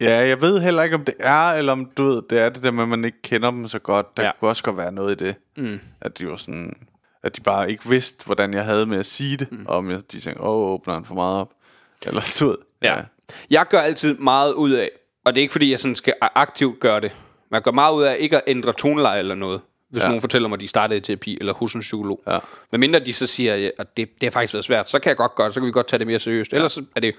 Ja, 0.00 0.26
jeg 0.28 0.40
ved 0.40 0.60
heller 0.60 0.82
ikke, 0.82 0.96
om 0.96 1.04
det 1.04 1.14
er, 1.20 1.52
eller 1.52 1.72
om 1.72 1.90
du 1.96 2.04
ved, 2.04 2.22
det 2.30 2.38
er 2.38 2.48
det 2.48 2.62
der 2.62 2.70
med, 2.70 2.82
at 2.82 2.88
man 2.88 3.04
ikke 3.04 3.22
kender 3.22 3.50
dem 3.50 3.68
så 3.68 3.78
godt. 3.78 4.16
Der 4.16 4.22
ja. 4.22 4.26
Ja. 4.28 4.32
kunne 4.40 4.50
også 4.50 4.62
godt 4.62 4.76
være 4.76 4.92
noget 4.92 5.20
i 5.20 5.24
det. 5.24 5.34
Mm. 5.56 5.80
At 6.00 6.18
de 6.18 6.28
var 6.28 6.36
sådan, 6.36 6.76
at 7.22 7.36
de 7.36 7.40
bare 7.40 7.70
ikke 7.70 7.88
vidste, 7.88 8.24
hvordan 8.24 8.54
jeg 8.54 8.64
havde 8.64 8.86
med 8.86 8.98
at 8.98 9.06
sige 9.06 9.36
det. 9.36 9.52
Mm. 9.52 9.66
Og 9.68 9.76
om 9.76 9.90
jeg, 9.90 10.00
de 10.12 10.20
tænkte, 10.20 10.42
åh, 10.42 10.48
oh, 10.48 10.72
åbner 10.72 10.94
han 10.94 11.04
for 11.04 11.14
meget 11.14 11.40
op. 11.40 11.50
Eller 12.06 12.36
du 12.40 12.46
ved. 12.48 12.56
Ja. 12.82 12.96
Jeg 13.50 13.66
gør 13.68 13.80
altid 13.80 14.14
meget 14.14 14.52
ud 14.52 14.70
af, 14.70 14.90
og 15.24 15.34
det 15.34 15.40
er 15.40 15.42
ikke 15.42 15.52
fordi, 15.52 15.70
jeg 15.70 15.80
sådan 15.80 15.96
skal 15.96 16.14
aktivt 16.20 16.80
gøre 16.80 17.00
det, 17.00 17.12
men 17.50 17.54
jeg 17.54 17.62
gør 17.62 17.70
meget 17.70 17.94
ud 17.94 18.02
af 18.02 18.16
ikke 18.18 18.36
at 18.36 18.42
ændre 18.46 18.72
toneleje 18.72 19.18
eller 19.18 19.34
noget. 19.34 19.60
Hvis 19.90 20.00
Ja. 20.00 20.06
ja. 20.06 20.08
nogen 20.08 20.20
fortæller 20.20 20.48
mig, 20.48 20.56
at 20.56 20.60
de 20.60 20.68
startede 20.68 20.98
i 20.98 21.00
terapi 21.00 21.36
eller 21.40 21.54
hos 21.54 21.74
en 21.74 21.80
psykolog. 21.80 22.20
Ja. 22.26 22.38
Men 22.72 22.80
mindre 22.80 22.98
de 23.00 23.12
så 23.12 23.26
siger, 23.26 23.70
at 23.78 23.96
det, 23.96 24.08
det 24.14 24.22
har 24.22 24.30
faktisk 24.30 24.54
været 24.54 24.64
svært, 24.64 24.88
så 24.90 24.98
kan 24.98 25.08
jeg 25.08 25.16
godt 25.16 25.34
gøre 25.34 25.46
det, 25.46 25.54
så 25.54 25.60
kan 25.60 25.66
vi 25.66 25.72
godt 25.72 25.88
tage 25.88 25.98
det 25.98 26.06
mere 26.06 26.18
seriøst. 26.18 26.52
Ellers 26.52 26.72
så 26.72 26.84
er 26.96 27.00
det 27.00 27.14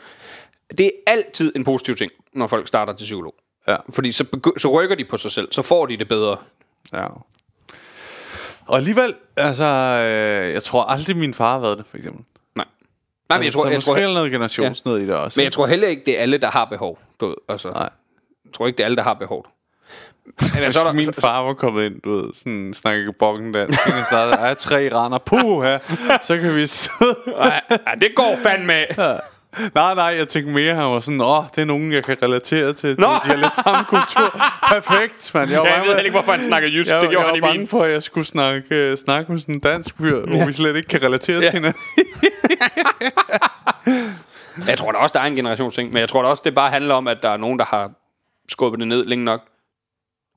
det 0.78 0.86
er 0.86 0.90
altid 1.12 1.52
en 1.56 1.64
positiv 1.64 1.96
ting, 1.96 2.12
når 2.34 2.48
folk 2.48 2.68
starter 2.68 2.94
til 2.94 3.04
psykolog. 3.04 3.36
Ja. 3.68 3.76
Fordi 3.90 4.12
så, 4.12 4.24
begy- 4.36 4.58
så 4.60 4.80
rykker 4.82 4.96
de 4.96 5.06
på 5.06 5.18
sig 5.18 5.32
selv, 5.32 5.48
så 5.52 5.62
får 5.62 5.86
de 5.86 5.98
det 5.98 6.08
bedre. 6.08 6.38
ja. 6.94 7.06
Og 8.66 8.78
alligevel, 8.78 9.14
altså, 9.38 9.64
øh, 9.66 10.54
jeg 10.54 10.64
tror 10.64 10.84
aldrig, 10.84 11.18
min 11.18 11.34
far 11.34 11.52
har 11.52 11.60
været 11.60 11.78
det, 11.78 11.86
for 11.90 11.98
eksempel. 11.98 12.24
Nej. 12.56 12.66
Nej, 13.30 13.38
men 13.38 13.46
jeg 13.46 13.54
tror, 13.54 13.64
så 13.64 13.70
jeg 13.70 13.84
tror, 13.84 13.96
er 13.96 14.02
der 14.02 14.14
noget 14.14 14.32
generationsnød 14.32 14.98
i 15.00 15.06
det 15.06 15.16
også. 15.16 15.40
men 15.40 15.44
jeg 15.44 15.52
tror 15.52 15.68
heller 15.68 15.88
ikke, 15.88 16.04
det 16.06 16.18
er 16.18 16.22
alle, 16.22 16.38
der 16.38 16.48
har 16.50 16.66
behov. 16.66 17.00
Du 17.22 17.36
altså, 17.50 17.70
Nej. 17.72 17.90
Jeg 18.46 18.54
tror 18.54 18.68
ikke, 18.68 18.78
det 18.78 18.84
er 18.84 18.86
alle, 18.86 18.96
der 18.98 19.04
har 19.04 19.14
behov. 19.14 19.46
Men 20.62 20.72
så 20.72 20.80
er 20.80 20.84
der, 20.84 20.94
min 20.94 21.14
far 21.14 21.44
var 21.44 21.54
kommet 21.54 21.86
ind, 21.86 22.02
du 22.02 22.18
ved, 22.18 22.30
sådan 22.36 22.74
snakke 22.74 23.14
bokken 23.20 23.54
der. 23.54 23.60
Jeg 23.70 24.04
startede, 24.08 24.36
er 24.38 24.54
tre 24.54 24.86
iraner, 24.86 25.18
puh 25.18 25.64
her, 25.64 25.80
så 26.22 26.38
kan 26.38 26.56
vi 26.56 26.68
stå. 26.68 26.92
ja, 27.46 27.60
det 28.02 28.10
går 28.16 28.38
fandme. 28.44 28.86
Nej, 29.76 29.96
nej, 29.96 30.04
jeg 30.18 30.28
tænkte 30.28 30.54
mere, 30.54 30.76
han 30.76 30.84
var 30.86 31.00
sådan, 31.00 31.22
åh, 31.22 31.44
det 31.56 31.62
er 31.62 31.66
nogen, 31.66 31.92
jeg 31.92 32.04
kan 32.04 32.18
relatere 32.24 32.74
til. 32.74 32.96
Nå! 33.00 33.08
De 33.08 33.12
har 33.24 33.36
lidt 33.36 33.54
samme 33.54 33.86
kultur. 33.86 34.42
Perfekt, 34.70 35.32
mand. 35.34 35.52
Jeg, 35.52 35.60
var 35.60 35.66
Ja, 35.66 35.72
jeg 35.74 35.82
ved 35.82 35.88
heller 35.88 36.00
ikke, 36.04 36.12
hvorfor 36.12 36.32
han 36.32 36.44
snakker 36.44 36.70
jysk. 36.70 36.92
Jeg, 36.92 37.02
det 37.02 37.10
gjorde 37.10 37.26
jeg 37.26 37.30
han 37.30 37.38
i 37.38 37.42
var 37.42 37.48
bange 37.48 37.60
min. 37.60 37.68
for, 37.68 37.84
at 37.84 37.92
jeg 37.92 38.04
skulle 38.04 38.28
snakke, 38.28 38.92
uh, 38.92 38.98
snakke 38.98 39.32
med 39.32 39.40
sådan 39.42 39.56
en 39.56 39.60
dansk 39.62 39.96
fyr, 40.00 40.26
hvor 40.26 40.46
vi 40.46 40.54
slet 40.54 40.76
ikke 40.76 40.90
kan 40.90 41.04
relatere 41.04 41.40
Ja. 41.40 41.46
til 41.50 41.54
hinanden. 41.54 41.82
Jeg 44.68 44.78
tror 44.78 44.92
da 44.92 44.98
også, 44.98 45.14
der 45.14 45.20
er 45.20 45.24
en 45.28 45.36
generationsting, 45.36 45.94
men 45.94 46.00
jeg 46.00 46.10
tror 46.10 46.22
da 46.22 46.28
også, 46.28 46.42
det 46.46 46.56
bare 46.56 46.70
handler 46.72 46.96
om, 46.96 47.08
at 47.08 47.18
der 47.22 47.30
er 47.30 47.38
nogen, 47.38 47.60
der 47.60 47.66
har 47.66 47.92
skubbet 48.50 48.80
det 48.80 48.88
ned 48.88 49.06
længe 49.06 49.26
nok, 49.26 49.42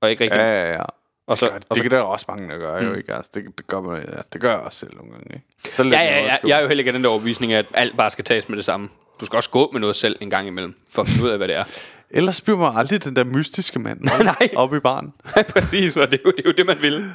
og 0.01 0.11
ikke 0.11 0.25
rigtig... 0.25 0.37
Ja, 0.39 0.65
ja, 0.65 0.73
ja. 0.73 0.83
og 1.27 1.39
så, 1.39 1.45
Det, 1.47 1.53
gør, 1.53 1.59
det, 1.59 1.65
og 1.69 1.77
så, 1.77 1.83
det 1.83 1.83
kan 1.83 1.91
der 1.91 1.99
også 1.99 2.27
mange, 2.29 2.49
der 2.51 2.59
gør, 2.59 2.83
jo 2.83 2.95
ikke? 2.95 3.15
Altså, 3.15 3.31
det, 3.35 3.45
det, 3.59 3.67
gør 3.67 3.81
man, 3.81 4.03
ja, 4.03 4.19
det 4.33 4.41
gør 4.41 4.51
jeg 4.51 4.61
også 4.61 4.79
selv 4.79 4.97
nogle 4.97 5.13
gange, 5.13 5.35
ikke? 5.35 5.77
Så 5.77 5.83
ja, 5.83 5.89
ja, 5.91 6.19
ja, 6.19 6.33
også 6.35 6.49
jeg 6.49 6.57
er 6.59 6.63
jo 6.63 6.69
heller 6.69 6.81
ikke 6.81 6.89
af 6.89 6.93
den 6.93 7.05
der 7.05 7.11
overbevisning 7.11 7.53
at 7.53 7.67
alt 7.75 7.97
bare 7.97 8.11
skal 8.11 8.25
tages 8.25 8.49
med 8.49 8.57
det 8.57 8.65
samme. 8.65 8.89
Du 9.21 9.25
skal 9.27 9.37
også 9.37 9.51
gå 9.51 9.71
med 9.73 9.81
noget 9.81 9.97
selv 9.97 10.17
en 10.21 10.31
gang 10.31 10.47
imellem, 10.47 10.75
for 10.91 11.03
at 11.03 11.09
finde 11.09 11.25
ud 11.25 11.31
af, 11.31 11.37
hvad 11.39 11.49
det 11.49 11.57
er. 11.57 11.65
Ellers 12.11 12.41
bliver 12.41 12.59
man 12.59 12.73
aldrig 12.77 13.05
den 13.05 13.17
der 13.17 13.25
mystiske 13.25 13.79
mand 13.79 14.01
Nej. 14.25 14.49
oppe 14.57 14.77
i 14.77 14.81
baren. 14.81 15.13
Præcis, 15.53 15.97
og 15.97 16.11
det 16.11 16.17
er, 16.17 16.23
jo, 16.25 16.31
det 16.31 16.39
er 16.39 16.49
jo 16.49 16.53
det, 16.53 16.67
man 16.67 16.77
vil. 16.83 17.13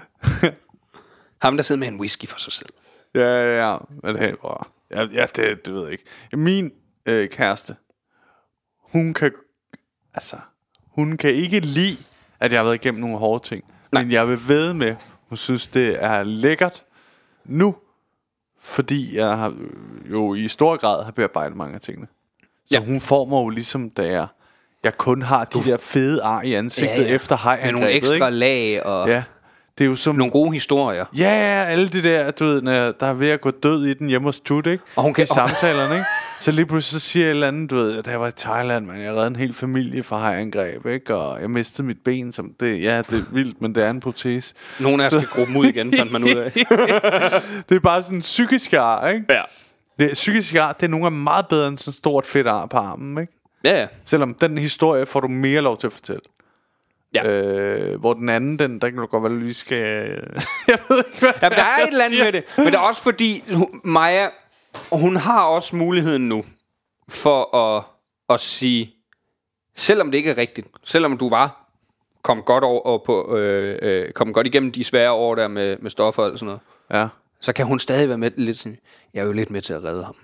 Ham, 1.41 1.57
der 1.57 1.63
sidder 1.63 1.79
med 1.79 1.87
en 1.87 1.99
whisky 1.99 2.27
for 2.27 2.39
sig 2.39 2.53
selv. 2.53 2.69
Ja, 3.15 3.21
ja, 3.21 3.71
ja. 3.71 3.77
Men 4.03 4.17
hey, 4.19 4.33
bror. 4.41 4.67
Ja, 4.91 5.01
ja 5.01 5.25
det, 5.35 5.65
det 5.65 5.73
ved 5.73 5.83
jeg 5.83 5.91
ikke. 5.91 6.03
Min 6.33 6.71
øh, 7.05 7.29
kæreste, 7.29 7.75
hun 8.91 9.13
kan, 9.13 9.31
altså, 10.13 10.35
hun 10.95 11.17
kan 11.17 11.29
ikke 11.29 11.59
lide, 11.59 11.97
at 12.39 12.51
jeg 12.51 12.59
har 12.59 12.63
været 12.63 12.75
igennem 12.75 13.01
nogle 13.01 13.17
hårde 13.17 13.43
ting. 13.47 13.63
Nej. 13.91 14.03
Men 14.03 14.11
jeg 14.11 14.27
vil 14.27 14.39
ved 14.47 14.73
med, 14.73 14.95
hun 15.29 15.37
synes, 15.37 15.67
det 15.67 16.03
er 16.03 16.23
lækkert 16.23 16.83
nu, 17.45 17.75
fordi 18.61 19.17
jeg 19.17 19.37
har 19.37 19.47
øh, 19.49 20.11
jo 20.11 20.33
i 20.33 20.47
stor 20.47 20.77
grad 20.77 21.03
har 21.05 21.11
bearbejdet 21.11 21.57
mange 21.57 21.75
af 21.75 21.81
tingene. 21.81 22.07
Så 22.65 22.67
Ja. 22.71 22.79
hun 22.79 22.99
får 22.99 23.25
mig 23.25 23.35
jo 23.37 23.49
ligesom, 23.49 23.89
da 23.89 24.07
jeg, 24.07 24.27
jeg 24.83 24.97
kun 24.97 25.21
har 25.21 25.45
de 25.45 25.63
der 25.63 25.77
fede 25.77 26.23
ar 26.23 26.41
i 26.41 26.53
ansigtet 26.53 26.95
Ja, 27.03 27.07
ja. 27.07 27.13
efter 27.15 27.35
Med 27.35 27.37
hajangrebet. 27.39 27.73
nogle 27.73 27.91
ekstra 27.91 28.13
ikke? 28.27 28.29
lag 28.29 28.85
og 28.85 29.07
Ja, 29.09 29.23
det 29.77 29.83
er 29.83 29.89
jo 29.89 29.95
som... 29.95 30.15
nogle 30.15 30.31
gode 30.31 30.51
historier. 30.53 31.05
Ja, 31.17 31.29
ja, 31.29 31.63
alle 31.65 31.87
de 31.87 32.03
der, 32.03 32.31
du 32.31 32.45
ved, 32.45 32.61
når 32.61 32.73
der 32.91 33.05
er 33.07 33.13
ved 33.13 33.29
at 33.29 33.41
gå 33.41 33.51
død 33.51 33.85
i 33.85 33.93
den 33.93 34.07
hjemme 34.07 34.27
hos 34.27 34.39
Tut, 34.39 34.67
ikke? 34.67 34.83
Og 34.95 35.03
hun 35.03 35.13
kan- 35.13 35.23
I 35.23 35.27
samtalerne, 35.27 35.93
ikke? 35.95 36.05
Så 36.39 36.51
lige 36.51 36.65
pludselig 36.65 37.01
så 37.01 37.07
siger 37.09 37.25
jeg 37.25 37.29
et 37.31 37.33
eller 37.33 37.47
andet, 37.47 37.69
du 37.69 37.75
ved, 37.75 38.03
da 38.03 38.09
jeg 38.11 38.19
var 38.19 38.27
i 38.27 38.31
Thailand, 38.37 38.85
man, 38.85 39.01
jeg 39.01 39.11
reddede 39.11 39.27
en 39.27 39.35
hel 39.35 39.53
familie 39.53 40.03
fra 40.03 40.17
hajangreb, 40.17 40.85
ikke? 40.85 41.15
Og 41.15 41.41
jeg 41.41 41.49
mistede 41.49 41.87
mit 41.87 41.97
ben, 42.05 42.31
som 42.31 42.51
det, 42.59 42.81
ja, 42.81 42.97
det 42.97 43.19
er 43.19 43.23
vildt, 43.31 43.61
men 43.61 43.75
det 43.75 43.83
er 43.83 43.89
en 43.89 43.99
protese. 43.99 44.53
Nogle 44.79 45.03
af 45.03 45.07
os 45.07 45.13
skal 45.23 45.27
gruppe 45.27 45.59
ud 45.59 45.65
igen, 45.65 45.93
fandt 45.97 46.11
man 46.11 46.23
ud 46.23 46.35
af. 46.35 46.51
Det 47.69 47.75
er 47.75 47.79
bare 47.83 48.03
sådan 48.03 48.17
en 48.17 48.21
psykisk 48.21 48.73
ar, 48.73 49.07
ikke? 49.07 49.25
Ja. 49.29 49.41
Det 49.99 50.11
psykiske 50.13 50.61
ar, 50.61 50.73
det 50.73 50.83
er 50.83 50.87
nogle 50.87 51.05
gange 51.05 51.19
meget 51.19 51.47
bedre 51.47 51.67
end 51.67 51.77
sådan 51.77 51.91
et 51.91 51.95
stort 51.95 52.25
fedt 52.25 52.47
ar 52.47 52.65
på 52.65 52.77
armen, 52.77 53.17
ikke? 53.21 53.33
Ja, 53.63 53.79
ja. 53.79 53.87
Selvom 54.05 54.33
den 54.33 54.57
historie 54.57 55.05
får 55.05 55.19
du 55.19 55.27
mere 55.27 55.61
lov 55.61 55.77
til 55.77 55.87
at 55.87 55.93
fortælle. 55.93 56.21
Ja. 57.15 57.27
Øh, 57.29 57.99
hvor 57.99 58.13
den 58.13 58.29
anden, 58.29 58.59
den, 58.59 58.79
der 58.81 58.89
kan 58.89 58.97
du 58.97 59.05
godt 59.05 59.23
være, 59.23 59.39
lige 59.39 59.53
skal... 59.53 59.85
jeg 60.67 60.77
ved 60.89 60.97
ikke, 60.97 61.19
hvad 61.19 61.31
Jamen, 61.43 61.57
der 61.57 61.63
er 61.63 61.83
et 61.83 61.87
eller 61.91 62.05
andet 62.05 62.19
med 62.23 62.31
det. 62.33 62.43
Men 62.57 62.65
det 62.65 62.73
er 62.73 62.79
også 62.79 63.03
fordi, 63.03 63.43
hun- 63.53 63.81
Maja, 64.91 65.01
hun 65.01 65.15
har 65.15 65.43
også 65.43 65.75
muligheden 65.75 66.29
nu 66.29 66.45
for 67.09 67.55
at, 67.57 67.83
at 68.29 68.39
sige, 68.39 68.93
selvom 69.75 70.11
det 70.11 70.17
ikke 70.17 70.29
er 70.29 70.37
rigtigt, 70.37 70.67
selvom 70.83 71.17
du 71.17 71.29
var 71.29 71.61
kom 72.23 72.41
godt 72.41 72.63
over 72.63 72.97
på 73.05 73.37
øh, 73.37 73.79
øh, 73.81 74.11
kom 74.11 74.33
godt 74.33 74.47
igennem 74.47 74.71
de 74.71 74.83
svære 74.83 75.11
år 75.11 75.35
der 75.35 75.47
med, 75.47 75.77
med 75.81 75.91
stoffer 75.91 76.23
og 76.23 76.39
sådan 76.39 76.45
noget, 76.45 76.61
Ja. 77.01 77.07
så 77.41 77.53
kan 77.53 77.65
hun 77.65 77.79
stadig 77.79 78.09
være 78.09 78.17
med 78.17 78.31
lidt 78.37 78.57
sådan, 78.57 78.77
jeg 79.13 79.21
er 79.21 79.25
jo 79.25 79.31
lidt 79.31 79.49
med 79.49 79.61
til 79.61 79.73
at 79.73 79.83
redde 79.83 80.03
ham. 80.03 80.15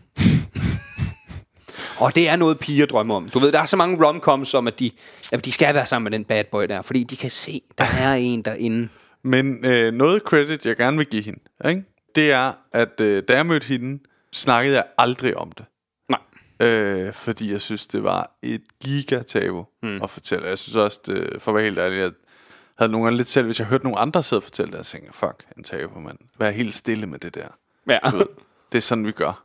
og 1.99 2.16
det 2.16 2.30
er 2.30 2.36
noget 2.36 2.60
piger 2.60 2.86
drømmer 2.86 3.16
om. 3.16 3.30
Du 3.30 3.39
ved, 3.39 3.52
der 3.52 3.60
er 3.60 3.66
så 3.66 3.78
mange 3.78 4.08
romcoms 4.08 4.54
om, 4.54 4.68
at 4.68 4.80
de, 4.80 4.91
at 5.32 5.45
de 5.45 5.52
skal 5.52 5.76
være 5.76 5.86
sammen 5.86 6.12
med 6.12 6.20
den 6.20 6.26
bad 6.26 6.43
boy 6.52 6.64
der, 6.64 6.82
fordi 6.82 7.04
de 7.04 7.16
kan 7.16 7.30
se, 7.30 7.62
der 7.78 7.86
er 8.04 8.14
en 8.14 8.41
derinde. 8.41 8.89
Men 9.24 9.66
øh, 9.66 9.93
noget 9.93 10.22
credit, 10.22 10.66
jeg 10.66 10.76
gerne 10.76 10.97
vil 10.97 11.06
give 11.06 11.24
hende, 11.24 11.39
ikke? 11.70 11.84
det 12.16 12.32
er, 12.32 12.54
at 12.74 13.02
øh, 13.02 13.24
da 13.28 13.36
jeg 13.36 13.45
mødte 13.45 13.68
hende, 13.68 14.04
snakkede 14.34 14.75
jeg 14.75 14.86
aldrig 14.97 15.38
om 15.38 15.51
det. 15.51 15.65
Nej. 16.09 16.19
Øh, 16.69 17.13
fordi 17.13 17.51
jeg 17.51 17.61
synes, 17.61 17.88
det 17.88 18.03
var 18.03 18.32
et 18.43 18.61
giga-tabu 18.84 19.65
mm. 19.84 20.01
at 20.03 20.09
fortælle. 20.09 20.47
Jeg 20.47 20.57
synes 20.57 20.75
også, 20.75 20.99
det, 21.05 21.41
for 21.41 21.51
at 21.51 21.55
være 21.55 21.63
helt 21.63 21.79
ærlig, 21.79 21.99
jeg 21.99 22.11
havde 22.77 22.91
nogle 22.91 23.05
gange 23.05 23.17
lidt 23.17 23.27
selv, 23.27 23.45
hvis 23.45 23.59
jeg 23.59 23.67
hørte 23.67 23.84
nogle 23.84 23.99
andre 23.99 24.23
sidde 24.23 24.39
og 24.39 24.43
fortælle 24.43 24.71
det, 24.71 24.77
jeg 24.77 24.86
tænkte, 24.86 25.13
fuck, 25.13 25.45
en 25.57 25.63
tabu, 25.63 25.99
mand. 25.99 26.17
Vær 26.39 26.49
helt 26.51 26.75
stille 26.75 27.07
med 27.07 27.19
det 27.19 27.36
der. 27.36 27.47
Ja. 27.89 27.99
Ved, 28.17 28.25
det 28.71 28.77
er 28.77 28.82
sådan, 28.82 29.05
vi 29.07 29.11
gør. 29.11 29.43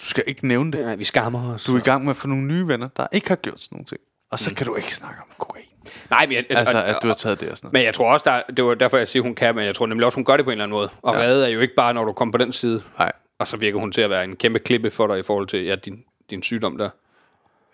Du 0.00 0.04
skal 0.04 0.24
ikke 0.26 0.48
nævne 0.48 0.72
det. 0.72 0.78
ja 0.78 0.94
vi 0.94 1.04
skammer 1.04 1.54
os. 1.54 1.64
Du 1.64 1.74
er 1.74 1.78
i 1.78 1.82
gang 1.82 2.04
med 2.04 2.10
at 2.10 2.16
få 2.16 2.28
nogle 2.28 2.44
nye 2.44 2.66
venner, 2.66 2.88
der 2.96 3.06
ikke 3.12 3.28
har 3.28 3.36
gjort 3.36 3.60
sådan 3.60 3.76
nogle 3.76 3.84
ting. 3.84 4.00
Og 4.30 4.38
så 4.38 4.50
mm. 4.50 4.56
kan 4.56 4.66
du 4.66 4.74
ikke 4.76 4.94
snakke 4.94 5.20
om 5.20 5.26
kokain. 5.38 5.64
Nej, 6.10 6.26
men 6.26 6.32
jeg, 6.36 6.44
Altså, 6.50 6.76
og- 6.78 6.88
at 6.88 6.98
du 7.02 7.06
har 7.06 7.14
taget 7.14 7.40
det 7.40 7.48
og 7.50 7.56
sådan 7.56 7.66
noget. 7.66 7.72
Men 7.72 7.82
jeg 7.84 7.94
tror 7.94 8.12
også, 8.12 8.22
der, 8.30 8.42
det 8.56 8.64
var 8.64 8.74
derfor, 8.74 8.96
jeg 8.96 9.08
siger, 9.08 9.22
hun 9.22 9.34
kan, 9.34 9.54
men 9.54 9.64
jeg 9.66 9.74
tror 9.74 9.86
nemlig 9.86 10.06
også, 10.06 10.16
hun 10.16 10.24
gør 10.24 10.36
det 10.36 10.44
på 10.46 10.50
en 10.50 10.52
eller 10.52 10.64
anden 10.64 10.76
måde. 10.76 10.88
Og 11.02 11.14
ja. 11.14 11.20
redde 11.20 11.44
er 11.46 11.48
jo 11.50 11.60
ikke 11.60 11.74
bare, 11.74 11.94
når 11.94 12.04
du 12.04 12.12
kommer 12.12 12.32
på 12.32 12.38
den 12.38 12.52
side. 12.52 12.82
Nej. 12.98 13.12
Og 13.38 13.48
så 13.48 13.56
virker 13.56 13.78
hun 13.78 13.92
til 13.92 14.00
at 14.00 14.10
være 14.10 14.24
en 14.24 14.36
kæmpe 14.36 14.58
klippe 14.58 14.90
for 14.90 15.06
dig 15.06 15.18
i 15.18 15.22
forhold 15.22 15.46
til 15.46 15.64
ja, 15.64 15.74
din, 15.74 16.04
din 16.30 16.42
sygdom 16.42 16.78
der. 16.78 16.90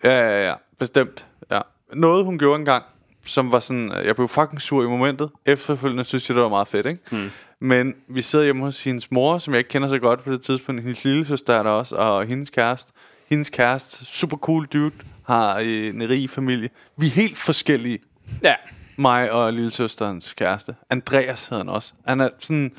Ja, 0.03 0.19
ja, 0.19 0.47
ja. 0.47 0.53
Bestemt. 0.79 1.25
Ja. 1.51 1.59
Noget, 1.93 2.25
hun 2.25 2.37
gjorde 2.39 2.59
engang, 2.59 2.83
som 3.25 3.51
var 3.51 3.59
sådan... 3.59 3.91
øh, 3.91 4.05
Jeg 4.05 4.15
blev 4.15 4.27
fucking 4.27 4.61
sur 4.61 4.83
i 4.83 4.87
momentet. 4.87 5.29
Efterfølgende 5.45 6.03
synes 6.03 6.29
jeg, 6.29 6.35
det 6.35 6.43
var 6.43 6.49
meget 6.49 6.67
fedt, 6.67 6.85
ikke? 6.85 7.01
Hmm. 7.11 7.31
Men 7.59 7.95
vi 8.07 8.21
sidder 8.21 8.45
hjemme 8.45 8.63
hos 8.63 8.83
hendes 8.83 9.11
mor, 9.11 9.37
som 9.37 9.53
jeg 9.53 9.57
ikke 9.57 9.69
kender 9.69 9.89
så 9.89 9.99
godt 9.99 10.23
på 10.23 10.31
det 10.31 10.41
tidspunkt. 10.41 10.81
Hendes 10.81 11.03
lille 11.03 11.25
søster 11.25 11.53
er 11.53 11.63
der 11.63 11.69
også, 11.69 11.95
og 11.95 12.25
hendes 12.25 12.49
kæreste. 12.49 12.91
Hendes 13.29 13.49
kæreste, 13.49 14.05
super 14.05 14.37
cool 14.37 14.65
dude, 14.65 14.91
har 15.27 15.57
en 15.59 16.09
rig 16.09 16.29
familie. 16.29 16.69
Vi 16.97 17.05
er 17.05 17.11
helt 17.11 17.37
forskellige. 17.37 17.99
Ja. 18.43 18.55
Mig 18.97 19.31
og 19.31 19.53
lille 19.53 19.71
søsterens 19.71 20.33
kæreste. 20.33 20.75
Andreas 20.89 21.47
hedder 21.47 21.63
han 21.63 21.69
også. 21.69 21.93
Han 22.05 22.21
er 22.21 22.29
sådan... 22.39 22.71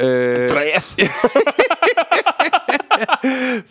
Øh, 0.00 0.42
Andreas. 0.42 0.96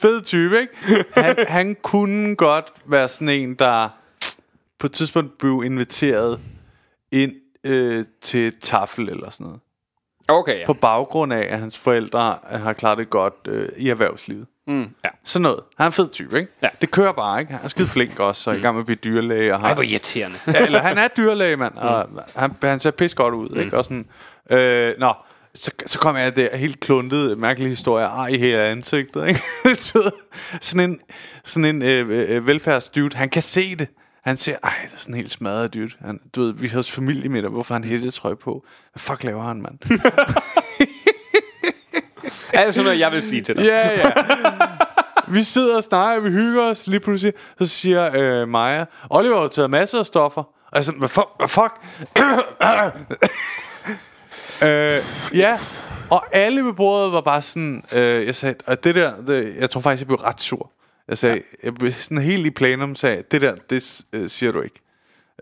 fed 0.01 0.21
type, 0.21 0.59
ikke? 0.61 0.73
Han, 1.13 1.36
han 1.47 1.76
kunne 1.82 2.36
godt 2.36 2.65
være 2.86 3.07
sådan 3.07 3.30
en, 3.30 3.55
der 3.55 3.89
på 4.80 4.88
et 4.88 4.91
tidspunkt 4.93 5.38
blev 5.38 5.63
inviteret 5.65 6.39
ind 7.11 7.32
øh, 7.65 8.05
til 8.21 8.47
et 8.47 8.59
tafel 8.61 9.09
eller 9.09 9.30
sådan 9.30 9.45
noget. 9.45 9.59
Okay, 10.28 10.59
ja. 10.59 10.65
På 10.65 10.73
baggrund 10.73 11.34
af, 11.34 11.47
at 11.53 11.59
hans 11.59 11.78
forældre 11.78 12.38
har 12.51 12.73
klaret 12.73 12.97
det 12.97 13.09
godt 13.09 13.34
øh, 13.47 13.69
i 13.78 13.89
erhvervslivet. 13.89 14.47
Mm, 14.67 14.89
ja. 15.03 15.09
Sådan 15.23 15.41
noget. 15.41 15.59
Han 15.78 15.84
er 15.84 15.88
en 15.88 15.91
fed 15.93 16.09
type, 16.09 16.39
ikke? 16.39 16.51
Ja. 16.63 16.67
Det 16.82 16.91
kører 16.91 17.11
bare, 17.11 17.39
ikke? 17.39 17.53
Han 17.53 17.61
er 17.63 17.67
skide 17.67 17.88
flink 17.88 18.19
også, 18.19 18.49
og 18.49 18.57
i 18.57 18.59
gang 18.59 18.76
med 18.76 18.82
at 18.82 18.86
blive 18.86 18.97
dyrlæge. 19.03 19.53
Og 19.53 19.59
har, 19.59 19.67
Ej, 19.67 19.73
hvor 19.73 19.84
irriterende. 19.84 20.38
ja, 20.47 20.65
eller 20.65 20.82
han 20.82 20.97
er 20.97 21.07
dyrlæge, 21.07 21.57
mand, 21.57 21.78
og 21.78 22.09
han, 22.36 22.51
han 22.63 22.80
ser 22.80 22.91
pis 22.91 23.15
godt 23.15 23.34
ud, 23.34 23.57
ikke? 23.57 23.78
Og 23.78 23.86
sådan, 23.86 24.05
øh, 24.51 24.93
nå, 24.99 25.13
så, 25.56 25.72
så 25.86 25.99
kom 25.99 26.16
jeg 26.16 26.36
der 26.36 26.58
helt 26.58 26.80
kluntet, 26.80 27.38
mærkelig 27.38 27.70
historie, 27.70 28.06
ar 28.06 28.28
i 28.28 28.38
hele 28.38 28.62
ansigtet, 28.62 29.28
ikke? 29.28 29.41
Sådan 30.62 30.89
en, 30.89 30.99
sådan 31.43 31.66
en 31.66 31.82
øh, 31.82 32.36
øh, 32.36 32.47
velfærdsdude, 32.47 33.18
han 33.18 33.30
kan 33.30 33.41
se 33.41 33.76
det. 33.76 33.88
Han 34.24 34.38
siger, 34.38 34.58
ej, 34.64 34.74
det 34.86 34.93
er 34.93 34.97
sådan 34.97 35.16
helt 35.16 35.32
smadret 35.32 35.74
dude. 35.74 35.89
Han, 36.06 36.20
du 36.36 36.41
ved, 36.41 36.53
vi 36.53 36.68
har 36.68 36.78
hos 36.78 36.91
familiemiddag, 36.91 37.49
hvorfor 37.49 37.74
har 37.74 37.82
han 37.82 37.89
hættetrøje 37.89 38.36
på? 38.36 38.66
Hvad 38.93 38.99
fuck 38.99 39.24
laver 39.24 39.43
han, 39.43 39.62
mand? 39.62 39.80
er 42.53 42.66
det 42.66 42.76
sådan 42.76 42.86
noget, 42.86 42.99
jeg 42.99 43.12
vil 43.12 43.24
sige 43.24 43.41
til 43.41 43.56
dig? 43.56 43.66
Ja, 43.66 43.99
ja. 43.99 44.12
Vi 45.28 45.43
sidder 45.43 45.78
og 45.78 45.84
snakker, 45.84 46.24
vi 46.24 46.30
hygger 46.30 46.64
os 46.64 46.88
lige 46.88 46.99
pludselig. 46.99 47.34
Så 47.60 47.66
siger 47.66 48.12
øh, 48.41 48.47
Maja, 48.47 48.86
Oliver 49.10 49.41
har 49.41 49.47
taget 49.47 49.70
masser 49.70 49.99
af 49.99 50.06
stoffer. 50.06 50.43
Altså, 50.72 50.91
hvad 50.91 51.10
fuck? 51.10 51.30
Hvad 51.38 51.47
fuck? 51.47 51.74
øh, 54.64 55.03
ja, 55.34 55.60
og 56.10 56.26
alle 56.32 56.66
ved 56.66 56.74
bordet 56.74 57.12
var 57.12 57.22
bare 57.22 57.41
sådan, 57.41 57.84
øh, 57.93 58.26
jeg 58.26 58.36
sagde, 58.36 58.56
og 58.68 58.84
det 58.84 58.95
der, 58.95 59.22
det, 59.22 59.56
jeg 59.60 59.70
tror 59.70 59.82
faktisk, 59.82 60.01
jeg 60.01 60.08
blev 60.08 60.20
ret 60.20 60.41
sur. 60.41 60.72
Jeg 61.08 61.18
sagde, 61.18 61.36
ja. 61.36 61.41
jeg 61.64 61.74
blev 61.74 61.91
sådan 61.91 62.24
helt 62.24 62.45
i 62.45 62.49
plenum, 62.49 62.95
sagde, 62.95 63.24
det 63.32 63.41
der, 63.41 63.56
det 63.70 64.06
øh, 64.14 64.30
siger 64.30 64.51
du 64.51 64.62
ikke. 64.62 64.82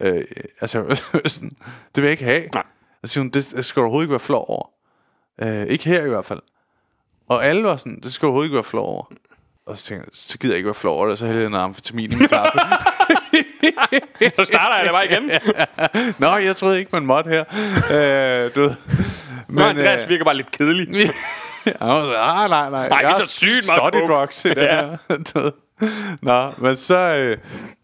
Øh, 0.02 0.24
altså, 0.62 1.02
sådan, 1.26 1.52
det 1.96 2.04
vil 2.04 2.04
jeg 2.04 2.12
ikke 2.12 2.24
have. 2.24 2.48
Nej. 2.54 2.64
Og 3.04 3.10
siger 3.10 3.24
hun, 3.24 3.30
det 3.30 3.66
skal 3.66 3.80
du 3.80 3.82
overhovedet 3.82 4.06
ikke 4.06 4.12
være 4.12 4.20
flov 4.20 4.46
over. 4.48 4.70
Øh, 5.42 5.68
ikke 5.68 5.86
her 5.86 6.06
i 6.06 6.10
hvert 6.10 6.26
fald. 6.26 6.40
Og 7.28 7.46
alle 7.46 7.64
var 7.64 7.78
sådan, 7.78 8.00
det 8.04 8.14
skal 8.14 8.26
du 8.26 8.28
overhovedet 8.28 8.48
ikke 8.48 8.56
være 8.56 8.64
flov 8.64 8.88
over. 8.88 9.06
Og 9.66 9.78
så 9.78 9.86
tænkte 9.86 10.06
jeg, 10.06 10.12
så 10.14 10.38
gider 10.38 10.54
jeg 10.54 10.58
ikke 10.58 10.68
være 10.68 10.74
flov 10.74 10.98
over 10.98 11.08
det, 11.08 11.20
så 11.20 11.26
hælder 11.26 11.42
jeg 11.42 11.50
noget 11.50 11.64
amfetamin 11.64 12.12
i 12.12 12.16
min 12.16 12.28
kaffe. 12.28 12.60
Så 14.40 14.44
starter 14.44 14.76
jeg 14.76 14.84
det 14.84 14.92
bare 14.92 15.06
igen. 15.06 15.32
Nå, 16.20 16.36
jeg 16.38 16.56
troede 16.56 16.80
ikke, 16.80 16.90
man 16.94 17.06
måtte 17.06 17.30
her. 17.30 17.44
øh, 18.46 18.52
du 18.56 18.62
ved. 18.62 18.76
Men, 19.48 19.56
Nå, 19.58 19.64
Andreas 19.64 20.10
virker 20.10 20.26
bare 20.26 20.36
lidt 20.36 20.52
kedelig. 20.52 20.88
jeg 21.66 21.74
var 21.80 22.06
så, 22.06 22.18
ah, 22.18 22.50
nej, 22.50 22.70
nej. 22.70 22.88
Ej, 22.88 22.98
jeg 22.98 23.08
vi 23.08 23.12
er 23.22 23.26
så 23.26 23.28
sygt 23.28 23.70
meget 23.70 23.94
study 23.94 24.08
drugs 24.08 24.46
i 24.46 24.50
det 24.50 24.58
Ja. 24.58 24.86
her. 25.10 25.52
Nå, 26.22 26.52
men 26.58 26.76
så... 26.76 26.98
Øh, 26.98 27.38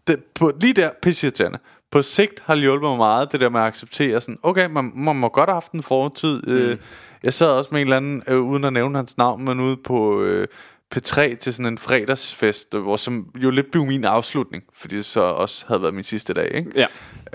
det, 0.06 0.16
på, 0.34 0.52
lige 0.60 0.72
der, 0.72 0.90
pisseirriterende. 1.02 1.58
På 1.92 2.02
sigt 2.02 2.42
har 2.46 2.54
det 2.54 2.62
hjulpet 2.62 2.88
mig 2.88 2.96
meget, 2.98 3.32
det 3.32 3.40
der 3.40 3.48
med 3.48 3.60
at 3.60 3.66
acceptere 3.66 4.20
sådan, 4.20 4.38
okay, 4.42 4.66
man, 4.70 4.92
man 4.94 5.16
må 5.16 5.28
godt 5.28 5.48
have 5.50 5.54
haft 5.56 5.72
en 5.72 5.82
fortid. 5.82 6.42
Mm. 6.42 6.52
Øh, 6.52 6.76
jeg 7.24 7.34
sad 7.34 7.48
også 7.48 7.68
med 7.72 7.80
en 7.80 7.86
eller 7.86 7.96
anden, 7.96 8.22
øh, 8.26 8.40
uden 8.40 8.64
at 8.64 8.72
nævne 8.72 8.96
hans 8.98 9.18
navn, 9.18 9.44
men 9.44 9.60
ude 9.60 9.76
på 9.84 10.22
øh, 10.22 10.46
P3 10.94 11.34
til 11.34 11.54
sådan 11.54 11.66
en 11.66 11.78
fredagsfest, 11.78 12.74
hvor 12.74 12.96
som 12.96 13.26
jo 13.36 13.50
lidt 13.50 13.70
blev 13.70 13.86
min 13.86 14.04
afslutning, 14.04 14.64
fordi 14.74 14.96
det 14.96 15.04
så 15.04 15.20
også 15.20 15.64
havde 15.68 15.82
været 15.82 15.94
min 15.94 16.04
sidste 16.04 16.34
dag, 16.34 16.50
ikke? 16.54 16.70
Ja. 16.74 16.86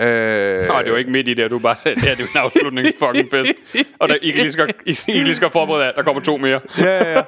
Øh, 0.06 0.68
Nå, 0.68 0.82
det 0.82 0.92
var 0.92 0.98
ikke 0.98 1.10
midt 1.10 1.28
i 1.28 1.34
det, 1.34 1.50
du 1.50 1.58
bare 1.58 1.76
sagde, 1.76 1.94
det 1.94 2.04
her 2.04 2.14
det 2.14 2.20
er 2.20 2.24
jo 2.24 2.40
en 2.40 2.44
afslutning 2.44 2.88
fucking 2.98 3.30
fest. 3.30 3.52
Og 3.98 4.08
der, 4.08 4.16
I 4.22 4.30
kan 4.30 4.40
lige 4.40 4.52
skal, 4.52 4.74
I, 4.86 4.96
I 5.08 5.12
lige 5.12 5.34
skal 5.34 5.50
forberede 5.50 5.84
jer, 5.84 5.92
der 5.92 6.02
kommer 6.02 6.22
to 6.22 6.36
mere. 6.36 6.60
ja, 6.78 7.12
ja. 7.12 7.22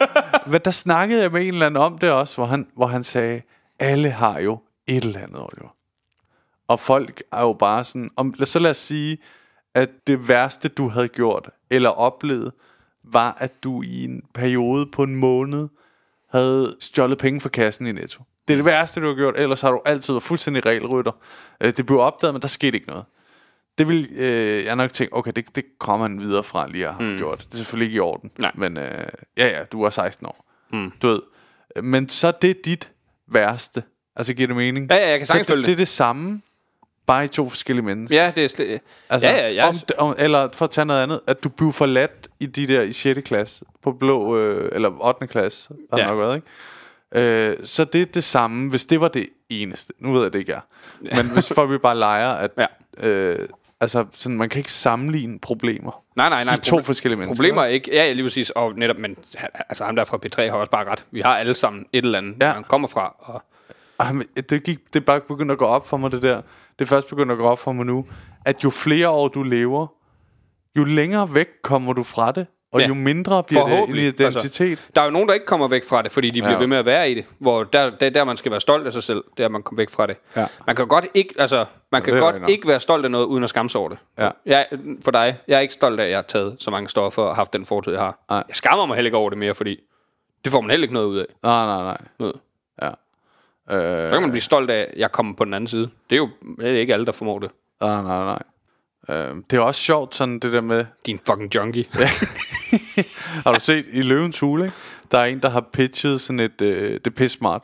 Men 0.47 0.61
der 0.65 0.71
snakkede 0.71 1.23
jeg 1.23 1.33
med 1.33 1.43
en 1.47 1.53
eller 1.53 1.67
anden 1.67 1.83
om 1.83 1.99
det 1.99 2.11
også, 2.11 2.35
hvor 2.35 2.47
han, 2.47 2.67
hvor 2.77 2.87
han 2.87 3.05
sagde, 3.05 3.43
alle 3.79 4.11
har 4.11 4.39
jo 4.39 4.59
et 4.87 5.05
eller 5.05 5.21
andet, 5.21 5.39
Oliver. 5.39 5.75
Og 6.69 6.81
folk 6.81 7.23
er 7.33 7.41
jo 7.41 7.53
bare 7.53 7.85
sådan, 7.85 8.11
om, 8.17 8.35
så 8.45 8.59
lad 8.59 8.71
os 8.71 8.77
sige, 8.77 9.19
at 9.75 9.91
det 10.07 10.29
værste, 10.29 10.69
du 10.69 10.89
havde 10.89 11.09
gjort, 11.09 11.51
eller 11.71 11.91
oplevet, 11.91 12.53
var, 13.05 13.37
at 13.41 13.53
du 13.63 13.83
i 13.83 14.05
en 14.05 14.23
periode 14.35 14.87
på 14.93 15.03
en 15.03 15.17
måned, 15.17 15.69
havde 16.31 16.77
stjålet 16.81 17.19
penge 17.19 17.41
fra 17.41 17.49
kassen 17.49 17.87
i 17.87 17.93
Netto. 17.93 18.23
Det 18.49 18.55
er 18.55 18.59
det 18.59 18.65
værste, 18.65 19.01
du 19.01 19.07
har 19.07 19.15
gjort, 19.15 19.35
ellers 19.37 19.61
har 19.61 19.71
du 19.71 19.81
altid 19.85 20.13
været 20.15 20.23
fuldstændig 20.23 20.67
regelrytter. 20.67 21.13
Øh, 21.61 21.73
Det 21.77 21.87
blev 21.87 21.99
opdaget, 22.01 22.35
men 22.35 22.43
der 22.43 22.49
skete 22.49 22.77
ikke 22.77 22.89
noget. 22.89 23.05
Det 23.79 23.89
vil 23.89 24.09
øh, 24.17 24.65
jeg 24.65 24.77
nok 24.77 24.93
tænke, 24.93 25.15
okay, 25.17 25.33
det, 25.37 25.57
det 25.57 25.65
kommer 25.79 26.09
man 26.09 26.21
videre 26.21 26.45
fra 26.45 26.69
lige 26.69 26.89
at 26.89 26.95
have 26.95 27.13
mm. 27.13 27.19
gjort. 27.19 27.39
Det 27.39 27.53
er 27.53 27.57
selvfølgelig 27.57 27.87
ikke 27.87 27.97
i 27.97 28.01
orden. 28.01 28.31
Nej. 28.39 28.53
Men 28.55 28.77
øh, 28.77 29.05
ja, 29.37 29.47
ja, 29.47 29.65
du 29.65 29.83
er 29.83 29.91
16 29.91 30.27
år. 30.27 30.45
Mm. 30.73 30.93
Du 31.03 31.09
ved. 31.09 31.21
Men 31.83 32.09
så 32.09 32.33
det 32.43 32.51
er 32.51 32.55
dit 32.65 32.91
værste. 33.33 33.83
Altså, 34.17 34.35
giver 34.35 34.47
det 34.47 34.57
mening? 34.57 34.91
Ja, 34.91 34.97
ja, 34.97 35.09
jeg 35.11 35.19
kan 35.19 35.27
sagtens 35.27 35.47
det, 35.47 35.53
følge 35.55 35.67
det 35.67 35.73
er 35.73 35.77
det. 35.77 35.79
det 35.79 35.89
samme, 35.89 36.43
bare 37.09 37.25
i 37.25 37.29
to 37.29 37.49
forskellige 37.49 37.85
mennesker. 37.85 38.23
Ja, 38.25 38.33
det 38.35 38.45
er 38.45 38.49
slet... 38.49 38.81
Altså, 39.11 39.29
ja, 39.29 39.37
ja, 39.49 39.55
jeg... 39.55 39.69
om, 39.99 40.09
om, 40.09 40.15
eller 40.19 40.49
for 40.53 40.65
at 40.65 40.71
tage 40.71 40.85
noget 40.85 41.03
andet, 41.03 41.21
at 41.27 41.45
du 41.45 41.49
blev 41.49 41.73
forladt 41.73 42.29
i 42.41 42.47
de 42.47 42.67
der 42.67 42.83
i 42.83 42.93
6. 42.93 43.29
klasse, 43.29 43.65
på 43.83 43.93
blå, 43.93 44.39
øh, 44.39 44.69
eller 44.73 45.07
8. 45.07 45.27
klasse, 45.27 45.69
har 45.93 45.99
Ja. 45.99 46.05
ja. 46.05 46.11
nok 46.11 46.19
været, 46.19 46.37
ikke? 46.37 47.51
Øh, 47.51 47.57
så 47.65 47.85
det 47.85 48.03
er 48.03 48.07
det 48.07 48.25
samme, 48.25 48.71
hvis 48.71 48.87
det 48.87 49.01
var 49.01 49.09
det 49.09 49.27
eneste. 49.49 49.93
Nu 49.99 50.13
ved 50.13 50.23
jeg, 50.23 50.33
det 50.33 50.39
ikke 50.39 50.53
er. 50.53 50.61
Men 51.17 51.27
hvis 51.31 51.53
folk 51.53 51.71
vi 51.71 51.79
bare 51.79 51.99
leger, 51.99 52.29
at... 52.29 52.51
Ja. 52.59 53.09
Øh, 53.09 53.49
altså, 53.81 54.05
sådan, 54.15 54.37
man 54.39 54.49
kan 54.49 54.59
ikke 54.59 54.73
sammenligne 54.73 55.39
problemer. 55.39 56.03
Nej, 56.17 56.29
nej, 56.29 56.45
nej. 56.45 56.57
De 56.57 56.61
to 56.61 56.83
forskellige 56.83 57.19
mennesker, 57.19 57.35
Problemer 57.37 57.63
er 57.63 57.67
ikke... 57.67 57.91
Ja, 57.93 58.05
ja, 58.05 58.13
lige 58.13 58.25
præcis. 58.25 58.51
Og 58.51 58.73
netop, 58.77 58.97
men 58.99 59.17
altså, 59.69 59.85
ham 59.85 59.97
der 59.97 60.05
fra 60.05 60.19
P3 60.27 60.43
har 60.51 60.57
også 60.59 60.71
bare 60.71 60.85
ret. 60.91 61.07
Vi 61.11 61.21
har 61.21 61.37
alle 61.37 61.55
sammen 61.55 61.87
et 61.93 62.05
eller 62.05 62.19
andet, 62.19 62.37
Ja. 62.41 62.47
ja. 62.47 62.53
han 62.53 62.65
kommer 62.65 62.89
fra. 62.89 63.15
Og, 63.19 63.43
Ej, 64.01 64.13
men 64.13 64.27
det, 64.51 64.63
gik, 64.65 64.79
det 64.95 65.01
er 65.01 65.05
bare 65.05 65.21
begyndt 65.21 65.53
at 65.53 65.59
gå 65.59 65.65
op 65.65 65.89
for 65.89 65.97
mig, 65.97 66.13
det 66.13 66.23
der. 66.23 66.43
Det 66.79 66.85
er 66.85 66.89
først 66.89 67.09
begyndt 67.09 67.33
at 67.33 67.39
gå 67.39 67.45
op 67.45 67.59
for 67.59 67.73
mig 67.73 67.87
nu, 67.87 68.05
at 68.45 68.65
jo 68.65 68.71
flere 68.71 69.09
år 69.09 69.29
du 69.29 69.43
lever, 69.43 69.87
jo 70.77 70.85
længere 70.85 71.35
væk 71.35 71.49
kommer 71.63 71.93
du 71.93 72.03
fra 72.03 72.33
det, 72.33 72.47
og 72.73 72.81
Ja. 72.81 72.87
jo 72.89 72.95
mindre 72.95 73.43
bliver 73.43 73.63
det 73.65 73.71
en 73.73 73.77
Forhåbentlig. 73.77 74.05
identitet. 74.07 74.71
Altså, 74.71 74.85
der 74.95 75.01
er 75.01 75.05
jo 75.05 75.11
nogen, 75.11 75.29
der 75.29 75.35
ikke 75.35 75.47
kommer 75.47 75.69
væk 75.69 75.85
fra 75.89 76.03
det, 76.03 76.11
fordi 76.13 76.31
de 76.31 76.41
bliver 76.41 76.51
Ja. 76.53 76.59
ved 76.59 76.67
med 76.67 76.77
at 76.79 76.85
være 76.87 77.11
i 77.11 77.15
det. 77.15 77.25
Hvor 77.39 77.65
der, 77.65 77.91
der, 78.01 78.11
der 78.11 78.25
man 78.25 78.37
skal 78.37 78.51
være 78.51 78.61
stolt 78.61 78.87
af 78.87 78.93
sig 78.93 79.03
selv, 79.03 79.25
der 79.39 79.49
man 79.49 79.63
kommer 79.63 79.81
væk 79.83 79.91
fra 79.91 80.07
det. 80.07 80.17
Ja. 80.37 80.47
Man 80.67 80.77
kan 80.77 80.89
godt 80.89 81.07
ikke, 81.15 81.35
altså, 81.39 81.65
man 81.93 82.03
kan 82.03 82.15
det 82.15 82.21
er 82.21 82.25
godt 82.25 82.41
nok. 82.41 82.51
ikke 82.51 82.69
være 82.69 82.81
stolt 82.81 83.05
af 83.05 83.11
noget, 83.11 83.25
uden 83.27 83.45
at 83.45 83.51
skamme 83.51 83.71
sig 83.71 83.81
over 83.81 83.89
det. 83.89 83.99
Ja. 84.19 84.31
Jeg, 84.47 84.67
for 85.05 85.11
dig, 85.11 85.37
jeg 85.49 85.57
er 85.57 85.61
ikke 85.61 85.75
stolt 85.75 86.01
af, 86.01 86.05
at 86.05 86.11
jeg 86.11 86.19
har 86.19 86.23
taget 86.23 86.57
så 86.59 86.71
mange 86.71 86.89
stoffer 86.89 87.23
og 87.23 87.37
haft 87.37 87.53
den 87.53 87.65
fortid, 87.67 87.93
jeg 87.93 88.01
har. 88.03 88.19
Nej. 88.31 88.45
Jeg 88.49 88.57
skammer 88.57 88.87
mig 88.87 88.95
heller 88.97 89.07
ikke 89.07 89.17
over 89.17 89.31
det 89.31 89.39
mere, 89.39 89.55
fordi 89.55 89.77
det 90.45 90.53
får 90.53 90.61
man 90.61 90.71
heller 90.71 90.85
ikke 90.85 90.95
noget 90.95 91.07
ud 91.07 91.19
af. 91.19 91.27
Nej, 91.43 91.67
nej, 91.67 91.83
nej. 91.83 91.99
Noget. 92.19 92.37
Ja. 92.83 92.91
Så 93.71 93.77
Øh, 93.77 94.13
kan 94.13 94.21
man 94.21 94.31
blive 94.31 94.43
stolt 94.43 94.71
af, 94.71 94.81
at 94.81 94.99
jeg 94.99 95.13
kommer 95.13 95.35
på 95.37 95.45
den 95.45 95.55
anden 95.55 95.69
side. 95.69 95.91
Det 96.11 96.17
er 96.17 96.21
jo 96.21 96.29
det 96.61 96.69
er 96.69 96.81
ikke 96.81 96.93
alle, 96.93 97.07
der 97.07 97.13
formår 97.13 97.39
det. 97.39 97.51
nej, 97.81 98.03
nej, 98.03 98.25
nej. 98.25 98.43
Øh, 99.11 99.37
det 99.51 99.57
er 99.57 99.61
også 99.61 99.81
sjovt, 99.81 100.15
sådan 100.15 100.39
det 100.39 100.53
der 100.53 100.61
med... 100.61 100.85
Din 101.07 101.21
fucking 101.27 101.55
junkie. 101.55 101.85
Har 103.45 103.53
du 103.55 103.61
set 103.61 103.87
i 103.93 104.03
Løvens 104.03 104.41
Hule, 104.41 104.65
ikke? 104.65 104.77
Der 105.11 105.19
er 105.19 105.25
en, 105.25 105.39
der 105.43 105.49
har 105.49 105.61
pitchet 105.73 106.21
sådan 106.21 106.41
et... 106.41 106.61
Øh, 106.63 106.93
det 106.95 107.07
er 107.07 107.11
pisse 107.11 107.39
smart. 107.39 107.63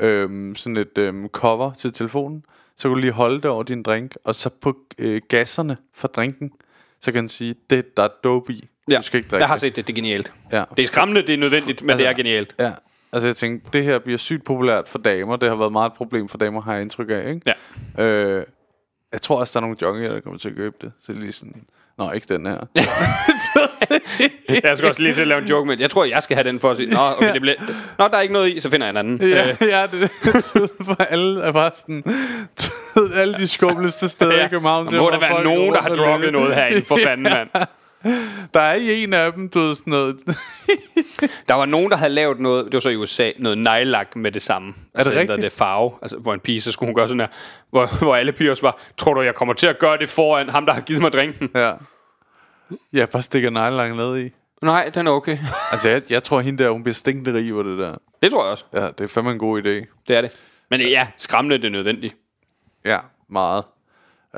Øh, 0.00 0.56
sådan 0.56 0.76
et 0.76 0.98
øh, 0.98 1.28
cover 1.28 1.72
til 1.72 1.92
telefonen. 1.92 2.44
Så 2.76 2.88
kan 2.88 2.90
du 2.94 3.00
lige 3.00 3.12
holde 3.12 3.36
det 3.36 3.44
over 3.44 3.62
din 3.62 3.82
drink, 3.82 4.16
og 4.24 4.34
så 4.34 4.50
på 4.60 4.76
øh, 4.98 5.20
gasserne 5.28 5.76
fra 5.94 6.08
drinken, 6.08 6.50
så 7.00 7.12
kan 7.12 7.18
den 7.20 7.28
sige, 7.28 7.54
det 7.70 7.96
der 7.96 8.02
er 8.02 8.08
dope 8.24 8.52
i. 8.52 8.68
ja. 8.90 8.96
Du 8.96 9.02
skal 9.02 9.18
ikke 9.18 9.28
drikke 9.28 9.40
jeg 9.42 9.48
har 9.48 9.56
set 9.56 9.76
det, 9.76 9.86
det 9.86 9.92
er 9.92 9.96
genialt. 9.96 10.32
Ja. 10.52 10.64
Det 10.76 10.82
er 10.82 10.86
skræmmende, 10.86 11.22
det 11.22 11.32
er 11.34 11.38
nødvendigt, 11.38 11.82
men 11.82 11.90
altså, 11.90 12.02
det 12.04 12.10
er 12.10 12.16
genialt. 12.16 12.54
Ja, 12.58 12.72
altså 13.12 13.26
jeg 13.26 13.36
tænkte, 13.36 13.70
det 13.72 13.84
her 13.84 13.98
bliver 13.98 14.18
sygt 14.18 14.44
populært 14.44 14.88
for 14.88 14.98
damer. 14.98 15.36
Det 15.36 15.48
har 15.48 15.56
været 15.56 15.72
meget 15.72 15.90
et 15.90 15.96
problem 15.96 16.28
for 16.28 16.38
damer, 16.38 16.60
har 16.60 16.72
jeg 16.72 16.82
indtryk 16.82 17.10
af, 17.10 17.28
ikke? 17.28 17.54
Ja. 17.98 18.04
Øh, 18.04 18.44
jeg 19.12 19.22
tror 19.22 19.40
også, 19.40 19.52
der 19.52 19.58
er 19.58 19.68
nogle 19.68 19.76
junkier, 19.82 20.12
der 20.12 20.20
kommer 20.20 20.38
til 20.38 20.48
at 20.48 20.56
købe 20.56 20.76
det. 20.80 20.92
Så 21.06 21.12
lige 21.12 21.32
sådan, 21.32 21.64
nå, 21.98 22.10
ikke 22.10 22.34
den 22.34 22.46
her. 22.46 22.58
Jeg 24.64 24.76
skal 24.76 24.88
også 24.88 25.02
lige 25.02 25.14
til 25.14 25.20
at 25.20 25.26
lave 25.26 25.42
en 25.42 25.48
joke 25.48 25.68
med, 25.68 25.80
jeg 25.80 25.90
tror, 25.90 26.04
jeg 26.04 26.22
skal 26.22 26.36
have 26.36 26.48
den 26.48 26.60
for 26.60 26.70
at 26.70 26.76
sige, 26.76 26.90
nå, 26.90 26.98
okay, 27.16 27.32
det 27.32 27.40
bliver, 27.40 27.54
nå 27.98 28.08
der 28.08 28.16
er 28.16 28.20
ikke 28.20 28.32
noget 28.32 28.48
i, 28.48 28.60
så 28.60 28.70
finder 28.70 28.86
jeg 28.86 28.90
en 28.90 28.96
anden. 28.96 29.28
ja, 29.30 29.50
Øh, 29.50 29.56
ja, 29.60 29.86
det 29.92 30.02
er 30.02 30.08
for 30.88 31.02
alle 31.02 31.42
er 31.42 31.52
bare 31.52 31.70
sådan, 31.74 32.04
alle 33.20 33.34
de 33.34 33.48
skumleste 33.48 34.08
steder 34.08 34.34
ja. 34.34 34.46
i 34.46 34.48
København. 34.48 34.86
Der 34.86 35.00
må 35.00 35.10
der 35.10 35.20
være 35.20 35.44
nogen, 35.44 35.74
der 35.74 35.82
har 35.82 35.88
drukket 35.88 36.32
noget 36.32 36.54
herinde, 36.54 36.82
for 36.82 36.98
fanden, 37.04 37.22
mand. 37.22 37.48
Der 38.54 38.60
er 38.60 38.74
i 38.74 39.02
en 39.04 39.12
af 39.12 39.32
dem, 39.32 39.48
du 39.48 39.58
ved 39.60 39.74
sådan 39.74 39.90
noget. 39.90 40.20
Der 41.48 41.54
var 41.54 41.66
nogen, 41.66 41.90
der 41.90 41.96
havde 41.96 42.12
lavet 42.12 42.40
noget, 42.40 42.64
det 42.64 42.74
var 42.74 42.80
så 42.80 42.88
i 42.88 42.96
USA, 42.96 43.30
noget 43.38 43.58
nejlak 43.58 44.16
med 44.16 44.32
det 44.32 44.42
samme. 44.42 44.74
Er 44.94 45.02
det 45.04 45.14
rigtigt? 45.14 45.42
det 45.42 45.52
farve, 45.52 45.92
altså, 46.02 46.16
hvor 46.16 46.34
en 46.34 46.40
pige, 46.40 46.60
så 46.60 46.72
skulle 46.72 46.88
hun 46.88 46.94
gøre 46.94 47.08
sådan 47.08 47.20
her, 47.20 47.26
hvor, 47.70 47.98
hvor 47.98 48.16
alle 48.16 48.32
piger 48.32 48.50
også 48.50 48.62
var, 48.62 48.78
tror 48.96 49.14
du, 49.14 49.20
jeg 49.22 49.34
kommer 49.34 49.54
til 49.54 49.66
at 49.66 49.78
gøre 49.78 49.98
det 49.98 50.08
foran 50.08 50.48
ham, 50.48 50.66
der 50.66 50.72
har 50.72 50.80
givet 50.80 51.02
mig 51.02 51.12
drinken? 51.12 51.50
ja. 51.54 51.72
Ja, 52.92 53.06
bare 53.06 53.22
stikker 53.22 53.50
nejlang 53.50 53.96
ned 53.96 54.18
i. 54.18 54.30
Nej, 54.62 54.90
den 54.94 55.06
er 55.06 55.10
okay. 55.10 55.38
Altså, 55.72 55.88
jeg, 55.88 56.02
jeg 56.10 56.22
tror, 56.22 56.40
hende 56.40 56.64
der, 56.64 56.70
hun 56.70 56.82
bliver 56.82 56.94
stinkende 56.94 57.34
rig 57.34 57.52
på 57.52 57.62
det 57.62 57.78
der. 57.78 57.94
Det 58.22 58.30
tror 58.30 58.44
jeg 58.44 58.50
også, 58.52 58.64
Ja, 58.74 58.86
det 58.86 59.00
er 59.00 59.08
fandme 59.08 59.30
en 59.32 59.38
god 59.38 59.58
idé. 59.62 59.68
det 60.08 60.16
er 60.16 60.20
det. 60.20 60.40
Men 60.70 60.80
ja, 60.80 61.06
skræmmende, 61.16 61.56
det 61.58 61.64
er 61.64 61.70
nødvendigt. 61.70 62.16
Ja, 62.84 62.98
meget. 63.30 63.64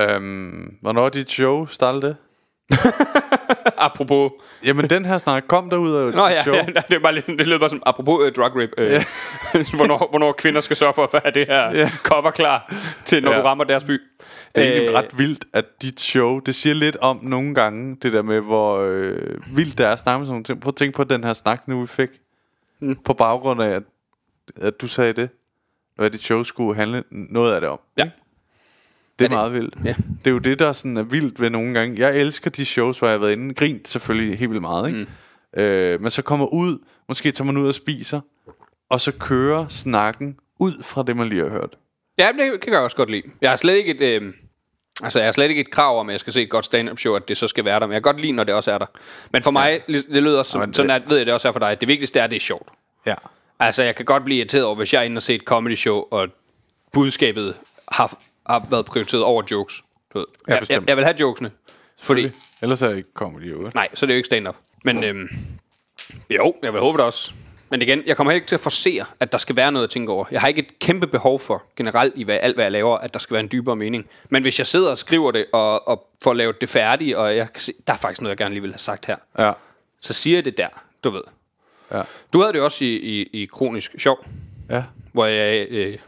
Øhm, 0.00 0.76
hvornår 0.82 1.04
er 1.04 1.08
dit 1.08 1.30
show 1.30 1.66
startede 1.66 2.06
det? 2.06 2.16
Apropos, 3.78 4.30
Jamen, 4.64 4.90
den 4.90 5.04
her 5.04 5.18
snak 5.18 5.44
kom 5.48 5.70
der 5.70 5.76
ud 5.76 5.92
af 5.94 6.12
Nå 6.14 6.26
ja, 6.26 6.42
show. 6.42 6.54
ja, 6.76 6.82
det, 6.88 6.92
er 6.92 6.98
bare 6.98 7.14
lidt, 7.14 7.26
det 7.26 7.46
lyder 7.46 7.58
bare 7.58 7.70
som, 7.70 7.82
apropos 7.86 8.14
uh, 8.20 8.32
drug 8.32 8.50
rape, 8.62 8.72
uh, 8.78 9.76
hvornår, 9.76 10.06
hvornår 10.10 10.32
kvinder 10.32 10.60
skal 10.60 10.76
sørge 10.76 10.94
for 10.94 11.02
at 11.14 11.22
have 11.24 11.32
det 11.32 11.46
her 11.48 11.70
Ja. 11.72 11.90
cover 12.04 12.30
klar 12.30 12.74
til, 13.04 13.22
når 13.22 13.30
Ja. 13.32 13.38
du 13.38 13.42
rammer 13.42 13.64
deres 13.64 13.84
by. 13.84 14.00
Det 14.54 14.64
er 14.64 14.68
egentlig 14.68 14.88
Øh, 14.88 14.94
ret 14.94 15.18
vildt, 15.18 15.44
at 15.52 15.64
dit 15.82 16.00
show, 16.00 16.38
det 16.38 16.54
siger 16.54 16.74
lidt 16.74 16.96
om 16.96 17.18
nogle 17.22 17.54
gange, 17.54 17.96
det 18.02 18.12
der 18.12 18.22
med, 18.22 18.40
hvor 18.40 18.78
øh, 18.78 19.56
vildt 19.56 19.78
det 19.78 19.86
er 19.86 19.90
at 19.92 19.98
snakke 19.98 20.26
sådan 20.26 20.44
ting. 20.44 20.60
Prøv 20.60 20.68
at 20.68 20.76
tænke 20.76 20.96
på 20.96 21.04
den 21.04 21.24
her 21.24 21.32
snak, 21.32 21.68
nu 21.68 21.80
vi 21.80 21.86
fik, 21.86 22.08
mm. 22.80 22.96
på 23.04 23.12
baggrund 23.14 23.62
af, 23.62 23.68
at, 23.68 23.82
at 24.62 24.80
du 24.80 24.88
sagde 24.88 25.12
det, 25.12 25.28
hvad 25.96 26.10
dit 26.10 26.22
show 26.22 26.42
skulle 26.42 26.76
handle 26.76 27.02
noget 27.10 27.54
af 27.54 27.60
det 27.60 27.70
om. 27.70 27.80
Ja. 27.98 28.10
Det 29.18 29.24
er, 29.24 29.28
det- 29.28 29.36
meget 29.36 29.52
vildt. 29.52 29.74
ja. 29.84 29.94
Det 30.24 30.26
er 30.26 30.30
jo 30.30 30.38
det, 30.38 30.58
der 30.58 30.72
sådan 30.72 30.96
er 30.96 31.02
vildt 31.02 31.40
ved 31.40 31.50
nogle 31.50 31.74
gange. 31.74 32.00
Jeg 32.00 32.16
elsker 32.20 32.50
de 32.50 32.64
shows, 32.64 32.98
hvor 32.98 33.08
jeg 33.08 33.12
har 33.14 33.18
været 33.18 33.32
inde. 33.32 33.54
Grint 33.54 33.88
selvfølgelig 33.88 34.38
helt 34.38 34.50
vildt 34.50 34.62
meget, 34.62 34.88
ikke? 34.88 35.06
Mm. 35.56 35.60
Øh, 35.62 36.00
men 36.00 36.10
så 36.10 36.22
kommer 36.22 36.46
ud, 36.46 36.78
måske 37.08 37.30
tager 37.30 37.46
man 37.46 37.56
ud 37.56 37.68
og 37.68 37.74
spiser, 37.74 38.20
og 38.90 39.00
så 39.00 39.12
kører 39.12 39.68
snakken 39.68 40.36
ud 40.60 40.82
fra 40.82 41.02
det, 41.02 41.16
man 41.16 41.28
lige 41.28 41.42
har 41.42 41.48
hørt. 41.48 41.76
Ja, 42.18 42.28
det 42.38 42.60
kan 42.60 42.72
jeg 42.72 42.80
også 42.80 42.96
godt 42.96 43.10
lide. 43.10 43.22
Jeg 43.40 43.50
har 43.50 43.56
slet 43.56 43.74
ikke 43.76 43.90
et, 43.90 44.22
øh, 44.22 44.32
altså, 45.02 45.18
jeg 45.18 45.26
har 45.26 45.32
slet 45.32 45.48
ikke 45.48 45.60
et 45.60 45.70
krav 45.70 46.00
om, 46.00 46.08
at 46.08 46.12
jeg 46.12 46.20
skal 46.20 46.32
se 46.32 46.42
et 46.42 46.50
godt 46.50 46.64
stand-up 46.64 46.98
show, 46.98 47.14
at 47.14 47.28
det 47.28 47.36
så 47.36 47.48
skal 47.48 47.64
være 47.64 47.80
der. 47.80 47.86
Men 47.86 47.92
jeg 47.92 48.02
kan 48.02 48.12
godt 48.12 48.20
lide, 48.20 48.32
når 48.32 48.44
det 48.44 48.54
også 48.54 48.72
er 48.72 48.78
der. 48.78 48.86
Men 49.32 49.42
for 49.42 49.50
mig, 49.50 49.80
det 49.88 50.22
lyder 50.22 50.38
også 50.38 50.50
som, 50.50 50.60
Jamen, 50.60 50.74
sådan 50.74 50.88
det- 50.90 50.94
at, 50.94 51.02
ved 51.10 51.16
jeg 51.16 51.26
det 51.26 51.34
også 51.34 51.48
er 51.48 51.52
for 51.52 51.58
dig. 51.60 51.80
Det 51.80 51.88
vigtigste 51.88 52.20
er, 52.20 52.24
at 52.24 52.30
det 52.30 52.36
er 52.36 52.40
sjovt. 52.40 52.68
Ja. 53.06 53.14
Altså, 53.60 53.82
jeg 53.82 53.94
kan 53.96 54.04
godt 54.04 54.24
blive 54.24 54.38
irriteret 54.38 54.64
over, 54.64 54.76
hvis 54.76 54.92
jeg 54.94 55.00
er 55.00 55.02
inde 55.04 55.18
og 55.18 55.22
se 55.22 55.34
et 55.34 55.40
comedy 55.40 55.74
show, 55.74 56.04
og 56.10 56.28
budskabet 56.92 57.54
har, 57.92 58.18
har 58.46 58.66
været 58.70 58.86
prioriteret 58.86 59.22
over 59.24 59.42
jokes. 59.50 59.82
Du 60.14 60.18
ved. 60.18 60.26
Ja, 60.48 60.54
jeg, 60.54 60.70
jeg, 60.70 60.82
jeg 60.88 60.96
vil 60.96 61.04
have 61.04 61.16
jokesene. 61.20 61.50
Fordi, 62.02 62.30
Ellers 62.62 62.82
er 62.82 62.88
det 62.88 62.96
ikke 62.96 63.08
comedy, 63.14 63.50
jo. 63.50 63.70
nej, 63.74 63.88
så 63.94 64.04
er 64.04 64.06
det 64.06 64.14
jo 64.14 64.16
ikke 64.16 64.26
stand-up. 64.26 64.56
Men 64.84 65.04
øhm, 65.04 65.28
jo, 66.30 66.54
jeg 66.62 66.72
vil 66.72 66.80
håbe 66.80 66.98
det 66.98 67.06
også. 67.06 67.32
Men 67.70 67.82
igen, 67.82 68.02
jeg 68.06 68.16
kommer 68.16 68.30
heller 68.30 68.36
ikke 68.40 68.48
til 68.48 68.54
at 68.54 68.60
forsere, 68.60 69.04
at 69.20 69.32
der 69.32 69.38
skal 69.38 69.56
være 69.56 69.72
noget 69.72 69.84
at 69.84 69.90
tænke 69.90 70.12
over. 70.12 70.24
Jeg 70.30 70.40
har 70.40 70.48
ikke 70.48 70.58
et 70.62 70.78
kæmpe 70.78 71.06
behov 71.06 71.40
for, 71.40 71.62
generelt 71.76 72.12
i 72.16 72.24
hvad, 72.24 72.38
alt, 72.42 72.56
hvad 72.56 72.64
jeg 72.64 72.72
laver, 72.72 72.98
at 72.98 73.14
der 73.14 73.20
skal 73.20 73.34
være 73.34 73.40
en 73.42 73.48
dybere 73.52 73.76
mening. 73.76 74.06
Men 74.30 74.42
hvis 74.42 74.58
jeg 74.58 74.66
sidder 74.66 74.90
og 74.90 74.98
skriver 74.98 75.30
det, 75.30 75.46
og, 75.52 75.88
og 75.88 76.08
får 76.24 76.32
lavet 76.34 76.60
det 76.60 76.68
færdigt, 76.68 77.16
og 77.16 77.36
jeg 77.36 77.52
kan 77.52 77.60
se, 77.62 77.72
der 77.86 77.92
er 77.92 77.96
faktisk 77.96 78.20
noget, 78.20 78.30
jeg 78.30 78.36
gerne 78.38 78.54
lige 78.54 78.62
vil 78.62 78.70
have 78.72 78.78
sagt 78.78 79.06
her, 79.06 79.16
Ja. 79.38 79.52
så 80.00 80.12
siger 80.12 80.36
jeg 80.36 80.44
det 80.44 80.58
der, 80.58 80.68
du 81.04 81.10
ved. 81.10 81.22
Ja. 81.92 82.02
Du 82.32 82.40
havde 82.40 82.52
det 82.52 82.60
også 82.60 82.84
i, 82.84 82.88
i, 82.96 83.22
i 83.42 83.44
Kronisk 83.46 83.94
Sjov, 83.98 84.26
Ja. 84.70 84.84
hvor 85.12 85.26
jeg, 85.26 85.66
øh, 85.70 85.98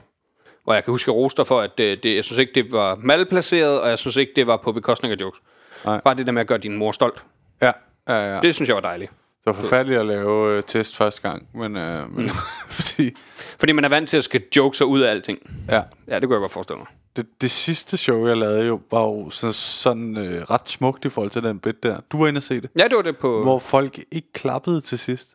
hvor 0.66 0.74
jeg 0.74 0.84
kan 0.84 0.90
huske 0.92 1.10
roster 1.10 1.44
for, 1.44 1.60
at 1.60 1.78
det, 1.78 2.02
det, 2.02 2.14
jeg 2.16 2.24
synes 2.24 2.38
ikke, 2.38 2.52
det 2.54 2.72
var 2.72 2.96
malplaceret, 3.00 3.80
og 3.80 3.88
jeg 3.88 3.98
synes 3.98 4.16
ikke, 4.16 4.32
det 4.36 4.46
var 4.46 4.56
på 4.56 4.72
bekostning 4.72 5.12
af 5.12 5.16
jokes. 5.20 5.40
Nej. 5.84 6.00
Bare 6.00 6.14
det 6.14 6.26
der 6.26 6.32
med 6.32 6.40
at 6.40 6.46
gøre 6.48 6.58
din 6.58 6.76
mor 6.76 6.92
stolt. 6.92 7.24
Ja. 7.62 7.72
Ja, 8.08 8.14
ja. 8.28 8.34
Det, 8.34 8.42
Det 8.42 8.54
synes 8.54 8.68
jeg 8.68 8.74
var 8.74 8.80
dejligt. 8.82 9.10
det 9.10 9.46
var 9.46 9.52
forfærdeligt 9.52 10.00
at 10.00 10.06
lave 10.06 10.56
øh, 10.56 10.62
test 10.62 10.96
første 10.96 11.22
gang, 11.22 11.48
men, 11.54 11.76
øh, 11.76 12.16
men 12.16 12.28
fordi, 12.68 13.10
Fordi 13.58 13.72
man 13.72 13.84
er 13.84 13.88
vant 13.88 14.08
til 14.08 14.16
at 14.16 14.24
skal 14.24 14.42
joke 14.56 14.76
sig 14.76 14.86
ud 14.86 15.00
af 15.00 15.10
alting. 15.10 15.38
ja, 15.68 15.82
Ja, 16.08 16.14
det 16.14 16.22
kunne 16.22 16.34
jeg 16.34 16.40
godt 16.40 16.52
forestille 16.52 16.78
mig. 16.78 16.86
det, 17.16 17.26
det 17.40 17.50
sidste 17.50 17.96
show, 17.96 18.26
jeg 18.26 18.36
lavede 18.36 18.66
jo, 18.66 18.80
var 18.90 19.02
jo 19.02 19.30
sådan, 19.30 19.52
sådan 19.52 20.16
øh, 20.16 20.42
ret 20.42 20.68
smukt 20.68 21.04
i 21.04 21.08
forhold 21.08 21.30
til 21.30 21.42
den 21.42 21.58
bit 21.58 21.82
der. 21.82 22.00
Du 22.12 22.18
var 22.18 22.28
inde 22.28 22.38
og 22.38 22.42
se 22.42 22.60
det. 22.60 22.70
Ja, 22.78 22.84
det 22.84 22.96
var 22.96 23.02
det 23.02 23.16
på... 23.18 23.42
Hvor 23.42 23.58
folk 23.58 23.98
ikke 24.12 24.32
klappede 24.32 24.80
til 24.80 24.98
sidst. 24.98 25.28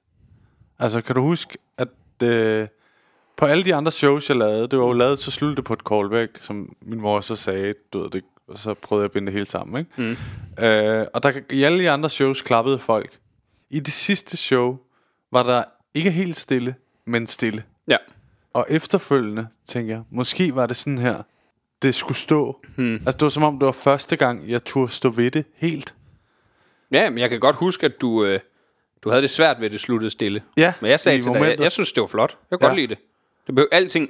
Altså, 0.79 1.01
kan 1.01 1.15
du 1.15 1.21
huske, 1.21 1.57
at 1.77 1.87
øh, 2.23 2.67
på 3.41 3.45
alle 3.47 3.63
de 3.65 3.75
andre 3.75 3.91
shows, 3.91 4.29
jeg 4.29 4.37
lavede, 4.37 4.67
det 4.67 4.79
var 4.79 4.85
jo 4.85 4.93
lavet, 4.93 5.19
så 5.19 5.31
sluttede 5.31 5.55
det 5.55 5.63
på 5.65 5.73
et 5.73 5.79
callback, 5.89 6.39
som 6.41 6.75
min 6.81 7.01
mor 7.01 7.21
så 7.21 7.35
sagde, 7.35 7.73
du 7.93 8.01
ved, 8.01 8.09
det, 8.09 8.23
og 8.47 8.59
så 8.59 8.73
prøvede 8.73 9.01
jeg 9.03 9.05
at 9.05 9.11
binde 9.11 9.25
det 9.25 9.33
hele 9.33 9.45
sammen, 9.45 9.79
ikke? 9.79 9.91
Mm. 10.59 10.65
Øh, 10.65 11.05
og 11.13 11.23
der, 11.23 11.31
i 11.51 11.63
alle 11.63 11.79
de 11.83 11.89
andre 11.89 12.09
shows 12.09 12.41
klappede 12.41 12.79
folk. 12.79 13.11
I 13.69 13.79
det 13.79 13.93
sidste 13.93 14.37
show 14.37 14.77
var 15.31 15.43
der 15.43 15.63
ikke 15.93 16.11
helt 16.11 16.37
stille, 16.37 16.75
men 17.05 17.27
stille. 17.27 17.63
Ja. 17.89 17.97
Og 18.53 18.65
efterfølgende 18.69 19.47
tænker 19.67 19.93
jeg, 19.95 20.03
måske 20.11 20.55
var 20.55 20.65
det 20.67 20.75
sådan 20.75 20.97
her, 20.97 21.21
det 21.81 21.95
skulle 21.95 22.17
stå. 22.17 22.61
Hmm. 22.75 22.93
Altså, 22.95 23.11
det 23.11 23.21
var 23.21 23.29
som 23.29 23.43
om, 23.43 23.59
det 23.59 23.65
var 23.65 23.71
første 23.71 24.15
gang, 24.15 24.49
jeg 24.49 24.63
turde 24.65 24.91
stå 24.91 25.09
ved 25.09 25.31
det 25.31 25.45
helt. 25.55 25.95
ja, 26.91 27.09
men 27.09 27.17
jeg 27.19 27.29
kan 27.29 27.39
godt 27.39 27.55
huske, 27.55 27.85
at 27.85 28.01
du, 28.01 28.25
øh, 28.25 28.39
du 29.03 29.09
havde 29.09 29.21
det 29.21 29.29
svært 29.29 29.57
ved, 29.59 29.65
at 29.65 29.71
det 29.71 29.79
sluttede 29.79 30.11
stille. 30.11 30.41
Ja, 30.57 30.73
Men 30.81 30.91
jeg 30.91 30.99
sagde 30.99 31.21
til 31.21 31.31
dig, 31.33 31.41
jeg, 31.41 31.59
jeg 31.59 31.71
synes, 31.71 31.91
det 31.91 32.01
var 32.01 32.07
flot. 32.07 32.37
Jeg 32.51 32.59
kan 32.59 32.65
Ja. 32.65 32.69
godt 32.69 32.79
lide 32.79 32.87
det. 32.87 32.97
Det 33.51 33.55
behøver 33.55 33.69
alting... 33.71 34.09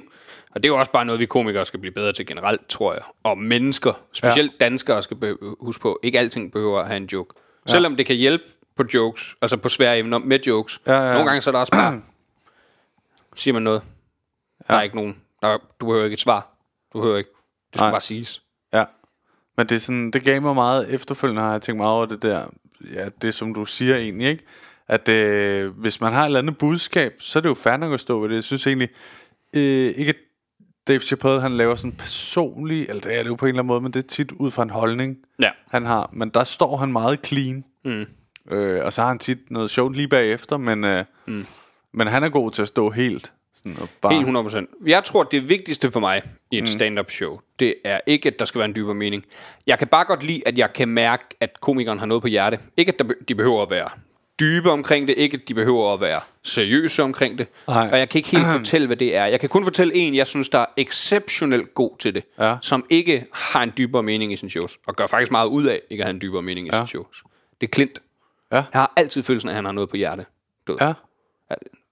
Og 0.50 0.62
det 0.62 0.68
er 0.68 0.72
jo 0.72 0.78
også 0.78 0.92
bare 0.92 1.04
noget, 1.04 1.20
vi 1.20 1.26
komikere 1.26 1.66
skal 1.66 1.80
blive 1.80 1.92
bedre 1.92 2.12
til 2.12 2.26
generelt, 2.26 2.68
tror 2.68 2.92
jeg. 2.92 3.02
Og 3.22 3.38
mennesker, 3.38 3.92
specielt 4.12 4.52
ja. 4.60 4.64
danskere, 4.64 5.02
skal 5.02 5.36
huske 5.60 5.82
på, 5.82 6.00
ikke 6.02 6.18
alting 6.18 6.52
behøver 6.52 6.80
at 6.80 6.86
have 6.86 6.96
en 6.96 7.04
joke. 7.04 7.34
Ja. 7.66 7.72
Selvom 7.72 7.96
det 7.96 8.06
kan 8.06 8.16
hjælpe 8.16 8.44
på 8.76 8.84
jokes, 8.94 9.36
altså 9.42 9.56
på 9.56 9.68
svære 9.68 9.98
emner 9.98 10.18
med 10.18 10.38
jokes. 10.46 10.80
Ja, 10.86 10.92
ja, 10.92 11.06
ja. 11.06 11.12
Nogle 11.12 11.28
gange 11.28 11.40
så 11.40 11.50
er 11.50 11.52
der 11.52 11.58
også 11.58 11.72
bare... 11.72 12.00
siger 13.34 13.52
man 13.52 13.62
noget. 13.62 13.82
Der 14.68 14.74
er 14.74 14.82
ikke 14.82 14.96
nogen... 14.96 15.16
Der, 15.42 15.58
du 15.80 15.86
behøver 15.86 16.04
ikke 16.04 16.14
et 16.14 16.20
svar. 16.20 16.48
Du 16.92 16.98
behøver 16.98 17.18
ikke... 17.18 17.30
Det 17.72 17.78
skal 17.78 17.84
Nej. 17.84 17.90
bare 17.90 18.00
siges. 18.00 18.42
Ja. 18.72 18.84
Men 19.56 19.66
det, 19.66 19.76
er 19.76 19.80
sådan, 19.80 20.10
det 20.10 20.24
gav 20.24 20.42
mig 20.42 20.54
meget 20.54 20.94
efterfølgende, 20.94 21.42
har 21.42 21.52
jeg 21.52 21.62
tænkt 21.62 21.76
meget 21.76 21.92
over 21.92 22.06
det 22.06 22.22
der, 22.22 22.46
ja, 22.94 23.08
det 23.22 23.34
som 23.34 23.54
du 23.54 23.64
siger 23.64 23.96
egentlig, 23.96 24.28
ikke? 24.28 24.44
At 24.88 25.08
øh, 25.08 25.78
hvis 25.78 26.00
man 26.00 26.12
har 26.12 26.22
et 26.22 26.26
eller 26.26 26.38
andet 26.38 26.58
budskab, 26.58 27.14
så 27.18 27.38
er 27.38 27.40
det 27.40 27.48
jo 27.48 27.54
fair 27.54 27.76
nok 27.76 27.92
at 27.92 28.00
stå 28.00 28.20
ved 28.20 28.28
det. 28.28 28.34
Jeg 28.34 28.44
synes 28.44 28.66
egentlig, 28.66 28.88
øh, 29.56 29.90
ikke 29.96 30.14
Dave 30.88 31.00
Chappelle, 31.00 31.40
han 31.40 31.52
laver 31.52 31.74
sådan 31.74 31.92
personlig, 31.92 32.88
eller 32.88 33.00
det 33.02 33.14
er 33.18 33.22
det 33.22 33.30
jo 33.30 33.34
på 33.34 33.44
en 33.46 33.48
eller 33.48 33.58
anden 33.58 33.66
måde, 33.68 33.80
men 33.80 33.92
det 33.92 34.04
er 34.04 34.08
tit 34.08 34.32
ud 34.32 34.50
fra 34.50 34.62
en 34.62 34.70
holdning, 34.70 35.16
Ja. 35.42 35.50
han 35.70 35.86
har. 35.86 36.10
Men 36.12 36.28
der 36.30 36.44
står 36.44 36.76
han 36.76 36.92
meget 36.92 37.26
clean. 37.26 37.64
Mm. 37.84 38.06
Øh, 38.50 38.84
og 38.84 38.92
så 38.92 39.00
har 39.02 39.08
han 39.08 39.18
tit 39.18 39.38
noget 39.50 39.70
sjovt 39.70 39.96
lige 39.96 40.08
bagefter, 40.08 40.56
men, 40.56 40.84
øh, 40.84 41.04
mm. 41.26 41.46
men 41.94 42.06
han 42.06 42.22
er 42.24 42.28
god 42.28 42.50
til 42.50 42.62
at 42.62 42.68
stå 42.68 42.90
helt. 42.90 43.32
Sådan, 43.54 43.76
og 43.80 43.88
bare, 44.02 44.14
Helt 44.14 44.26
100%. 44.56 44.86
Jeg 44.86 45.04
tror, 45.04 45.22
det 45.22 45.48
vigtigste 45.48 45.90
for 45.90 46.00
mig 46.00 46.22
i 46.50 46.58
et 46.58 46.68
stand-up 46.68 47.10
show, 47.10 47.38
det 47.58 47.74
er 47.84 48.00
ikke, 48.06 48.26
at 48.28 48.38
der 48.38 48.44
skal 48.44 48.58
være 48.58 48.68
en 48.68 48.74
dybere 48.74 48.94
mening. 48.94 49.24
Jeg 49.66 49.78
kan 49.78 49.88
bare 49.88 50.04
godt 50.04 50.22
lide, 50.22 50.42
at 50.46 50.58
jeg 50.58 50.72
kan 50.72 50.88
mærke, 50.88 51.24
at 51.40 51.60
komikeren 51.60 51.98
har 51.98 52.06
noget 52.06 52.22
på 52.22 52.28
hjerte. 52.28 52.58
Ikke, 52.76 52.92
at 52.92 52.98
der, 52.98 53.04
be- 53.04 53.14
de 53.28 53.34
behøver 53.34 53.62
at 53.62 53.70
være 53.70 53.88
dybe 54.40 54.70
omkring 54.70 55.08
det. 55.08 55.14
Ikke, 55.18 55.36
at 55.42 55.48
de 55.48 55.54
behøver 55.54 55.94
at 55.94 56.00
være 56.00 56.20
seriøse 56.42 57.02
omkring 57.02 57.38
det. 57.38 57.46
Nej. 57.68 57.88
Og 57.92 57.98
jeg 57.98 58.08
kan 58.08 58.18
ikke 58.18 58.28
helt 58.28 58.46
fortælle, 58.46 58.86
hvad 58.86 58.96
det 58.96 59.16
er. 59.16 59.26
Jeg 59.26 59.40
kan 59.40 59.48
kun 59.48 59.64
fortælle 59.64 59.94
en, 59.94 60.14
jeg 60.14 60.26
synes, 60.26 60.48
der 60.48 60.58
er 60.58 60.66
exceptionelt 60.76 61.74
god 61.74 61.98
til 61.98 62.14
det. 62.14 62.24
Ja. 62.38 62.56
Som 62.62 62.86
ikke 62.90 63.26
har 63.32 63.62
en 63.62 63.72
dybere 63.78 64.02
mening 64.02 64.32
i 64.32 64.36
sin 64.36 64.50
shows. 64.50 64.78
Og 64.86 64.96
gør 64.96 65.06
faktisk 65.06 65.30
meget 65.30 65.46
ud 65.46 65.64
af, 65.64 65.80
ikke 65.90 66.02
at 66.02 66.06
have 66.06 66.14
en 66.14 66.20
dybere 66.20 66.42
mening 66.42 66.66
i 66.66 66.70
ja. 66.72 66.80
sin 66.80 66.86
shows. 66.86 67.22
Det 67.60 67.66
er 67.66 67.70
Clint. 67.74 67.98
Ja. 68.52 68.56
Jeg 68.56 68.64
har 68.72 68.92
altid 68.96 69.22
følelsen 69.22 69.48
af, 69.48 69.52
at 69.52 69.56
han 69.56 69.64
har 69.64 69.72
noget 69.72 69.90
på 69.90 69.96
hjerte. 69.96 70.26
Du. 70.66 70.76
Ja. 70.80 70.92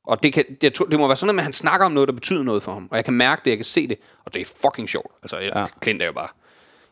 Og 0.07 0.23
det, 0.23 0.33
kan, 0.33 0.45
jeg 0.63 0.75
tror, 0.75 0.87
det 0.87 0.99
må 0.99 1.07
være 1.07 1.17
sådan, 1.17 1.39
at 1.39 1.43
han 1.43 1.53
snakker 1.53 1.87
om 1.87 1.93
noget, 1.93 2.09
der 2.09 2.15
betyder 2.15 2.43
noget 2.43 2.63
for 2.63 2.73
ham. 2.73 2.89
Og 2.91 2.97
jeg 2.97 3.05
kan 3.05 3.15
mærke 3.15 3.43
det, 3.45 3.51
jeg 3.51 3.59
kan 3.59 3.65
se 3.65 3.89
det. 3.89 3.99
Og 4.25 4.35
det 4.35 4.43
er 4.43 4.53
fucking 4.63 4.89
sjovt. 4.89 5.13
Altså, 5.23 5.39
jeg, 5.39 5.53
ja. 5.55 5.65
Clint 5.83 6.03
er 6.03 6.07
jo 6.07 6.13
bare 6.13 6.29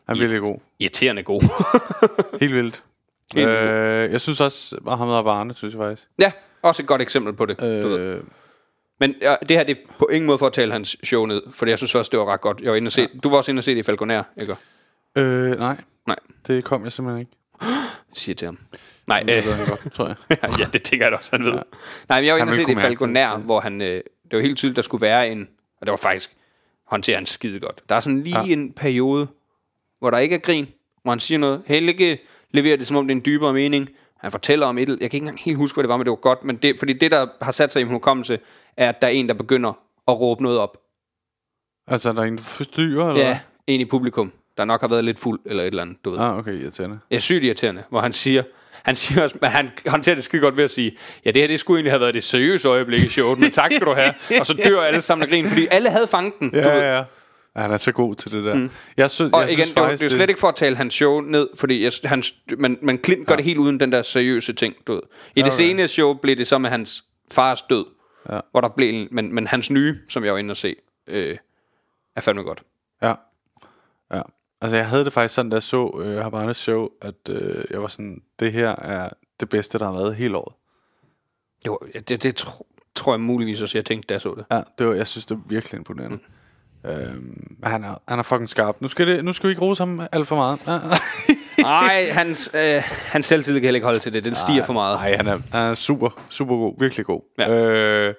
Han 0.07 0.15
er 0.15 0.19
virkelig 0.19 0.41
god. 0.41 0.57
irriterende 0.79 1.23
god. 1.23 1.41
Helt 2.39 2.53
vildt. 2.53 2.83
Helt 3.35 3.47
øh, 3.49 4.11
jeg 4.11 4.21
synes 4.21 4.41
også, 4.41 4.75
at 4.87 4.97
ham 4.97 5.09
og 5.09 5.23
Barne, 5.23 5.53
synes 5.53 5.73
jeg 5.73 5.79
faktisk. 5.79 6.07
ja, 6.21 6.31
også 6.61 6.81
et 6.81 6.87
godt 6.87 7.01
eksempel 7.01 7.33
på 7.33 7.45
det. 7.45 7.63
Øh. 7.63 7.83
Du 7.83 7.87
ved. 7.87 8.21
Men 8.99 9.15
ja, 9.21 9.35
det 9.49 9.57
her 9.57 9.63
det 9.63 9.77
er 9.77 9.93
på 9.99 10.07
ingen 10.11 10.27
måde 10.27 10.37
for 10.37 10.45
at 10.45 10.53
tale 10.53 10.71
hans 10.71 10.97
show 11.03 11.25
ned. 11.25 11.41
For 11.51 11.65
jeg 11.65 11.77
synes 11.77 11.95
også, 11.95 12.09
det 12.09 12.19
var 12.19 12.25
ret 12.25 12.41
godt. 12.41 12.61
Jeg 12.61 12.71
var 12.71 12.77
inde 12.77 12.87
og 12.87 12.91
se, 12.91 13.01
ja. 13.01 13.07
Du 13.23 13.29
var 13.29 13.37
også 13.37 13.51
inde 13.51 13.59
og 13.59 13.63
se 13.63 13.71
det 13.71 13.77
i 13.77 13.83
Falconer, 13.83 14.23
ikke? 14.41 14.55
øh, 15.17 15.59
nej, 15.59 15.77
Nej, 16.07 16.15
det 16.47 16.63
kom 16.63 16.83
jeg 16.83 16.91
simpelthen 16.91 17.19
ikke. 17.19 17.31
siger 18.13 18.35
til 18.35 18.45
ham. 18.45 18.57
Nej, 19.07 19.23
Det 19.23 19.37
øh, 19.37 19.45
ved 19.45 19.53
han 19.53 19.67
godt, 19.67 19.93
tror 19.93 20.07
jeg. 20.07 20.15
ja, 20.59 20.65
det 20.73 20.83
tænker 20.83 21.05
jeg 21.05 21.11
da 21.11 21.17
også, 21.17 21.29
han 21.33 21.45
ved. 21.45 21.51
Ja. 21.51 21.59
Nej, 22.09 22.19
men 22.19 22.25
jeg 22.25 22.33
var 22.35 22.41
inde 22.41 22.49
og 22.51 22.55
se 22.55 22.61
det 22.65 22.71
i 22.71 22.75
Falconer, 22.75 23.37
hvor 23.37 23.59
han... 23.59 23.81
Øh, 23.81 23.87
det 23.87 24.03
var 24.31 24.39
helt 24.39 24.57
tydeligt, 24.57 24.75
der 24.75 24.81
skulle 24.81 25.01
være 25.01 25.29
en... 25.29 25.47
Og 25.81 25.87
det 25.87 25.91
var 25.91 25.97
faktisk... 25.97 26.35
håndterer 26.87 27.17
han 27.17 27.25
skide 27.25 27.59
godt. 27.59 27.83
Der 27.89 27.95
er 27.95 27.99
sådan 27.99 28.23
lige 28.23 28.39
ja. 28.39 28.53
en 28.53 28.73
periode, 28.73 29.27
hvor 29.99 30.09
der 30.11 30.17
ikke 30.17 30.35
er 30.35 30.39
grin, 30.39 30.67
hvor 31.03 31.11
han 31.11 31.19
siger 31.19 31.39
noget. 31.39 31.61
Helge 31.65 32.17
leverer 32.53 32.77
det, 32.77 32.87
som 32.87 32.97
om 32.97 33.07
det 33.07 33.11
er 33.13 33.15
en 33.15 33.25
dybere 33.25 33.53
mening. 33.53 33.89
Han 34.17 34.31
fortæller 34.31 34.65
om 34.65 34.77
et... 34.77 34.87
Jeg 34.87 34.97
kan 34.97 35.03
ikke 35.03 35.17
engang 35.17 35.39
helt 35.39 35.57
huske, 35.57 35.75
hvad 35.75 35.83
det 35.83 35.89
var, 35.89 35.97
men 35.97 36.05
det 36.05 36.09
var 36.11 36.15
godt. 36.15 36.43
Men 36.43 36.55
det, 36.55 36.79
fordi 36.79 36.93
det, 36.93 37.11
der 37.11 37.27
har 37.41 37.51
sat 37.51 37.73
sig 37.73 37.79
i 37.79 37.83
min 37.83 37.93
hukommelse, 37.93 38.39
er, 38.77 38.89
at 38.89 39.01
der 39.01 39.07
er 39.07 39.11
en, 39.11 39.27
der 39.27 39.33
begynder 39.33 39.69
at 40.07 40.19
råbe 40.19 40.43
noget 40.43 40.59
op. 40.59 40.77
Altså, 41.87 42.09
er 42.09 42.13
der 42.13 42.23
en, 42.23 42.37
der 42.37 42.43
forstyrrer, 42.43 43.09
eller 43.09 43.27
Ja, 43.27 43.39
en 43.67 43.79
i 43.81 43.85
publikum, 43.85 44.31
der 44.57 44.65
nok 44.65 44.81
har 44.81 44.87
været 44.87 45.03
lidt 45.03 45.19
fuld, 45.19 45.39
eller 45.45 45.63
et 45.63 45.67
eller 45.67 45.81
andet, 45.81 46.05
du 46.05 46.09
ved. 46.09 46.19
Ah, 46.19 46.37
okay, 46.37 46.61
irriterende. 46.61 46.99
er 47.11 47.19
sygt 47.19 47.43
irriterende, 47.43 47.83
hvor 47.89 47.99
han 48.01 48.13
siger, 48.13 48.43
han 48.83 48.95
siger 48.95 49.23
også, 49.23 49.37
men 49.41 49.49
han 49.49 49.71
håndterer 49.87 50.15
det 50.15 50.23
skide 50.23 50.41
godt 50.41 50.57
ved 50.57 50.63
at 50.63 50.71
sige, 50.71 50.97
ja, 51.25 51.31
det 51.31 51.41
her, 51.41 51.47
det 51.47 51.59
skulle 51.59 51.77
egentlig 51.77 51.91
have 51.91 52.01
været 52.01 52.13
det 52.13 52.23
seriøse 52.23 52.67
øjeblik 52.67 53.03
i 53.03 53.09
showet, 53.09 53.39
men 53.39 53.51
tak 53.51 53.71
skal 53.73 53.87
du 53.87 53.93
have. 53.93 54.13
Og 54.39 54.45
så 54.45 54.53
dør 54.65 54.81
alle 54.81 55.01
sammen 55.01 55.23
af 55.23 55.29
grin, 55.29 55.47
fordi 55.47 55.67
alle 55.71 55.89
havde 55.89 56.07
fanget 56.07 56.33
den. 56.39 56.51
Ja, 56.53 56.63
du 56.63 56.69
ved. 56.69 56.79
ja, 56.79 57.03
ja. 57.55 57.59
Ja, 57.59 57.61
Han 57.61 57.71
er 57.73 57.77
så 57.77 57.91
god 57.91 58.15
til 58.15 58.31
det 58.31 58.43
der. 58.45 58.53
Mm. 58.55 58.69
Jeg, 58.97 59.09
synes, 59.09 59.33
Og 59.33 59.39
jeg 59.41 59.49
igen, 59.49 59.57
synes 59.57 59.69
det 59.69 59.77
faktisk, 59.83 60.01
det 60.01 60.05
er 60.11 60.15
slet 60.15 60.29
ikke 60.29 60.39
for 60.39 60.47
at 60.47 60.55
tale 60.55 60.75
hans 60.75 60.93
show 60.93 61.19
ned, 61.21 61.49
fordi 61.59 61.83
jeg, 61.83 61.91
han, 62.05 62.23
men, 62.57 62.77
men 62.81 62.99
Clint 63.03 63.27
gør 63.27 63.35
det 63.35 63.45
helt 63.45 63.57
uden 63.59 63.79
den 63.79 63.91
der 63.91 64.01
seriøse 64.01 64.53
ting, 64.53 64.75
du 64.87 64.91
ved. 64.93 65.01
I 65.35 65.41
det 65.41 65.43
Okay. 65.43 65.51
senere 65.55 65.87
show 65.87 66.13
blev 66.13 66.35
det 66.35 66.47
så 66.47 66.57
med 66.57 66.69
hans 66.69 67.03
fars 67.31 67.61
død, 67.61 67.85
Ja. 68.29 68.39
hvor 68.51 68.61
der 68.61 68.69
blev, 68.69 68.89
en- 68.93 69.07
men, 69.11 69.33
men 69.35 69.47
hans 69.47 69.71
nye, 69.71 69.97
som 70.09 70.23
jeg 70.25 70.33
var 70.33 70.39
inde 70.39 70.51
og 70.51 70.57
se, 70.57 70.75
øh, 71.07 71.37
er 72.15 72.21
fandme 72.21 72.43
godt. 72.43 72.63
Ja. 73.01 73.13
ja. 74.13 74.21
Altså, 74.61 74.77
jeg 74.77 74.87
havde 74.89 75.05
det 75.05 75.13
faktisk 75.13 75.35
sådan, 75.35 75.49
da 75.49 75.55
jeg 75.55 75.63
så 75.63 76.01
øh, 76.03 76.17
Habanes 76.23 76.57
show, 76.57 76.87
at 77.01 77.15
øh, 77.29 77.63
jeg 77.71 77.81
var 77.81 77.87
sådan, 77.87 78.21
det 78.39 78.51
her 78.53 78.69
er 78.75 79.09
det 79.39 79.49
bedste, 79.49 79.79
der 79.79 79.85
har 79.85 79.93
været 79.93 80.15
hele 80.15 80.37
året. 80.37 80.55
Jo, 81.67 81.79
det, 82.07 82.23
det 82.23 82.35
tro, 82.35 82.67
tror 82.95 83.13
jeg 83.13 83.19
muligvis 83.19 83.61
også, 83.61 83.77
jeg 83.77 83.85
tænkte, 83.85 84.07
da 84.07 84.13
jeg 84.13 84.21
så 84.21 84.35
det. 84.35 84.45
Ja, 84.51 84.61
det 84.79 84.87
var, 84.87 84.93
jeg 84.93 85.07
synes, 85.07 85.25
det 85.25 85.35
er 85.35 85.39
virkelig 85.47 85.77
imponerende. 85.77 86.15
Mm. 86.15 86.21
Øhm, 86.85 87.55
han 87.63 87.83
er, 87.83 88.01
han 88.07 88.19
er 88.19 88.23
fucking 88.23 88.49
skarp. 88.49 88.75
Nu 88.81 88.87
skal, 88.87 89.07
det, 89.07 89.25
nu 89.25 89.33
skal 89.33 89.47
vi 89.47 89.51
ikke 89.51 89.61
rose 89.61 89.81
ham 89.81 90.01
alt 90.11 90.27
for 90.27 90.35
meget. 90.35 90.59
Nej, 91.61 92.09
hans, 92.11 92.51
øh, 92.53 92.81
hans 93.05 93.25
selvtillid 93.25 93.59
kan 93.59 93.65
heller 93.65 93.77
ikke 93.77 93.85
holde 93.85 93.99
til 93.99 94.13
det. 94.13 94.23
Den 94.23 94.35
stiger 94.35 94.63
for 94.63 94.73
meget. 94.73 94.95
Nej, 94.99 95.15
han 95.15 95.27
er, 95.27 95.39
han 95.51 95.71
er 95.71 95.73
super, 95.73 96.09
super 96.29 96.55
god. 96.55 96.75
Virkelig 96.79 97.05
god. 97.05 97.21
Ja. 97.39 97.49
Øh, 98.07 98.13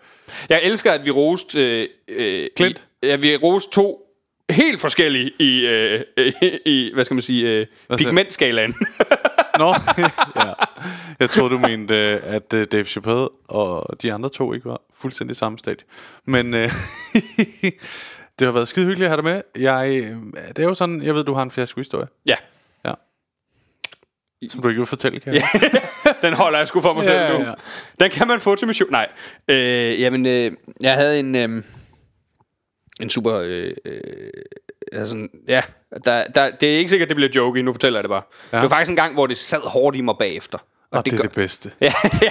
Jeg 0.48 0.60
elsker, 0.62 0.92
at 0.92 1.04
vi 1.04 1.10
roste... 1.10 1.80
Øh, 1.80 1.88
øh, 2.08 2.46
Clint? 2.56 2.84
I, 3.02 3.06
ja, 3.06 3.16
vi 3.16 3.36
roste 3.36 3.70
to 3.72 4.06
helt 4.50 4.80
forskellige 4.80 5.30
i, 5.38 5.66
øh, 5.66 6.00
øh, 6.16 6.32
i 6.66 6.90
hvad 6.94 7.04
skal 7.04 7.14
man 7.14 7.22
sige, 7.22 7.48
øh, 7.90 7.96
pigmentskalaen. 7.98 8.74
Nå, 9.58 9.74
ja. 10.36 10.52
Jeg 11.20 11.30
troede, 11.30 11.54
du 11.54 11.58
mente, 11.58 11.94
øh, 11.94 12.20
at 12.24 12.54
øh, 12.54 12.66
Dave 12.72 12.84
Chappelle 12.84 13.28
og 13.48 14.02
de 14.02 14.12
andre 14.12 14.28
to 14.28 14.52
ikke 14.52 14.68
var 14.68 14.80
fuldstændig 14.94 15.36
samme 15.36 15.58
stadie. 15.58 15.84
Men 16.24 16.54
øh, 16.54 16.70
det 18.40 18.46
har 18.46 18.52
været 18.52 18.68
skide 18.68 18.86
hyggeligt 18.86 19.06
at 19.06 19.10
have 19.10 19.16
dig 19.16 19.24
med. 19.24 19.62
Jeg, 19.62 20.02
øh, 20.04 20.16
det 20.48 20.58
er 20.58 20.62
jo 20.62 20.74
sådan, 20.74 21.02
jeg 21.02 21.14
ved, 21.14 21.24
du 21.24 21.34
har 21.34 21.42
en 21.42 21.50
fiasko-historie, 21.50 22.06
ja, 22.28 22.34
ja. 22.84 22.92
som 24.48 24.62
du 24.62 24.68
ikke 24.68 24.78
vil 24.80 24.86
fortælle, 24.86 25.20
kan 25.20 25.34
jeg? 25.34 25.44
den 26.22 26.34
holder 26.34 26.58
jeg 26.58 26.68
sgu 26.68 26.80
for 26.80 26.92
mig 26.94 27.04
Ja, 27.04 27.28
selv 27.28 27.38
nu. 27.38 27.44
ja. 27.46 27.52
Den 28.00 28.10
kan 28.10 28.28
man 28.28 28.40
få 28.40 28.56
til 28.56 28.66
mission. 28.66 28.90
Nej, 28.90 29.08
øh, 29.48 30.00
jamen, 30.00 30.26
øh, 30.26 30.52
jeg 30.80 30.94
havde 30.94 31.20
en... 31.20 31.34
Øh, 31.36 31.62
en 33.02 33.10
super... 33.10 33.34
Øh, 33.44 33.70
øh, 33.84 34.00
altså, 34.92 35.28
ja, 35.48 35.62
der, 36.04 36.24
der, 36.26 36.50
det 36.50 36.74
er 36.74 36.78
ikke 36.78 36.90
sikkert, 36.90 37.08
det 37.08 37.16
bliver 37.16 37.30
joke 37.34 37.62
nu 37.62 37.72
fortæller 37.72 37.98
jeg 37.98 38.04
det 38.04 38.08
bare. 38.10 38.22
Ja. 38.52 38.56
Det 38.56 38.62
var 38.62 38.68
faktisk 38.68 38.90
en 38.90 38.96
gang, 38.96 39.14
hvor 39.14 39.26
det 39.26 39.38
sad 39.38 39.60
hårdt 39.64 39.96
i 39.96 40.00
mig 40.00 40.14
bagefter. 40.18 40.58
Og 40.90 41.04
det, 41.04 41.12
det 41.12 41.18
er 41.18 41.22
gør- 41.22 41.28
det 41.28 41.34
bedste. 41.34 41.70
Ja, 41.80 41.92
ja. 42.22 42.30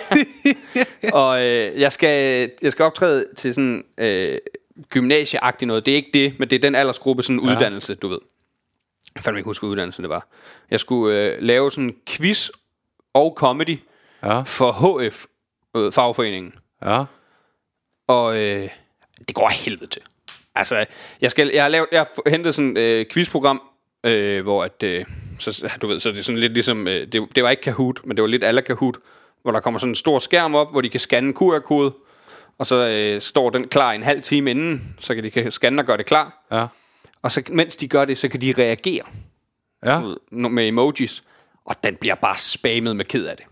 og 1.14 1.46
øh, 1.46 1.80
jeg, 1.82 1.92
skal, 1.92 2.50
jeg 2.62 2.72
skal 2.72 2.86
optræde 2.86 3.26
til 3.38 3.54
sådan 3.54 3.84
øh, 3.98 4.38
gymnasieagtigt 4.90 5.68
noget. 5.68 5.86
Det 5.86 5.92
er 5.92 5.96
ikke 5.96 6.10
det, 6.14 6.40
men 6.40 6.50
det 6.50 6.56
er 6.56 6.60
den 6.60 6.76
aldersgruppe, 6.76 7.24
sådan 7.24 7.40
en 7.40 7.46
ja. 7.46 7.56
uddannelse, 7.56 7.96
du 7.96 8.08
ved. 8.08 8.20
Jeg 9.16 9.24
fandt 9.24 9.38
ikke 9.38 9.48
huske, 9.48 9.66
hvad 9.66 9.72
uddannelse 9.72 10.02
det 10.02 10.10
var. 10.10 10.28
Jeg 10.72 10.80
skulle 10.80 11.18
øh, 11.18 11.42
lave 11.42 11.72
sådan 11.72 11.84
en 11.84 11.96
quiz 12.08 12.50
og 13.14 13.34
comedy 13.38 13.80
Ja, 14.24 14.42
for 14.42 14.72
HF, 14.72 15.26
øh, 15.76 15.92
fagforeningen. 15.92 16.54
ja. 16.86 17.04
Og 18.08 18.38
øh, 18.38 18.70
det 19.28 19.36
går 19.36 19.50
helvede 19.50 19.88
til. 19.88 20.02
Altså, 20.56 20.86
jeg, 21.22 21.32
skal, 21.32 21.52
jeg 21.54 21.64
har 21.64 21.70
lavet, 21.70 21.88
jeg 21.92 22.00
har 22.00 22.30
hentet 22.30 22.56
sådan 22.56 22.78
et 22.78 22.82
øh, 22.82 23.06
quizprogram, 23.12 23.62
øh, 24.04 24.42
hvor 24.44 24.64
at, 24.64 24.84
øh, 24.84 25.06
så, 25.40 25.70
du 25.82 25.88
ved, 25.88 26.00
så 26.00 26.10
det 26.10 26.20
er 26.20 26.24
sådan 26.24 26.40
lidt 26.40 26.54
ligesom, 26.54 26.88
øh, 26.88 27.08
det, 27.08 27.36
det 27.36 27.44
var 27.44 27.50
ikke 27.50 27.64
Kahoot, 27.64 28.00
men 28.06 28.18
det 28.18 28.22
var 28.22 28.28
lidt 28.28 28.44
alle 28.44 28.62
Kahoot, 28.62 28.98
hvor 29.42 29.52
der 29.52 29.60
kommer 29.60 29.80
sådan 29.80 29.92
en 29.92 29.96
stor 29.96 30.20
skærm 30.20 30.56
op, 30.56 30.72
hvor 30.72 30.82
de 30.82 30.90
kan 30.90 31.00
scanne 31.00 31.34
QR-kode, 31.34 31.94
og 32.60 32.66
så 32.66 32.88
øh, 32.88 33.22
står 33.22 33.50
den 33.50 33.68
klar 33.68 33.92
en 33.92 34.04
halv 34.04 34.22
time 34.22 34.52
inden, 34.52 34.96
så 35.00 35.16
kan 35.16 35.24
de 35.24 35.32
kan 35.32 35.52
scanne 35.52 35.82
og 35.82 35.86
gøre 35.86 35.98
det 35.98 36.06
klar. 36.06 36.46
Ja, 36.52 36.68
Og 37.22 37.32
så, 37.32 37.44
mens 37.50 37.78
de 37.78 37.88
gør 37.88 38.06
det, 38.06 38.18
så 38.18 38.30
kan 38.30 38.42
de 38.42 38.54
reagere 38.58 39.04
ja. 39.86 40.00
ved, 40.02 40.18
med 40.50 40.68
emojis, 40.68 41.24
og 41.66 41.76
den 41.84 41.96
bliver 41.96 42.16
bare 42.16 42.38
spammet 42.38 42.96
med 42.96 43.06
ked 43.06 43.26
af 43.26 43.38
det. 43.38 43.46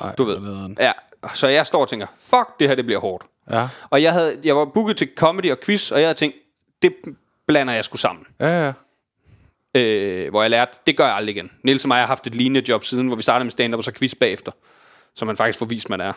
Ej, 0.00 0.14
Du 0.14 0.24
ved. 0.24 0.74
Ja, 0.78 0.92
så 1.34 1.48
jeg 1.48 1.66
står 1.66 1.80
og 1.80 1.88
tænker, 1.88 2.06
fuck, 2.18 2.60
det 2.60 2.68
her 2.68 2.74
det 2.74 2.84
bliver 2.84 3.00
hårdt. 3.00 3.24
Ja, 3.50 3.68
Og 3.90 4.02
jeg, 4.02 4.12
havde, 4.12 4.38
jeg 4.44 4.56
var 4.56 4.64
booket 4.64 4.96
til 4.96 5.08
comedy 5.16 5.50
og 5.50 5.58
quiz, 5.64 5.90
og 5.90 6.00
jeg 6.00 6.06
havde 6.08 6.18
tænkt, 6.18 6.36
det 6.82 6.94
blander 7.46 7.74
jeg 7.74 7.84
sgu 7.84 7.96
sammen. 7.96 8.24
ja, 8.40 8.66
ja. 8.66 8.72
Øh, 9.74 10.30
hvor 10.30 10.42
jeg 10.42 10.50
lærte, 10.50 10.78
det 10.86 10.96
gør 10.96 11.06
jeg 11.06 11.14
aldrig 11.14 11.36
igen. 11.36 11.50
Niels 11.64 11.84
og 11.84 11.88
mig 11.88 11.98
har 11.98 12.06
haft 12.06 12.26
et 12.26 12.34
lignende 12.34 12.68
job 12.68 12.84
siden, 12.84 13.06
hvor 13.06 13.16
vi 13.16 13.22
startede 13.22 13.44
med 13.44 13.50
stand-up 13.50 13.78
og 13.78 13.84
så 13.84 13.92
quiz 13.92 14.14
bagefter. 14.14 14.52
Så 15.14 15.24
man 15.24 15.36
faktisk 15.36 15.58
får 15.58 15.66
vist, 15.66 15.90
man 15.90 16.00
er 16.00 16.12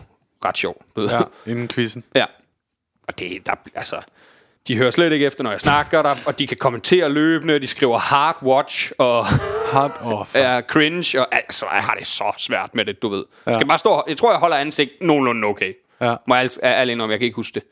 ret 0.45 0.57
sjov. 0.57 0.83
Du 0.95 1.01
ved. 1.01 1.09
ja. 1.09 1.21
Inden 1.45 1.67
quizzen. 1.67 2.03
ja. 2.15 2.25
Og 3.07 3.19
det, 3.19 3.45
der, 3.45 3.53
altså, 3.75 4.01
de 4.67 4.77
hører 4.77 4.91
slet 4.91 5.13
ikke 5.13 5.25
efter, 5.25 5.43
når 5.43 5.51
jeg 5.51 5.61
snakker 5.61 6.01
der, 6.01 6.15
og 6.27 6.39
de 6.39 6.47
kan 6.47 6.57
kommentere 6.57 7.09
løbende, 7.09 7.59
de 7.59 7.67
skriver 7.67 7.97
hard 7.97 8.37
watch, 8.43 8.91
og 8.97 9.25
Hard 9.73 9.99
off. 10.01 10.35
er 10.35 10.61
cringe, 10.61 11.21
og 11.21 11.27
altså, 11.35 11.65
jeg 11.73 11.83
har 11.83 11.95
det 11.95 12.07
så 12.07 12.33
svært 12.37 12.75
med 12.75 12.85
det, 12.85 13.01
du 13.01 13.09
ved. 13.09 13.25
Ja. 13.47 13.53
Skal 13.53 13.67
bare 13.67 13.77
stå, 13.79 14.03
jeg 14.07 14.17
tror, 14.17 14.31
jeg 14.31 14.39
holder 14.39 14.57
ansigt 14.57 14.91
nogenlunde 15.01 15.47
okay. 15.47 15.73
Ja. 16.01 16.15
Må 16.27 16.35
jeg 16.35 16.49
er 16.63 16.81
ærlig 16.81 17.01
om, 17.01 17.11
jeg 17.11 17.19
kan 17.19 17.25
ikke 17.25 17.35
huske 17.35 17.53
det. 17.53 17.63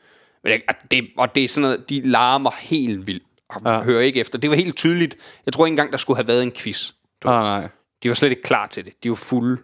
Men 0.44 0.52
det, 0.52 0.62
at 0.68 0.76
det, 0.90 1.08
og 1.18 1.34
det 1.34 1.44
er 1.44 1.48
sådan 1.48 1.62
noget, 1.62 1.90
de 1.90 2.00
larmer 2.08 2.50
helt 2.60 3.06
vildt, 3.06 3.22
og 3.48 3.60
ja. 3.64 3.82
hører 3.82 4.00
ikke 4.00 4.20
efter. 4.20 4.38
Det 4.38 4.50
var 4.50 4.56
helt 4.56 4.76
tydeligt. 4.76 5.16
Jeg 5.46 5.52
tror 5.52 5.66
ikke 5.66 5.72
engang, 5.72 5.92
der 5.92 5.98
skulle 5.98 6.16
have 6.16 6.28
været 6.28 6.42
en 6.42 6.52
quiz. 6.52 6.92
Nej, 7.24 7.60
nej. 7.60 7.68
De 8.02 8.08
var 8.08 8.14
slet 8.14 8.30
ikke 8.30 8.42
klar 8.42 8.66
til 8.66 8.84
det. 8.84 8.92
De 9.04 9.08
var 9.08 9.14
fulde 9.16 9.62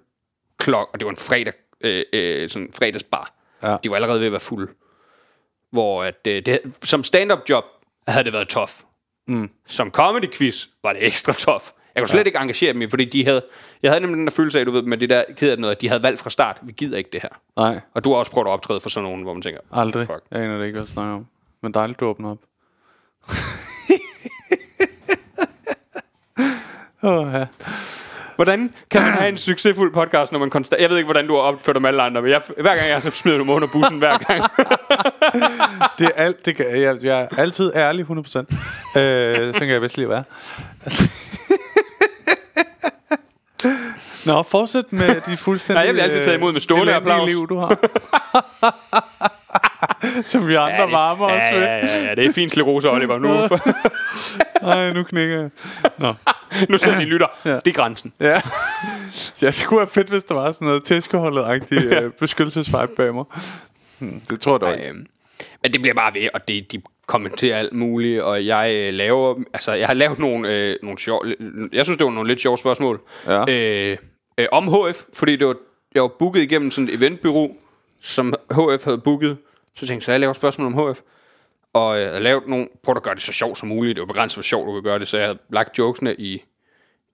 klok, 0.59 0.89
og 0.93 1.01
det 1.01 1.07
var 1.07 1.11
en 1.11 1.17
fredag, 1.17 1.53
øh, 1.81 2.05
øh, 2.13 2.51
sådan 2.51 2.71
fredagsbar. 2.79 3.35
Ja. 3.63 3.77
De 3.85 3.91
var 3.91 3.97
allerede 3.97 4.21
ved 4.21 4.27
at 4.27 4.33
være 4.33 4.41
fulde. 4.41 4.73
Hvor 5.71 6.05
at, 6.05 6.27
øh, 6.27 6.47
det, 6.47 6.61
som 6.83 7.03
stand-up 7.03 7.39
job 7.49 7.65
havde 8.09 8.25
det 8.25 8.33
været 8.33 8.49
tof. 8.49 8.83
Mm. 9.29 9.51
Som 9.67 9.91
comedy 9.91 10.33
quiz 10.33 10.67
var 10.83 10.93
det 10.93 11.07
ekstra 11.07 11.33
tof. 11.33 11.73
Jeg 11.95 12.03
kunne 12.03 12.09
slet 12.09 12.21
ja. 12.21 12.25
ikke 12.25 12.39
engagere 12.39 12.73
dem 12.73 12.83
i, 12.83 12.87
fordi 12.87 13.05
de 13.05 13.25
havde, 13.25 13.43
jeg 13.83 13.91
havde 13.91 14.01
nemlig 14.01 14.19
den 14.19 14.27
der 14.27 14.33
følelse 14.33 14.59
af, 14.59 14.67
du 14.67 14.71
ved, 14.71 14.83
med 14.83 14.99
det 14.99 15.11
der 15.11 15.25
keder 15.37 15.53
af 15.53 15.59
noget, 15.59 15.75
at 15.75 15.81
de 15.81 15.89
havde 15.89 16.03
valgt 16.03 16.21
fra 16.21 16.31
start, 16.31 16.61
vi 16.63 16.73
gider 16.73 16.99
ikke 16.99 17.11
det 17.13 17.23
her. 17.23 17.29
Nej. 17.57 17.81
Og 17.95 18.05
du 18.05 18.11
har 18.11 18.17
også 18.17 18.33
prøvet 18.33 18.47
at 18.47 18.51
optræde 18.51 18.81
for 18.81 18.89
sådan 18.89 19.05
nogen, 19.05 19.23
hvor 19.23 19.33
man 19.33 19.43
tænker, 19.43 19.61
Aldrig. 19.73 20.07
Fuck. 20.07 20.23
Jeg 20.31 20.41
aner 20.41 20.59
det 20.59 20.67
ikke, 20.67 20.79
hvad 20.79 20.89
snakke 20.89 21.13
om. 21.13 21.27
Men 21.63 21.75
dejligt, 21.75 22.01
du 22.01 22.07
åbner 22.07 22.31
op. 22.31 22.39
Åh, 27.03 27.27
oh, 27.27 27.33
ja. 27.33 27.47
Hvordan 28.37 28.75
kan 28.91 29.03
man 29.03 29.13
have 29.13 29.29
en 29.29 29.37
succesfuld 29.37 29.93
podcast, 29.93 30.33
når 30.33 30.39
man 30.39 30.51
konstant... 30.51 30.83
Jeg 30.83 30.91
ved 30.91 30.97
ikke, 30.97 31.07
hvordan 31.07 31.27
du 31.27 31.35
har 31.35 31.41
opført 31.41 31.75
dig 31.75 31.83
med 31.83 31.91
alle 31.91 32.03
andre, 32.03 32.23
men 32.23 32.31
jeg, 32.31 32.43
hver 32.61 32.77
gang 32.77 32.89
jeg 32.89 33.03
så 33.03 33.11
smider 33.11 33.39
du 33.39 33.53
under 33.53 33.69
bussen, 33.73 33.99
hver 33.99 34.19
gang. 34.19 34.43
Det 35.99 36.07
er 36.07 36.11
alt, 36.17 36.47
det 36.47 36.57
kan, 36.57 36.81
jeg, 36.81 37.05
jeg 37.05 37.21
er 37.21 37.29
altid 37.39 37.73
ærlig 37.75 38.05
100%. 38.05 38.09
Øh, 38.17 38.25
sådan 38.25 39.53
kan 39.53 39.69
jeg 39.69 39.81
bedst 39.81 39.97
lige 39.97 40.09
være. 40.09 40.25
Nå, 44.27 44.43
fortsæt 44.43 44.85
med 44.91 45.21
de 45.21 45.37
fuldstændig... 45.37 45.75
Nej, 45.75 45.85
jeg 45.87 45.95
bliver 45.95 46.05
altid 46.05 46.25
taget 46.25 46.37
imod 46.37 46.53
med 46.53 46.61
stående 46.61 46.93
elendige 46.93 47.13
applaus. 47.13 47.29
liv, 47.29 47.49
du 47.49 47.59
har. 47.59 47.79
Som 50.25 50.49
vi 50.49 50.55
andre 50.55 50.83
det- 50.85 50.93
varmer 50.93 51.25
os 51.27 51.33
ja, 51.33 51.55
ved. 51.55 51.63
ja, 51.63 51.77
ja, 51.77 52.09
ja, 52.09 52.15
det 52.15 52.25
er 52.27 52.33
fint 52.33 52.51
sklerose, 52.53 52.91
Oliver. 52.91 53.19
Nu, 53.19 53.29
Ej, 54.71 54.93
nu 54.93 55.03
knækker 55.03 55.41
jeg. 55.41 55.51
Nå. 55.99 56.15
nu 56.71 56.79
sidder 56.79 56.99
de 56.99 57.05
lytter. 57.05 57.27
Ja. 57.45 57.55
Det 57.55 57.67
er 57.67 57.73
grænsen. 57.73 58.13
Ja. 58.21 58.41
ja, 59.43 59.47
det 59.47 59.65
kunne 59.67 59.79
være 59.79 59.87
fedt, 59.87 60.09
hvis 60.09 60.25
der 60.25 60.35
var 60.35 60.53
sådan 60.53 60.67
noget 60.67 60.85
tæskeholdet-agtigt 60.85 61.85
øh, 61.85 62.11
beskyttelsesvibe 62.21 62.93
bag 62.97 63.15
mig. 63.15 63.25
Hmm, 63.99 64.21
det 64.31 64.41
tror 64.41 64.53
jeg 64.55 64.61
dog 64.61 64.73
ikke. 64.75 64.89
Øhm, 64.89 65.07
men 65.63 65.73
det 65.73 65.81
bliver 65.81 65.95
bare 65.95 66.15
ved, 66.15 66.29
og 66.35 66.49
det, 66.49 66.73
de 66.73 66.83
kommenterer 67.07 67.59
alt 67.59 67.73
muligt, 67.73 68.23
og 68.23 68.47
jeg 68.47 68.71
øh, 68.75 68.95
laver, 68.95 69.35
altså 69.55 69.73
jeg 69.73 69.87
har 69.87 69.95
lavet 69.95 70.19
nogle, 70.19 70.55
øh, 70.55 70.77
nogle 70.83 70.99
sjov, 70.99 71.25
jeg 71.73 71.85
synes 71.87 71.99
det 71.99 72.05
var 72.05 72.11
nogle 72.13 72.29
lidt 72.29 72.41
sjove 72.41 72.59
spørgsmål, 72.59 73.01
Ja. 73.27 73.45
øh, 73.49 73.97
øh, 74.39 74.47
om 74.53 74.69
HF, 74.69 75.03
fordi 75.15 75.37
det 75.37 75.47
var, 75.47 75.55
jeg 75.95 76.03
var 76.03 76.09
booket 76.19 76.43
igennem 76.43 76.71
sådan 76.71 76.89
et 76.89 76.95
eventbyrå, 76.95 77.57
som 78.03 78.35
HF 78.51 78.85
havde 78.85 78.99
booket, 78.99 79.37
så 79.77 79.87
tænkte 79.87 79.95
jeg, 79.95 80.03
så 80.03 80.11
jeg 80.13 80.21
laver 80.21 80.33
spørgsmål 80.33 80.67
om 80.75 80.91
HF, 80.93 81.01
og 81.73 82.01
øh, 82.01 82.21
lavet 82.23 82.47
nogle, 82.47 82.69
prøv 82.85 82.97
at 82.97 83.03
gøre 83.03 83.15
det 83.15 83.23
så 83.23 83.33
sjovt 83.33 83.59
som 83.59 83.69
muligt, 83.69 83.97
det 83.97 84.01
var 84.01 84.07
begrænset, 84.07 84.37
hvor 84.37 84.43
sjovt 84.43 84.67
du 84.67 84.73
kan 84.73 84.83
gøre 84.83 84.99
det, 84.99 85.09
så 85.09 85.17
jeg 85.19 85.27
havde 85.27 85.39
lagt 85.51 85.79
jokesene 85.79 86.15
i, 86.15 86.43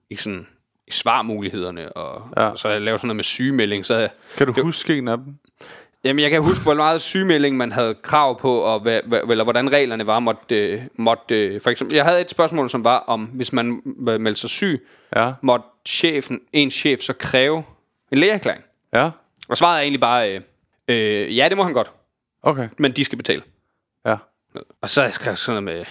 i 0.09 0.15
sådan, 0.15 0.47
i 0.87 0.91
svarmulighederne, 0.91 1.93
og, 1.93 2.29
Ja. 2.37 2.47
og 2.47 2.57
så 2.59 2.67
havde 2.67 2.75
jeg 2.75 2.81
lavet 2.81 2.99
sådan 2.99 3.07
noget 3.07 3.15
med 3.15 3.23
sygemelding, 3.23 3.85
så 3.85 3.93
havde 3.95 4.09
Kan 4.37 4.47
du 4.47 4.61
huske 4.61 4.97
en 4.97 5.07
af 5.07 5.17
dem? 5.17 5.35
Jamen, 6.03 6.23
jeg 6.23 6.31
kan 6.31 6.43
huske, 6.43 6.63
hvor 6.63 6.73
meget 6.73 7.01
sygemelding 7.01 7.57
man 7.57 7.71
havde 7.71 7.95
krav 7.95 8.39
på, 8.39 8.57
og 8.57 8.79
hvad, 8.79 8.99
hvad, 9.05 9.21
eller 9.29 9.43
hvordan 9.43 9.71
reglerne 9.71 10.07
var. 10.07 10.19
Måtte, 10.19 10.71
øh, 10.71 10.81
måtte, 10.95 11.45
øh, 11.45 11.61
for 11.61 11.69
eksempel, 11.69 11.95
jeg 11.95 12.05
havde 12.05 12.21
et 12.21 12.29
spørgsmål, 12.29 12.69
som 12.69 12.83
var, 12.83 12.97
om 12.97 13.21
hvis 13.23 13.53
man 13.53 13.81
meldte 14.19 14.41
sig 14.41 14.49
syg, 14.49 14.87
Ja. 15.15 15.33
måtte 15.41 15.65
chefen, 15.87 16.41
en 16.53 16.71
chef 16.71 16.99
så 16.99 17.13
kræve 17.13 17.63
en 18.11 18.17
lægeerklæring. 18.17 18.63
Ja? 18.93 19.09
Og 19.47 19.57
svaret 19.57 19.77
er 19.77 19.81
egentlig 19.81 20.01
bare, 20.01 20.35
øh, 20.35 20.41
øh, 20.87 21.37
ja, 21.37 21.49
det 21.49 21.57
må 21.57 21.63
han 21.63 21.73
godt, 21.73 21.91
Okay. 22.43 22.67
men 22.77 22.91
de 22.91 23.03
skal 23.03 23.17
betale. 23.17 23.41
Ja. 24.05 24.15
Og 24.81 24.89
så 24.89 25.01
har 25.01 25.05
jeg 25.25 25.37
sådan 25.37 25.63
noget 25.63 25.63
med, 25.77 25.85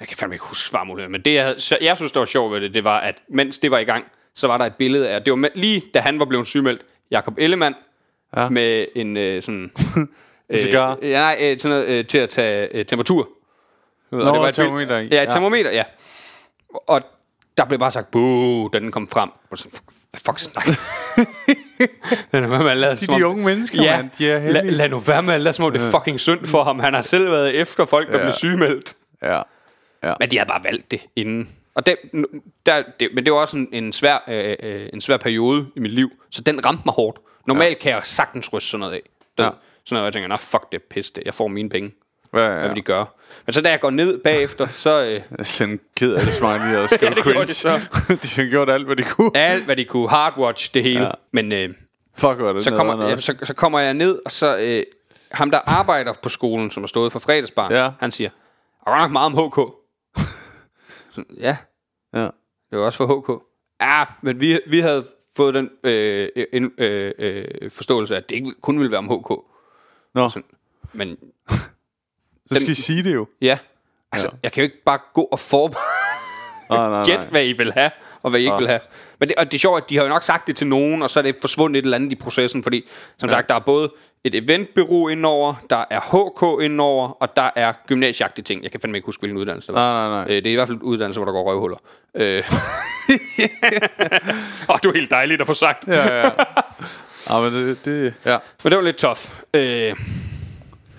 jeg 0.00 0.08
kan 0.08 0.16
fandme 0.16 0.34
ikke 0.34 0.44
huske 0.44 0.68
svarmuligheden, 0.68 1.12
men 1.12 1.22
det, 1.22 1.34
jeg, 1.34 1.44
havde- 1.44 1.78
jeg 1.80 1.96
synes, 1.96 2.12
der 2.12 2.20
var 2.20 2.24
sjovt 2.24 2.52
ved 2.52 2.60
det, 2.60 2.74
det 2.74 2.84
var, 2.84 2.98
at 3.00 3.22
mens 3.28 3.58
det 3.58 3.70
var 3.70 3.78
i 3.78 3.84
gang, 3.84 4.04
så 4.34 4.46
var 4.46 4.58
der 4.58 4.64
et 4.64 4.74
billede 4.74 5.08
af, 5.10 5.22
det 5.24 5.32
var 5.32 5.48
lige 5.54 5.82
da 5.94 6.00
han 6.00 6.18
var 6.18 6.24
blevet 6.24 6.46
sygemeldt, 6.46 6.82
Jakob 7.10 7.34
Ellemann, 7.38 7.74
Ja. 8.36 8.48
med 8.48 8.86
en 8.96 9.16
øh, 9.16 9.42
sådan... 9.42 9.70
Cigar? 10.56 10.98
Øh, 11.02 11.10
ja, 11.10 11.18
nej, 11.20 11.36
øh, 11.40 11.58
sådan 11.58 11.76
noget 11.78 11.98
øh, 11.98 12.06
til 12.06 12.18
at 12.18 12.28
tage 12.28 12.76
øh, 12.76 12.84
temperatur. 12.86 13.28
Nå, 14.10 14.18
og 14.20 14.32
det 14.34 14.40
var 14.40 14.48
et 14.48 14.54
termometer 14.54 14.98
billede-. 14.98 15.16
Ja, 15.16 15.22
Ja. 15.22 15.30
termometer, 15.30 15.72
ja. 15.72 15.82
Og 16.86 17.02
der 17.58 17.64
blev 17.64 17.78
bare 17.78 17.90
sagt, 17.92 18.10
buh, 18.10 18.70
da 18.72 18.78
den 18.78 18.92
kom 18.92 19.08
frem. 19.08 19.30
Og 19.50 19.58
så, 19.58 19.68
hvad 20.10 20.20
fuck 20.26 20.38
snak? 20.38 20.66
den 22.32 22.44
er, 22.44 22.48
man 22.62 22.76
lader, 22.78 22.94
De, 22.94 23.06
de 23.06 23.26
unge 23.26 23.44
mennesker, 23.44 23.82
ja, 23.82 23.96
mand, 23.96 24.10
de 24.18 24.30
er 24.30 24.38
lad, 24.38 24.52
heldige. 24.52 24.70
lad 24.70 24.88
nu 24.88 24.98
være 24.98 25.22
med 25.22 25.34
at 25.34 25.40
lade 25.40 25.52
som 25.52 25.64
om 25.64 25.72
det 25.72 25.82
er 25.82 25.90
fucking 25.90 26.20
synd 26.20 26.46
for 26.46 26.64
ham. 26.64 26.78
Han 26.78 26.94
har 26.94 27.02
selv 27.02 27.30
været 27.30 27.54
efter 27.54 27.84
folk, 27.84 28.06
der 28.08 28.12
Ja. 28.12 28.18
ja. 28.18 28.24
blev 28.24 28.32
sygemeldt. 28.32 28.96
Ja. 29.22 29.42
Men 30.20 30.30
de 30.30 30.38
havde 30.38 30.48
bare 30.48 30.64
valgt 30.64 30.90
det 30.90 31.00
inden. 31.16 31.48
Og 31.74 31.86
det, 31.86 31.96
der, 32.66 32.82
det, 33.00 33.08
men 33.14 33.24
det 33.24 33.32
var 33.32 33.38
også 33.38 33.56
en, 33.56 33.68
en, 33.72 33.92
svær, 33.92 34.24
øh, 34.28 34.56
øh, 34.62 34.88
en 34.92 35.00
svær 35.00 35.16
periode 35.16 35.66
i 35.76 35.80
mit 35.80 35.92
liv, 35.92 36.10
så 36.30 36.42
den 36.42 36.64
ramte 36.66 36.82
mig 36.84 36.94
hårdt. 36.94 37.18
Normalt 37.46 37.70
ja. 37.78 37.78
kan 37.82 37.92
jeg 37.92 38.00
sagtens 38.04 38.52
ryste 38.52 38.68
sådan 38.70 38.80
noget 38.80 38.94
af. 38.94 39.02
Den, 39.04 39.10
Ja. 39.38 39.44
ja. 39.44 39.50
Sådan 39.84 39.96
noget, 39.96 40.04
jeg 40.04 40.12
tænker, 40.12 40.28
nej, 40.28 40.38
fuck 40.38 40.72
det 40.72 40.82
pis, 40.82 41.10
det. 41.10 41.22
jeg 41.26 41.34
får 41.34 41.48
mine 41.48 41.68
penge. 41.68 41.90
Ja, 42.34 42.38
ja, 42.40 42.58
Hvad 42.58 42.68
vil 42.68 42.76
de 42.76 42.82
gøre? 42.82 43.06
Men 43.46 43.52
så 43.52 43.60
da 43.62 43.70
jeg 43.70 43.80
går 43.80 43.90
ned 43.90 44.18
bagefter, 44.18 44.66
så 44.66 45.04
øh, 45.04 45.22
Send 45.46 45.78
ked 45.96 46.14
af 46.14 46.20
det 46.24 46.34
smiley 46.34 46.76
og 46.76 46.88
skrive 46.90 47.08
Ja, 47.10 47.14
det 47.14 47.24
cringe. 47.24 47.42
de 47.46 47.52
så. 47.54 47.68
de 48.22 48.42
har 48.42 48.50
gjort 48.50 48.70
alt, 48.70 48.86
hvad 48.86 48.96
de 48.96 49.02
kunne. 49.02 49.36
alt, 49.36 49.64
hvad 49.64 49.76
de 49.76 49.84
kunne, 49.84 50.08
hardwatch, 50.10 50.74
det 50.74 50.82
hele. 50.82 51.04
Ja. 51.04 51.10
Men 51.32 51.52
øh, 51.52 51.68
Fuck, 52.16 52.40
er 52.40 52.52
det 52.52 52.64
så, 52.64 52.70
kommer, 52.70 53.08
ja, 53.08 53.16
så, 53.16 53.34
så 53.42 53.54
kommer 53.54 53.78
jeg 53.78 53.94
ned, 53.94 54.20
og 54.24 54.32
så 54.32 54.58
øh, 54.62 54.82
ham, 55.32 55.50
der 55.50 55.58
arbejder 55.66 56.12
på 56.22 56.28
skolen, 56.28 56.70
som 56.70 56.82
har 56.82 56.88
stået 56.88 57.12
for 57.12 57.18
fredagsbar, 57.18 57.72
Ja. 57.72 57.90
han 58.00 58.10
siger, 58.10 58.30
der 58.84 58.90
var 58.90 59.00
nok 59.00 59.10
meget 59.10 59.26
om 59.26 59.48
HK. 59.50 59.56
så, 61.14 61.24
ja, 61.40 61.56
Ja. 62.14 62.28
Det 62.70 62.78
var 62.78 62.84
også 62.84 62.96
for 62.96 63.20
HK. 63.20 63.42
Ja, 63.80 64.04
men 64.22 64.40
vi, 64.40 64.60
vi 64.66 64.80
havde 64.80 65.04
fået 65.36 65.54
den 65.54 65.70
øh, 65.84 66.28
en, 66.52 66.72
øh, 66.78 67.12
øh, 67.18 67.44
forståelse, 67.70 68.16
at 68.16 68.28
det 68.28 68.34
ikke 68.34 68.52
kun 68.60 68.78
ville 68.78 68.90
være 68.90 68.98
om 68.98 69.18
HK. 69.20 69.30
Nå, 70.14 70.28
Så, 70.28 70.42
men 70.92 71.16
så 72.52 72.54
skal 72.54 72.70
I 72.70 72.74
sige 72.74 73.04
det 73.04 73.14
jo. 73.14 73.26
ja, 73.42 73.58
altså, 74.12 74.28
Ja. 74.32 74.38
jeg 74.42 74.52
kan 74.52 74.60
jo 74.60 74.64
ikke 74.64 74.82
bare 74.86 74.98
gå 75.14 75.22
og 75.22 75.38
forberede 75.38 77.04
gæt, 77.06 77.24
hvad 77.30 77.44
I 77.44 77.52
vil 77.52 77.72
have, 77.72 77.90
og 78.22 78.30
hvad 78.30 78.40
I 78.40 78.42
ikke 78.42 78.52
Ja. 78.52 78.58
vil 78.58 78.68
have. 78.68 78.80
Men 79.20 79.28
det, 79.28 79.36
og 79.36 79.44
det 79.46 79.54
er 79.54 79.58
sjovt, 79.58 79.82
at 79.84 79.90
de 79.90 79.96
har 79.96 80.02
jo 80.02 80.08
nok 80.08 80.22
sagt 80.22 80.46
det 80.46 80.56
til 80.56 80.66
nogen, 80.66 81.02
og 81.02 81.10
så 81.10 81.20
er 81.20 81.22
det 81.22 81.36
forsvundet 81.40 81.78
et 81.78 81.82
eller 81.84 81.96
andet 81.96 82.12
i 82.12 82.14
processen, 82.14 82.62
fordi 82.62 82.88
som 83.18 83.28
ja. 83.28 83.34
sagt, 83.34 83.48
der 83.48 83.54
er 83.54 83.58
både 83.58 83.92
et 84.24 84.34
eventbureau 84.34 85.08
indover, 85.08 85.54
der 85.70 85.84
er 85.90 86.00
HK 86.00 86.62
indover, 86.64 87.08
og 87.08 87.36
der 87.36 87.50
er 87.56 87.72
gymnasieagtige 87.86 88.42
ting. 88.44 88.62
Jeg 88.62 88.70
kan 88.70 88.80
fandme 88.80 88.98
ikke 88.98 89.06
huske, 89.06 89.20
hvilken 89.20 89.38
uddannelse 89.38 89.66
det 89.66 89.74
var. 89.74 89.92
Nej, 89.92 90.08
nej, 90.08 90.24
nej. 90.24 90.36
Øh, 90.36 90.44
det 90.44 90.46
er 90.46 90.50
i 90.50 90.54
hvert 90.54 90.68
fald 90.68 90.78
uddannelse, 90.82 91.20
hvor 91.20 91.24
der 91.24 91.32
går 91.32 91.42
røvhuller. 91.50 91.76
Øh. 92.14 92.44
og 94.68 94.82
du 94.82 94.88
er 94.88 94.92
helt 94.94 95.10
dejligt 95.10 95.40
at 95.40 95.46
få 95.46 95.54
sagt. 95.54 95.88
Ja, 95.88 96.14
ja. 96.24 96.30
Ja, 97.30 97.40
men 97.40 97.52
det, 97.52 97.84
det 97.84 98.14
ja. 98.24 98.38
Men 98.64 98.70
det 98.70 98.76
var 98.78 98.84
lidt 98.84 98.96
tough. 98.96 99.20
Øh. 99.54 99.94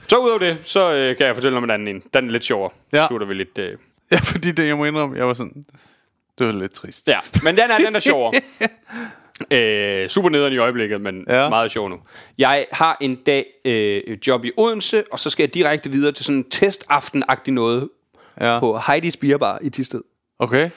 Så 0.10 0.18
udover 0.18 0.40
det, 0.40 0.58
så 0.64 0.94
øh, 0.96 1.18
kan 1.18 1.26
jeg 1.28 1.36
fortælle 1.36 1.58
om 1.58 1.64
en 1.64 1.70
anden 1.70 1.88
en. 1.88 2.04
Den 2.14 2.28
er 2.28 2.32
lidt 2.32 2.44
sjovere. 2.44 2.72
Ja. 2.94 3.08
Slutter 3.08 3.28
vi 3.28 3.34
lidt... 3.34 3.58
Øh. 3.58 3.78
ja, 4.12 4.18
fordi 4.18 4.52
det, 4.52 4.68
jeg 4.68 4.78
må 4.78 4.86
indrømme, 4.86 5.18
jeg 5.18 5.28
var 5.28 5.34
sådan, 5.34 5.66
det 6.40 6.48
var 6.48 6.54
lidt 6.54 6.74
trist. 6.74 7.08
Ja, 7.08 7.20
men 7.44 7.56
den 7.58 7.64
er, 7.72 7.78
den 7.86 7.96
er 7.96 8.00
sjovere. 8.00 8.34
øh, 10.04 10.10
super 10.10 10.30
nederen 10.30 10.54
i 10.54 10.58
øjeblikket, 10.58 11.02
men 11.02 11.26
Ja. 11.30 11.50
meget 11.50 11.72
sjov 11.72 11.90
nu. 11.90 11.98
Jeg 12.38 12.66
har 12.72 12.98
en 13.02 13.16
dag 13.16 13.46
øh, 13.66 14.02
job 14.28 14.46
i 14.46 14.52
Odense, 14.58 15.04
og 15.12 15.20
så 15.20 15.30
skal 15.30 15.44
jeg 15.44 15.54
direkte 15.54 15.92
videre 15.92 16.12
til 16.12 16.26
sådan 16.26 16.38
en 16.38 16.46
testaften-agtig 16.54 17.52
noget 17.52 17.90
Ja. 18.42 18.60
på 18.60 18.78
Heidi's 18.78 19.16
Bierbar 19.22 19.60
i 19.62 19.70
Tisted. 19.70 20.02
Okay. 20.40 20.70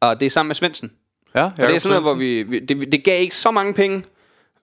Og 0.00 0.20
det 0.20 0.26
er 0.26 0.30
sammen 0.30 0.48
med 0.48 0.54
Svendsen. 0.54 0.92
Ja, 1.34 1.44
Og 1.44 1.52
det 1.56 1.74
er 1.74 1.78
sådan 1.78 2.02
noget, 2.02 2.04
hvor 2.04 2.14
vi, 2.14 2.42
vi 2.42 2.58
det, 2.58 2.92
det 2.92 3.04
gav 3.04 3.20
ikke 3.20 3.36
så 3.36 3.50
mange 3.50 3.74
penge, 3.74 4.02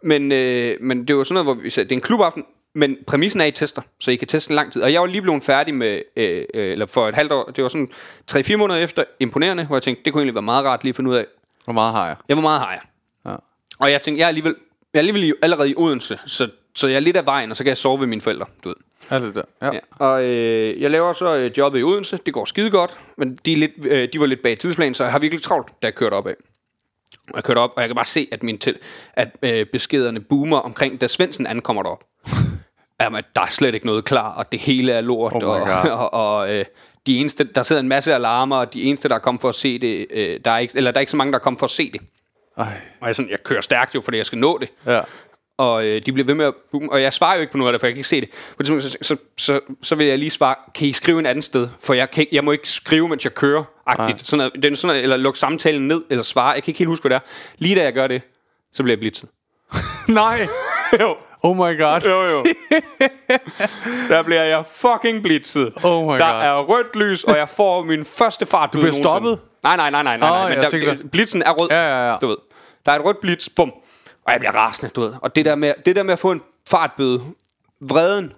men, 0.04 0.32
øh, 0.32 0.78
men 0.82 1.08
det 1.08 1.18
var 1.18 1.24
sådan 1.24 1.34
noget, 1.44 1.46
hvor 1.58 1.64
vi 1.64 1.70
sagde, 1.70 1.90
det 1.90 1.96
er 1.96 1.98
en 1.98 2.02
klubaften, 2.02 2.44
men 2.78 2.98
præmissen 3.08 3.42
er, 3.42 3.46
at 3.46 3.48
I 3.48 3.52
tester, 3.52 3.82
så 4.00 4.12
I 4.12 4.16
kan 4.16 4.28
teste 4.28 4.52
en 4.52 4.56
lang 4.56 4.74
tid. 4.74 4.82
Og 4.82 4.94
jeg 4.94 5.02
var 5.02 5.08
lige 5.08 5.22
blevet 5.22 5.44
færdig 5.44 5.74
med, 5.76 6.02
øh, 6.16 6.46
øh, 6.54 6.72
eller 6.72 6.86
for 6.86 7.08
et 7.08 7.16
halvt 7.16 7.32
år, 7.32 7.44
det 7.46 7.64
var 7.64 7.70
sådan 7.70 7.90
3-4 8.32 8.56
måneder 8.56 8.80
efter, 8.80 9.04
imponerende, 9.20 9.66
hvor 9.66 9.76
jeg 9.76 9.84
tænkte, 9.84 10.04
det 10.04 10.14
kunne 10.14 10.22
egentlig 10.22 10.36
være 10.36 10.42
meget 10.42 10.66
rart 10.66 10.84
lige 10.84 10.90
at 10.92 10.96
finde 10.96 11.10
ud 11.10 11.16
af, 11.16 11.26
Hvor 11.64 11.74
meget 11.74 11.94
har 11.94 12.08
jeg? 12.08 12.16
jeg 12.30 12.36
hvor 12.36 12.42
meget 12.42 12.60
har 12.62 12.72
jeg? 12.72 12.82
Ja. 13.26 13.36
Og 13.80 13.92
jeg 13.92 14.02
tænkte, 14.02 14.20
jeg 14.20 14.26
er 14.26 14.28
alligevel, 14.28 14.56
jeg 14.94 15.00
er 15.00 15.02
alligevel 15.02 15.24
i- 15.24 15.34
allerede 15.42 15.70
i 15.70 15.74
Odense, 15.78 16.20
så, 16.26 16.50
så 16.76 16.88
jeg 16.88 16.96
er 16.96 17.00
lidt 17.00 17.18
af 17.18 17.26
vejen, 17.26 17.52
og 17.52 17.58
så 17.58 17.64
kan 17.64 17.70
jeg 17.70 17.78
sove 17.78 18.00
ved 18.00 18.08
mine 18.08 18.22
forældre, 18.22 18.46
du 18.64 18.70
ved. 18.70 18.76
Er 19.10 19.20
det 19.20 19.36
der? 19.36 19.42
Ja. 19.62 19.74
Ja. 19.74 19.80
Og 20.00 20.24
øh, 20.24 20.82
jeg 20.82 20.92
laver 20.92 21.14
så 21.14 21.38
øh, 21.38 21.52
jobbet 21.58 21.80
i 21.80 21.84
Odense. 21.84 22.20
Det 22.26 22.34
går 22.34 22.46
skide 22.46 22.70
godt, 22.72 22.98
men 23.18 23.36
de, 23.46 23.54
er 23.54 23.58
lidt, 23.58 23.72
øh, 23.88 24.10
de 24.14 24.20
var 24.20 24.26
lidt 24.26 24.42
bag 24.44 24.60
tidsplanen, 24.60 24.94
så 24.94 25.04
jeg 25.04 25.12
har 25.12 25.20
virkelig 25.20 25.42
travlt, 25.44 25.68
da 25.68 25.88
jeg 25.88 25.96
kørte 25.96 26.14
op 26.14 26.28
af. 26.28 26.34
Jeg 27.36 27.44
kørte 27.44 27.60
op, 27.60 27.72
og 27.76 27.82
jeg 27.82 27.90
kan 27.90 27.96
bare 27.96 28.06
se, 28.06 28.28
at, 28.32 28.44
min 28.44 28.58
til, 28.58 28.78
at 29.14 29.28
øh, 29.44 29.66
beskederne 29.66 30.20
boomer 30.20 30.58
omkring, 30.58 31.02
da 31.02 31.08
Svendsen 31.08 31.48
ankommer 31.48 31.84
derop. 31.84 32.04
Jamen, 33.02 33.24
der 33.36 33.42
er 33.42 33.46
slet 33.46 33.74
ikke 33.74 33.86
noget 33.86 34.06
klar, 34.06 34.32
og 34.34 34.52
det 34.52 34.60
hele 34.60 34.92
er 34.92 35.02
lort. 35.02 35.34
Oh 35.44 35.50
og, 35.50 35.62
og, 36.00 36.14
og 36.14 36.56
øh, 36.56 36.66
de 37.08 37.18
eneste, 37.18 37.44
der 37.44 37.64
sidder 37.64 37.82
en 37.82 37.88
masse 37.88 38.14
alarmer, 38.14 38.58
og 38.58 38.74
de 38.74 38.84
eneste, 38.84 39.10
der 39.10 39.16
er 39.16 39.20
kommet 39.20 39.42
for 39.42 39.50
at 39.50 39.56
se 39.56 39.80
det, 39.80 40.08
øh, 40.12 40.40
der 40.46 40.52
er 40.52 40.58
ikke, 40.58 40.74
eller 40.78 40.92
der 40.92 40.98
er 40.98 41.00
ikke 41.00 41.12
så 41.12 41.18
mange, 41.18 41.32
der 41.34 41.40
er 41.40 41.44
kommet 41.44 41.60
for 41.60 41.66
at 41.66 41.72
se 41.72 41.92
det. 41.92 42.02
Ej. 42.58 42.68
Og 43.02 43.08
jeg, 43.08 43.16
sådan, 43.16 43.32
jeg 43.32 43.44
kører 43.44 43.62
stærkt 43.62 43.96
jo, 43.96 44.02
fordi 44.02 44.18
jeg 44.18 44.26
skal 44.26 44.38
nå 44.40 44.58
det 44.58 44.70
Ja. 44.88 45.02
og 45.58 45.86
øh, 45.86 46.02
de 46.06 46.12
bliver 46.14 46.26
ved 46.26 46.36
med 46.36 46.46
at 46.46 46.54
boome, 46.72 46.92
og 46.92 47.02
jeg 47.02 47.14
svarer 47.14 47.36
jo 47.36 47.42
ikke 47.42 47.52
på 47.52 47.58
noget 47.58 47.70
af 47.70 47.74
det, 47.74 47.80
for 47.80 47.88
jeg 47.88 47.94
kan 47.94 47.98
ikke 47.98 48.10
se 48.10 48.22
det. 48.22 48.30
På 48.58 48.64
det 48.64 48.84
så, 48.84 48.98
så, 49.02 49.18
så, 49.38 49.60
så 49.82 49.96
vil 49.96 50.08
jeg 50.08 50.18
lige 50.20 50.30
svare, 50.30 50.56
kan 50.76 50.88
I 50.88 50.94
skrive 50.94 51.20
en 51.20 51.26
anden 51.26 51.42
sted? 51.42 51.68
For 51.84 51.94
jeg, 51.94 52.12
kan, 52.12 52.26
jeg 52.32 52.44
må 52.44 52.52
ikke 52.52 52.70
skrive, 52.70 53.10
mens 53.10 53.24
jeg 53.24 53.34
kører, 53.34 53.64
agtigt. 53.86 54.28
Sådan 54.28 54.52
det 54.56 54.66
er 54.66 54.76
sådan 54.76 54.88
noget, 54.88 55.04
eller 55.04 55.18
lukke 55.18 55.40
samtalen 55.40 55.88
ned, 55.88 56.02
eller 56.10 56.24
svare. 56.24 56.50
Jeg 56.50 56.64
kan 56.64 56.72
ikke 56.72 56.78
helt 56.78 56.88
huske, 56.88 57.04
hvad 57.08 57.10
det 57.10 57.16
er. 57.26 57.30
Lige 57.58 57.76
da 57.76 57.84
jeg 57.84 57.94
gør 57.94 58.08
det, 58.08 58.22
så 58.74 58.84
bliver 58.84 58.94
jeg 58.94 59.00
blitzet. 59.00 59.30
Nej. 60.08 60.48
jo, 61.02 61.16
Oh 61.48 61.56
my 61.56 61.82
god. 61.82 62.02
jo, 62.02 62.22
jo. 62.24 62.46
der 64.10 64.24
bliver 64.24 64.44
jeg 64.44 64.66
fucking 64.66 65.24
blitzet. 65.24 65.74
Oh 65.84 66.06
my 66.06 66.18
der 66.18 66.32
God. 66.32 66.44
er 66.44 66.64
rødt 66.64 66.96
lys, 66.96 67.24
og 67.24 67.38
jeg 67.38 67.50
får 67.50 67.84
min 67.84 68.06
første 68.06 68.46
fart. 68.46 68.74
Du 68.74 68.78
bliver 68.78 68.94
stoppet? 68.94 69.40
Nej, 69.64 69.76
nej, 69.76 69.90
nej, 69.90 70.04
nej, 70.04 70.18
nej. 70.18 70.30
Jeg 70.30 70.72
Men 70.74 70.88
der, 70.88 71.10
blitzen 71.12 71.42
er 71.42 71.52
rød. 71.52 71.68
Ja, 71.70 71.82
ja, 71.82 72.12
ja. 72.12 72.18
Du 72.22 72.28
ved. 72.28 72.38
Der 72.86 72.92
er 72.92 72.96
et 72.96 73.06
rødt 73.06 73.22
blitz, 73.22 73.48
bum. 73.56 73.72
Og 74.26 74.32
jeg 74.32 74.40
bliver 74.40 74.56
rasende, 74.56 74.92
du 74.96 75.02
ved. 75.02 75.14
Og 75.22 75.36
det 75.36 75.46
der 75.46 75.56
med, 75.56 75.74
det 75.86 75.96
der 75.96 76.04
med 76.04 76.14
at 76.14 76.20
få 76.20 76.32
en 76.32 76.42
fartbøde, 76.70 77.22
vreden, 77.82 78.34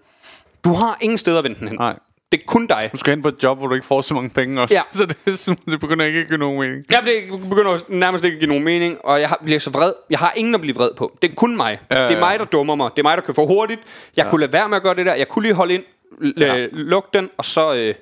du 0.64 0.74
har 0.74 0.98
ingen 1.02 1.18
steder 1.18 1.38
at 1.38 1.44
vente 1.44 1.60
den 1.60 1.68
hen. 1.68 1.78
Nej. 1.78 1.96
Det 2.32 2.40
er 2.40 2.44
kun 2.48 2.68
dig. 2.68 2.90
Du 2.92 2.98
skal 2.98 3.14
ind 3.14 3.22
på 3.22 3.28
et 3.28 3.44
job, 3.44 3.58
hvor 3.58 3.68
du 3.68 3.74
ikke 3.76 3.86
får 3.88 4.02
så 4.02 4.14
mange 4.14 4.30
penge 4.30 4.62
også. 4.62 4.76
Ja. 4.76 4.82
Så 4.98 5.06
det, 5.06 5.60
det 5.66 5.80
begynder 5.80 6.06
ikke 6.06 6.20
at 6.20 6.28
give 6.28 6.38
nogen 6.38 6.60
mening. 6.60 6.86
Ja, 6.92 6.98
det 7.06 7.42
begynder 7.50 7.80
nærmest 7.88 8.24
ikke 8.26 8.36
at 8.36 8.40
give 8.40 8.48
nogen 8.48 8.64
mening, 8.64 9.06
og 9.06 9.22
jeg 9.22 9.36
bliver 9.44 9.60
så 9.60 9.70
vred. 9.70 9.94
Jeg 10.10 10.20
har 10.20 10.34
ingen 10.36 10.56
at 10.56 10.62
blive 10.62 10.76
vred 10.76 10.90
på. 10.98 11.18
Det 11.22 11.32
er 11.32 11.36
kun 11.36 11.58
mig. 11.58 11.80
Ja, 11.92 11.96
det 11.96 12.06
er 12.06 12.12
ja. 12.14 12.20
mig, 12.20 12.40
der 12.40 12.46
dummer 12.46 12.76
mig. 12.76 12.90
Det 12.96 13.00
er 13.00 13.04
mig, 13.04 13.18
der 13.18 13.24
kører 13.24 13.34
for 13.36 13.46
hurtigt. 13.46 13.80
Jeg 14.18 14.28
kunne 14.30 14.42
lade 14.42 14.54
være 14.54 14.70
med 14.70 14.78
at 14.78 14.84
gøre 14.84 14.96
det 14.96 15.06
der. 15.06 15.14
Jeg 15.14 15.28
kunne 15.28 15.44
lige 15.44 15.54
holde 15.54 15.74
ind, 15.74 15.84
l- 16.22 16.34
Ja. 16.38 16.68
lukke 16.72 17.10
den, 17.14 17.30
og 17.38 17.46
så, 17.46 17.76
øh, 17.76 17.96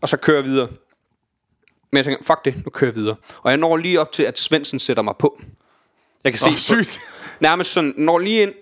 og 0.00 0.08
så 0.08 0.16
køre 0.16 0.42
videre. 0.44 0.68
Men 1.90 1.96
jeg 1.96 2.04
tænker, 2.04 2.24
fuck 2.24 2.44
det, 2.44 2.54
nu 2.64 2.70
kører 2.70 2.90
jeg 2.90 2.96
videre. 2.96 3.16
Og 3.42 3.50
jeg 3.50 3.56
når 3.58 3.76
lige 3.76 4.00
op 4.00 4.12
til, 4.12 4.22
at 4.22 4.38
Svendsen 4.38 4.78
sætter 4.78 5.02
mig 5.02 5.14
på. 5.18 5.40
Jeg 6.24 6.32
kan 6.32 6.38
se, 6.38 6.48
Åh, 6.48 6.56
sygt. 6.56 7.00
nærmest 7.40 7.72
sådan, 7.72 7.94
når 7.96 8.18
lige 8.18 8.42
ind, 8.42 8.52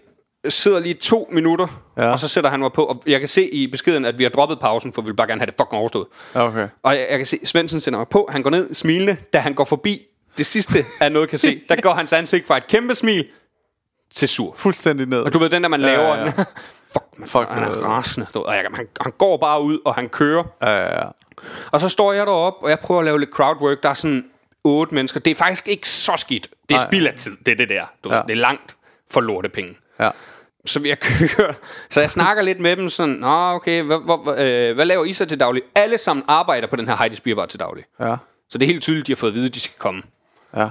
sidder 0.48 0.78
lige 0.80 0.94
to 0.94 1.28
minutter, 1.32 1.82
Ja. 1.96 2.10
og 2.10 2.18
så 2.18 2.28
sætter 2.28 2.50
han 2.50 2.60
mig 2.60 2.72
på. 2.72 2.84
Og 2.84 3.02
jeg 3.06 3.20
kan 3.20 3.28
se 3.28 3.48
i 3.50 3.66
beskeden, 3.66 4.04
at 4.04 4.18
vi 4.18 4.22
har 4.24 4.30
droppet 4.30 4.60
pausen, 4.60 4.92
for 4.92 5.02
vi 5.02 5.06
vil 5.06 5.14
bare 5.16 5.26
gerne 5.26 5.40
have 5.40 5.46
det 5.46 5.54
fucking 5.60 5.78
overstået. 5.80 6.06
Okay. 6.34 6.68
Og 6.82 6.96
jeg, 6.96 7.06
jeg 7.10 7.18
kan 7.18 7.26
se, 7.26 7.38
Svendsen 7.44 7.80
sender 7.80 7.98
mig 7.98 8.08
på. 8.08 8.28
Han 8.32 8.42
går 8.42 8.50
ned 8.50 8.74
smilende, 8.74 9.16
da 9.32 9.38
han 9.38 9.54
går 9.54 9.64
forbi 9.64 10.00
det 10.38 10.46
sidste, 10.46 10.84
jeg 11.00 11.10
noget 11.10 11.28
kan 11.28 11.38
se. 11.38 11.60
Der 11.68 11.76
går 11.80 11.94
hans 11.94 12.12
ansigt 12.12 12.46
fra 12.46 12.56
et 12.56 12.66
kæmpe 12.66 12.94
smil 12.94 13.26
til 14.10 14.28
sur. 14.28 14.54
Fuldstændig 14.56 15.06
ned. 15.06 15.18
Og 15.20 15.32
du 15.32 15.38
ved, 15.38 15.48
den 15.50 15.62
der, 15.62 15.68
man 15.68 15.80
Ja, 15.80 15.86
laver... 15.86 16.14
ja, 16.16 16.24
ja. 16.24 16.30
Fuck, 16.92 17.04
man, 17.18 17.28
Fuck, 17.28 17.48
han 17.48 17.62
er 17.62 17.68
rasende. 17.68 18.26
Du 18.34 18.40
Og 18.42 18.54
jeg, 18.54 18.64
han, 18.74 18.86
han 19.00 19.12
går 19.18 19.36
bare 19.36 19.62
ud, 19.62 19.78
og 19.84 19.94
han 19.94 20.08
kører. 20.08 20.44
Ja, 20.62 20.70
ja, 20.70 20.98
ja. 21.00 21.04
Og 21.72 21.80
så 21.80 21.88
står 21.88 22.12
jeg 22.12 22.26
deroppe, 22.26 22.64
og 22.64 22.70
jeg 22.70 22.78
prøver 22.78 23.00
at 23.00 23.04
lave 23.04 23.18
lidt 23.20 23.30
crowdwork. 23.30 23.82
Der 23.82 23.88
er 23.88 23.94
sådan 23.94 24.24
otte 24.64 24.94
mennesker. 24.94 25.20
Det 25.20 25.30
er 25.30 25.34
faktisk 25.34 25.68
ikke 25.68 25.88
så 25.88 26.12
skidt. 26.16 26.48
Det 26.68 26.74
er 26.74 26.78
spild 26.78 27.06
af 27.06 27.14
tid, 27.14 27.36
det 27.46 27.52
er 27.52 27.56
det 27.56 27.68
der. 27.68 27.84
Du 28.04 28.14
Ja. 28.14 28.22
det 28.26 28.30
er 28.30 28.36
langt 28.36 28.76
for 29.10 29.20
lortepenge. 29.20 29.76
ja. 30.00 30.10
Så 30.64 30.80
jeg 30.84 30.98
kører. 31.00 31.52
Så 31.90 32.00
jeg 32.00 32.10
snakker 32.10 32.42
lidt 32.42 32.60
med 32.60 32.76
dem 32.76 32.88
sådan, 32.88 33.14
Nå, 33.14 33.52
okay, 33.52 33.82
hvad, 33.82 33.98
hvad, 34.24 34.46
øh, 34.46 34.74
hvad 34.74 34.86
laver 34.86 35.04
I 35.04 35.12
så 35.12 35.24
til 35.24 35.40
daglig? 35.40 35.62
Alle 35.74 35.98
sammen 35.98 36.24
arbejder 36.28 36.66
på 36.66 36.76
den 36.76 36.88
her 36.88 36.96
Heidi's 36.96 37.20
Beer 37.24 37.34
Bar 37.34 37.46
til 37.46 37.60
daglig. 37.60 37.84
Ja. 38.00 38.16
Så 38.48 38.58
det 38.58 38.66
er 38.66 38.70
helt 38.70 38.82
tydeligt, 38.82 39.06
de 39.06 39.12
har 39.12 39.16
fået 39.16 39.30
at 39.30 39.34
vide, 39.34 39.46
at 39.46 39.54
de 39.54 39.60
skal 39.60 39.78
komme. 39.78 40.02
Ja. 40.56 40.68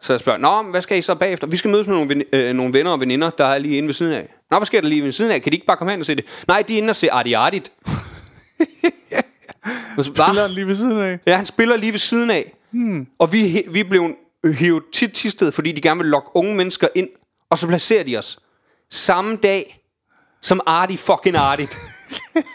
Så 0.00 0.12
jeg 0.12 0.20
spørger, 0.20 0.38
Nå, 0.38 0.62
hvad 0.70 0.80
skal 0.80 0.98
I 0.98 1.02
så 1.02 1.14
bagefter? 1.14 1.46
Vi 1.46 1.56
skal 1.56 1.70
mødes 1.70 1.86
med 1.86 1.94
nogle, 1.94 2.08
ven, 2.08 2.22
øh, 2.32 2.54
nogle 2.54 2.72
venner 2.72 2.90
og 2.90 3.00
veninder, 3.00 3.30
der 3.30 3.44
er 3.44 3.58
lige 3.58 3.76
inde 3.76 3.86
ved 3.86 3.94
siden 3.94 4.12
af. 4.12 4.34
Nå, 4.50 4.58
hvad 4.58 4.66
sker 4.66 4.80
der 4.80 4.88
lige 4.88 5.04
ved 5.04 5.12
siden 5.12 5.30
af? 5.30 5.42
Kan 5.42 5.52
de 5.52 5.56
ikke 5.56 5.66
bare 5.66 5.76
komme 5.76 5.90
hen 5.90 6.00
og 6.00 6.06
se 6.06 6.14
det? 6.14 6.24
Nej, 6.48 6.62
de 6.68 6.74
er 6.74 6.78
inde 6.78 6.90
og 6.90 6.96
se 6.96 7.12
Arti 7.12 7.32
Artit. 7.32 7.72
Spiller 10.02 10.42
han 10.42 10.50
lige 10.50 10.66
ved 10.66 10.74
siden 10.74 10.98
af. 10.98 11.18
Ja, 11.26 11.36
han 11.36 11.46
spiller 11.46 11.76
lige 11.76 11.92
ved 11.92 11.98
siden 11.98 12.30
af. 12.30 12.52
Hmm. 12.70 13.06
Og 13.18 13.32
vi, 13.32 13.64
vi 13.68 13.82
blev 13.82 14.16
hivet 14.54 14.82
tit 14.92 15.12
tistet, 15.12 15.54
fordi 15.54 15.72
de 15.72 15.80
gerne 15.80 16.00
vil 16.00 16.10
lokke 16.10 16.30
unge 16.34 16.54
mennesker 16.54 16.88
ind. 16.94 17.08
Og 17.50 17.58
så 17.58 17.66
placerer 17.66 18.02
de 18.02 18.16
os 18.16 18.38
samme 18.90 19.36
dag 19.36 19.80
som 20.42 20.60
Arti 20.66 20.96
fucking 20.96 21.36
Artit. 21.36 21.78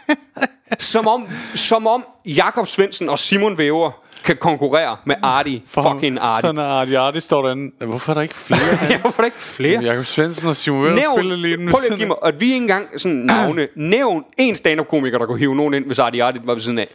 som 0.80 1.07
om, 1.07 1.27
som 1.56 1.88
om 1.88 2.06
Jakob 2.26 2.68
Svendsen 2.68 3.10
og 3.10 3.19
Simon 3.19 3.57
Væver 3.57 3.91
kan 4.23 4.38
konkurrere 4.38 4.97
med 5.06 5.15
Arti 5.23 5.64
fucking 5.65 6.19
Artit. 6.19 6.41
Sådan 6.41 6.57
er 6.57 6.64
Arti 6.64 6.93
Arti 6.93 7.19
står 7.19 7.41
derinde. 7.41 7.85
Hvorfor 7.85 8.11
er 8.11 8.14
der 8.14 8.22
ikke 8.22 8.35
flere? 8.35 8.85
Ja, 8.89 8.97
hvorfor 8.97 9.19
er 9.19 9.22
der 9.22 9.26
ikke 9.26 9.38
flere? 9.38 9.84
Jakob 9.89 10.06
Svendsen 10.06 10.47
og 10.47 10.56
Simon 10.56 10.84
Væver 10.84 11.15
spiller 11.15 11.35
lige 11.35 11.57
ved 11.57 11.72
prøv 11.72 11.80
lige 11.81 11.91
at 11.91 11.97
give 11.97 12.07
mig, 12.07 12.18
at 12.23 12.39
vi 12.39 12.45
ikke 12.45 12.56
engang 12.56 12.99
sådan 13.01 13.18
navne, 13.34 13.68
nævn 13.76 14.23
en 14.38 14.56
stand-up-komiker, 14.56 15.18
der 15.18 15.26
kunne 15.26 15.39
hive 15.39 15.56
nogen 15.56 15.73
ind, 15.73 15.85
hvis 15.85 15.99
Arti 15.99 16.19
Artit 16.19 16.47
var 16.47 16.53
ved 16.53 16.61
siden 16.61 16.80
af. 16.80 16.88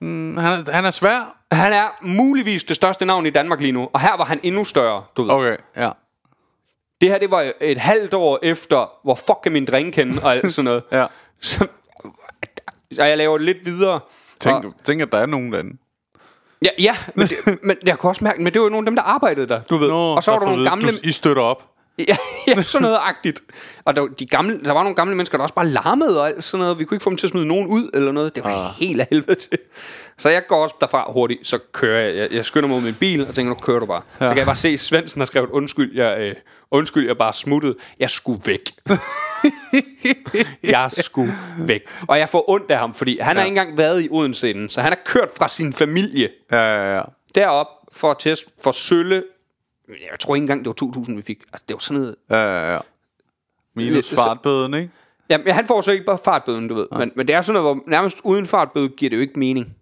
af. 0.00 0.42
Han 0.42 0.52
er, 0.52 0.72
han 0.72 0.84
er 0.84 0.90
svær. 0.90 1.34
Han 1.52 1.72
er 1.72 1.98
muligvis 2.02 2.64
det 2.64 2.76
største 2.76 3.04
navn 3.04 3.26
i 3.26 3.30
Danmark 3.30 3.60
lige 3.60 3.72
nu, 3.72 3.88
og 3.92 4.00
her 4.00 4.16
var 4.16 4.24
han 4.24 4.40
endnu 4.42 4.64
større, 4.64 5.02
du 5.16 5.22
ved. 5.22 5.30
Okay, 5.30 5.56
ja. 5.76 5.90
Det 7.00 7.08
her, 7.08 7.18
det 7.18 7.30
var 7.30 7.52
et 7.60 7.78
halvt 7.78 8.14
år 8.14 8.38
efter, 8.42 8.92
hvor 9.04 9.14
fuck 9.14 9.38
kan 9.42 9.52
min 9.52 9.64
dreng 9.64 9.92
kende, 9.92 10.22
og 10.22 10.32
alt 10.32 10.52
sådan 10.52 10.64
noget. 10.64 10.82
Ja. 10.92 11.06
Så, 11.40 11.66
så 12.92 13.04
jeg 13.04 13.18
laver 13.18 13.38
lidt 13.38 13.64
videre. 13.64 14.00
Tænk, 14.40 14.64
Og, 14.64 14.72
tænk, 14.84 15.02
at 15.02 15.12
der 15.12 15.18
er 15.18 15.26
nogen 15.26 15.52
derinde. 15.52 15.76
ja, 16.62 16.68
ja 16.78 16.96
men, 17.14 17.26
det, 17.26 17.58
men 17.62 17.76
jeg 17.86 17.98
kunne 17.98 18.10
også 18.10 18.24
mærke, 18.24 18.42
men 18.42 18.52
det 18.52 18.60
var 18.60 18.64
jo 18.66 18.70
nogle 18.70 18.84
af 18.84 18.90
dem, 18.90 18.96
der 18.96 19.02
arbejdede 19.02 19.48
der, 19.48 19.60
du 19.62 19.76
ved. 19.76 19.90
og 19.90 20.22
så 20.22 20.30
var 20.30 20.38
der 20.38 20.46
nogle 20.46 20.68
gamle... 20.68 20.86
Du, 20.86 20.92
I 21.02 21.12
støtter 21.12 21.42
op. 21.42 21.64
Ja, 21.98 22.16
ja 22.46 22.62
sådan 22.62 22.82
noget 22.82 22.98
agtigt. 23.02 23.40
Og 23.84 23.96
der, 23.96 24.06
de 24.06 24.26
gamle, 24.26 24.60
der 24.60 24.72
var 24.72 24.82
nogle 24.82 24.96
gamle 24.96 25.14
mennesker, 25.14 25.38
der 25.38 25.42
også 25.42 25.54
bare 25.54 25.68
larmede 25.68 26.20
og 26.20 26.28
alt 26.28 26.44
sådan 26.44 26.62
noget. 26.62 26.78
Vi 26.78 26.84
kunne 26.84 26.94
ikke 26.94 27.02
få 27.02 27.10
dem 27.10 27.16
til 27.16 27.26
at 27.26 27.30
smide 27.30 27.46
nogen 27.46 27.66
ud 27.66 27.90
eller 27.94 28.12
noget. 28.12 28.34
Det 28.34 28.44
var 28.44 28.68
ah. 28.68 28.74
helt 28.80 29.00
af 29.00 29.06
helvede 29.10 29.34
til. 29.34 29.58
Så 30.18 30.28
jeg 30.28 30.42
går 30.48 30.62
også 30.62 30.74
derfra 30.80 31.12
hurtigt, 31.12 31.46
så 31.46 31.58
kører 31.72 32.00
jeg. 32.00 32.16
Jeg, 32.16 32.32
jeg 32.32 32.44
skynder 32.44 32.68
mig 32.68 32.76
med 32.76 32.84
min 32.84 32.94
bil 32.94 33.26
og 33.28 33.34
tænker, 33.34 33.48
nu 33.48 33.54
kører 33.54 33.80
du 33.80 33.86
bare. 33.86 34.02
Ja. 34.20 34.24
Så 34.24 34.28
kan 34.28 34.36
jeg 34.38 34.46
bare 34.46 34.56
se, 34.56 34.68
at 34.68 34.80
Svendsen 34.80 35.20
har 35.20 35.26
skrevet, 35.26 35.50
undskyld, 35.50 35.96
jeg, 35.96 36.18
øh, 36.18 36.34
undskyld, 36.70 37.06
jeg 37.06 37.18
bare 37.18 37.32
smuttede. 37.32 37.74
Jeg 37.98 38.10
skulle 38.10 38.40
væk. 38.46 38.70
jeg 40.62 40.90
skulle 40.92 41.34
væk. 41.58 41.82
Og 42.08 42.18
jeg 42.18 42.28
får 42.28 42.50
ondt 42.50 42.70
af 42.70 42.78
ham, 42.78 42.94
fordi 42.94 43.18
han 43.20 43.36
ja. 43.36 43.40
har 43.40 43.46
ikke 43.46 43.58
engang 43.60 43.78
været 43.78 44.04
i 44.04 44.08
Odense 44.10 44.50
inden. 44.50 44.68
Så 44.68 44.80
han 44.80 44.92
har 44.92 45.00
kørt 45.04 45.28
fra 45.38 45.48
sin 45.48 45.72
familie 45.72 46.28
Ja, 46.52 46.56
ja, 46.56 46.96
ja. 46.96 47.02
derop 47.34 47.66
for 47.92 48.10
at 48.10 48.16
teste 48.18 48.46
for 48.62 48.72
sølle. 48.72 49.22
Jeg 49.88 50.18
tror 50.20 50.34
ikke 50.34 50.42
engang, 50.42 50.64
det 50.64 50.68
var 50.82 51.02
2.000, 51.08 51.14
vi 51.14 51.22
fik. 51.22 51.42
Altså, 51.52 51.64
det 51.68 51.74
var 51.74 51.78
sådan 51.78 52.00
noget 52.00 52.16
Ja, 52.30 52.36
ja, 52.36 52.72
ja. 52.74 52.78
Minus 53.74 54.04
så- 54.06 54.14
fartbøden, 54.16 54.74
ikke? 54.74 54.90
Ja, 55.30 55.38
men 55.38 55.52
han 55.54 55.66
får 55.66 55.80
så 55.80 55.90
ikke 55.92 56.04
bare 56.04 56.18
fartbøden, 56.24 56.68
du 56.68 56.74
ved. 56.74 56.86
Men, 56.98 57.12
men 57.16 57.28
det 57.28 57.34
er 57.34 57.42
sådan 57.42 57.62
noget, 57.62 57.76
hvor 57.76 57.84
nærmest 57.90 58.18
uden 58.24 58.46
fartbøde 58.46 58.88
giver 58.88 59.10
det 59.10 59.16
jo 59.16 59.20
ikke 59.20 59.38
mening. 59.38 59.76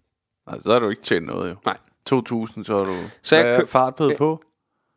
Altså, 0.47 0.63
så 0.65 0.73
har 0.73 0.79
du 0.79 0.89
ikke 0.89 1.01
tjent 1.01 1.25
noget, 1.25 1.49
jo. 1.49 1.55
Nej. 1.65 1.77
2.000, 2.09 2.63
så 2.63 2.77
har 2.77 2.83
du... 2.85 2.95
Så 3.21 3.35
jeg 3.35 3.57
køb- 3.59 3.67
fartbøde 3.67 4.15
på? 4.17 4.43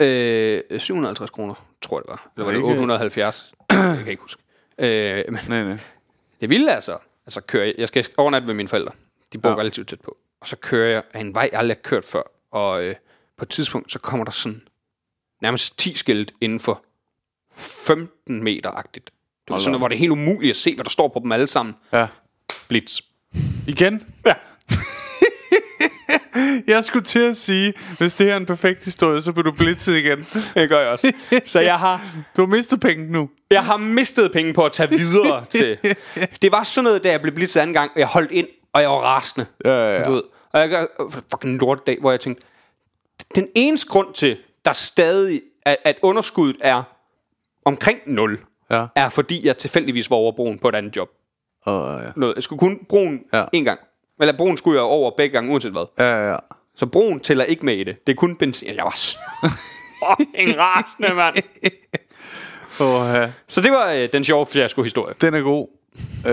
Øh, 0.03 0.61
750 0.79 1.31
kroner, 1.31 1.55
tror 1.83 1.99
jeg 1.99 2.03
det 2.03 2.11
var. 2.11 2.31
Eller 2.37 2.45
var 2.45 2.53
det 2.53 2.59
Ikke- 2.59 2.69
870? 2.69 3.53
jeg 3.71 3.97
kan 3.99 4.09
ikke 4.09 4.23
huske. 4.23 4.43
Øh, 4.83 5.25
men 5.29 5.39
Nej, 5.49 5.65
nej. 5.65 5.79
det 6.41 6.51
vilde 6.51 6.71
er 6.71 6.81
så, 6.81 6.99
altså 7.27 7.41
kører 7.41 7.65
jeg, 7.65 7.75
jeg 7.79 7.89
skal 7.89 8.07
overnatte 8.17 8.49
ved 8.49 8.55
mine 8.55 8.69
forældre. 8.69 8.93
De 9.33 9.39
bor 9.39 9.49
Ja. 9.49 9.55
ja. 9.55 9.61
relativt 9.61 9.89
tæt 9.89 10.01
på. 10.01 10.17
Og 10.41 10.49
så 10.49 10.57
kører 10.57 10.91
jeg 10.91 11.03
af 11.13 11.21
en 11.21 11.35
vej, 11.35 11.49
jeg 11.53 11.61
aldrig 11.61 11.77
har 11.77 11.83
kørt 11.83 12.05
før. 12.05 12.23
Og 12.53 12.83
øh, 12.85 12.95
på 13.37 13.45
et 13.45 13.49
tidspunkt, 13.49 13.93
så 13.93 13.99
kommer 13.99 14.25
der 14.25 14.31
sådan 14.33 14.63
nærmest 15.43 15.79
10 15.79 15.95
skilt 15.95 16.33
inden 16.41 16.61
for 16.61 16.85
15 17.57 18.43
meter-agtigt. 18.45 19.05
Det 19.05 19.55
var 19.55 19.59
sådan 19.59 19.67
da 19.67 19.71
noget, 19.71 19.81
hvor 19.81 19.89
det 19.89 19.95
er 19.95 19.99
helt 19.99 20.13
umuligt 20.13 20.51
at 20.51 20.57
se, 20.57 20.75
hvad 20.75 20.85
der 20.85 20.91
står 20.91 21.09
på 21.09 21.21
dem 21.23 21.33
alle 21.33 21.47
sammen. 21.47 21.75
Ja. 21.93 22.07
Blitz. 22.69 23.01
Igen? 23.67 24.03
Ja. 24.27 24.33
Jeg 26.67 26.85
skulle 26.85 27.05
til 27.05 27.19
at 27.19 27.37
sige, 27.37 27.73
hvis 27.99 28.15
det 28.15 28.27
her 28.27 28.33
er 28.33 28.37
en 28.37 28.47
perfekt 28.47 28.85
historie, 28.85 29.23
så 29.23 29.33
bliver 29.33 29.51
du 29.51 29.53
blitzet 29.53 29.97
igen. 29.97 30.27
Det 30.55 30.69
gør 30.69 30.81
jeg 30.81 30.89
også. 30.89 31.13
Så 31.45 31.61
jeg 31.61 31.79
har, 31.79 32.03
Du 32.37 32.43
har 32.43 32.47
mistet 32.47 32.81
penge 32.81 33.13
nu. 33.13 33.31
Jeg 33.51 33.65
har 33.65 33.77
mistet 33.77 34.33
penge 34.33 34.53
på 34.53 34.65
at 34.65 34.73
tage 34.73 34.89
videre 34.89 35.45
til. 35.59 35.79
Det 36.43 36.53
var 36.53 36.63
sådan 36.63 36.85
noget, 36.85 37.05
da 37.05 37.11
jeg 37.11 37.23
blev 37.23 37.35
blitzet 37.35 37.61
anden 37.61 37.75
gang, 37.75 37.91
og 37.95 38.01
jeg 38.01 38.07
holdt 38.09 38.31
ind, 38.31 38.47
og 38.73 38.83
jeg 38.83 38.91
var 38.91 38.97
rasende. 38.97 39.47
Ja, 39.65 39.71
ja, 39.71 39.99
ja. 40.01 40.07
Du 40.07 40.13
ved. 40.13 40.23
Og 40.53 40.61
jeg 40.61 40.69
gør 40.69 40.87
fucking 41.31 41.59
lort 41.61 41.87
dag, 41.87 41.97
hvor 42.01 42.11
jeg 42.11 42.21
tænkte, 42.21 42.47
den 43.35 43.49
eneste 43.55 43.89
grund 43.89 44.15
til, 44.15 44.37
der 44.65 44.73
stadig, 44.73 45.41
at, 45.63 45.77
at 45.85 45.97
underskuddet 46.03 46.57
er 46.61 46.83
omkring 47.65 47.99
0, 48.07 48.41
Ja. 48.71 48.87
er 48.97 49.09
fordi 49.09 49.47
jeg 49.47 49.57
tilfældigvis 49.59 50.11
var 50.11 50.17
over 50.17 50.33
broen 50.33 50.59
på 50.59 50.69
et 50.69 50.75
andet 50.75 50.97
job. 50.97 51.09
Og, 51.63 52.01
ja. 52.01 52.07
Noget. 52.17 52.35
Jeg 52.35 52.43
skulle 52.43 52.59
kun 52.59 52.79
broen 52.89 53.21
Ja. 53.35 53.45
en 53.53 53.65
gang. 53.65 53.81
Eller 54.21 54.37
broen 54.37 54.57
skulle 54.57 54.77
jeg 54.81 54.85
over 54.85 55.11
begge 55.17 55.33
gange, 55.33 55.51
uanset 55.53 55.73
hvad. 55.73 55.85
Ja, 55.99 56.05
ja, 56.11 56.31
ja. 56.31 56.37
Så 56.77 56.87
broen 56.87 57.21
tæller 57.21 57.45
ikke 57.45 57.67
med 57.67 57.77
i 57.77 57.85
det. 57.85 58.07
Det 58.07 58.13
er 58.13 58.17
kun 58.17 58.37
benzin. 58.37 58.75
Jeg 58.77 58.85
var 58.85 58.91
fucking 58.91 60.59
rasende, 60.59 61.15
mand. 61.15 61.35
Og, 62.81 63.15
ja. 63.15 63.33
Så 63.49 63.61
det 63.61 63.73
var 63.73 63.93
øh, 63.93 64.09
den 64.13 64.25
sjove 64.25 64.47
fiasko-historie. 64.47 65.15
Den 65.21 65.35
er 65.35 65.41
god. 65.41 65.69
Øh, 66.27 66.33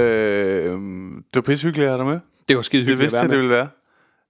det 1.18 1.36
var 1.36 1.42
pissehyggeligt 1.42 1.86
at 1.86 1.90
have 1.92 1.98
dig 1.98 2.06
med. 2.14 2.20
Det 2.50 2.56
var 2.56 2.62
skide 2.62 2.82
Det 2.82 2.88
hyggeligt 2.90 3.02
vidste 3.12 3.18
at 3.18 3.24
jeg, 3.24 3.30
være 3.30 3.38
det 3.40 3.44
med. 3.44 3.48
ville 3.48 3.56
være. 3.62 3.68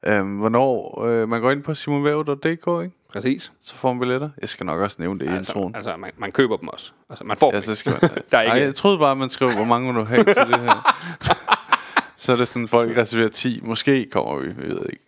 Øhm, 0.07 0.35
hvornår 0.37 1.03
øh, 1.05 1.29
man 1.29 1.41
går 1.41 1.51
ind 1.51 1.63
på 1.63 1.75
simonvæv.dk, 1.75 2.45
ikke? 2.47 2.91
Præcis. 3.13 3.51
Så 3.65 3.75
får 3.75 3.93
man 3.93 3.99
billetter. 3.99 4.29
Jeg 4.41 4.49
skal 4.49 4.65
nok 4.65 4.79
også 4.81 4.95
nævne 4.99 5.19
det 5.19 5.25
i 5.25 5.29
Altså, 5.29 5.51
introen. 5.51 5.75
altså 5.75 5.97
man, 5.97 6.11
man 6.17 6.31
køber 6.31 6.57
dem 6.57 6.67
også. 6.67 6.91
Altså, 7.09 7.23
man 7.25 7.37
får 7.37 7.49
Ja, 7.51 7.55
dem. 7.57 7.63
så 7.63 7.75
skal 7.75 7.91
man... 8.01 8.09
Der 8.31 8.37
er 8.37 8.41
ikke- 8.41 8.51
Ej, 8.51 8.61
jeg 8.63 8.75
troede 8.75 8.97
bare, 8.97 9.15
man 9.15 9.29
skrev, 9.29 9.51
hvor 9.51 9.65
mange 9.65 9.87
vil 9.93 10.01
du 10.01 10.05
have 10.05 10.23
til 10.23 10.35
det 10.35 10.59
her. 10.59 10.95
så 12.17 12.31
er 12.31 12.35
det 12.35 12.47
sådan, 12.47 12.67
folk 12.67 12.97
reserverer 12.97 13.27
10. 13.29 13.59
Måske 13.63 14.07
kommer 14.11 14.39
vi, 14.39 14.47
vi 14.47 14.67
ved 14.69 14.81
ikke. 14.89 15.03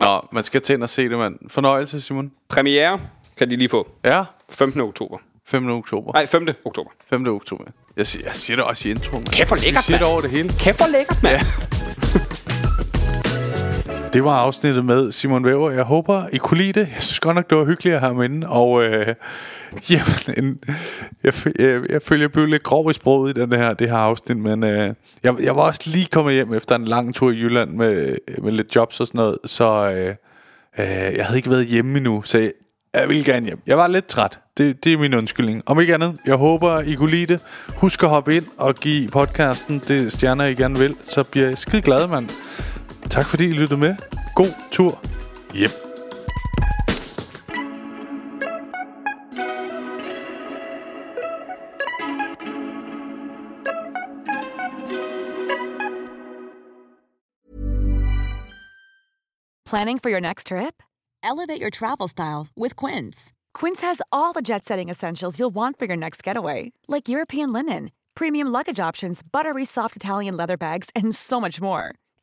Nå, 0.00 0.20
man 0.32 0.44
skal 0.44 0.60
tænde 0.62 0.84
og 0.84 0.90
se 0.90 1.08
det, 1.08 1.18
mand. 1.18 1.38
Fornøjelse, 1.48 2.00
Simon. 2.00 2.32
Premiere 2.48 3.00
kan 3.38 3.50
de 3.50 3.56
lige 3.56 3.68
få. 3.68 3.88
Ja, 4.04 4.24
15. 4.50 4.80
oktober. 4.80 5.18
5. 5.46 5.70
oktober. 5.70 6.12
Nej, 6.12 6.26
5. 6.26 6.48
oktober. 6.64 6.90
5. 7.10 7.26
oktober. 7.28 7.64
Jeg 7.96 8.06
siger, 8.06 8.24
jeg 8.26 8.36
siger 8.36 8.56
det 8.56 8.64
også 8.64 8.88
i 8.88 8.90
introen. 8.90 9.22
mand. 9.22 9.32
Kæft, 9.32 9.48
hvor 9.50 9.56
lækkert, 9.56 9.80
Vi 9.80 9.84
siger 9.84 9.98
det 9.98 10.06
over 10.06 10.20
det 10.20 10.30
hele. 10.30 10.48
Kæft 10.48 10.78
for 10.78 10.86
lækkert, 10.90 11.22
mand. 11.22 11.40
Det 14.16 14.24
var 14.24 14.36
afsnittet 14.36 14.84
med 14.84 15.12
Simon 15.12 15.44
Væver. 15.44 15.70
Jeg 15.70 15.84
håber, 15.84 16.24
I 16.32 16.36
kunne 16.36 16.58
lide 16.58 16.80
det. 16.80 16.88
Jeg 16.94 17.02
synes 17.02 17.20
godt 17.20 17.34
nok, 17.34 17.50
det 17.50 17.58
var 17.58 17.64
hyggeligt 17.64 17.94
at 17.94 18.00
have 18.00 18.14
ham 18.14 18.22
inde. 18.22 18.48
Og 18.48 18.84
øh, 18.84 19.06
jamen, 19.90 20.34
en, 20.36 20.58
jeg, 21.24 21.32
jeg, 21.58 21.82
jeg 21.90 22.02
føler, 22.02 22.22
jeg 22.22 22.32
blev 22.32 22.46
lidt 22.46 22.62
grov 22.62 22.90
i 22.90 22.94
sproget 22.94 23.38
i 23.38 23.40
den 23.40 23.52
her, 23.52 23.74
det 23.74 23.88
her 23.88 23.96
afsnit. 23.96 24.36
Men 24.36 24.64
øh, 24.64 24.94
jeg, 25.22 25.34
jeg 25.42 25.56
var 25.56 25.62
også 25.62 25.82
lige 25.86 26.06
kommet 26.06 26.34
hjem 26.34 26.54
efter 26.54 26.76
en 26.76 26.84
lang 26.84 27.14
tur 27.14 27.30
i 27.30 27.34
Jylland 27.34 27.70
med, 27.70 28.16
med 28.42 28.52
lidt 28.52 28.76
jobs 28.76 29.00
og 29.00 29.06
sådan 29.06 29.18
noget. 29.18 29.38
Så 29.44 29.90
øh, 29.90 30.14
øh, 30.78 31.16
jeg 31.16 31.26
havde 31.26 31.36
ikke 31.36 31.50
været 31.50 31.66
hjemme 31.66 31.96
endnu, 31.96 32.22
så 32.22 32.38
jeg, 32.38 32.52
jeg 32.94 33.08
ville 33.08 33.24
gerne 33.24 33.46
hjem. 33.46 33.58
Jeg 33.66 33.78
var 33.78 33.86
lidt 33.86 34.06
træt. 34.06 34.38
Det, 34.58 34.84
det 34.84 34.92
er 34.92 34.98
min 34.98 35.14
undskyldning. 35.14 35.62
Om 35.66 35.80
ikke 35.80 35.94
andet, 35.94 36.16
jeg 36.26 36.36
håber, 36.36 36.80
I 36.80 36.94
kunne 36.94 37.10
lide 37.10 37.26
det. 37.26 37.40
Husk 37.76 38.02
at 38.02 38.08
hoppe 38.08 38.36
ind 38.36 38.46
og 38.56 38.74
give 38.74 39.08
podcasten 39.08 39.82
det 39.88 40.12
stjerner, 40.12 40.44
I 40.44 40.54
gerne 40.54 40.78
vil. 40.78 40.96
Så 41.02 41.22
bliver 41.22 41.46
jeg 41.46 41.58
skide 41.58 41.82
glad, 41.82 42.06
mand. 42.06 42.28
Tak 43.10 43.26
fordi 43.26 43.44
I 43.44 43.52
lyttede 43.52 43.80
med. 43.80 43.96
God 44.34 44.54
tur 44.70 44.98
hjem. 45.54 45.70
Planning 59.70 59.98
for 59.98 60.10
your 60.10 60.20
next 60.20 60.46
trip? 60.46 60.82
Elevate 61.22 61.60
your 61.60 61.70
travel 61.70 62.08
style 62.08 62.46
with 62.56 62.76
Quince. 62.76 63.32
Quince 63.52 63.80
has 63.86 64.00
all 64.12 64.32
the 64.32 64.40
jet 64.42 64.64
setting 64.64 64.88
essentials 64.88 65.38
you'll 65.38 65.54
want 65.54 65.78
for 65.78 65.86
your 65.86 65.96
next 65.96 66.22
getaway, 66.22 66.72
like 66.86 67.08
European 67.08 67.52
linen, 67.52 67.90
premium 68.14 68.46
luggage 68.48 68.78
options, 68.88 69.22
buttery 69.32 69.64
soft 69.64 69.96
Italian 69.96 70.36
leather 70.36 70.56
bags, 70.56 70.90
and 70.94 71.14
so 71.14 71.40
much 71.40 71.60
more. 71.60 71.90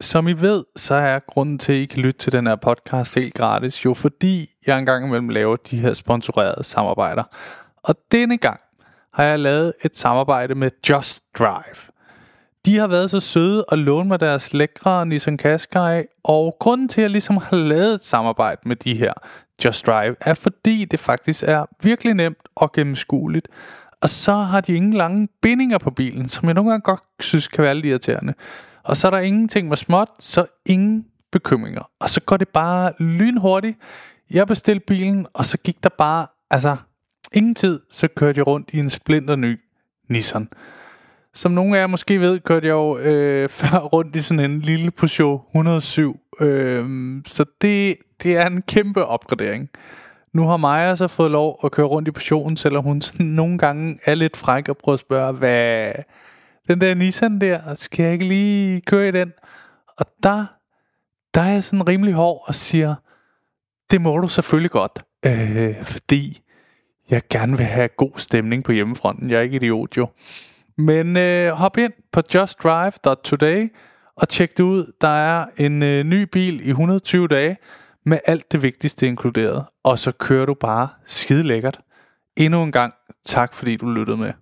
Som 0.00 0.28
I 0.28 0.32
ved, 0.32 0.64
så 0.76 0.94
er 0.94 1.18
grunden 1.18 1.58
til, 1.58 1.72
at 1.72 1.78
I 1.78 1.86
kan 1.86 2.02
lytte 2.02 2.18
til 2.18 2.32
den 2.32 2.46
her 2.46 2.56
podcast 2.56 3.14
helt 3.14 3.34
gratis, 3.34 3.84
jo 3.84 3.94
fordi 3.94 4.50
jeg 4.66 4.78
engang 4.78 5.06
imellem 5.06 5.28
laver 5.28 5.56
de 5.56 5.78
her 5.78 5.94
sponsorerede 5.94 6.64
samarbejder. 6.64 7.22
Og 7.84 7.94
denne 8.12 8.38
gang 8.38 8.60
har 9.14 9.24
jeg 9.24 9.38
lavet 9.38 9.72
et 9.84 9.96
samarbejde 9.96 10.54
med 10.54 10.70
Just 10.90 11.22
Drive. 11.38 11.90
De 12.66 12.78
har 12.78 12.86
været 12.86 13.10
så 13.10 13.20
søde 13.20 13.64
at 13.72 13.78
låne 13.78 14.08
mig 14.08 14.20
deres 14.20 14.52
lækre 14.52 15.06
Nissan 15.06 15.38
Qashqai, 15.38 16.02
og 16.24 16.56
grunden 16.60 16.88
til, 16.88 17.00
at 17.00 17.02
jeg 17.02 17.10
ligesom 17.10 17.36
har 17.36 17.56
lavet 17.56 17.94
et 17.94 18.04
samarbejde 18.04 18.60
med 18.66 18.76
de 18.76 18.94
her 18.94 19.12
Just 19.64 19.86
Drive, 19.86 20.16
er 20.20 20.34
fordi 20.34 20.84
det 20.84 21.00
faktisk 21.00 21.44
er 21.46 21.64
virkelig 21.82 22.14
nemt 22.14 22.48
og 22.56 22.72
gennemskueligt. 22.72 23.48
Og 24.00 24.08
så 24.08 24.32
har 24.32 24.60
de 24.60 24.74
ingen 24.74 24.92
lange 24.92 25.28
bindinger 25.42 25.78
på 25.78 25.90
bilen, 25.90 26.28
som 26.28 26.46
jeg 26.46 26.54
nogle 26.54 26.70
gange 26.70 26.82
godt 26.82 27.00
synes 27.20 27.48
kan 27.48 27.64
være 27.64 27.74
lidt 27.74 27.86
irriterende. 27.86 28.34
Og 28.84 28.96
så 28.96 29.06
er 29.06 29.10
der 29.10 29.18
ingenting 29.18 29.68
med 29.68 29.76
småt, 29.76 30.08
så 30.18 30.46
ingen 30.66 31.06
bekymringer. 31.32 31.90
Og 32.00 32.10
så 32.10 32.20
går 32.20 32.36
det 32.36 32.48
bare 32.48 32.92
lynhurtigt. 32.98 33.78
Jeg 34.30 34.46
bestilte 34.46 34.84
bilen, 34.86 35.26
og 35.32 35.46
så 35.46 35.58
gik 35.58 35.82
der 35.82 35.88
bare, 35.98 36.26
altså 36.50 36.76
ingen 37.32 37.54
tid, 37.54 37.80
så 37.90 38.08
kørte 38.08 38.38
jeg 38.38 38.46
rundt 38.46 38.70
i 38.72 38.78
en 38.78 38.90
splinter 38.90 39.36
ny 39.36 39.60
Nissan. 40.08 40.48
Som 41.34 41.52
nogle 41.52 41.76
af 41.76 41.80
jer 41.80 41.86
måske 41.86 42.20
ved, 42.20 42.40
kørte 42.40 42.66
jeg 42.66 42.72
jo 42.72 42.98
øh, 42.98 43.48
før 43.58 43.78
rundt 43.78 44.16
i 44.16 44.20
sådan 44.20 44.50
en 44.50 44.60
lille 44.60 44.90
Peugeot 44.90 45.40
107. 45.50 46.20
Øh, 46.40 46.86
så 47.26 47.44
det, 47.60 47.96
det 48.22 48.36
er 48.36 48.46
en 48.46 48.62
kæmpe 48.62 49.04
opgradering. 49.04 49.70
Nu 50.32 50.46
har 50.46 50.56
Maja 50.56 50.94
så 50.94 51.08
fået 51.08 51.30
lov 51.30 51.60
at 51.64 51.72
køre 51.72 51.86
rundt 51.86 52.08
i 52.08 52.10
Peugeoten, 52.10 52.56
selvom 52.56 52.84
hun 52.84 53.00
sådan 53.00 53.26
nogle 53.26 53.58
gange 53.58 53.98
er 54.04 54.14
lidt 54.14 54.36
fræk 54.36 54.68
og 54.68 54.76
prøver 54.76 54.94
at 54.94 55.00
spørge, 55.00 55.32
hvad 55.32 55.92
den 56.68 56.80
der 56.80 56.94
Nissan 56.94 57.40
der, 57.40 57.74
skal 57.74 58.02
jeg 58.02 58.12
ikke 58.12 58.24
lige 58.24 58.80
køre 58.80 59.08
i 59.08 59.12
den? 59.12 59.32
Og 59.98 60.06
der, 60.22 60.46
der 61.34 61.40
er 61.40 61.52
jeg 61.52 61.64
sådan 61.64 61.88
rimelig 61.88 62.14
hård 62.14 62.44
og 62.46 62.54
siger, 62.54 62.94
det 63.90 64.00
må 64.00 64.18
du 64.18 64.28
selvfølgelig 64.28 64.70
godt, 64.70 65.04
øh, 65.26 65.84
fordi 65.84 66.40
jeg 67.10 67.22
gerne 67.30 67.56
vil 67.56 67.66
have 67.66 67.88
god 67.88 68.12
stemning 68.16 68.64
på 68.64 68.72
hjemmefronten. 68.72 69.30
Jeg 69.30 69.38
er 69.38 69.42
ikke 69.42 69.56
idiot 69.56 69.96
jo. 69.96 70.08
Men 70.78 71.16
øh, 71.16 71.52
hop 71.52 71.78
ind 71.78 71.92
på 72.12 72.20
justdrive.today 72.34 73.72
og 74.16 74.28
tjek 74.28 74.56
det 74.56 74.64
ud. 74.64 74.92
Der 75.00 75.08
er 75.08 75.46
en 75.56 75.82
øh, 75.82 76.04
ny 76.04 76.22
bil 76.22 76.66
i 76.66 76.70
120 76.70 77.28
dage 77.28 77.56
med 78.06 78.18
alt 78.26 78.52
det 78.52 78.62
vigtigste 78.62 79.06
inkluderet. 79.06 79.64
Og 79.84 79.98
så 79.98 80.12
kører 80.12 80.46
du 80.46 80.54
bare 80.54 80.88
skide 81.06 81.42
lækkert. 81.42 81.80
Endnu 82.36 82.62
en 82.62 82.72
gang 82.72 82.92
tak 83.24 83.54
fordi 83.54 83.76
du 83.76 83.90
lyttede 83.90 84.16
med. 84.16 84.32